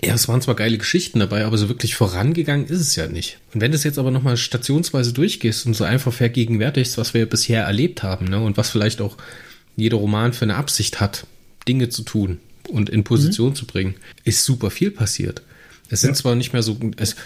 ja, 0.05 0.14
es 0.14 0.26
waren 0.26 0.43
zwar 0.43 0.57
geile 0.57 0.78
Geschichten 0.78 1.20
dabei, 1.20 1.45
aber 1.45 1.57
so 1.57 1.68
wirklich 1.68 1.95
vorangegangen 1.95 2.66
ist 2.66 2.80
es 2.80 2.97
ja 2.97 3.07
nicht. 3.07 3.39
Und 3.55 3.61
wenn 3.61 3.70
du 3.70 3.76
es 3.76 3.85
jetzt 3.85 3.99
aber 3.99 4.11
nochmal 4.11 4.37
stationsweise 4.37 5.12
durchgehst 5.12 5.64
und 5.64 5.74
so 5.74 5.85
einfach 5.85 6.12
vergegenwärtigst, 6.12 6.99
was 6.99 7.14
wir 7.14 7.26
bisher 7.26 7.62
erlebt 7.62 8.03
haben, 8.03 8.26
ne, 8.26 8.41
und 8.41 8.57
was 8.57 8.70
vielleicht 8.70 9.01
auch 9.01 9.16
jeder 9.76 9.99
Roman 9.99 10.33
für 10.33 10.45
eine 10.45 10.57
Absicht 10.57 10.99
hat, 11.01 11.26
Dinge 11.68 11.89
zu 11.89 12.03
tun 12.03 12.41
und 12.68 12.91
in 12.91 13.05
Position 13.05 13.51
mhm. 13.51 13.55
zu 13.55 13.66
bringen, 13.66 13.95
ist 14.24 14.45
super 14.45 14.70
viel 14.70 14.91
passiert. 14.91 15.43
Es 15.93 16.01
sind 16.01 16.12
ja. 16.12 16.14
zwar 16.14 16.34
nicht 16.34 16.55
mehr 16.55 16.62
so, 16.62 16.78
es, 16.97 17.16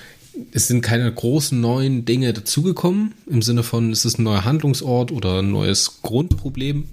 es 0.51 0.67
sind 0.67 0.83
keine 0.83 1.11
großen 1.11 1.59
neuen 1.59 2.05
Dinge 2.05 2.33
dazugekommen, 2.33 3.14
im 3.31 3.41
Sinne 3.41 3.62
von, 3.62 3.93
es 3.93 4.05
ist 4.05 4.19
ein 4.19 4.25
neuer 4.25 4.45
Handlungsort 4.45 5.12
oder 5.12 5.39
ein 5.39 5.53
neues 5.53 6.03
Grundproblem 6.03 6.89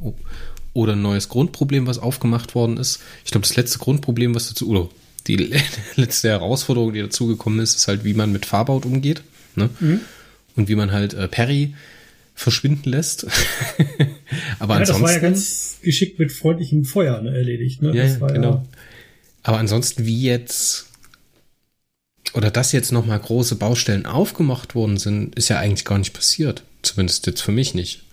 oder 0.74 0.94
ein 0.94 1.02
neues 1.02 1.30
Grundproblem, 1.30 1.88
was 1.88 1.98
aufgemacht 1.98 2.54
worden 2.54 2.78
ist. 2.78 3.02
Ich 3.26 3.32
glaube, 3.32 3.48
das 3.48 3.56
letzte 3.56 3.80
Grundproblem, 3.80 4.36
was 4.36 4.50
dazu, 4.50 4.70
oder 4.70 4.90
die 5.26 5.36
letzte 5.96 6.30
Herausforderung, 6.30 6.94
die 6.94 7.02
dazugekommen 7.02 7.60
ist, 7.60 7.76
ist 7.76 7.88
halt, 7.88 8.04
wie 8.04 8.14
man 8.14 8.32
mit 8.32 8.46
Farbaut 8.46 8.86
umgeht. 8.86 9.24
Ne? 9.56 9.70
Mhm. 9.80 10.02
und 10.56 10.68
wie 10.68 10.76
man 10.76 10.92
halt 10.92 11.14
äh, 11.14 11.28
Perry 11.28 11.76
verschwinden 12.36 12.90
lässt. 12.90 13.28
Aber 14.60 14.76
ja, 14.76 14.80
ansonsten. 14.80 15.04
Das 15.04 15.12
war 15.12 15.12
ja 15.12 15.20
ganz 15.20 15.78
geschickt 15.82 16.20
mit 16.20 16.32
freundlichem 16.32 16.86
Feuer 16.86 17.22
ne, 17.22 17.36
erledigt. 17.36 17.82
Ne? 17.82 17.96
Ja, 17.96 18.28
genau. 18.28 18.52
Ja 18.52 18.64
Aber 19.44 19.58
ansonsten, 19.58 20.06
wie 20.06 20.24
jetzt 20.24 20.90
oder 22.34 22.52
dass 22.52 22.72
jetzt 22.72 22.92
nochmal 22.92 23.20
große 23.20 23.56
Baustellen 23.56 24.06
aufgemacht 24.06 24.76
worden 24.76 24.98
sind, 24.98 25.36
ist 25.36 25.50
ja 25.50 25.60
eigentlich 25.60 25.86
gar 25.86 25.98
nicht 25.98 26.14
passiert. 26.14 26.64
Zumindest 26.82 27.26
jetzt 27.28 27.42
für 27.42 27.52
mich 27.52 27.74
nicht. 27.74 28.04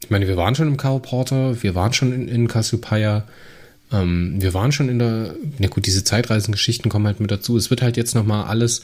Ich 0.00 0.10
meine, 0.10 0.28
wir 0.28 0.36
waren 0.36 0.54
schon 0.54 0.68
im 0.68 0.76
Porter, 0.76 1.62
wir 1.62 1.74
waren 1.74 1.92
schon 1.92 2.12
in, 2.12 2.28
in 2.28 2.48
Cassiopeia, 2.48 3.26
ähm, 3.92 4.40
wir 4.40 4.54
waren 4.54 4.72
schon 4.72 4.88
in 4.88 4.98
der, 4.98 5.34
na 5.58 5.68
gut, 5.68 5.86
diese 5.86 6.04
Zeitreisengeschichten 6.04 6.90
kommen 6.90 7.06
halt 7.06 7.20
mit 7.20 7.30
dazu. 7.30 7.56
Es 7.56 7.70
wird 7.70 7.82
halt 7.82 7.96
jetzt 7.96 8.14
nochmal 8.14 8.44
alles 8.44 8.82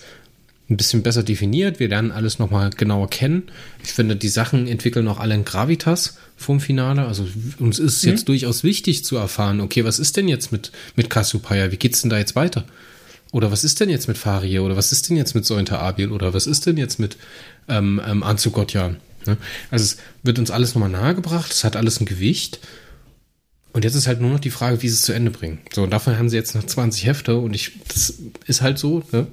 ein 0.71 0.77
bisschen 0.77 1.03
besser 1.03 1.23
definiert. 1.23 1.81
Wir 1.81 1.89
lernen 1.89 2.13
alles 2.13 2.39
nochmal 2.39 2.71
genauer 2.71 3.11
kennen. 3.11 3.45
Ich 3.83 3.93
finde, 3.93 4.17
die 4.17 4.29
Sachen 4.29 4.67
entwickeln 4.67 5.09
auch 5.09 5.19
alle 5.19 5.35
in 5.35 5.45
Gravitas 5.45 6.17
vom 6.37 6.61
Finale. 6.61 7.07
Also 7.07 7.27
uns 7.59 7.79
ist 7.79 8.05
mhm. 8.05 8.11
jetzt 8.11 8.29
durchaus 8.29 8.65
wichtig 8.65 9.05
zu 9.05 9.17
erfahren, 9.17 9.61
okay, 9.61 9.85
was 9.85 9.99
ist 9.99 10.17
denn 10.17 10.29
jetzt 10.29 10.53
mit, 10.53 10.73
mit 10.97 11.11
Cassiopeia? 11.11 11.73
Wie 11.73 11.77
geht's 11.77 12.01
denn 12.01 12.11
da 12.11 12.19
jetzt 12.19 12.37
weiter? 12.37 12.65
Oder 13.33 13.51
was 13.51 13.65
ist 13.65 13.81
denn 13.81 13.89
jetzt 13.89 14.07
mit 14.09 14.19
Farie? 14.19 14.61
Oder 14.61 14.77
was 14.77 14.93
ist 14.93 15.09
denn 15.09 15.17
jetzt 15.17 15.35
mit 15.35 15.45
Sointa 15.45 15.79
Abil? 15.79 16.13
Oder 16.13 16.35
was 16.35 16.47
ist 16.47 16.67
denn 16.67 16.77
jetzt 16.77 17.01
mit 17.01 17.17
ähm, 17.67 18.01
ähm, 18.07 18.23
Anzugotjan? 18.23 18.99
Ne? 19.27 19.39
Also 19.71 19.85
es 19.85 19.97
wird 20.23 20.39
uns 20.39 20.51
alles 20.51 20.75
nochmal 20.75 20.91
nahegebracht, 20.91 21.51
es 21.51 21.65
hat 21.65 21.75
alles 21.75 21.99
ein 22.01 22.07
Gewicht. 22.07 22.61
Und 23.73 23.85
jetzt 23.85 23.95
ist 23.95 24.07
halt 24.07 24.21
nur 24.21 24.31
noch 24.31 24.39
die 24.39 24.51
Frage, 24.51 24.83
wie 24.83 24.89
sie 24.89 24.95
es 24.95 25.03
zu 25.03 25.15
Ende 25.15 25.31
bringen. 25.31 25.61
So, 25.73 25.85
und 25.85 25.91
davon 25.91 26.19
haben 26.19 26.29
sie 26.29 26.37
jetzt 26.37 26.55
noch 26.55 26.63
20 26.63 27.07
Hefte 27.07 27.39
und 27.39 27.55
ich, 27.55 27.73
das 27.89 28.19
ist 28.47 28.61
halt 28.61 28.79
so, 28.79 29.03
ne? 29.13 29.27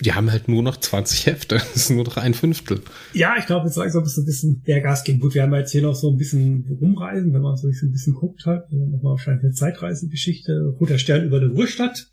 Die 0.00 0.12
haben 0.12 0.30
halt 0.30 0.46
nur 0.46 0.62
noch 0.62 0.76
20 0.76 1.26
Hefte. 1.26 1.56
Das 1.72 1.76
ist 1.76 1.90
nur 1.90 2.04
noch 2.04 2.18
ein 2.18 2.34
Fünftel. 2.34 2.82
Ja, 3.14 3.34
ich 3.38 3.46
glaube, 3.46 3.66
jetzt 3.66 3.76
langsam 3.76 4.04
ist 4.04 4.18
ein 4.18 4.26
bisschen 4.26 4.62
der 4.66 4.82
Gas 4.82 5.04
geben. 5.04 5.20
Gut, 5.20 5.34
wir 5.34 5.42
haben 5.42 5.54
jetzt 5.54 5.72
hier 5.72 5.82
noch 5.82 5.94
so 5.94 6.10
ein 6.10 6.18
bisschen 6.18 6.78
rumreisen, 6.80 7.32
wenn 7.32 7.40
man 7.40 7.56
so 7.56 7.66
ein 7.66 7.92
bisschen 7.92 8.14
guckt 8.14 8.44
halt. 8.44 8.70
Nochmal 8.70 9.12
wahrscheinlich 9.12 9.42
eine 9.42 9.54
Zeitreisengeschichte. 9.54 10.76
Roter 10.78 10.98
Stern 10.98 11.24
über 11.24 11.40
der 11.40 11.48
Ruhestadt. 11.48 12.10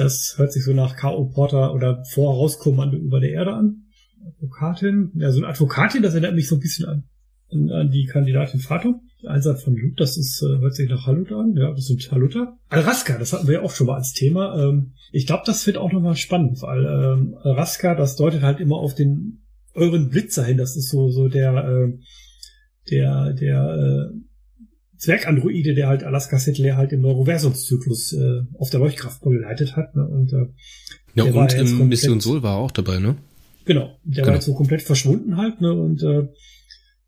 Das 0.00 0.34
hört 0.38 0.50
sich 0.50 0.64
so 0.64 0.72
nach 0.72 0.96
K.O. 0.96 1.26
Porter 1.26 1.74
oder 1.74 2.02
Vorherauskommando 2.06 2.96
über 2.96 3.20
der 3.20 3.32
Erde 3.32 3.52
an. 3.52 3.82
Advokatin, 4.26 5.12
ja, 5.14 5.30
so 5.30 5.38
eine 5.38 5.48
Advokatin, 5.48 6.02
das 6.02 6.14
erinnert 6.14 6.34
mich 6.34 6.48
so 6.48 6.56
ein 6.56 6.60
bisschen 6.60 6.86
an, 6.86 7.04
an, 7.50 7.70
an 7.70 7.90
die 7.90 8.06
Kandidatin 8.06 8.60
Fato. 8.60 9.02
Einsatz 9.26 9.62
von 9.62 9.76
Lut, 9.76 10.00
das 10.00 10.16
ist, 10.16 10.42
äh, 10.42 10.58
hört 10.60 10.74
sich 10.74 10.88
nach 10.88 11.06
Halut 11.06 11.30
an, 11.32 11.54
ja, 11.54 11.70
das 11.74 11.84
sind 11.84 12.10
Haluta. 12.10 12.56
Alaska, 12.70 13.18
das 13.18 13.34
hatten 13.34 13.46
wir 13.46 13.54
ja 13.54 13.62
auch 13.62 13.72
schon 13.72 13.88
mal 13.88 13.96
als 13.96 14.14
Thema. 14.14 14.56
Ähm, 14.56 14.94
ich 15.12 15.26
glaube, 15.26 15.42
das 15.44 15.66
wird 15.66 15.76
auch 15.76 15.92
nochmal 15.92 16.16
spannend, 16.16 16.62
weil 16.62 16.86
ähm, 16.86 17.36
Alaska, 17.42 17.94
das 17.94 18.16
deutet 18.16 18.40
halt 18.40 18.60
immer 18.60 18.76
auf 18.76 18.94
den 18.94 19.42
euren 19.74 20.08
Blitzer 20.08 20.44
hin. 20.44 20.56
Das 20.56 20.76
ist 20.76 20.88
so, 20.88 21.10
so 21.10 21.28
der, 21.28 21.52
äh, 21.52 21.98
der, 22.90 23.34
der 23.34 23.74
äh, 23.74 24.16
Zwergandroide, 25.00 25.74
der 25.74 25.88
halt 25.88 26.04
Alaska 26.04 26.38
Settler 26.38 26.76
halt 26.76 26.92
im 26.92 27.00
Neuroversumszyklus 27.00 28.12
äh, 28.12 28.42
auf 28.58 28.68
der 28.68 28.80
Leuchtkraft 28.80 29.22
begleitet 29.22 29.74
hat. 29.74 29.96
Ne? 29.96 30.06
Und, 30.06 30.32
äh, 30.32 30.46
ja, 31.14 31.24
und 31.24 31.54
im 31.54 31.88
Mission 31.88 32.20
Sol 32.20 32.42
war 32.42 32.56
auch 32.56 32.70
dabei, 32.70 32.98
ne? 32.98 33.16
Genau, 33.64 33.98
der 34.04 34.16
genau. 34.16 34.26
war 34.28 34.34
jetzt 34.34 34.44
so 34.44 34.54
komplett 34.54 34.82
verschwunden 34.82 35.38
halt, 35.38 35.60
ne? 35.60 35.72
Und 35.72 36.02
äh, 36.02 36.28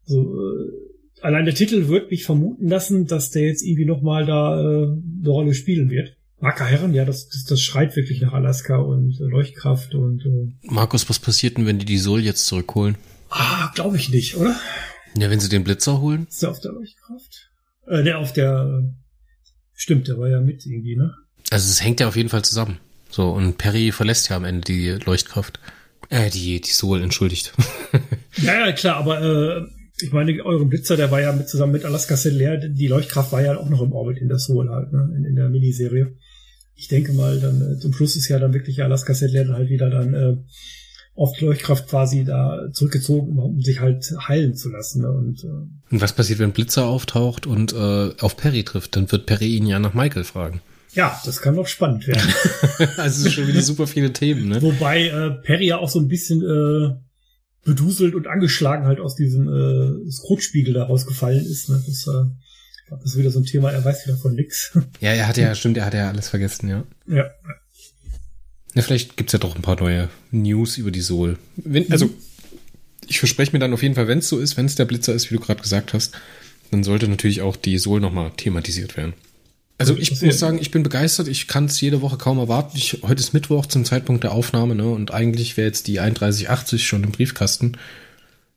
so 0.04 0.22
äh, 0.22 1.22
allein 1.22 1.44
der 1.44 1.54
Titel 1.54 1.88
wird 1.88 2.10
mich 2.10 2.24
vermuten 2.24 2.66
lassen, 2.66 3.06
dass 3.06 3.30
der 3.30 3.42
jetzt 3.42 3.62
irgendwie 3.62 3.84
nochmal 3.84 4.24
da 4.24 4.58
äh, 4.58 4.86
eine 4.86 5.28
Rolle 5.28 5.54
spielen 5.54 5.90
wird. 5.90 6.16
Marker 6.40 6.64
Herren, 6.64 6.94
ja, 6.94 7.04
das, 7.04 7.28
das, 7.28 7.44
das 7.44 7.60
schreit 7.60 7.94
wirklich 7.94 8.22
nach 8.22 8.32
Alaska 8.32 8.76
und 8.76 9.20
äh, 9.20 9.24
Leuchtkraft 9.24 9.94
und 9.94 10.24
äh, 10.24 10.72
Markus, 10.72 11.08
was 11.10 11.18
passiert 11.18 11.58
denn, 11.58 11.66
wenn 11.66 11.78
die 11.78 11.84
die 11.84 11.98
Sol 11.98 12.20
jetzt 12.20 12.46
zurückholen? 12.46 12.96
Ah, 13.28 13.70
glaube 13.74 13.98
ich 13.98 14.08
nicht, 14.08 14.36
oder? 14.36 14.56
Ja, 15.16 15.30
wenn 15.30 15.40
sie 15.40 15.50
den 15.50 15.62
Blitzer 15.62 16.00
holen? 16.00 16.26
Ist 16.28 16.42
der 16.42 16.50
auf 16.50 16.60
der 16.60 16.72
Leuchtkraft? 16.72 17.51
Äh, 17.86 18.02
der 18.02 18.18
auf 18.18 18.32
der 18.32 18.92
stimmt, 19.74 20.08
der 20.08 20.18
war 20.18 20.28
ja 20.28 20.40
mit 20.40 20.64
irgendwie, 20.64 20.96
ne? 20.96 21.14
Also 21.50 21.70
es 21.70 21.82
hängt 21.82 22.00
ja 22.00 22.08
auf 22.08 22.16
jeden 22.16 22.28
Fall 22.28 22.44
zusammen. 22.44 22.78
So, 23.10 23.30
und 23.30 23.58
Perry 23.58 23.92
verlässt 23.92 24.30
ja 24.30 24.36
am 24.36 24.44
Ende 24.44 24.62
die 24.62 24.88
Leuchtkraft. 25.04 25.60
Äh, 26.08 26.30
die, 26.30 26.60
die 26.60 26.70
Sol, 26.70 27.02
entschuldigt. 27.02 27.52
ja, 28.42 28.66
ja, 28.66 28.72
klar, 28.72 28.96
aber 28.96 29.20
äh, 29.22 29.66
ich 30.00 30.12
meine, 30.12 30.44
euren 30.44 30.68
Blitzer, 30.68 30.96
der 30.96 31.10
war 31.10 31.20
ja 31.20 31.32
mit, 31.32 31.48
zusammen 31.48 31.72
mit 31.72 31.84
Alaska 31.84 32.16
Cellular, 32.16 32.56
die 32.56 32.86
Leuchtkraft 32.86 33.32
war 33.32 33.42
ja 33.42 33.56
auch 33.56 33.68
noch 33.68 33.82
im 33.82 33.92
Orbit 33.92 34.18
in 34.18 34.28
der 34.28 34.38
Sol 34.38 34.68
halt, 34.68 34.92
ne, 34.92 35.12
in, 35.16 35.24
in 35.24 35.36
der 35.36 35.48
Miniserie. 35.48 36.16
Ich 36.74 36.88
denke 36.88 37.12
mal, 37.12 37.38
dann 37.38 37.60
äh, 37.60 37.78
zum 37.78 37.92
Schluss 37.92 38.16
ist 38.16 38.28
ja 38.28 38.38
dann 38.38 38.54
wirklich 38.54 38.82
Alaska 38.82 39.14
Cellular 39.14 39.56
halt 39.56 39.68
wieder 39.68 39.90
dann 39.90 40.14
äh, 40.14 40.36
auf 41.14 41.38
Leuchtkraft 41.40 41.88
quasi 41.88 42.24
da 42.24 42.68
zurückgezogen, 42.72 43.38
um 43.38 43.60
sich 43.60 43.80
halt 43.80 44.12
heilen 44.26 44.54
zu 44.54 44.70
lassen. 44.70 45.02
Ne? 45.02 45.10
Und, 45.10 45.44
äh, 45.44 45.92
und 45.94 46.00
was 46.00 46.14
passiert, 46.14 46.38
wenn 46.38 46.52
Blitzer 46.52 46.86
auftaucht 46.86 47.46
und 47.46 47.72
äh, 47.72 48.10
auf 48.18 48.36
Perry 48.36 48.64
trifft? 48.64 48.96
Dann 48.96 49.10
wird 49.12 49.26
Perry 49.26 49.56
ihn 49.56 49.66
ja 49.66 49.78
nach 49.78 49.94
Michael 49.94 50.24
fragen. 50.24 50.62
Ja, 50.94 51.20
das 51.24 51.40
kann 51.40 51.56
doch 51.56 51.66
spannend 51.66 52.06
werden. 52.06 52.32
also 52.96 53.30
schon 53.30 53.46
wieder 53.46 53.62
super 53.62 53.86
viele 53.86 54.12
Themen, 54.12 54.48
ne? 54.48 54.60
Wobei 54.60 55.08
äh, 55.08 55.30
Perry 55.30 55.66
ja 55.66 55.78
auch 55.78 55.88
so 55.88 55.98
ein 55.98 56.08
bisschen 56.08 56.42
äh, 56.42 56.96
beduselt 57.64 58.14
und 58.14 58.26
angeschlagen 58.26 58.84
halt 58.86 59.00
aus 59.00 59.14
diesem 59.14 59.48
äh, 59.48 60.10
Skrotspiegel 60.10 60.74
da 60.74 60.84
rausgefallen 60.84 61.44
ist. 61.44 61.70
Ne? 61.70 61.82
Das, 61.86 62.06
äh, 62.06 62.28
das 62.90 63.04
ist 63.04 63.18
wieder 63.18 63.30
so 63.30 63.40
ein 63.40 63.44
Thema, 63.44 63.70
er 63.70 63.84
weiß 63.84 64.06
wieder 64.06 64.16
von 64.16 64.34
nix. 64.34 64.76
Ja, 65.00 65.12
er 65.12 65.28
hat 65.28 65.36
ja, 65.38 65.54
stimmt, 65.54 65.78
er 65.78 65.86
hat 65.86 65.94
ja 65.94 66.08
alles 66.08 66.28
vergessen, 66.28 66.68
ja. 66.68 66.84
Ja. 67.06 67.30
Ja, 68.74 68.82
vielleicht 68.82 69.16
gibt's 69.16 69.32
ja 69.32 69.38
doch 69.38 69.54
ein 69.54 69.62
paar 69.62 69.80
neue 69.80 70.08
News 70.30 70.78
über 70.78 70.90
die 70.90 71.02
Soul. 71.02 71.38
Wenn, 71.56 71.90
also, 71.92 72.10
ich 73.06 73.18
verspreche 73.18 73.52
mir 73.52 73.58
dann 73.58 73.74
auf 73.74 73.82
jeden 73.82 73.94
Fall, 73.94 74.08
wenn 74.08 74.18
es 74.18 74.28
so 74.28 74.38
ist, 74.38 74.56
wenn 74.56 74.66
es 74.66 74.74
der 74.74 74.84
Blitzer 74.84 75.12
ist, 75.12 75.30
wie 75.30 75.34
du 75.34 75.40
gerade 75.40 75.60
gesagt 75.60 75.92
hast, 75.92 76.14
dann 76.70 76.84
sollte 76.84 77.08
natürlich 77.08 77.42
auch 77.42 77.56
die 77.56 77.78
Soul 77.78 78.00
nochmal 78.00 78.32
thematisiert 78.36 78.96
werden. 78.96 79.12
Also 79.78 79.96
ich 79.96 80.22
muss 80.22 80.38
sagen, 80.38 80.58
ich 80.60 80.70
bin 80.70 80.84
begeistert. 80.84 81.26
Ich 81.26 81.48
kann 81.48 81.64
es 81.64 81.80
jede 81.80 82.02
Woche 82.02 82.16
kaum 82.16 82.38
erwarten. 82.38 82.76
Ich, 82.76 82.98
heute 83.02 83.20
ist 83.20 83.32
Mittwoch 83.32 83.66
zum 83.66 83.84
Zeitpunkt 83.84 84.22
der 84.22 84.30
Aufnahme, 84.30 84.76
ne? 84.76 84.88
Und 84.88 85.12
eigentlich 85.12 85.56
wäre 85.56 85.66
jetzt 85.66 85.88
die 85.88 85.96
3180 85.96 86.86
schon 86.86 87.02
im 87.02 87.10
Briefkasten. 87.10 87.76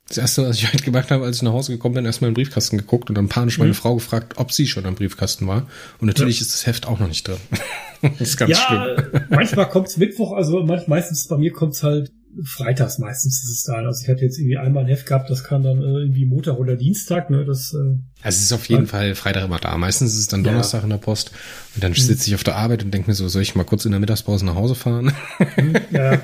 Das 0.08 0.20
erste, 0.20 0.48
was 0.48 0.58
ich 0.58 0.68
heute 0.74 0.84
gemacht 0.84 1.10
habe, 1.10 1.26
als 1.26 1.38
ich 1.38 1.42
nach 1.42 1.52
Hause 1.52 1.72
gekommen 1.72 1.96
bin, 1.96 2.06
erstmal 2.06 2.28
im 2.28 2.36
Briefkasten 2.36 2.78
geguckt 2.78 3.10
und 3.10 3.16
dann 3.16 3.28
panisch 3.28 3.58
meine 3.58 3.72
mhm. 3.72 3.76
Frau 3.76 3.96
gefragt, 3.96 4.34
ob 4.38 4.52
sie 4.52 4.68
schon 4.68 4.86
im 4.86 4.94
Briefkasten 4.94 5.48
war. 5.48 5.68
Und 6.00 6.08
natürlich 6.08 6.38
ja. 6.38 6.42
ist 6.44 6.54
das 6.54 6.68
Heft 6.68 6.86
auch 6.86 7.00
noch 7.00 7.08
nicht 7.08 7.28
drin. 7.28 7.38
das 8.20 8.30
ist 8.30 8.38
ganz 8.38 8.52
ja, 8.52 8.58
schlimm. 8.58 9.22
manchmal 9.30 9.70
kommt 9.70 9.88
es 9.88 9.98
Mittwoch, 9.98 10.34
also 10.34 10.64
meistens 10.64 11.28
bei 11.28 11.38
mir 11.38 11.52
kommt 11.52 11.74
es 11.74 11.84
halt 11.84 12.12
freitags 12.44 13.00
meistens 13.00 13.44
ist 13.44 13.50
es 13.50 13.64
da. 13.64 13.76
Also 13.76 14.04
ich 14.04 14.10
hatte 14.10 14.24
jetzt 14.24 14.38
irgendwie 14.38 14.58
einmal 14.58 14.84
ein 14.84 14.90
Heft 14.90 15.06
gehabt, 15.06 15.30
das 15.30 15.44
kam 15.44 15.64
dann 15.64 15.82
äh, 15.82 16.02
irgendwie 16.02 16.26
Montag 16.26 16.58
oder 16.58 16.76
Dienstag. 16.76 17.30
Ne? 17.30 17.46
Das, 17.46 17.74
äh, 17.74 17.78
also 18.22 18.38
es 18.38 18.42
ist 18.42 18.54
auf 18.54 18.66
jeden 18.68 18.88
Fall 18.88 19.16
Freitag 19.16 19.46
immer 19.46 19.60
da. 19.60 19.78
Meistens 19.78 20.14
ist 20.14 20.20
es 20.20 20.28
dann 20.28 20.44
Donnerstag 20.44 20.80
ja. 20.80 20.84
in 20.86 20.90
der 20.90 20.98
Post. 20.98 21.32
Und 21.76 21.84
dann 21.84 21.92
mhm. 21.92 21.96
sitze 21.96 22.28
ich 22.28 22.36
auf 22.36 22.44
der 22.44 22.56
Arbeit 22.56 22.84
und 22.84 22.94
denke 22.94 23.10
mir 23.10 23.16
so, 23.16 23.28
soll 23.28 23.42
ich 23.42 23.56
mal 23.56 23.64
kurz 23.64 23.86
in 23.86 23.92
der 23.92 24.00
Mittagspause 24.00 24.46
nach 24.46 24.56
Hause 24.56 24.76
fahren? 24.76 25.14
Mhm, 25.58 25.76
ja. 25.92 26.22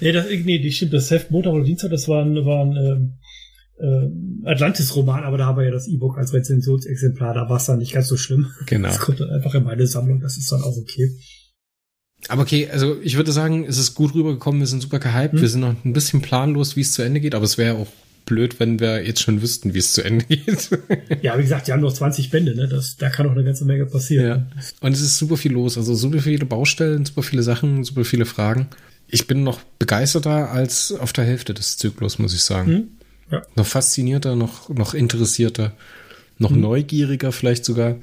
nee, 0.00 0.12
das, 0.12 0.26
nee, 0.26 0.58
die 0.58 0.72
stimmt. 0.72 0.92
Das 0.92 1.10
Heft 1.10 1.30
Montag 1.30 1.52
oder 1.52 1.64
Dienstag, 1.64 1.90
das 1.90 2.08
war 2.08 2.24
ein, 2.24 2.44
war 2.44 2.64
ein 2.64 3.18
äh, 3.78 3.84
äh, 3.84 4.10
Atlantis-Roman, 4.44 5.24
aber 5.24 5.38
da 5.38 5.46
haben 5.46 5.58
wir 5.58 5.64
ja 5.64 5.70
das 5.70 5.88
E-Book 5.88 6.18
als 6.18 6.32
Rezensionsexemplar. 6.32 7.34
Da 7.34 7.48
war 7.48 7.56
es 7.56 7.66
dann 7.66 7.78
nicht 7.78 7.92
ganz 7.92 8.08
so 8.08 8.16
schlimm. 8.16 8.48
Genau. 8.66 8.88
Das 8.88 9.00
kommt 9.00 9.20
dann 9.20 9.30
einfach 9.30 9.54
in 9.54 9.64
meine 9.64 9.86
Sammlung. 9.86 10.20
Das 10.20 10.36
ist 10.36 10.50
dann 10.50 10.62
auch 10.62 10.76
okay. 10.76 11.16
Aber 12.28 12.42
okay, 12.42 12.68
also 12.70 13.00
ich 13.02 13.16
würde 13.16 13.32
sagen, 13.32 13.64
es 13.64 13.78
ist 13.78 13.94
gut 13.94 14.14
rübergekommen, 14.14 14.60
wir 14.60 14.68
sind 14.68 14.80
super 14.80 15.00
gehypt, 15.00 15.34
hm. 15.34 15.40
wir 15.40 15.48
sind 15.48 15.60
noch 15.60 15.84
ein 15.84 15.92
bisschen 15.92 16.22
planlos, 16.22 16.76
wie 16.76 16.82
es 16.82 16.92
zu 16.92 17.02
Ende 17.02 17.18
geht, 17.18 17.34
aber 17.34 17.44
es 17.44 17.58
wäre 17.58 17.76
auch 17.76 17.88
blöd, 18.26 18.60
wenn 18.60 18.78
wir 18.78 19.04
jetzt 19.04 19.20
schon 19.20 19.42
wüssten, 19.42 19.74
wie 19.74 19.78
es 19.78 19.92
zu 19.92 20.04
Ende 20.04 20.24
geht. 20.26 20.70
ja, 21.22 21.36
wie 21.36 21.42
gesagt, 21.42 21.66
die 21.66 21.72
haben 21.72 21.80
noch 21.80 21.92
20 21.92 22.30
Bände, 22.30 22.54
ne? 22.54 22.68
Das, 22.68 22.96
da 22.96 23.10
kann 23.10 23.26
auch 23.26 23.32
eine 23.32 23.42
ganze 23.42 23.64
Menge 23.64 23.86
passieren. 23.86 24.26
Ja. 24.26 24.46
Und 24.80 24.92
es 24.92 25.00
ist 25.00 25.18
super 25.18 25.36
viel 25.36 25.52
los, 25.52 25.76
also 25.76 25.94
super 25.96 26.20
viele 26.20 26.46
Baustellen, 26.46 27.04
super 27.04 27.24
viele 27.24 27.42
Sachen, 27.42 27.82
super 27.82 28.04
viele 28.04 28.24
Fragen. 28.24 28.68
Ich 29.08 29.26
bin 29.26 29.42
noch 29.42 29.60
begeisterter 29.80 30.50
als 30.52 30.92
auf 30.92 31.12
der 31.12 31.24
Hälfte 31.24 31.54
des 31.54 31.76
Zyklus, 31.76 32.20
muss 32.20 32.34
ich 32.34 32.42
sagen. 32.42 32.70
Hm. 32.70 32.88
Ja. 33.30 33.42
Noch 33.56 33.66
faszinierter, 33.66 34.36
noch, 34.36 34.68
noch 34.68 34.94
interessierter, 34.94 35.72
noch 36.38 36.50
hm. 36.50 36.60
neugieriger 36.60 37.32
vielleicht 37.32 37.64
sogar. 37.64 37.96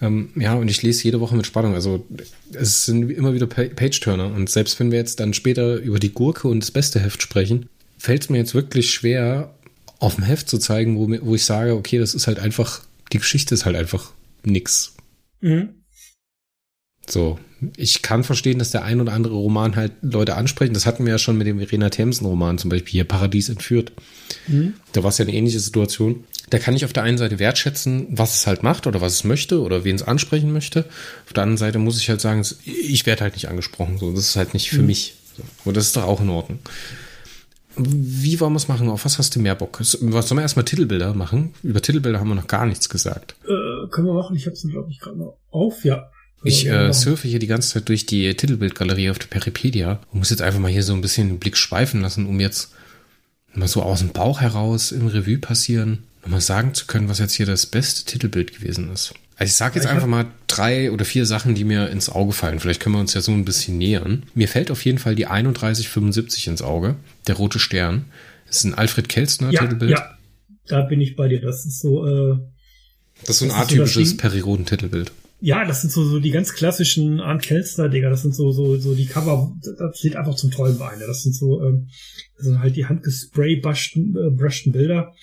Ähm, 0.00 0.30
ja, 0.36 0.54
und 0.54 0.68
ich 0.68 0.82
lese 0.82 1.04
jede 1.04 1.20
Woche 1.20 1.36
mit 1.36 1.46
Spannung. 1.46 1.74
Also 1.74 2.06
es 2.52 2.86
sind 2.86 3.10
immer 3.10 3.34
wieder 3.34 3.46
Page-Turner. 3.46 4.26
Und 4.26 4.48
selbst 4.48 4.78
wenn 4.78 4.90
wir 4.90 4.98
jetzt 4.98 5.20
dann 5.20 5.34
später 5.34 5.76
über 5.76 5.98
die 5.98 6.12
Gurke 6.12 6.48
und 6.48 6.60
das 6.60 6.70
beste 6.70 7.00
Heft 7.00 7.22
sprechen, 7.22 7.68
fällt 7.98 8.22
es 8.22 8.30
mir 8.30 8.38
jetzt 8.38 8.54
wirklich 8.54 8.90
schwer, 8.90 9.54
auf 9.98 10.14
dem 10.14 10.24
Heft 10.24 10.48
zu 10.48 10.58
zeigen, 10.58 10.96
wo, 10.96 11.08
wo 11.26 11.34
ich 11.34 11.44
sage, 11.44 11.74
okay, 11.74 11.98
das 11.98 12.14
ist 12.14 12.28
halt 12.28 12.38
einfach, 12.38 12.82
die 13.12 13.18
Geschichte 13.18 13.54
ist 13.54 13.64
halt 13.64 13.76
einfach 13.76 14.12
nix. 14.44 14.94
Mhm. 15.40 15.70
So, 17.08 17.38
ich 17.76 18.02
kann 18.02 18.24
verstehen, 18.24 18.58
dass 18.58 18.70
der 18.70 18.84
ein 18.84 19.00
oder 19.00 19.12
andere 19.12 19.34
Roman 19.34 19.76
halt 19.76 19.92
Leute 20.02 20.36
ansprechen. 20.36 20.74
Das 20.74 20.86
hatten 20.86 21.04
wir 21.04 21.12
ja 21.12 21.18
schon 21.18 21.36
mit 21.36 21.46
dem 21.46 21.58
Verena 21.58 21.90
Thameson-Roman, 21.90 22.58
zum 22.58 22.70
Beispiel 22.70 22.92
hier 22.92 23.04
Paradies 23.04 23.48
entführt. 23.48 23.92
Mhm. 24.46 24.74
Da 24.92 25.02
war 25.02 25.10
es 25.10 25.18
ja 25.18 25.24
eine 25.24 25.34
ähnliche 25.34 25.60
Situation. 25.60 26.24
Da 26.50 26.58
kann 26.58 26.76
ich 26.76 26.84
auf 26.84 26.92
der 26.92 27.02
einen 27.02 27.18
Seite 27.18 27.38
wertschätzen, 27.38 28.06
was 28.10 28.34
es 28.34 28.46
halt 28.46 28.62
macht 28.62 28.86
oder 28.86 29.00
was 29.00 29.14
es 29.14 29.24
möchte 29.24 29.60
oder 29.60 29.84
wen 29.84 29.96
es 29.96 30.02
ansprechen 30.02 30.52
möchte. 30.52 30.86
Auf 31.26 31.32
der 31.32 31.42
anderen 31.42 31.58
Seite 31.58 31.78
muss 31.78 32.00
ich 32.00 32.08
halt 32.08 32.20
sagen, 32.20 32.44
ich 32.64 33.06
werde 33.06 33.22
halt 33.22 33.34
nicht 33.34 33.48
angesprochen. 33.48 33.98
So, 33.98 34.12
das 34.12 34.20
ist 34.20 34.36
halt 34.36 34.54
nicht 34.54 34.70
für 34.70 34.80
mhm. 34.80 34.86
mich. 34.86 35.14
Und 35.64 35.76
das 35.76 35.86
ist 35.86 35.96
doch 35.96 36.04
auch 36.04 36.20
in 36.20 36.30
Ordnung. 36.30 36.58
wie 37.76 38.40
wollen 38.40 38.52
wir 38.52 38.58
es 38.58 38.68
machen? 38.68 38.88
Auf 38.88 39.04
was 39.04 39.18
hast 39.18 39.36
du 39.36 39.40
mehr 39.40 39.54
Bock? 39.54 39.78
Was 39.80 39.92
sollen 39.92 40.38
wir 40.38 40.42
erstmal 40.42 40.64
Titelbilder 40.64 41.14
machen? 41.14 41.54
Über 41.62 41.82
Titelbilder 41.82 42.18
haben 42.18 42.28
wir 42.28 42.34
noch 42.34 42.48
gar 42.48 42.66
nichts 42.66 42.88
gesagt. 42.88 43.36
Äh, 43.44 43.88
können 43.90 44.06
wir 44.06 44.14
machen. 44.14 44.36
Ich 44.36 44.46
habe 44.46 44.54
es, 44.54 44.62
glaube 44.62 44.90
ich, 44.90 44.98
gerade 44.98 45.18
noch 45.18 45.36
auf. 45.50 45.84
Ja. 45.84 46.10
Ich 46.44 46.66
äh, 46.66 46.92
surfe 46.92 47.26
hier 47.26 47.38
die 47.38 47.46
ganze 47.46 47.70
Zeit 47.70 47.88
durch 47.88 48.06
die 48.06 48.32
Titelbildgalerie 48.34 49.10
auf 49.10 49.18
der 49.18 49.26
Peripedia 49.26 50.00
und 50.12 50.20
muss 50.20 50.30
jetzt 50.30 50.42
einfach 50.42 50.60
mal 50.60 50.70
hier 50.70 50.84
so 50.84 50.94
ein 50.94 51.00
bisschen 51.00 51.28
den 51.28 51.38
Blick 51.38 51.56
schweifen 51.56 52.00
lassen, 52.00 52.26
um 52.26 52.38
jetzt 52.38 52.72
mal 53.54 53.68
so 53.68 53.82
aus 53.82 54.00
dem 54.00 54.10
Bauch 54.10 54.40
heraus 54.40 54.92
im 54.92 55.08
Revue 55.08 55.38
passieren, 55.38 56.04
nochmal 56.22 56.40
sagen 56.40 56.74
zu 56.74 56.86
können, 56.86 57.08
was 57.08 57.18
jetzt 57.18 57.34
hier 57.34 57.46
das 57.46 57.66
beste 57.66 58.04
Titelbild 58.04 58.54
gewesen 58.54 58.90
ist. 58.92 59.14
Also 59.36 59.50
ich 59.50 59.56
sage 59.56 59.76
jetzt 59.76 59.86
einfach 59.86 60.08
mal 60.08 60.26
drei 60.48 60.90
oder 60.90 61.04
vier 61.04 61.24
Sachen, 61.24 61.54
die 61.54 61.62
mir 61.62 61.90
ins 61.90 62.08
Auge 62.08 62.32
fallen. 62.32 62.58
Vielleicht 62.58 62.80
können 62.80 62.96
wir 62.96 63.00
uns 63.00 63.14
ja 63.14 63.20
so 63.20 63.30
ein 63.30 63.44
bisschen 63.44 63.78
nähern. 63.78 64.24
Mir 64.34 64.48
fällt 64.48 64.72
auf 64.72 64.84
jeden 64.84 64.98
Fall 64.98 65.14
die 65.14 65.24
3175 65.24 66.48
ins 66.48 66.62
Auge, 66.62 66.96
der 67.28 67.36
rote 67.36 67.60
Stern. 67.60 68.06
Das 68.46 68.58
ist 68.58 68.64
ein 68.64 68.74
Alfred 68.74 69.08
Kelstner 69.08 69.50
ja, 69.50 69.60
Titelbild. 69.60 69.92
Ja, 69.92 70.18
da 70.66 70.82
bin 70.82 71.00
ich 71.00 71.14
bei 71.14 71.28
dir. 71.28 71.40
Das 71.40 71.64
ist 71.66 71.80
so. 71.80 72.06
Äh, 72.06 72.38
das 73.20 73.30
ist 73.30 73.38
so 73.38 73.44
ein 73.44 73.52
atypisches 73.52 74.10
so 74.10 74.16
Periroden-Titelbild. 74.16 75.12
Ja, 75.40 75.64
das 75.64 75.82
sind 75.82 75.92
so, 75.92 76.04
so 76.04 76.18
die 76.18 76.30
ganz 76.30 76.52
klassischen 76.52 77.20
Arndt 77.20 77.42
Kelstner, 77.42 77.88
Digga. 77.88 78.10
Das 78.10 78.22
sind 78.22 78.34
so, 78.34 78.50
so, 78.50 78.76
so 78.76 78.94
die 78.94 79.06
Cover, 79.06 79.54
das 79.78 80.00
sieht 80.00 80.16
einfach 80.16 80.34
zum 80.34 80.50
Träumen 80.50 80.82
ein. 80.82 80.98
Das 80.98 81.22
sind 81.22 81.34
so, 81.34 81.62
ähm, 81.62 81.88
das 82.36 82.46
sind 82.46 82.60
halt 82.60 82.74
die 82.74 82.86
handgespraybrushten 82.86 84.16
äh, 84.16 84.70
Bilder. 84.70 85.14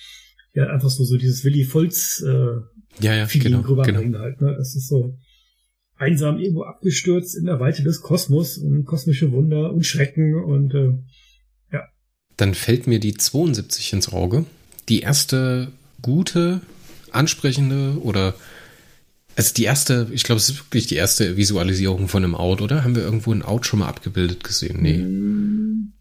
Ja, 0.54 0.68
einfach 0.68 0.88
so, 0.88 1.04
so 1.04 1.18
dieses 1.18 1.44
Willy 1.44 1.64
Volz, 1.64 2.24
äh, 2.26 2.60
ja, 3.00 3.14
ja, 3.14 3.26
Feeling 3.26 3.52
genau, 3.52 3.68
rüberbringen 3.68 4.12
genau. 4.12 4.24
halt. 4.24 4.40
Ne? 4.40 4.54
Das 4.56 4.74
ist 4.74 4.88
so 4.88 5.18
einsam 5.96 6.38
irgendwo 6.38 6.62
abgestürzt 6.62 7.36
in 7.36 7.44
der 7.44 7.60
Weite 7.60 7.82
des 7.82 8.00
Kosmos 8.00 8.58
und 8.58 8.84
kosmische 8.84 9.32
Wunder 9.32 9.72
und 9.72 9.84
Schrecken 9.84 10.34
und 10.34 10.74
äh, 10.74 10.92
ja. 11.72 11.84
Dann 12.38 12.54
fällt 12.54 12.86
mir 12.86 13.00
die 13.00 13.14
72 13.14 13.92
ins 13.92 14.12
Auge. 14.12 14.46
Die 14.88 15.00
erste 15.00 15.72
gute, 16.00 16.62
ansprechende 17.10 17.98
oder 18.02 18.34
also 19.36 19.54
die 19.54 19.64
erste, 19.64 20.08
ich 20.12 20.24
glaube, 20.24 20.38
es 20.38 20.48
ist 20.48 20.58
wirklich 20.58 20.86
die 20.86 20.96
erste 20.96 21.36
Visualisierung 21.36 22.08
von 22.08 22.24
einem 22.24 22.34
Out, 22.34 22.62
oder? 22.62 22.84
Haben 22.84 22.96
wir 22.96 23.02
irgendwo 23.02 23.32
ein 23.32 23.42
Out 23.42 23.66
schon 23.66 23.80
mal 23.80 23.88
abgebildet 23.88 24.42
gesehen? 24.42 24.80
Nee. 24.80 24.98
Mm. 24.98 25.92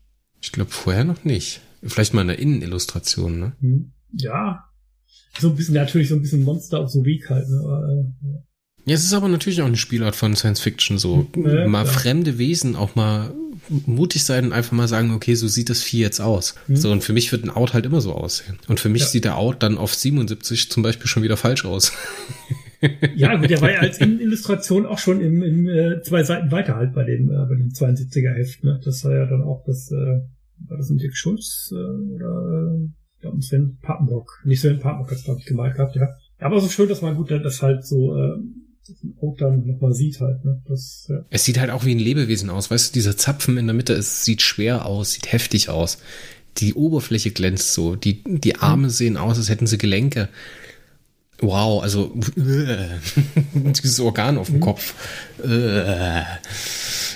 Ich 0.41 0.51
glaube 0.51 0.71
vorher 0.71 1.03
noch 1.03 1.23
nicht. 1.25 1.61
Vielleicht 1.83 2.13
mal 2.13 2.21
eine 2.21 2.35
Innenillustration, 2.35 3.39
ne? 3.39 3.53
Hm. 3.59 3.91
Ja, 4.13 4.65
so 5.39 5.49
ein 5.49 5.55
bisschen, 5.55 5.75
natürlich 5.75 6.09
so 6.09 6.15
ein 6.15 6.21
bisschen 6.21 6.43
Monster 6.43 6.81
of 6.81 6.89
the 6.91 7.03
Week 7.03 7.29
halt. 7.29 7.49
Ne? 7.49 7.59
Aber, 7.59 7.87
äh, 7.89 8.89
ja, 8.89 8.95
es 8.95 9.03
ist 9.03 9.13
aber 9.13 9.27
natürlich 9.27 9.61
auch 9.61 9.67
eine 9.67 9.77
Spielart 9.77 10.15
von 10.15 10.35
Science 10.35 10.59
Fiction, 10.59 10.97
so 10.97 11.27
ja, 11.35 11.67
mal 11.67 11.83
klar. 11.83 11.93
fremde 11.93 12.37
Wesen 12.37 12.75
auch 12.75 12.95
mal 12.95 13.33
mutig 13.67 14.23
sein 14.23 14.45
und 14.45 14.53
einfach 14.53 14.73
mal 14.73 14.87
sagen, 14.87 15.11
okay, 15.11 15.33
so 15.33 15.47
sieht 15.47 15.69
das 15.69 15.81
Vieh 15.81 15.99
jetzt 15.99 16.21
aus. 16.21 16.53
Mhm. 16.67 16.75
So, 16.75 16.91
und 16.91 17.03
für 17.03 17.13
mich 17.13 17.31
wird 17.31 17.43
ein 17.43 17.49
Out 17.49 17.73
halt 17.73 17.85
immer 17.85 17.99
so 17.99 18.13
aussehen. 18.13 18.59
Und 18.67 18.79
für 18.79 18.89
mich 18.89 19.01
ja. 19.01 19.07
sieht 19.07 19.25
der 19.25 19.37
Out 19.37 19.63
dann 19.63 19.77
auf 19.77 19.95
77 19.95 20.69
zum 20.69 20.83
Beispiel 20.83 21.07
schon 21.07 21.23
wieder 21.23 21.37
falsch 21.37 21.65
aus. 21.65 21.91
ja, 23.15 23.35
gut, 23.35 23.49
der 23.49 23.61
war 23.61 23.71
ja 23.71 23.79
als 23.79 23.99
Illustration 24.01 24.85
auch 24.85 24.99
schon 24.99 25.21
im, 25.21 25.41
im 25.41 25.67
äh, 25.67 26.01
zwei 26.01 26.23
Seiten 26.23 26.51
weiter 26.51 26.75
halt 26.75 26.93
bei 26.93 27.03
dem, 27.03 27.29
äh, 27.29 27.45
bei 27.47 27.55
dem 27.55 27.69
72er 27.69 28.33
Heft, 28.33 28.63
ne? 28.63 28.79
Das 28.83 29.03
war 29.03 29.13
ja 29.13 29.25
dann 29.25 29.41
auch 29.41 29.63
das, 29.65 29.91
äh, 29.91 30.21
war 30.67 30.77
das 30.77 30.89
ein 30.89 30.97
Dick 30.97 31.15
Schulz 31.15 31.71
äh, 31.71 32.13
oder 32.13 32.77
äh, 32.77 32.89
glaube 33.21 33.41
Sven 33.41 33.77
Papenbrock. 33.81 34.41
Nicht 34.45 34.61
Sven 34.61 34.79
Papenbrock 34.79 35.11
hat 35.11 35.17
es, 35.17 35.23
glaube 35.23 35.39
ich, 35.39 35.45
gemalt 35.45 35.75
gehabt, 35.75 35.95
ja. 35.95 36.09
Aber 36.39 36.59
so 36.59 36.67
schön, 36.67 36.89
dass 36.89 37.01
man 37.01 37.15
gut 37.15 37.31
das 37.31 37.61
halt 37.61 37.85
so 37.85 38.15
äh, 38.15 38.37
auch 39.21 39.35
dann 39.37 39.65
nochmal 39.65 39.93
sieht 39.93 40.19
halt. 40.19 40.43
Ne? 40.45 40.61
Das, 40.67 41.07
ja. 41.09 41.25
Es 41.29 41.45
sieht 41.45 41.59
halt 41.59 41.71
auch 41.71 41.85
wie 41.85 41.95
ein 41.95 41.99
Lebewesen 41.99 42.49
aus, 42.49 42.69
weißt 42.69 42.89
du, 42.89 42.93
dieser 42.93 43.17
Zapfen 43.17 43.57
in 43.57 43.65
der 43.65 43.73
Mitte, 43.73 43.93
es 43.93 44.23
sieht 44.23 44.41
schwer 44.41 44.85
aus, 44.85 45.13
sieht 45.13 45.31
heftig 45.31 45.69
aus. 45.69 45.97
Die 46.57 46.73
Oberfläche 46.73 47.31
glänzt 47.31 47.73
so, 47.73 47.95
die, 47.95 48.23
die 48.25 48.55
Arme 48.55 48.89
sehen 48.89 49.17
aus, 49.17 49.37
als 49.37 49.49
hätten 49.49 49.67
sie 49.67 49.77
Gelenke. 49.77 50.29
Wow, 51.41 51.83
also 51.83 52.15
äh, 52.37 52.87
dieses 53.53 53.99
Organ 53.99 54.37
auf 54.37 54.47
dem 54.47 54.57
mhm. 54.57 54.61
Kopf. 54.61 54.93
Äh, 55.43 56.23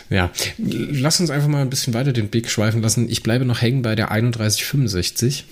ja, 0.09 0.31
lass 0.57 1.19
uns 1.19 1.29
einfach 1.29 1.47
mal 1.47 1.61
ein 1.61 1.69
bisschen 1.69 1.93
weiter 1.93 2.13
den 2.13 2.29
Blick 2.29 2.49
schweifen 2.49 2.81
lassen. 2.81 3.09
Ich 3.09 3.23
bleibe 3.23 3.45
noch 3.45 3.61
hängen 3.61 3.81
bei 3.81 3.95
der 3.95 4.07
3165 4.07 5.45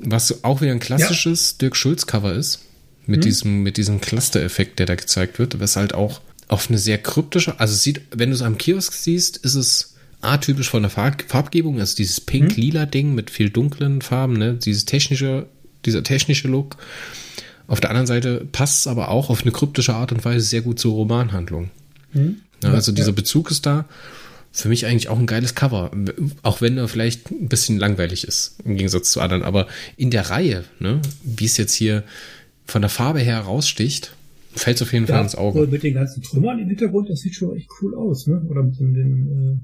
was 0.00 0.44
auch 0.44 0.60
wieder 0.60 0.72
ein 0.72 0.80
klassisches 0.80 1.52
ja. 1.52 1.56
Dirk 1.60 1.76
Schulz-Cover 1.76 2.34
ist, 2.34 2.60
mit, 3.06 3.20
mhm. 3.20 3.22
diesem, 3.22 3.62
mit 3.62 3.76
diesem 3.76 4.00
Cluster-Effekt, 4.00 4.78
der 4.78 4.86
da 4.86 4.94
gezeigt 4.94 5.38
wird, 5.38 5.58
was 5.60 5.76
halt 5.76 5.94
auch 5.94 6.20
auf 6.48 6.68
eine 6.68 6.78
sehr 6.78 6.98
kryptische, 6.98 7.58
also 7.58 7.74
sieht, 7.74 8.02
wenn 8.10 8.30
du 8.30 8.36
es 8.36 8.42
am 8.42 8.58
Kiosk 8.58 8.92
siehst, 8.92 9.38
ist 9.38 9.54
es 9.54 9.94
atypisch 10.20 10.70
von 10.70 10.82
der 10.82 10.90
Farb 10.90 11.24
Farbgebung, 11.26 11.80
also 11.80 11.96
dieses 11.96 12.20
pink-lila-Ding 12.20 13.14
mit 13.14 13.30
viel 13.30 13.50
dunklen 13.50 14.02
Farben, 14.02 14.34
ne, 14.34 14.54
dieses 14.54 14.84
technische, 14.84 15.46
dieser 15.84 16.02
technische 16.02 16.48
Look. 16.48 16.76
Auf 17.68 17.80
der 17.80 17.90
anderen 17.90 18.06
Seite 18.06 18.46
passt 18.50 18.80
es 18.80 18.86
aber 18.86 19.08
auch 19.08 19.30
auf 19.30 19.42
eine 19.42 19.52
kryptische 19.52 19.94
Art 19.94 20.12
und 20.12 20.24
Weise 20.24 20.46
sehr 20.46 20.62
gut 20.62 20.78
zur 20.78 20.94
Romanhandlung. 20.94 21.70
Mhm. 22.12 22.36
Ja, 22.62 22.72
also 22.72 22.92
dieser 22.92 23.12
Bezug 23.12 23.50
ist 23.50 23.66
da 23.66 23.86
für 24.52 24.68
mich 24.68 24.86
eigentlich 24.86 25.08
auch 25.08 25.18
ein 25.18 25.26
geiles 25.26 25.54
Cover. 25.54 25.90
Auch 26.42 26.60
wenn 26.60 26.78
er 26.78 26.88
vielleicht 26.88 27.30
ein 27.30 27.48
bisschen 27.48 27.78
langweilig 27.78 28.26
ist, 28.26 28.58
im 28.64 28.76
Gegensatz 28.76 29.10
zu 29.12 29.20
anderen. 29.20 29.42
Aber 29.42 29.66
in 29.96 30.10
der 30.10 30.30
Reihe, 30.30 30.64
ne, 30.78 31.00
wie 31.22 31.44
es 31.44 31.56
jetzt 31.58 31.74
hier 31.74 32.04
von 32.64 32.82
der 32.82 32.88
Farbe 32.88 33.20
her 33.20 33.40
raussticht, 33.40 34.14
fällt 34.54 34.76
es 34.76 34.82
auf 34.82 34.92
jeden 34.92 35.06
ja, 35.06 35.14
Fall 35.14 35.24
ins 35.24 35.34
Auge. 35.34 35.66
Mit 35.66 35.82
den 35.82 35.94
ganzen 35.94 36.22
Trümmern 36.22 36.58
im 36.58 36.68
Hintergrund, 36.68 37.10
das 37.10 37.20
sieht 37.20 37.34
schon 37.34 37.54
echt 37.56 37.68
cool 37.80 37.94
aus, 37.94 38.26
ne? 38.26 38.40
Oder 38.48 38.62
mit 38.62 38.78
den, 38.80 38.94
den 38.94 39.62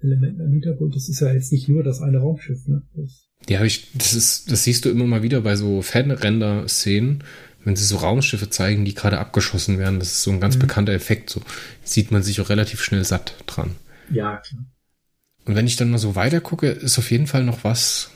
äh, 0.00 0.04
Elementen 0.06 0.42
im 0.42 0.52
Hintergrund. 0.52 0.94
Das 0.94 1.08
ist 1.08 1.20
ja 1.20 1.32
jetzt 1.32 1.52
nicht 1.52 1.68
nur 1.68 1.82
das 1.82 2.02
eine 2.02 2.18
Raumschiff, 2.18 2.66
ne? 2.66 2.82
Das 2.94 3.27
ja, 3.48 3.62
ich, 3.64 3.88
das 3.94 4.14
ist, 4.14 4.50
das 4.50 4.64
siehst 4.64 4.84
du 4.84 4.90
immer 4.90 5.06
mal 5.06 5.22
wieder 5.22 5.40
bei 5.42 5.56
so 5.56 5.82
Fanrender-Szenen, 5.82 7.24
wenn 7.64 7.76
sie 7.76 7.84
so 7.84 7.96
Raumschiffe 7.96 8.50
zeigen, 8.50 8.84
die 8.84 8.94
gerade 8.94 9.18
abgeschossen 9.18 9.78
werden, 9.78 9.98
das 9.98 10.12
ist 10.12 10.22
so 10.22 10.30
ein 10.30 10.40
ganz 10.40 10.56
mhm. 10.56 10.60
bekannter 10.60 10.92
Effekt. 10.92 11.30
So 11.30 11.42
sieht 11.84 12.10
man 12.10 12.22
sich 12.22 12.40
auch 12.40 12.48
relativ 12.48 12.82
schnell 12.82 13.04
satt 13.04 13.34
dran. 13.46 13.76
Ja, 14.10 14.38
klar. 14.38 14.64
Und 15.44 15.54
wenn 15.54 15.66
ich 15.66 15.76
dann 15.76 15.90
mal 15.90 15.98
so 15.98 16.14
weiter 16.14 16.42
gucke, 16.42 16.68
ist 16.68 16.98
auf 16.98 17.10
jeden 17.10 17.26
Fall 17.26 17.42
noch 17.42 17.64
was 17.64 18.10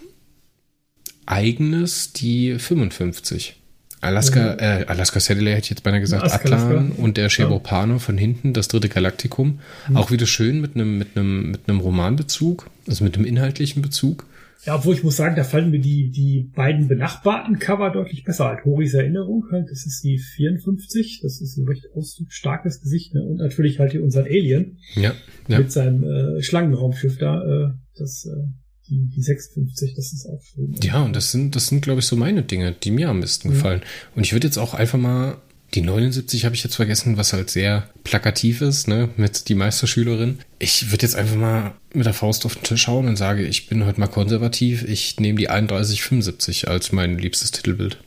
eigenes, 1.24 2.12
die 2.12 2.58
55. 2.58 3.56
Alaska, 4.02 4.52
mhm. 4.52 4.58
äh, 4.58 4.84
Alaska 4.86 5.18
Satellite 5.20 5.52
hätte 5.52 5.64
ich 5.64 5.70
jetzt 5.70 5.82
beinahe 5.82 6.00
gesagt, 6.00 6.24
Alaska, 6.24 6.44
Atlan 6.44 6.60
Alaska. 6.60 7.02
und 7.02 7.16
der 7.16 7.30
Shebopano 7.30 8.00
von 8.00 8.18
hinten, 8.18 8.52
das 8.52 8.68
dritte 8.68 8.88
Galaktikum. 8.88 9.60
Mhm. 9.88 9.96
Auch 9.96 10.10
wieder 10.10 10.26
schön 10.26 10.60
mit 10.60 10.74
einem, 10.74 10.98
mit 10.98 11.16
einem, 11.16 11.52
mit 11.52 11.68
einem 11.68 11.80
Romanbezug, 11.80 12.68
also 12.86 13.04
mit 13.04 13.16
einem 13.16 13.24
inhaltlichen 13.24 13.80
Bezug. 13.80 14.26
Ja, 14.64 14.76
obwohl 14.76 14.94
ich 14.94 15.02
muss 15.02 15.16
sagen, 15.16 15.34
da 15.34 15.42
fallen 15.42 15.70
mir 15.70 15.80
die, 15.80 16.10
die 16.10 16.52
beiden 16.54 16.86
benachbarten 16.86 17.58
Cover 17.58 17.90
deutlich 17.90 18.22
besser. 18.22 18.44
Halt 18.44 18.64
Horis 18.64 18.94
Erinnerung, 18.94 19.44
halt, 19.50 19.68
das 19.70 19.86
ist 19.86 20.02
die 20.04 20.18
54, 20.18 21.20
das 21.22 21.40
ist 21.40 21.56
ein 21.56 21.66
recht 21.66 21.86
ausdrucksstarkes 21.94 22.80
Gesicht, 22.80 23.12
ne? 23.14 23.22
Und 23.22 23.38
natürlich 23.38 23.80
halt 23.80 23.90
hier 23.90 24.04
unseren 24.04 24.26
Alien. 24.26 24.78
Ja. 24.94 25.14
ja. 25.48 25.58
Mit 25.58 25.72
seinem 25.72 26.04
äh, 26.04 26.42
Schlangenraumschiff 26.42 27.18
da, 27.18 27.42
äh, 27.42 27.72
das, 27.96 28.24
äh, 28.24 28.52
die, 28.88 29.08
die 29.08 29.22
56, 29.22 29.94
das 29.94 30.12
ist 30.12 30.26
auch 30.26 30.40
schön. 30.42 30.74
Ja, 30.80 31.02
und 31.02 31.16
das 31.16 31.32
sind, 31.32 31.56
das 31.56 31.66
sind, 31.66 31.82
glaube 31.82 31.98
ich, 31.98 32.06
so 32.06 32.14
meine 32.14 32.42
Dinge, 32.42 32.72
die 32.72 32.92
mir 32.92 33.08
am 33.08 33.20
besten 33.20 33.48
mhm. 33.48 33.52
gefallen. 33.54 33.80
Und 34.14 34.24
ich 34.24 34.32
würde 34.32 34.46
jetzt 34.46 34.58
auch 34.58 34.74
einfach 34.74 34.98
mal 34.98 35.38
die 35.74 35.80
79 35.80 36.44
habe 36.44 36.54
ich 36.54 36.62
jetzt 36.62 36.76
vergessen, 36.76 37.16
was 37.16 37.32
halt 37.32 37.48
sehr 37.48 37.88
plakativ 38.04 38.60
ist, 38.60 38.88
ne, 38.88 39.08
mit 39.16 39.48
die 39.48 39.54
Meisterschülerin. 39.54 40.38
Ich 40.58 40.90
würde 40.90 41.02
jetzt 41.02 41.16
einfach 41.16 41.36
mal 41.36 41.74
mit 41.94 42.04
der 42.04 42.12
Faust 42.12 42.44
auf 42.44 42.54
den 42.56 42.64
Tisch 42.64 42.82
schauen 42.82 43.08
und 43.08 43.16
sage, 43.16 43.44
ich 43.44 43.68
bin 43.68 43.84
heute 43.86 43.98
mal 43.98 44.08
konservativ. 44.08 44.84
Ich 44.86 45.18
nehme 45.18 45.38
die 45.38 45.46
3175 45.46 46.68
als 46.68 46.92
mein 46.92 47.18
liebstes 47.18 47.52
Titelbild. 47.52 47.98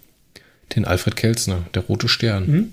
Den 0.75 0.85
Alfred 0.85 1.15
Kelzner, 1.15 1.65
der 1.73 1.83
rote 1.83 2.07
Stern. 2.07 2.47
Mhm. 2.47 2.69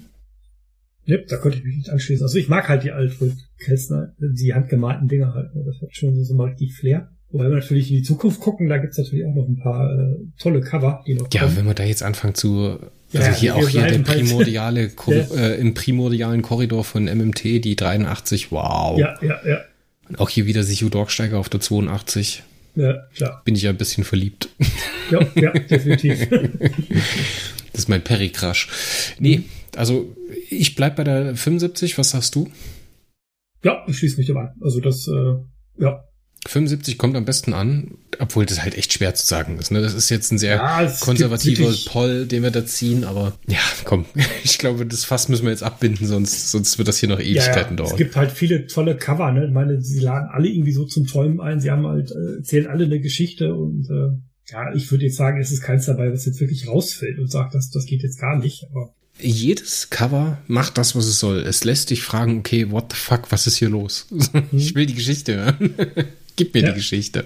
Ja, 1.05 1.17
da 1.29 1.37
könnte 1.39 1.59
ich 1.59 1.65
mich 1.65 1.77
nicht 1.77 1.91
anschließen. 1.91 2.25
Also 2.25 2.39
ich 2.39 2.49
mag 2.49 2.69
halt 2.69 2.85
die 2.85 2.93
Alfred 2.93 3.35
Kelzner, 3.59 4.15
die 4.19 4.55
handgemalten 4.55 5.09
Dinger 5.09 5.35
halt. 5.35 5.55
Ne? 5.55 5.65
Das 5.65 5.81
hat 5.81 5.95
schon 5.95 6.23
so 6.23 6.35
mal 6.35 6.55
die 6.55 6.71
Flair. 6.71 7.12
Wobei 7.33 7.45
wir 7.45 7.57
natürlich 7.57 7.91
in 7.91 7.97
die 7.97 8.03
Zukunft 8.03 8.41
gucken, 8.41 8.69
da 8.69 8.77
gibt's 8.77 8.99
natürlich 8.99 9.25
auch 9.25 9.35
noch 9.35 9.49
ein 9.49 9.59
paar 9.59 9.91
äh, 9.91 10.17
tolle 10.39 10.61
Cover, 10.61 11.03
die 11.07 11.15
noch 11.15 11.29
Ja, 11.33 11.43
kommen. 11.43 11.57
wenn 11.57 11.67
wir 11.67 11.75
da 11.75 11.85
jetzt 11.85 12.03
anfangen 12.03 12.35
zu 12.35 12.79
also 13.15 13.27
ja, 13.29 13.35
hier 13.35 13.57
auch 13.57 13.69
hier 13.69 13.83
der 13.87 13.99
primordiale, 13.99 14.91
halt, 15.07 15.31
äh, 15.33 15.57
im 15.57 15.75
primordialen 15.75 16.43
Korridor 16.43 16.85
von 16.85 17.05
MMT, 17.05 17.65
die 17.65 17.77
83, 17.77 18.53
wow. 18.53 18.99
Ja, 18.99 19.15
ja, 19.23 19.39
ja. 19.47 19.61
Und 20.09 20.19
auch 20.21 20.29
hier 20.29 20.47
wieder 20.47 20.63
Sichu 20.63 20.89
Dorksteiger 20.89 21.39
auf 21.39 21.49
der 21.49 21.61
82. 21.61 22.43
Ja, 22.75 23.07
klar. 23.15 23.43
Bin 23.45 23.55
ich 23.55 23.63
ja 23.63 23.71
ein 23.71 23.77
bisschen 23.77 24.05
verliebt. 24.05 24.49
Ja, 25.11 25.21
ja, 25.35 25.53
definitiv. 25.71 26.27
das 27.73 27.81
ist 27.83 27.89
mein 27.89 28.03
Perry-Crush. 28.03 29.17
Nee, 29.19 29.43
also 29.77 30.15
ich 30.49 30.75
bleib 30.75 30.97
bei 30.97 31.05
der 31.05 31.37
75, 31.37 31.99
was 31.99 32.11
sagst 32.11 32.35
du? 32.35 32.49
Ja, 33.63 33.85
ich 33.87 33.99
schließe 33.99 34.17
mich 34.19 34.35
an. 34.35 34.55
Also 34.61 34.81
das, 34.81 35.07
äh, 35.09 35.83
ja. 35.83 36.05
75 36.47 36.99
kommt 36.99 37.17
am 37.17 37.25
besten 37.25 37.55
an, 37.55 37.93
obwohl 38.19 38.47
das 38.47 38.63
halt 38.63 38.77
echt 38.77 38.93
schwer 38.93 39.15
zu 39.15 39.27
sagen 39.27 39.59
ist. 39.59 39.71
Ne? 39.71 39.81
Das 39.81 39.95
ist 39.95 40.11
jetzt 40.11 40.33
ein 40.33 40.39
sehr 40.39 40.57
ja, 40.57 40.93
konservativer 41.01 41.73
Poll, 41.87 42.27
den 42.27 42.43
wir 42.43 42.51
da 42.51 42.67
ziehen, 42.67 43.05
aber 43.05 43.39
ja, 43.47 43.61
komm, 43.85 44.07
ich 44.45 44.59
glaube, 44.59 44.85
das 44.85 45.05
Fass 45.05 45.29
müssen 45.29 45.45
wir 45.45 45.51
jetzt 45.51 45.63
abbinden, 45.63 46.07
sonst, 46.07 46.51
sonst 46.51 46.79
wird 46.79 46.89
das 46.89 46.99
hier 46.99 47.09
noch 47.09 47.21
Ewigkeiten 47.21 47.57
ja, 47.57 47.71
ja. 47.71 47.77
dauern. 47.77 47.91
Es 47.91 47.97
gibt 47.97 48.17
halt 48.17 48.33
viele 48.33 48.67
tolle 48.67 48.97
Cover, 48.97 49.31
ne? 49.33 49.47
Ich 49.47 49.53
meine, 49.53 49.81
sie 49.81 50.01
laden 50.01 50.29
alle 50.33 50.49
irgendwie 50.49 50.73
so 50.73 50.85
zum 50.85 51.07
Träumen 51.07 51.41
ein, 51.41 51.61
sie 51.61 51.71
haben 51.71 51.87
halt, 51.87 52.11
äh, 52.11 52.39
erzählen 52.39 52.67
alle 52.67 52.85
eine 52.87 53.01
Geschichte 53.01 53.55
und 53.55 53.89
äh, 53.89 54.53
ja, 54.53 54.75
ich 54.75 54.91
würde 54.91 55.05
jetzt 55.05 55.17
sagen, 55.17 55.41
es 55.41 55.53
ist 55.53 55.63
keins 55.63 55.87
dabei, 55.87 56.13
was 56.13 56.27
jetzt 56.27 56.41
wirklich 56.41 56.67
rausfällt 56.67 57.19
und 57.19 57.31
sagt, 57.31 57.55
das, 57.55 57.71
das 57.71 57.87
geht 57.87 58.03
jetzt 58.03 58.21
gar 58.21 58.37
nicht, 58.39 58.65
aber 58.71 58.93
jedes 59.21 59.91
Cover 59.91 60.39
macht 60.47 60.79
das, 60.79 60.97
was 60.97 61.07
es 61.07 61.21
soll. 61.21 61.41
Es 61.41 61.65
lässt 61.65 61.91
dich 61.91 62.03
fragen, 62.03 62.39
okay, 62.39 62.71
what 62.71 62.87
the 62.91 62.97
fuck, 62.97 63.31
was 63.31 63.47
ist 63.47 63.57
hier 63.57 63.69
los? 63.69 64.07
ich 64.53 64.75
will 64.75 64.87
die 64.87 64.95
Geschichte 64.95 65.37
hören. 65.37 65.75
Gib 66.37 66.55
mir 66.55 66.63
ja. 66.63 66.69
die 66.71 66.75
Geschichte. 66.75 67.25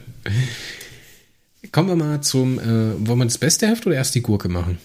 Kommen 1.72 1.88
wir 1.88 1.96
mal 1.96 2.20
zum, 2.22 2.58
äh, 2.58 3.06
wollen 3.06 3.18
wir 3.18 3.24
das 3.24 3.38
beste 3.38 3.66
Heft 3.66 3.86
oder 3.86 3.96
erst 3.96 4.14
die 4.14 4.22
Gurke 4.22 4.48
machen? 4.48 4.78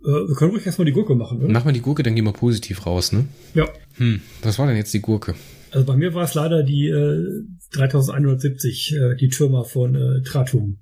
Äh, 0.00 0.06
wir 0.06 0.34
können 0.34 0.52
ruhig 0.52 0.66
erstmal 0.66 0.86
die 0.86 0.92
Gurke 0.92 1.14
machen, 1.14 1.38
oder? 1.38 1.52
Machen 1.52 1.66
wir 1.66 1.72
die 1.72 1.82
Gurke, 1.82 2.02
dann 2.02 2.14
gehen 2.14 2.24
wir 2.24 2.32
positiv 2.32 2.86
raus, 2.86 3.12
ne? 3.12 3.26
Ja. 3.54 3.68
Hm, 3.96 4.20
was 4.42 4.58
war 4.58 4.66
denn 4.66 4.76
jetzt 4.76 4.94
die 4.94 5.00
Gurke? 5.00 5.34
Also 5.70 5.84
bei 5.86 5.96
mir 5.96 6.14
war 6.14 6.24
es 6.24 6.34
leider 6.34 6.62
die 6.62 6.88
äh, 6.88 7.42
3170, 7.72 8.94
äh, 8.94 9.16
die 9.16 9.28
Türmer 9.28 9.64
von 9.64 9.94
äh, 9.94 10.22
Tratum. 10.22 10.78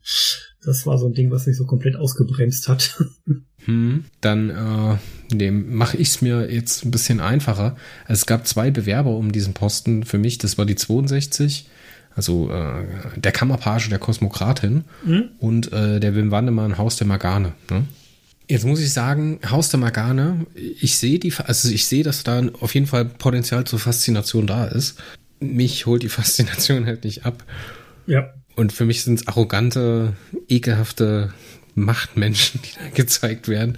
Das 0.64 0.86
war 0.86 0.98
so 0.98 1.06
ein 1.06 1.14
Ding, 1.14 1.30
was 1.30 1.46
mich 1.46 1.56
so 1.56 1.64
komplett 1.64 1.96
ausgebremst 1.96 2.68
hat. 2.68 3.02
hm, 3.64 4.04
dann 4.20 4.50
äh, 4.50 5.50
mache 5.50 5.96
ich 5.96 6.08
es 6.08 6.22
mir 6.22 6.52
jetzt 6.52 6.84
ein 6.84 6.90
bisschen 6.90 7.20
einfacher. 7.20 7.76
Es 8.06 8.26
gab 8.26 8.46
zwei 8.46 8.70
Bewerber 8.70 9.16
um 9.16 9.32
diesen 9.32 9.54
Posten 9.54 10.04
für 10.04 10.18
mich. 10.18 10.38
Das 10.38 10.58
war 10.58 10.66
die 10.66 10.76
62 10.76 11.68
also 12.16 12.50
äh, 12.50 12.82
der 13.16 13.30
Kammerpage 13.30 13.90
der 13.90 13.98
Kosmokratin 13.98 14.84
mhm. 15.04 15.28
und 15.38 15.72
äh, 15.72 16.00
der 16.00 16.16
Wim 16.16 16.30
Wandemann 16.30 16.78
Haus 16.78 16.96
der 16.96 17.06
Magane. 17.06 17.52
Ne? 17.70 17.84
Jetzt 18.48 18.64
muss 18.64 18.80
ich 18.80 18.92
sagen, 18.92 19.38
Haus 19.48 19.68
der 19.68 19.78
Magane, 19.78 20.46
ich 20.54 20.96
sehe 20.96 21.18
die, 21.18 21.32
also 21.44 21.68
ich 21.68 21.86
sehe, 21.86 22.02
dass 22.02 22.24
da 22.24 22.42
auf 22.60 22.74
jeden 22.74 22.86
Fall 22.86 23.04
Potenzial 23.04 23.64
zur 23.64 23.78
Faszination 23.78 24.46
da 24.46 24.64
ist. 24.64 24.98
Mich 25.40 25.84
holt 25.84 26.02
die 26.02 26.08
Faszination 26.08 26.86
halt 26.86 27.04
nicht 27.04 27.26
ab. 27.26 27.44
Ja. 28.06 28.32
Und 28.54 28.72
für 28.72 28.86
mich 28.86 29.02
sind 29.02 29.20
es 29.20 29.28
arrogante, 29.28 30.14
ekelhafte 30.48 31.34
Machtmenschen, 31.74 32.62
die 32.64 32.78
da 32.78 32.88
gezeigt 32.94 33.48
werden, 33.48 33.76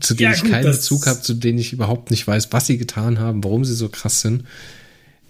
zu 0.00 0.12
denen 0.12 0.32
ja, 0.32 0.38
gut, 0.38 0.44
ich 0.44 0.52
keinen 0.52 0.72
Bezug 0.72 1.06
habe, 1.06 1.22
zu 1.22 1.32
denen 1.32 1.58
ich 1.58 1.72
überhaupt 1.72 2.10
nicht 2.10 2.26
weiß, 2.26 2.52
was 2.52 2.66
sie 2.66 2.76
getan 2.76 3.18
haben, 3.18 3.42
warum 3.42 3.64
sie 3.64 3.74
so 3.74 3.88
krass 3.88 4.20
sind 4.20 4.44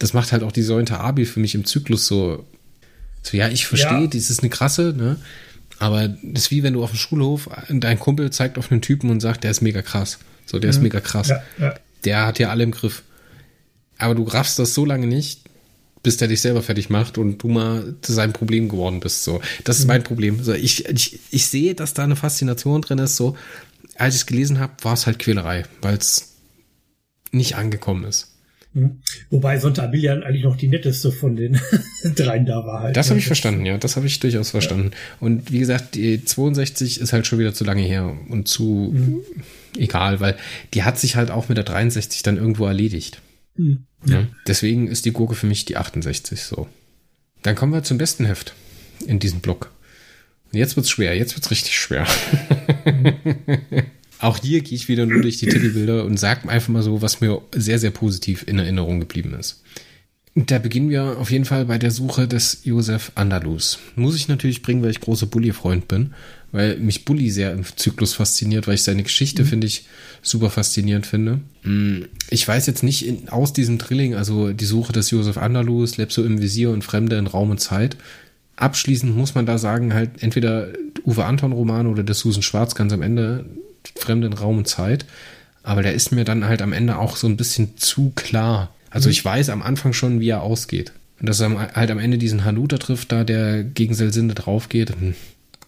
das 0.02 0.14
macht 0.14 0.32
halt 0.32 0.42
auch 0.42 0.50
die 0.50 0.62
Säunte 0.62 0.98
Abi 0.98 1.24
für 1.24 1.38
mich 1.38 1.54
im 1.54 1.64
Zyklus 1.64 2.06
so. 2.06 2.44
So, 3.22 3.36
ja, 3.36 3.48
ich 3.48 3.66
verstehe, 3.66 4.00
ja. 4.00 4.06
das 4.08 4.30
ist 4.30 4.40
eine 4.40 4.50
krasse, 4.50 4.92
ne? 4.96 5.16
Aber 5.78 6.08
das 6.08 6.44
ist 6.44 6.50
wie 6.50 6.64
wenn 6.64 6.72
du 6.72 6.82
auf 6.82 6.90
dem 6.90 6.98
Schulhof, 6.98 7.48
dein 7.70 8.00
Kumpel 8.00 8.30
zeigt 8.30 8.58
auf 8.58 8.72
einen 8.72 8.82
Typen 8.82 9.10
und 9.10 9.20
sagt, 9.20 9.44
der 9.44 9.52
ist 9.52 9.60
mega 9.60 9.80
krass. 9.80 10.18
So, 10.44 10.58
der 10.58 10.68
mhm. 10.68 10.70
ist 10.70 10.82
mega 10.82 11.00
krass. 11.00 11.28
Ja, 11.28 11.42
ja. 11.60 11.74
Der 12.04 12.26
hat 12.26 12.40
ja 12.40 12.50
alle 12.50 12.64
im 12.64 12.72
Griff. 12.72 13.04
Aber 13.96 14.16
du 14.16 14.24
raffst 14.24 14.58
das 14.58 14.74
so 14.74 14.84
lange 14.84 15.06
nicht, 15.06 15.42
bis 16.02 16.16
der 16.16 16.26
dich 16.26 16.40
selber 16.40 16.62
fertig 16.62 16.90
macht 16.90 17.16
und 17.16 17.38
du 17.38 17.46
mal 17.46 17.94
zu 18.02 18.12
seinem 18.12 18.32
Problem 18.32 18.68
geworden 18.68 18.98
bist. 18.98 19.22
So, 19.22 19.40
das 19.62 19.78
ist 19.78 19.84
mhm. 19.84 19.88
mein 19.88 20.02
Problem. 20.02 20.42
So, 20.42 20.52
ich, 20.52 20.86
ich, 20.86 21.20
ich 21.30 21.46
sehe, 21.46 21.76
dass 21.76 21.94
da 21.94 22.02
eine 22.02 22.16
Faszination 22.16 22.82
drin 22.82 22.98
ist. 22.98 23.14
So, 23.14 23.36
als 23.94 24.16
ich 24.16 24.22
es 24.22 24.26
gelesen 24.26 24.58
habe, 24.58 24.72
war 24.82 24.94
es 24.94 25.06
halt 25.06 25.20
Quälerei, 25.20 25.62
weil 25.80 25.96
es 25.96 26.32
nicht 27.30 27.54
angekommen 27.54 28.02
ist. 28.02 28.31
Hm. 28.74 29.00
Wobei 29.30 29.58
Sonntabilia 29.58 30.14
eigentlich 30.14 30.44
noch 30.44 30.56
die 30.56 30.68
netteste 30.68 31.12
von 31.12 31.36
den 31.36 31.60
dreien 32.16 32.46
da 32.46 32.64
war 32.64 32.80
halt. 32.80 32.96
Das 32.96 33.10
habe 33.10 33.18
ich 33.18 33.26
verstanden, 33.26 33.66
ja. 33.66 33.76
Das 33.76 33.96
habe 33.96 34.06
ich 34.06 34.18
durchaus 34.20 34.50
verstanden. 34.50 34.90
Ja. 34.92 34.98
Und 35.20 35.52
wie 35.52 35.58
gesagt, 35.58 35.94
die 35.94 36.24
62 36.24 37.00
ist 37.00 37.12
halt 37.12 37.26
schon 37.26 37.38
wieder 37.38 37.52
zu 37.52 37.64
lange 37.64 37.82
her 37.82 38.16
und 38.28 38.48
zu 38.48 38.92
mhm. 38.94 39.20
egal, 39.76 40.20
weil 40.20 40.36
die 40.72 40.84
hat 40.84 40.98
sich 40.98 41.16
halt 41.16 41.30
auch 41.30 41.48
mit 41.48 41.58
der 41.58 41.64
63 41.64 42.22
dann 42.22 42.38
irgendwo 42.38 42.66
erledigt. 42.66 43.20
Mhm. 43.56 43.84
Ja. 44.06 44.26
Deswegen 44.46 44.88
ist 44.88 45.04
die 45.04 45.12
Gurke 45.12 45.34
für 45.34 45.46
mich 45.46 45.64
die 45.64 45.76
68 45.76 46.42
so. 46.42 46.66
Dann 47.42 47.54
kommen 47.54 47.72
wir 47.72 47.82
zum 47.82 47.98
besten 47.98 48.24
Heft 48.24 48.54
in 49.06 49.18
diesem 49.18 49.40
Block. 49.40 49.70
Und 50.52 50.58
jetzt 50.58 50.76
wird's 50.76 50.90
schwer, 50.90 51.16
jetzt 51.16 51.36
wird's 51.36 51.50
richtig 51.50 51.78
schwer. 51.78 52.06
Mhm. 54.22 54.28
Auch 54.28 54.38
hier 54.38 54.60
gehe 54.62 54.76
ich 54.76 54.88
wieder 54.88 55.06
nur 55.06 55.22
durch 55.22 55.38
die 55.38 55.46
Titelbilder 55.46 56.04
und 56.04 56.18
sage 56.18 56.48
einfach 56.48 56.68
mal 56.68 56.82
so, 56.82 57.02
was 57.02 57.20
mir 57.20 57.42
sehr, 57.54 57.78
sehr 57.78 57.90
positiv 57.90 58.44
in 58.46 58.58
Erinnerung 58.58 59.00
geblieben 59.00 59.34
ist. 59.38 59.62
Da 60.34 60.58
beginnen 60.58 60.88
wir 60.88 61.18
auf 61.18 61.30
jeden 61.30 61.44
Fall 61.44 61.66
bei 61.66 61.76
der 61.76 61.90
Suche 61.90 62.26
des 62.26 62.60
Josef 62.64 63.12
Andalus. 63.16 63.78
Muss 63.96 64.16
ich 64.16 64.28
natürlich 64.28 64.62
bringen, 64.62 64.82
weil 64.82 64.90
ich 64.90 65.00
großer 65.00 65.26
Bully-Freund 65.26 65.88
bin, 65.88 66.14
weil 66.52 66.78
mich 66.78 67.04
Bully 67.04 67.30
sehr 67.30 67.52
im 67.52 67.64
Zyklus 67.64 68.14
fasziniert, 68.14 68.66
weil 68.66 68.76
ich 68.76 68.82
seine 68.82 69.02
Geschichte, 69.02 69.42
mhm. 69.42 69.48
finde 69.48 69.66
ich, 69.66 69.84
super 70.22 70.48
faszinierend 70.48 71.06
finde. 71.06 71.40
Mm, 71.64 72.04
ich 72.30 72.48
weiß 72.48 72.66
jetzt 72.66 72.82
nicht 72.82 73.06
in, 73.06 73.28
aus 73.28 73.52
diesem 73.52 73.76
Drilling, 73.76 74.14
also 74.14 74.54
die 74.54 74.64
Suche 74.64 74.94
des 74.94 75.10
Josef 75.10 75.36
Andalus, 75.36 75.98
Lepso 75.98 76.24
im 76.24 76.40
Visier 76.40 76.70
und 76.70 76.82
Fremde 76.82 77.18
in 77.18 77.26
Raum 77.26 77.50
und 77.50 77.58
Zeit. 77.58 77.98
Abschließend 78.56 79.14
muss 79.14 79.34
man 79.34 79.44
da 79.44 79.58
sagen, 79.58 79.92
halt 79.92 80.22
entweder 80.22 80.68
Uwe 81.04 81.26
Anton 81.26 81.52
Roman 81.52 81.86
oder 81.86 82.04
der 82.04 82.14
Susan 82.14 82.42
Schwarz 82.42 82.74
ganz 82.74 82.94
am 82.94 83.02
Ende 83.02 83.44
fremden 83.96 84.32
Raum 84.32 84.58
und 84.58 84.68
Zeit. 84.68 85.04
Aber 85.62 85.82
der 85.82 85.94
ist 85.94 86.12
mir 86.12 86.24
dann 86.24 86.44
halt 86.44 86.62
am 86.62 86.72
Ende 86.72 86.98
auch 86.98 87.16
so 87.16 87.26
ein 87.26 87.36
bisschen 87.36 87.76
zu 87.76 88.12
klar. 88.14 88.74
Also 88.90 89.08
mhm. 89.08 89.12
ich 89.12 89.24
weiß 89.24 89.48
am 89.50 89.62
Anfang 89.62 89.92
schon, 89.92 90.20
wie 90.20 90.28
er 90.28 90.42
ausgeht. 90.42 90.92
Und 91.20 91.28
dass 91.28 91.40
er 91.40 91.74
halt 91.74 91.90
am 91.90 91.98
Ende 91.98 92.18
diesen 92.18 92.44
Hanuta 92.44 92.78
trifft, 92.78 93.12
da 93.12 93.22
der 93.22 93.62
gegen 93.62 93.94
Selsinde 93.94 94.34
draufgeht. 94.34 94.92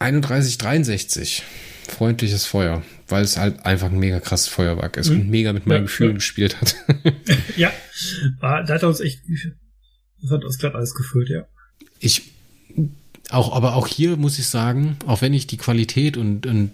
3163. 0.01 1.45
Freundliches 1.89 2.45
Feuer. 2.45 2.83
Weil 3.09 3.23
es 3.23 3.37
halt 3.37 3.65
einfach 3.65 3.91
ein 3.91 3.99
mega 3.99 4.19
krasses 4.19 4.49
Feuerwerk 4.49 4.97
ist 4.97 5.11
mhm. 5.11 5.21
und 5.21 5.31
mega 5.31 5.53
mit 5.53 5.67
meinen 5.67 5.77
ja, 5.77 5.83
Gefühlen 5.83 6.13
ja. 6.13 6.17
gespielt 6.17 6.61
hat. 6.61 6.75
ja, 7.57 7.73
da 8.41 8.67
hat 8.67 8.83
er 8.83 8.89
uns 8.89 9.01
echt, 9.01 9.21
das 10.23 10.31
hat 10.33 10.45
uns 10.45 10.59
glatt 10.59 10.75
alles 10.75 10.95
gefüllt, 10.95 11.29
ja. 11.29 11.47
Ich, 12.01 12.33
auch, 13.31 13.55
aber 13.55 13.77
auch 13.77 13.87
hier 13.87 14.17
muss 14.17 14.39
ich 14.39 14.49
sagen, 14.49 14.97
auch 15.07 15.23
wenn 15.23 15.35
ich 15.35 15.47
die 15.47 15.57
Qualität 15.57 16.17
und, 16.17 16.47
und 16.47 16.71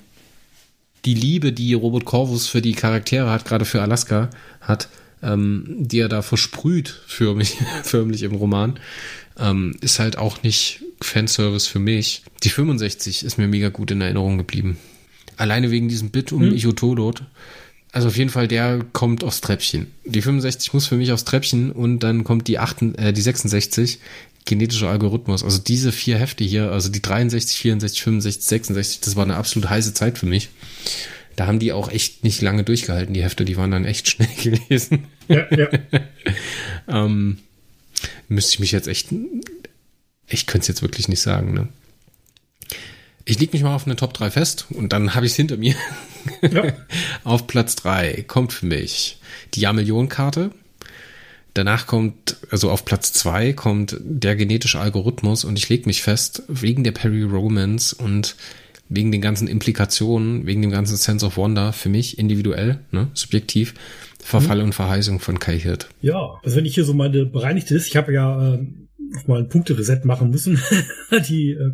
die 1.05 1.15
Liebe, 1.15 1.53
die 1.53 1.75
Robert 1.75 2.05
Corvus 2.05 2.47
für 2.47 2.63
die 2.63 2.75
Charaktere 2.75 3.31
hat, 3.31 3.45
gerade 3.45 3.65
für 3.65 3.83
Alaska 3.83 4.31
hat, 4.61 4.89
ähm, 5.23 5.65
die 5.79 5.99
er 5.99 6.09
da 6.09 6.23
versprüht 6.23 7.03
förmlich, 7.07 7.57
förmlich 7.83 8.23
im 8.23 8.35
Roman, 8.35 8.79
ähm, 9.39 9.77
ist 9.81 9.99
halt 9.99 10.19
auch 10.19 10.43
nicht 10.43 10.83
Fanservice 11.01 11.67
für 11.67 11.79
mich. 11.79 12.23
Die 12.43 12.51
65 12.51 13.25
ist 13.25 13.39
mir 13.39 13.49
mega 13.49 13.69
gut 13.69 13.91
in 13.91 14.01
Erinnerung 14.01 14.39
geblieben. 14.39 14.79
Alleine 15.37 15.71
wegen 15.71 15.89
diesem 15.89 16.11
Bit 16.11 16.33
um 16.33 16.43
hm. 16.43 16.55
Ichotodot. 16.55 17.25
Also 17.93 18.09
auf 18.09 18.17
jeden 18.17 18.31
Fall, 18.31 18.47
der 18.47 18.85
kommt 18.93 19.25
aufs 19.25 19.41
Treppchen. 19.41 19.89
Die 20.05 20.23
65 20.23 20.73
muss 20.75 20.87
für 20.87 20.97
mich 20.97 21.11
aufs 21.11 21.25
Treppchen 21.25 21.73
und 21.73 22.01
dann 22.01 22.23
kommt 22.23 22.47
die, 22.47 22.59
8, 22.59 22.83
äh, 22.99 23.13
die 23.13 23.21
66, 23.21 23.99
genetischer 24.45 24.89
Algorithmus. 24.89 25.45
Also 25.45 25.59
diese 25.59 25.93
vier 25.93 26.19
Hefte 26.19 26.45
hier, 26.45 26.71
also 26.73 26.89
die 26.89 27.03
63, 27.03 27.59
64, 27.59 28.03
65, 28.03 28.45
66, 28.45 29.01
das 29.01 29.17
war 29.17 29.25
eine 29.25 29.37
absolut 29.37 29.69
heiße 29.69 29.95
Zeit 29.95 30.19
für 30.19 30.27
mich. 30.27 30.49
Da 31.37 31.47
haben 31.47 31.59
die 31.59 31.73
auch 31.73 31.91
echt 31.91 32.25
nicht 32.25 32.43
lange 32.43 32.65
durchgehalten, 32.65 33.15
die 33.15 33.23
Hefte, 33.23 33.45
die 33.45 33.57
waren 33.57 33.71
dann 33.71 33.85
echt 33.85 34.09
schnell 34.11 34.29
gelesen. 34.43 35.07
Ja, 35.29 35.47
ja. 35.55 35.69
ähm, 36.89 37.39
müsste 38.29 38.55
ich 38.55 38.61
mich 38.61 38.73
jetzt 38.73 38.89
echt, 38.89 39.09
ich 40.29 40.47
könnte 40.47 40.63
es 40.63 40.69
jetzt 40.69 40.83
wirklich 40.83 41.09
nicht 41.09 41.21
sagen, 41.21 41.55
ne? 41.55 41.69
Ich 43.27 43.39
leg 43.39 43.53
mich 43.53 43.63
mal 43.63 43.75
auf 43.75 43.87
eine 43.87 43.97
Top 43.97 44.15
3 44.15 44.31
fest 44.31 44.67
und 44.71 44.93
dann 44.93 45.15
habe 45.15 45.27
ich 45.27 45.33
es 45.33 45.37
hinter 45.37 45.57
mir. 45.57 45.77
Ja. 46.43 46.73
auf 47.25 47.47
Platz 47.47 47.77
3 47.77 48.25
kommt 48.27 48.53
für 48.53 48.67
mich 48.67 49.19
die 49.55 49.61
Jahrmillionen-Karte 49.61 50.51
Danach 51.55 51.87
kommt, 51.87 52.37
also 52.51 52.71
auf 52.71 52.85
Platz 52.85 53.13
zwei 53.13 53.53
kommt 53.53 53.97
der 54.01 54.37
genetische 54.37 54.79
Algorithmus 54.79 55.45
und 55.45 55.59
ich 55.59 55.69
lege 55.69 55.87
mich 55.87 56.03
fest, 56.03 56.43
wegen 56.49 56.85
der 56.85 56.93
Perry 56.93 57.23
Romance 57.23 57.95
und 57.95 58.37
wegen 58.89 59.13
den 59.13 59.21
ganzen 59.21 59.49
Implikationen, 59.49 60.47
wegen 60.47 60.63
dem 60.63 60.71
ganzen 60.71 60.97
Sense 60.97 61.25
of 61.25 61.37
Wonder 61.37 61.73
für 61.73 61.89
mich 61.89 62.19
individuell, 62.19 62.81
ne, 62.91 63.09
subjektiv, 63.15 63.75
Verfall 64.19 64.59
mhm. 64.59 64.65
und 64.65 64.75
Verheißung 64.75 65.21
von 65.21 65.39
Kai 65.39 65.59
Hirt. 65.59 65.89
Ja, 66.03 66.39
also 66.43 66.57
wenn 66.57 66.67
ich 66.67 66.75
hier 66.75 66.85
so 66.85 66.93
meine 66.93 67.25
bereinigte 67.25 67.75
ist, 67.75 67.87
ich 67.87 67.97
habe 67.97 68.13
ja 68.13 68.55
äh, 68.55 68.67
auch 69.17 69.27
mal 69.29 69.39
ein 69.41 69.49
Punktereset 69.49 70.05
machen 70.05 70.31
müssen. 70.31 70.61
Die, 71.29 71.53
äh, 71.53 71.73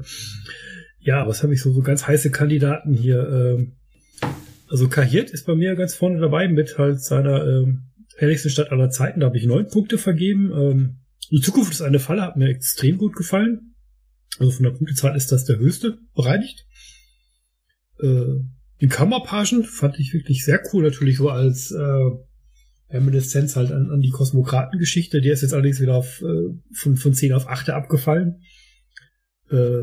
ja, 1.01 1.27
was 1.27 1.43
habe 1.43 1.55
ich 1.55 1.63
so, 1.63 1.73
so 1.73 1.83
ganz 1.83 2.07
heiße 2.07 2.31
Kandidaten 2.31 2.93
hier. 2.93 3.21
Äh, 3.21 4.29
also 4.69 4.89
Kai 4.89 5.07
Hirt 5.07 5.31
ist 5.31 5.47
bei 5.47 5.55
mir 5.55 5.75
ganz 5.75 5.95
vorne 5.95 6.21
dabei 6.21 6.49
mit 6.49 6.79
halt 6.79 7.01
seiner 7.01 7.45
äh, 7.47 7.67
Herrlichste 8.17 8.51
Stadt 8.51 8.73
aller 8.73 8.91
Zeiten, 8.91 9.21
da 9.21 9.27
habe 9.27 9.39
ich 9.39 9.47
neun 9.47 9.69
Punkte 9.69 9.99
vergeben. 9.99 10.51
Ähm, 10.53 10.97
die 11.31 11.41
Zukunft 11.41 11.73
ist 11.73 11.83
eine 11.83 11.99
Falle, 11.99 12.23
hat 12.23 12.37
mir 12.37 12.49
extrem 12.49 12.99
gut 12.99 13.15
gefallen. 13.15 13.75
Also 14.39 14.53
von 14.53 14.65
der 14.65 14.71
Punktezahl 14.71 15.17
ist 15.17 15.33
das 15.33 15.45
der 15.45 15.59
höchste 15.59 15.99
bereinigt. 16.15 16.67
Äh, 18.01 18.41
die 18.81 18.89
Kammerpagen 18.89 19.65
fand 19.65 19.99
ich 19.99 20.13
wirklich 20.13 20.45
sehr 20.45 20.63
cool, 20.73 20.83
natürlich 20.83 21.17
so 21.17 21.31
als 21.31 21.71
äh, 21.71 22.11
Reminiszenz 22.91 23.57
halt 23.57 23.73
an, 23.73 23.91
an 23.91 24.01
die 24.01 24.11
Kosmokratengeschichte. 24.11 25.21
Die 25.21 25.31
ist 25.31 25.43
jetzt 25.43 25.55
allerdings 25.55 25.81
wieder 25.81 25.97
auf, 25.97 26.23
äh, 26.23 26.55
von, 26.73 26.97
von 26.97 27.15
10 27.15 27.33
auf 27.33 27.49
8 27.49 27.71
abgefallen. 27.71 28.43
Äh, 29.51 29.83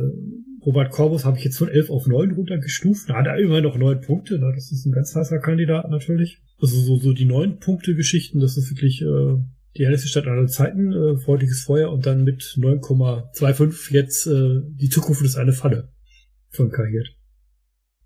Robert 0.65 0.91
Corbus 0.91 1.25
habe 1.25 1.37
ich 1.37 1.43
jetzt 1.43 1.57
von 1.57 1.67
11 1.67 1.89
auf 1.89 2.07
9 2.07 2.31
runtergestuft. 2.31 3.09
Da 3.09 3.15
hat 3.15 3.27
er 3.27 3.37
immer 3.37 3.61
noch 3.61 3.77
9 3.77 4.01
Punkte. 4.01 4.39
Ne? 4.39 4.51
Das 4.55 4.71
ist 4.71 4.85
ein 4.85 4.93
ganz 4.93 5.15
heißer 5.15 5.39
Kandidat 5.39 5.89
natürlich. 5.89 6.41
Also 6.59 6.79
so, 6.79 6.97
so 6.97 7.13
die 7.13 7.25
9-Punkte-Geschichten, 7.25 8.39
das 8.39 8.57
ist 8.57 8.71
wirklich 8.71 9.01
äh, 9.01 9.37
die 9.77 9.85
hellste 9.85 10.07
Stadt 10.07 10.27
aller 10.27 10.47
Zeiten, 10.47 10.93
äh, 10.93 11.17
freudiges 11.17 11.63
Feuer 11.63 11.91
und 11.91 12.05
dann 12.05 12.23
mit 12.23 12.41
9,25 12.57 13.91
jetzt 13.91 14.27
äh, 14.27 14.61
die 14.67 14.89
Zukunft 14.89 15.23
ist 15.23 15.35
eine 15.35 15.53
Falle 15.53 15.91
von 16.49 16.69
kariert. 16.69 17.15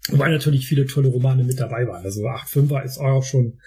Wobei 0.09 0.29
natürlich 0.29 0.67
viele 0.67 0.85
tolle 0.85 1.09
Romane 1.09 1.43
mit 1.43 1.59
dabei 1.59 1.85
waren. 1.87 2.03
Also 2.03 2.21
8.5er 2.21 2.83
ist 2.83 2.97
auch 2.97 3.23
schon 3.23 3.59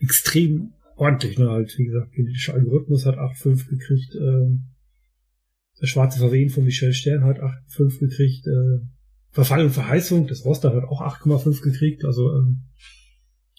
extrem 0.00 0.74
ordentlich. 0.96 1.38
Ne? 1.38 1.48
Halt, 1.48 1.74
wie 1.78 1.86
gesagt, 1.86 2.12
genetischer 2.12 2.54
Algorithmus 2.54 3.06
hat 3.06 3.16
8.5 3.16 3.68
gekriegt. 3.68 4.14
Ähm, 4.14 4.66
der 5.80 5.86
Schwarze 5.86 6.18
Verwehen 6.18 6.50
von 6.50 6.64
Michel 6.64 6.92
Stern 6.92 7.24
hat 7.24 7.38
8,5 7.38 7.98
gekriegt. 7.98 8.46
Äh, 8.46 8.86
Verfall 9.30 9.64
und 9.64 9.70
Verheißung, 9.70 10.26
das 10.26 10.44
Roster 10.44 10.74
hat 10.74 10.84
auch 10.84 11.00
8,5 11.00 11.62
gekriegt. 11.62 12.04
Also 12.04 12.34
ähm, 12.34 12.64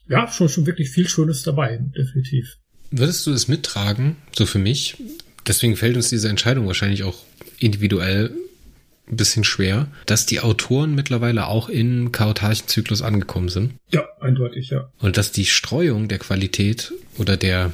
ja, 0.09 0.27
schon, 0.31 0.49
schon 0.49 0.65
wirklich 0.65 0.89
viel 0.89 1.07
Schönes 1.07 1.43
dabei, 1.43 1.79
definitiv. 1.95 2.57
Würdest 2.91 3.25
du 3.27 3.31
es 3.31 3.47
mittragen, 3.47 4.15
so 4.35 4.45
für 4.45 4.59
mich? 4.59 4.97
Deswegen 5.45 5.75
fällt 5.75 5.95
uns 5.95 6.09
diese 6.09 6.29
Entscheidung 6.29 6.67
wahrscheinlich 6.67 7.03
auch 7.03 7.17
individuell 7.59 8.31
ein 9.09 9.15
bisschen 9.15 9.43
schwer, 9.43 9.87
dass 10.05 10.25
die 10.25 10.41
Autoren 10.41 10.93
mittlerweile 10.93 11.47
auch 11.47 11.69
in 11.69 12.11
Kaotarchenzyklus 12.11 13.01
angekommen 13.01 13.49
sind. 13.49 13.73
Ja, 13.91 14.05
eindeutig, 14.19 14.69
ja. 14.69 14.89
Und 14.99 15.17
dass 15.17 15.31
die 15.31 15.45
Streuung 15.45 16.07
der 16.07 16.19
Qualität 16.19 16.93
oder 17.17 17.37
der, 17.37 17.73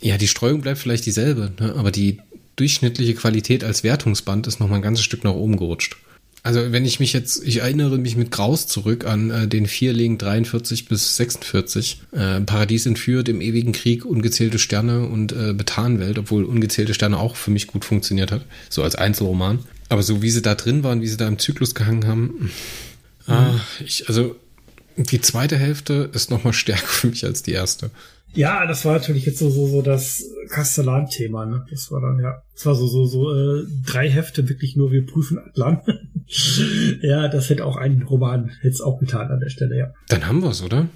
ja, 0.00 0.16
die 0.16 0.28
Streuung 0.28 0.62
bleibt 0.62 0.78
vielleicht 0.78 1.04
dieselbe, 1.04 1.52
ne? 1.60 1.74
aber 1.76 1.90
die 1.90 2.18
durchschnittliche 2.56 3.14
Qualität 3.14 3.64
als 3.64 3.84
Wertungsband 3.84 4.46
ist 4.46 4.60
noch 4.60 4.68
mal 4.68 4.76
ein 4.76 4.82
ganzes 4.82 5.04
Stück 5.04 5.24
nach 5.24 5.32
oben 5.32 5.56
gerutscht. 5.56 5.96
Also 6.42 6.72
wenn 6.72 6.86
ich 6.86 7.00
mich 7.00 7.12
jetzt, 7.12 7.44
ich 7.44 7.58
erinnere 7.58 7.98
mich 7.98 8.16
mit 8.16 8.30
Graus 8.30 8.66
zurück 8.66 9.04
an 9.04 9.30
äh, 9.30 9.46
den 9.46 9.66
Vierling 9.66 10.16
43 10.16 10.86
bis 10.86 11.16
46, 11.16 12.00
äh, 12.12 12.40
Paradies 12.40 12.86
entführt, 12.86 13.28
im 13.28 13.40
ewigen 13.40 13.72
Krieg, 13.72 14.06
ungezählte 14.06 14.58
Sterne 14.58 15.06
und 15.06 15.32
äh, 15.32 15.52
Betanwelt, 15.52 16.18
obwohl 16.18 16.44
ungezählte 16.44 16.94
Sterne 16.94 17.18
auch 17.18 17.36
für 17.36 17.50
mich 17.50 17.66
gut 17.66 17.84
funktioniert 17.84 18.32
hat, 18.32 18.46
so 18.70 18.82
als 18.82 18.94
Einzelroman. 18.94 19.58
Aber 19.90 20.02
so 20.02 20.22
wie 20.22 20.30
sie 20.30 20.40
da 20.40 20.54
drin 20.54 20.82
waren, 20.82 21.02
wie 21.02 21.08
sie 21.08 21.18
da 21.18 21.28
im 21.28 21.38
Zyklus 21.38 21.74
gehangen 21.74 22.06
haben, 22.06 22.22
mhm. 23.26 23.32
ah, 23.32 23.60
ich, 23.84 24.08
also 24.08 24.36
die 24.96 25.20
zweite 25.20 25.58
Hälfte 25.58 26.10
ist 26.12 26.30
noch 26.30 26.44
mal 26.44 26.52
stärker 26.52 26.86
für 26.86 27.08
mich 27.08 27.24
als 27.24 27.42
die 27.42 27.52
erste. 27.52 27.90
Ja, 28.34 28.66
das 28.66 28.84
war 28.84 28.92
natürlich 28.94 29.26
jetzt 29.26 29.38
so 29.38 29.50
so 29.50 29.66
so 29.66 29.82
das 29.82 30.24
Kastellan-Thema. 30.50 31.46
Ne? 31.46 31.66
Das 31.70 31.90
war 31.90 32.00
dann 32.00 32.20
ja, 32.20 32.42
das 32.54 32.66
war 32.66 32.74
so 32.74 32.86
so 32.86 33.06
so 33.06 33.34
äh, 33.34 33.64
drei 33.84 34.08
Hefte 34.08 34.48
wirklich 34.48 34.76
nur. 34.76 34.92
Wir 34.92 35.04
prüfen 35.04 35.38
Atlan. 35.38 35.80
ja, 37.02 37.28
das 37.28 37.50
hätte 37.50 37.64
auch 37.64 37.76
ein 37.76 38.02
Roman 38.02 38.52
jetzt 38.62 38.80
auch 38.80 38.98
getan 39.00 39.30
an 39.30 39.40
der 39.40 39.50
Stelle. 39.50 39.76
Ja. 39.76 39.92
Dann 40.08 40.26
haben 40.26 40.42
wir's, 40.42 40.62
oder? 40.62 40.88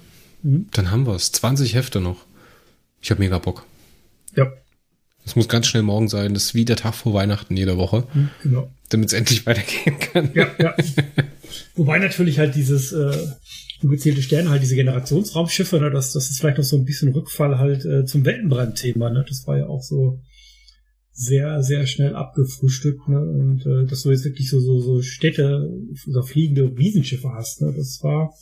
Mhm. 0.43 0.67
Dann 0.71 0.91
haben 0.91 1.05
wir's. 1.05 1.31
20 1.33 1.75
Hefte 1.75 1.99
noch. 1.99 2.25
Ich 3.01 3.11
habe 3.11 3.21
mega 3.21 3.37
Bock. 3.37 3.65
Ja. 4.35 4.51
Es 5.25 5.35
muss 5.35 5.49
ganz 5.49 5.67
schnell 5.67 5.83
morgen 5.83 6.07
sein. 6.07 6.33
Das 6.33 6.45
ist 6.45 6.55
wie 6.55 6.65
der 6.65 6.75
Tag 6.75 6.93
vor 6.93 7.13
Weihnachten 7.13 7.57
jede 7.57 7.77
Woche. 7.77 8.07
Mhm, 8.13 8.29
genau. 8.43 8.71
Damit 8.89 9.07
es 9.07 9.13
endlich 9.13 9.45
weitergehen 9.45 9.99
kann. 9.99 10.29
Ja, 10.33 10.47
ja. 10.59 10.75
Wobei 11.75 11.99
natürlich 11.99 12.39
halt 12.39 12.55
dieses 12.55 12.93
äh, 12.93 13.17
ungezählte 13.85 14.21
Sterne, 14.21 14.49
halt 14.49 14.63
diese 14.63 14.75
Generationsraumschiffe, 14.75 15.79
ne, 15.79 15.91
das, 15.91 16.11
das 16.13 16.29
ist 16.29 16.39
vielleicht 16.39 16.57
noch 16.57 16.63
so 16.63 16.77
ein 16.77 16.85
bisschen 16.85 17.13
Rückfall 17.13 17.59
halt 17.59 17.85
äh, 17.85 18.05
zum 18.05 18.25
Weltenbrand-Thema, 18.25 19.11
ne? 19.11 19.23
Das 19.27 19.45
war 19.45 19.57
ja 19.57 19.67
auch 19.67 19.83
so 19.83 20.19
sehr, 21.11 21.61
sehr 21.63 21.85
schnell 21.85 22.15
abgefrühstückt, 22.15 23.07
ne? 23.07 23.21
Und 23.21 23.65
äh, 23.65 23.85
dass 23.85 24.01
du 24.01 24.11
jetzt 24.11 24.25
wirklich 24.25 24.49
so, 24.49 24.59
so, 24.59 24.79
so 24.79 25.01
Städte 25.01 25.69
oder 26.07 26.23
fliegende 26.23 26.75
Riesenschiffe 26.77 27.29
hast, 27.29 27.61
ne? 27.61 27.73
Das 27.77 27.99
war 28.01 28.33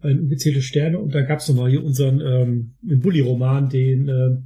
ein 0.00 0.20
ungezählte 0.20 0.62
Sterne 0.62 0.98
und 0.98 1.14
da 1.14 1.22
gab's 1.22 1.48
noch 1.48 1.56
mal 1.56 1.70
hier 1.70 1.82
unseren 1.82 2.20
ähm, 2.20 2.74
Bully-Roman, 2.82 3.68
den 3.68 4.08
äh, 4.08 4.36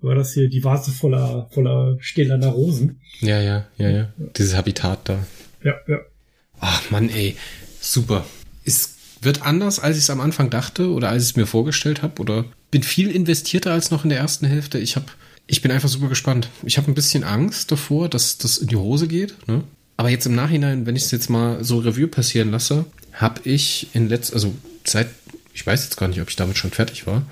war 0.00 0.14
das 0.14 0.34
hier 0.34 0.48
die 0.48 0.62
Vase 0.62 0.92
voller 0.92 1.48
voller 1.52 1.96
stählerner 2.00 2.48
Rosen. 2.48 3.00
Ja, 3.20 3.40
ja, 3.40 3.66
ja, 3.78 3.90
ja. 3.90 4.12
Dieses 4.36 4.56
Habitat 4.56 5.08
da. 5.08 5.26
Ja, 5.64 5.74
ja. 5.88 5.98
Ach 6.60 6.90
Mann, 6.90 7.08
ey, 7.08 7.36
super. 7.80 8.24
Ist 8.64 9.01
wird 9.22 9.42
anders, 9.42 9.78
als 9.78 9.96
ich 9.96 10.04
es 10.04 10.10
am 10.10 10.20
Anfang 10.20 10.50
dachte 10.50 10.90
oder 10.90 11.08
als 11.08 11.22
ich 11.24 11.30
es 11.30 11.36
mir 11.36 11.46
vorgestellt 11.46 12.02
habe 12.02 12.20
oder 12.20 12.44
bin 12.70 12.82
viel 12.82 13.10
investierter 13.10 13.72
als 13.72 13.90
noch 13.90 14.04
in 14.04 14.10
der 14.10 14.18
ersten 14.18 14.46
Hälfte. 14.46 14.78
Ich 14.78 14.96
habe, 14.96 15.06
ich 15.46 15.62
bin 15.62 15.70
einfach 15.70 15.88
super 15.88 16.08
gespannt. 16.08 16.48
Ich 16.64 16.76
habe 16.76 16.90
ein 16.90 16.94
bisschen 16.94 17.22
Angst 17.22 17.70
davor, 17.70 18.08
dass 18.08 18.38
das 18.38 18.58
in 18.58 18.68
die 18.68 18.76
Hose 18.76 19.06
geht. 19.06 19.36
Ne? 19.48 19.62
Aber 19.96 20.10
jetzt 20.10 20.26
im 20.26 20.34
Nachhinein, 20.34 20.86
wenn 20.86 20.96
ich 20.96 21.04
es 21.04 21.10
jetzt 21.10 21.30
mal 21.30 21.62
so 21.62 21.78
Revue 21.78 22.08
passieren 22.08 22.50
lasse, 22.50 22.84
habe 23.12 23.40
ich 23.44 23.88
in 23.92 24.08
letzter, 24.08 24.34
also 24.34 24.54
seit, 24.84 25.08
ich 25.54 25.64
weiß 25.64 25.84
jetzt 25.84 25.96
gar 25.96 26.08
nicht, 26.08 26.20
ob 26.20 26.28
ich 26.28 26.36
damit 26.36 26.58
schon 26.58 26.70
fertig 26.70 27.06
war, 27.06 27.22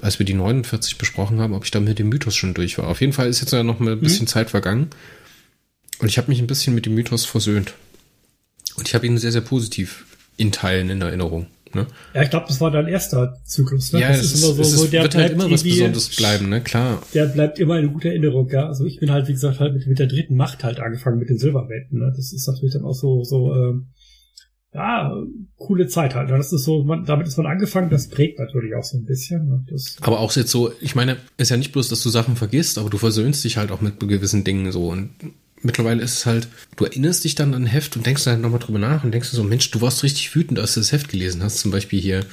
als 0.00 0.18
wir 0.18 0.26
die 0.26 0.34
49 0.34 0.96
besprochen 0.96 1.40
haben, 1.40 1.54
ob 1.54 1.64
ich 1.64 1.70
damit 1.70 1.90
mit 1.90 1.98
dem 1.98 2.08
Mythos 2.08 2.36
schon 2.36 2.54
durch 2.54 2.78
war. 2.78 2.86
Auf 2.86 3.00
jeden 3.00 3.12
Fall 3.12 3.28
ist 3.28 3.40
jetzt 3.40 3.52
noch 3.52 3.80
mal 3.80 3.92
ein 3.92 4.00
bisschen 4.00 4.24
mhm. 4.24 4.28
Zeit 4.28 4.50
vergangen 4.50 4.90
und 5.98 6.08
ich 6.08 6.16
habe 6.18 6.30
mich 6.30 6.38
ein 6.38 6.46
bisschen 6.46 6.74
mit 6.74 6.86
dem 6.86 6.94
Mythos 6.94 7.24
versöhnt. 7.24 7.74
Und 8.76 8.86
ich 8.86 8.94
habe 8.94 9.06
ihn 9.06 9.18
sehr, 9.18 9.32
sehr 9.32 9.40
positiv 9.40 10.04
in 10.38 10.52
Teilen 10.52 10.88
in 10.88 11.02
Erinnerung. 11.02 11.46
Ne? 11.74 11.86
Ja, 12.14 12.22
ich 12.22 12.30
glaube, 12.30 12.46
das 12.48 12.60
war 12.60 12.70
dein 12.70 12.88
erster 12.88 13.36
Zyklus. 13.44 13.92
Ne? 13.92 14.00
Ja, 14.00 14.08
das, 14.08 14.22
das 14.22 14.32
ist 14.32 14.44
immer 14.44 14.64
so, 14.64 14.84
so 14.84 14.86
der 14.86 15.02
wird 15.02 15.14
halt 15.14 15.32
immer 15.32 15.50
was 15.50 15.62
Besonderes 15.62 16.16
bleiben, 16.16 16.48
ne? 16.48 16.62
Klar. 16.62 17.02
Der 17.12 17.26
bleibt 17.26 17.58
immer 17.58 17.74
eine 17.74 17.90
gute 17.90 18.08
Erinnerung, 18.08 18.48
ja. 18.48 18.66
Also 18.66 18.86
ich 18.86 18.98
bin 18.98 19.10
halt, 19.10 19.28
wie 19.28 19.32
gesagt, 19.32 19.60
halt 19.60 19.74
mit, 19.74 19.86
mit 19.86 19.98
der 19.98 20.06
dritten 20.06 20.36
Macht 20.36 20.64
halt 20.64 20.80
angefangen 20.80 21.18
mit 21.18 21.28
den 21.28 21.38
Silberwelten. 21.38 21.98
Ne? 21.98 22.12
Das 22.16 22.32
ist 22.32 22.46
natürlich 22.48 22.72
dann 22.72 22.84
auch 22.84 22.94
so, 22.94 23.22
so, 23.22 23.54
ähm, 23.54 23.88
ja, 24.72 25.12
coole 25.56 25.88
Zeit 25.88 26.14
halt. 26.14 26.30
Das 26.30 26.52
ist 26.52 26.64
so, 26.64 26.84
man, 26.84 27.04
damit 27.04 27.26
ist 27.26 27.36
man 27.36 27.46
angefangen, 27.46 27.90
das 27.90 28.08
prägt 28.08 28.38
natürlich 28.38 28.74
auch 28.74 28.84
so 28.84 28.98
ein 28.98 29.04
bisschen. 29.04 29.48
Ne? 29.48 29.64
Das 29.68 29.96
aber 30.00 30.20
auch 30.20 30.34
jetzt 30.36 30.50
so, 30.50 30.72
ich 30.80 30.94
meine, 30.94 31.16
ist 31.36 31.50
ja 31.50 31.56
nicht 31.56 31.72
bloß, 31.72 31.88
dass 31.88 32.02
du 32.02 32.08
Sachen 32.08 32.36
vergisst, 32.36 32.78
aber 32.78 32.90
du 32.90 32.98
versöhnst 32.98 33.44
dich 33.44 33.56
halt 33.56 33.72
auch 33.72 33.80
mit 33.80 34.00
gewissen 34.00 34.44
Dingen 34.44 34.72
so 34.72 34.88
und 34.88 35.10
mittlerweile 35.62 36.02
ist 36.02 36.18
es 36.18 36.26
halt, 36.26 36.48
du 36.76 36.84
erinnerst 36.84 37.24
dich 37.24 37.34
dann 37.34 37.54
an 37.54 37.64
ein 37.64 37.66
Heft 37.66 37.96
und 37.96 38.06
denkst 38.06 38.24
dann 38.24 38.40
nochmal 38.40 38.60
drüber 38.60 38.78
nach 38.78 39.04
und 39.04 39.12
denkst 39.12 39.30
so, 39.30 39.42
Mensch, 39.42 39.70
du 39.70 39.80
warst 39.80 40.02
richtig 40.02 40.34
wütend, 40.34 40.58
als 40.58 40.74
du 40.74 40.80
das 40.80 40.92
Heft 40.92 41.08
gelesen 41.08 41.42
hast. 41.42 41.58
Zum 41.58 41.70
Beispiel 41.70 42.00
hier 42.00 42.24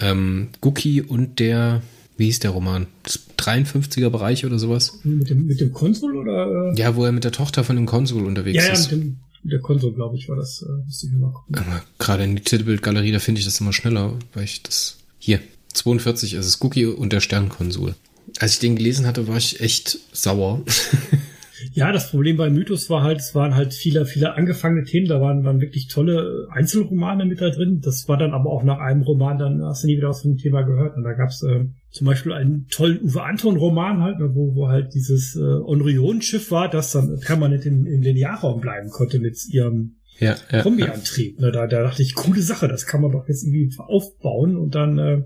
ähm, 0.00 0.48
Guki 0.60 1.02
und 1.02 1.38
der, 1.38 1.82
wie 2.16 2.26
hieß 2.26 2.40
der 2.40 2.50
Roman? 2.50 2.86
Das 3.02 3.20
53er 3.38 4.10
Bereich 4.10 4.44
oder 4.46 4.58
sowas? 4.58 4.98
Mit 5.04 5.30
dem, 5.30 5.46
mit 5.46 5.60
dem 5.60 5.72
Konsul 5.72 6.16
oder? 6.16 6.72
Äh? 6.72 6.80
Ja, 6.80 6.96
wo 6.96 7.04
er 7.04 7.12
mit 7.12 7.24
der 7.24 7.32
Tochter 7.32 7.64
von 7.64 7.76
dem 7.76 7.86
Konsul 7.86 8.24
unterwegs 8.24 8.64
ja, 8.64 8.72
ist. 8.72 8.90
Ja, 8.90 8.96
mit 8.96 9.04
dem, 9.06 9.16
mit 9.42 9.52
der 9.52 9.60
Konsul, 9.60 9.92
glaube 9.92 10.16
ich, 10.16 10.28
war 10.28 10.36
das. 10.36 10.62
Äh, 10.62 10.84
müsste 10.86 11.06
ich 11.06 11.12
mal 11.12 11.32
gucken. 11.32 11.56
Aber 11.56 11.82
gerade 11.98 12.24
in 12.24 12.36
die 12.36 12.42
Titelbildgalerie, 12.42 13.12
da 13.12 13.18
finde 13.18 13.40
ich 13.40 13.44
das 13.44 13.60
immer 13.60 13.72
schneller, 13.72 14.18
weil 14.34 14.44
ich 14.44 14.62
das. 14.62 14.98
Hier, 15.18 15.40
42 15.72 16.34
ist 16.34 16.46
es 16.46 16.58
Guki 16.58 16.86
und 16.86 17.12
der 17.12 17.20
Sternkonsul. 17.20 17.94
Als 18.38 18.54
ich 18.54 18.58
den 18.60 18.76
gelesen 18.76 19.06
hatte, 19.06 19.28
war 19.28 19.36
ich 19.36 19.60
echt 19.60 19.98
sauer. 20.12 20.62
Ja, 21.74 21.90
das 21.90 22.10
Problem 22.10 22.36
bei 22.36 22.50
Mythos 22.50 22.90
war 22.90 23.02
halt, 23.02 23.18
es 23.18 23.34
waren 23.34 23.54
halt 23.54 23.72
viele, 23.72 24.04
viele 24.04 24.34
angefangene 24.34 24.84
Themen, 24.84 25.06
da 25.06 25.20
waren, 25.20 25.42
waren 25.44 25.60
wirklich 25.60 25.88
tolle 25.88 26.46
Einzelromane 26.50 27.24
mit 27.24 27.40
da 27.40 27.48
drin. 27.48 27.80
Das 27.82 28.06
war 28.08 28.18
dann 28.18 28.32
aber 28.32 28.50
auch 28.50 28.62
nach 28.62 28.78
einem 28.78 29.02
Roman, 29.02 29.38
dann 29.38 29.62
hast 29.64 29.82
du 29.82 29.86
nie 29.86 29.96
wieder 29.96 30.10
was 30.10 30.22
von 30.22 30.32
dem 30.32 30.38
Thema 30.38 30.62
gehört. 30.62 30.96
Und 30.96 31.04
da 31.04 31.14
gab's 31.14 31.42
äh, 31.42 31.64
zum 31.90 32.06
Beispiel 32.06 32.32
einen 32.32 32.66
tollen 32.68 33.02
Uwe 33.02 33.22
Anton-Roman 33.22 34.02
halt, 34.02 34.18
ne, 34.18 34.34
wo, 34.34 34.54
wo 34.54 34.68
halt 34.68 34.92
dieses 34.94 35.34
äh, 35.34 35.40
Onrion-Schiff 35.40 36.50
war, 36.50 36.68
das 36.68 36.92
dann 36.92 37.18
permanent 37.20 37.64
im, 37.64 37.86
im 37.86 38.02
Linearraum 38.02 38.60
bleiben 38.60 38.90
konnte 38.90 39.18
mit 39.18 39.38
ihrem 39.50 39.96
ja, 40.18 40.36
ja, 40.50 40.62
Kombiantrieb. 40.62 41.40
Ne, 41.40 41.52
da, 41.52 41.66
da 41.66 41.82
dachte 41.82 42.02
ich, 42.02 42.14
coole 42.14 42.42
Sache, 42.42 42.68
das 42.68 42.86
kann 42.86 43.00
man 43.00 43.12
doch 43.12 43.26
jetzt 43.28 43.44
irgendwie 43.44 43.74
aufbauen. 43.78 44.56
Und 44.56 44.74
dann 44.74 44.98
äh, 44.98 45.22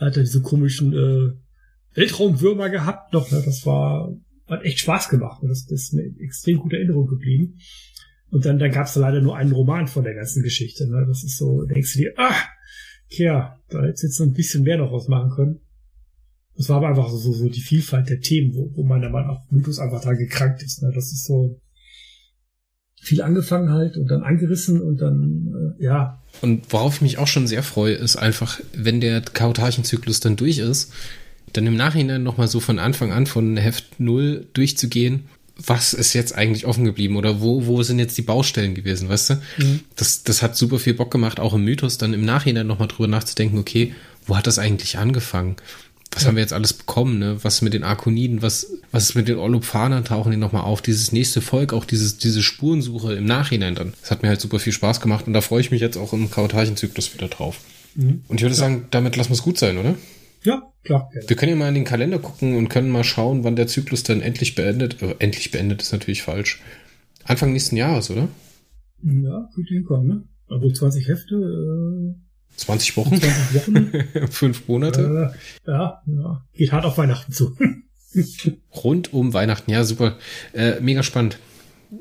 hat 0.00 0.16
er 0.16 0.22
diese 0.22 0.40
komischen 0.40 0.94
äh, 0.94 1.32
Weltraumwürmer 1.94 2.70
gehabt 2.70 3.12
noch. 3.12 3.30
Ne, 3.30 3.42
das 3.44 3.66
war 3.66 4.10
hat 4.48 4.64
echt 4.64 4.80
Spaß 4.80 5.08
gemacht. 5.08 5.42
Und 5.42 5.48
das, 5.48 5.66
das 5.66 5.84
ist 5.84 5.92
eine 5.92 6.04
extrem 6.20 6.58
gute 6.58 6.76
Erinnerung 6.76 7.06
geblieben. 7.06 7.58
Und 8.30 8.44
dann, 8.44 8.58
dann 8.58 8.70
gab 8.70 8.86
es 8.86 8.94
da 8.94 9.00
leider 9.00 9.20
nur 9.20 9.36
einen 9.36 9.52
Roman 9.52 9.86
von 9.86 10.04
der 10.04 10.14
ganzen 10.14 10.42
Geschichte. 10.42 10.86
Ne? 10.88 11.04
Das 11.06 11.24
ist 11.24 11.38
so, 11.38 11.64
denkst 11.64 11.94
du 11.94 11.98
dir, 12.00 12.12
ah, 12.16 12.34
tja, 13.10 13.58
da 13.68 13.82
hättest 13.82 14.02
du 14.02 14.06
jetzt 14.06 14.20
noch 14.20 14.26
ein 14.26 14.34
bisschen 14.34 14.64
mehr 14.64 14.78
noch 14.78 14.92
was 14.92 15.08
machen 15.08 15.30
können. 15.30 15.60
Das 16.56 16.68
war 16.68 16.78
aber 16.78 16.88
einfach 16.88 17.08
so, 17.08 17.32
so 17.32 17.48
die 17.48 17.60
Vielfalt 17.60 18.08
der 18.08 18.20
Themen, 18.20 18.54
wo, 18.54 18.70
wo 18.74 18.82
meiner 18.82 19.08
Meinung 19.08 19.34
nach 19.34 19.50
Mythos 19.50 19.78
einfach 19.78 20.02
da 20.02 20.12
gekrankt 20.12 20.62
ist. 20.62 20.82
Ne? 20.82 20.90
Das 20.94 21.12
ist 21.12 21.24
so 21.24 21.60
viel 23.00 23.22
angefangen 23.22 23.70
halt 23.70 23.96
und 23.96 24.08
dann 24.08 24.22
angerissen 24.22 24.82
und 24.82 25.00
dann, 25.00 25.76
äh, 25.78 25.84
ja. 25.84 26.22
Und 26.42 26.70
worauf 26.72 26.96
ich 26.96 27.00
mich 27.00 27.18
auch 27.18 27.28
schon 27.28 27.46
sehr 27.46 27.62
freue, 27.62 27.94
ist 27.94 28.16
einfach, 28.16 28.60
wenn 28.74 29.00
der 29.00 29.20
Kautarchenzyklus 29.20 30.20
dann 30.20 30.36
durch 30.36 30.58
ist, 30.58 30.92
dann 31.52 31.66
im 31.66 31.76
Nachhinein 31.76 32.22
nochmal 32.22 32.48
so 32.48 32.60
von 32.60 32.78
Anfang 32.78 33.12
an 33.12 33.26
von 33.26 33.56
Heft 33.56 34.00
0 34.00 34.46
durchzugehen, 34.52 35.24
was 35.56 35.92
ist 35.92 36.12
jetzt 36.12 36.34
eigentlich 36.36 36.66
offen 36.66 36.84
geblieben 36.84 37.16
oder 37.16 37.40
wo, 37.40 37.66
wo 37.66 37.82
sind 37.82 37.98
jetzt 37.98 38.16
die 38.16 38.22
Baustellen 38.22 38.74
gewesen, 38.74 39.08
weißt 39.08 39.30
du? 39.30 39.34
Mhm. 39.58 39.80
Das, 39.96 40.22
das 40.22 40.42
hat 40.42 40.56
super 40.56 40.78
viel 40.78 40.94
Bock 40.94 41.10
gemacht, 41.10 41.40
auch 41.40 41.54
im 41.54 41.64
Mythos 41.64 41.98
dann 41.98 42.14
im 42.14 42.24
Nachhinein 42.24 42.66
nochmal 42.66 42.88
drüber 42.88 43.08
nachzudenken, 43.08 43.58
okay, 43.58 43.94
wo 44.26 44.36
hat 44.36 44.46
das 44.46 44.58
eigentlich 44.58 44.98
angefangen? 44.98 45.56
was 46.12 46.22
ja. 46.22 46.28
haben 46.28 46.36
wir 46.36 46.42
jetzt 46.42 46.52
alles 46.52 46.72
bekommen, 46.72 47.18
ne? 47.18 47.38
Was 47.42 47.60
mit 47.62 47.74
den 47.74 47.84
Arkoniden, 47.84 48.40
was, 48.40 48.66
was 48.92 49.10
ist 49.10 49.14
mit 49.14 49.28
den 49.28 49.38
Olophanern, 49.38 50.04
tauchen 50.04 50.30
die 50.30 50.36
nochmal 50.38 50.62
auf, 50.62 50.80
dieses 50.80 51.12
nächste 51.12 51.40
Volk, 51.40 51.72
auch 51.72 51.84
dieses, 51.84 52.16
diese 52.16 52.42
Spurensuche 52.42 53.14
im 53.14 53.24
Nachhinein 53.24 53.74
dann. 53.74 53.92
Das 54.00 54.10
hat 54.10 54.22
mir 54.22 54.28
halt 54.28 54.40
super 54.40 54.58
viel 54.58 54.72
Spaß 54.72 55.00
gemacht 55.00 55.26
und 55.26 55.32
da 55.32 55.40
freue 55.40 55.60
ich 55.60 55.70
mich 55.70 55.80
jetzt 55.80 55.96
auch 55.96 56.12
im 56.12 56.30
Kautarchenzyklus 56.30 57.14
wieder 57.14 57.28
drauf. 57.28 57.58
Mhm. 57.94 58.22
Und 58.26 58.36
ich 58.36 58.42
würde 58.42 58.54
ja. 58.54 58.60
sagen, 58.60 58.86
damit 58.90 59.16
lassen 59.16 59.30
wir 59.30 59.34
es 59.34 59.42
gut 59.42 59.58
sein, 59.58 59.76
oder? 59.76 59.96
Ja, 60.44 60.62
klar. 60.84 61.10
Wir 61.26 61.36
können 61.36 61.50
ja 61.50 61.56
mal 61.56 61.68
in 61.68 61.74
den 61.74 61.84
Kalender 61.84 62.18
gucken 62.18 62.56
und 62.56 62.68
können 62.68 62.90
mal 62.90 63.04
schauen, 63.04 63.44
wann 63.44 63.56
der 63.56 63.66
Zyklus 63.66 64.02
dann 64.02 64.20
endlich 64.20 64.54
beendet. 64.54 65.02
Äh, 65.02 65.16
endlich 65.18 65.50
beendet 65.50 65.82
ist 65.82 65.92
natürlich 65.92 66.22
falsch. 66.22 66.60
Anfang 67.24 67.52
nächsten 67.52 67.76
Jahres, 67.76 68.10
oder? 68.10 68.28
Ja, 69.02 69.48
könnte 69.54 69.74
hinkommen, 69.74 70.06
ne? 70.06 70.24
Also 70.48 70.70
20 70.70 71.08
Hefte. 71.08 71.34
Äh 71.34 72.28
20 72.56 72.96
Wochen? 72.96 73.20
20 73.20 73.54
Wochen. 73.54 74.28
Fünf 74.30 74.68
Monate? 74.68 75.32
Äh, 75.66 75.70
ja, 75.70 76.02
ja. 76.06 76.44
Geht 76.54 76.72
hart 76.72 76.84
auf 76.84 76.98
Weihnachten 76.98 77.32
zu. 77.32 77.56
Rund 78.84 79.12
um 79.12 79.34
Weihnachten, 79.34 79.70
ja, 79.70 79.84
super. 79.84 80.18
Äh, 80.52 80.80
mega 80.80 81.02
spannend. 81.02 81.38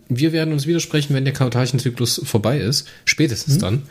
Wir 0.10 0.34
werden 0.34 0.54
uns 0.54 0.68
widersprechen, 0.68 1.14
wenn 1.14 1.24
der 1.24 1.34
Kautarchenzyklus 1.34 2.22
vorbei 2.26 2.60
ist. 2.60 2.88
Spätestens 3.06 3.56
mhm. 3.56 3.62
dann. 3.62 3.82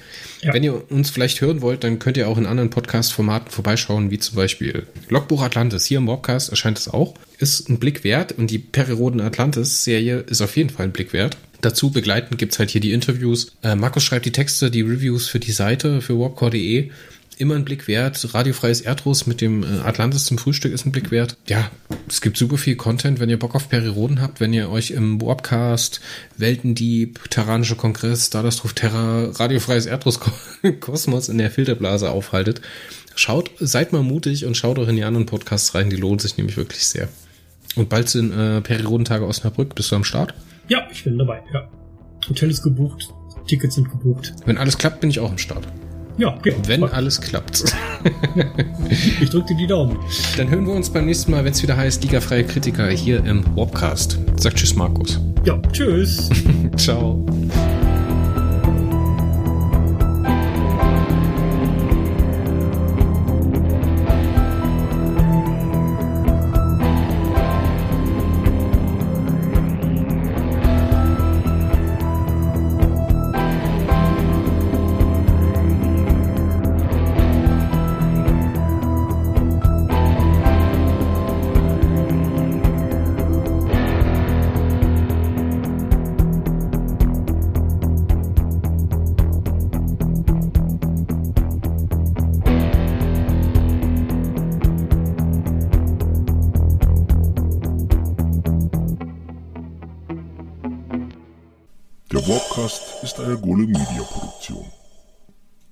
Ja. 0.43 0.53
Wenn 0.53 0.63
ihr 0.63 0.91
uns 0.91 1.11
vielleicht 1.11 1.41
hören 1.41 1.63
wollt, 1.63 1.85
dann 1.85 1.99
könnt 1.99 2.17
ihr 2.17 2.29
auch 2.29 2.37
in 2.37 2.47
anderen 2.47 2.71
Podcast-Formaten 2.71 3.51
vorbeischauen, 3.51 4.11
wie 4.11 4.19
zum 4.19 4.37
Beispiel 4.37 4.87
Logbuch 5.09 5.43
Atlantis. 5.43 5.87
Hier 5.87 5.99
im 5.99 6.05
Mobcast 6.05 6.51
erscheint 6.51 6.79
es 6.79 6.89
auch. 6.89 7.15
Ist 7.39 7.71
ein 7.71 7.79
Blick 7.79 8.05
wert 8.05 8.33
und 8.33 8.51
die 8.51 8.59
Periroden 8.59 9.21
Atlantis-Serie 9.21 10.19
ist 10.19 10.43
auf 10.43 10.57
jeden 10.57 10.71
Fall 10.71 10.87
ein 10.87 10.93
Blick 10.93 11.13
wert. 11.13 11.39
Dazu 11.63 11.91
begleitend 11.91 12.39
gibt's 12.39 12.59
halt 12.59 12.71
hier 12.71 12.81
die 12.81 12.93
Interviews. 12.93 13.53
Äh, 13.63 13.77
Markus 13.77 14.05
schreibt 14.05 14.27
die 14.27 14.33
Texte, 14.33 14.71
die 14.71 14.83
Reviews 14.83 15.29
für 15.29 15.41
die 15.41 15.53
Seite, 15.53 16.03
für 16.03 16.19
warpcore.de. 16.19 16.91
Immer 17.39 17.55
ein 17.57 17.67
Blick 17.67 17.87
wert. 17.87 18.33
Radiofreies 18.33 18.81
Erdros 18.81 19.27
mit 19.27 19.43
dem 19.43 19.63
äh, 19.63 19.81
Atlantis 19.85 20.25
zum 20.25 20.39
Frühstück 20.39 20.73
ist 20.73 20.87
ein 20.87 20.93
Blick 20.93 21.11
wert. 21.11 21.37
Ja, 21.47 21.71
es 22.09 22.23
gibt 22.23 22.39
super 22.39 22.57
viel 22.57 22.77
Content, 22.77 23.21
wenn 23.21 23.29
ihr 23.29 23.39
Bock 23.39 23.55
auf 23.55 23.69
Periroden 23.69 24.23
habt, 24.23 24.41
wenn 24.41 24.55
ihr 24.55 24.71
euch 24.71 24.93
im 24.93 25.21
Warpcast, 25.21 26.01
Weltendieb, 26.39 27.29
Terranischer 27.29 27.75
Kongress, 27.75 28.29
Stardust 28.29 28.65
Ruf 28.65 28.73
Terra, 28.73 29.27
Radiofreies 29.33 29.85
Erdros 29.85 30.19
Kosmos 30.81 31.29
in 31.29 31.37
der 31.37 31.51
Filterblase 31.51 32.11
aufhaltet. 32.11 32.63
Schaut, 33.15 33.51
seid 33.61 33.93
mal 33.93 34.03
mutig 34.03 34.47
und 34.47 34.57
schaut 34.57 34.79
auch 34.79 34.89
in 34.89 34.97
die 34.97 35.05
anderen 35.05 35.27
Podcasts 35.27 35.75
rein, 35.75 35.91
die 35.91 35.97
lohnen 35.97 36.19
sich 36.19 36.39
nämlich 36.39 36.57
wirklich 36.57 36.87
sehr. 36.87 37.09
Und 37.75 37.91
bald 37.91 38.09
sind 38.09 38.33
äh, 38.33 38.63
Periodentage 38.63 39.27
Osnabrück. 39.27 39.75
Bist 39.75 39.93
du 39.93 39.97
am 39.97 40.05
Start? 40.05 40.33
Ja, 40.69 40.89
ich 40.91 41.05
bin 41.05 41.19
dabei, 41.19 41.43
ja. 41.53 41.69
Hotel 42.31 42.51
ist 42.51 42.63
gebucht, 42.63 43.13
Tickets 43.47 43.75
sind 43.75 43.91
gebucht. 43.91 44.33
Wenn 44.47 44.57
alles 44.57 44.79
klappt, 44.79 45.01
bin 45.01 45.11
ich 45.11 45.21
auch 45.21 45.31
am 45.31 45.39
Start. 45.39 45.67
Ja, 46.19 46.37
genau. 46.43 46.57
Wenn 46.67 46.85
alles 46.85 47.21
klappt. 47.21 47.65
ich 49.21 49.31
drücke 49.31 49.49
dir 49.49 49.57
die 49.57 49.67
Daumen. 49.67 49.99
Dann 50.37 50.49
hören 50.49 50.67
wir 50.67 50.73
uns 50.73 50.91
beim 50.91 51.07
nächsten 51.07 51.31
Mal, 51.31 51.45
wenn 51.45 51.53
es 51.53 51.63
wieder 51.63 51.77
heißt 51.77 52.03
Liga-freie 52.03 52.45
Kritiker 52.45 52.89
hier 52.89 53.25
im 53.25 53.45
Warpcast. 53.57 54.19
Sagt 54.37 54.57
Tschüss, 54.57 54.75
Markus. 54.75 55.21
Ja, 55.45 55.59
tschüss. 55.73 56.31
Ciao. 56.77 57.25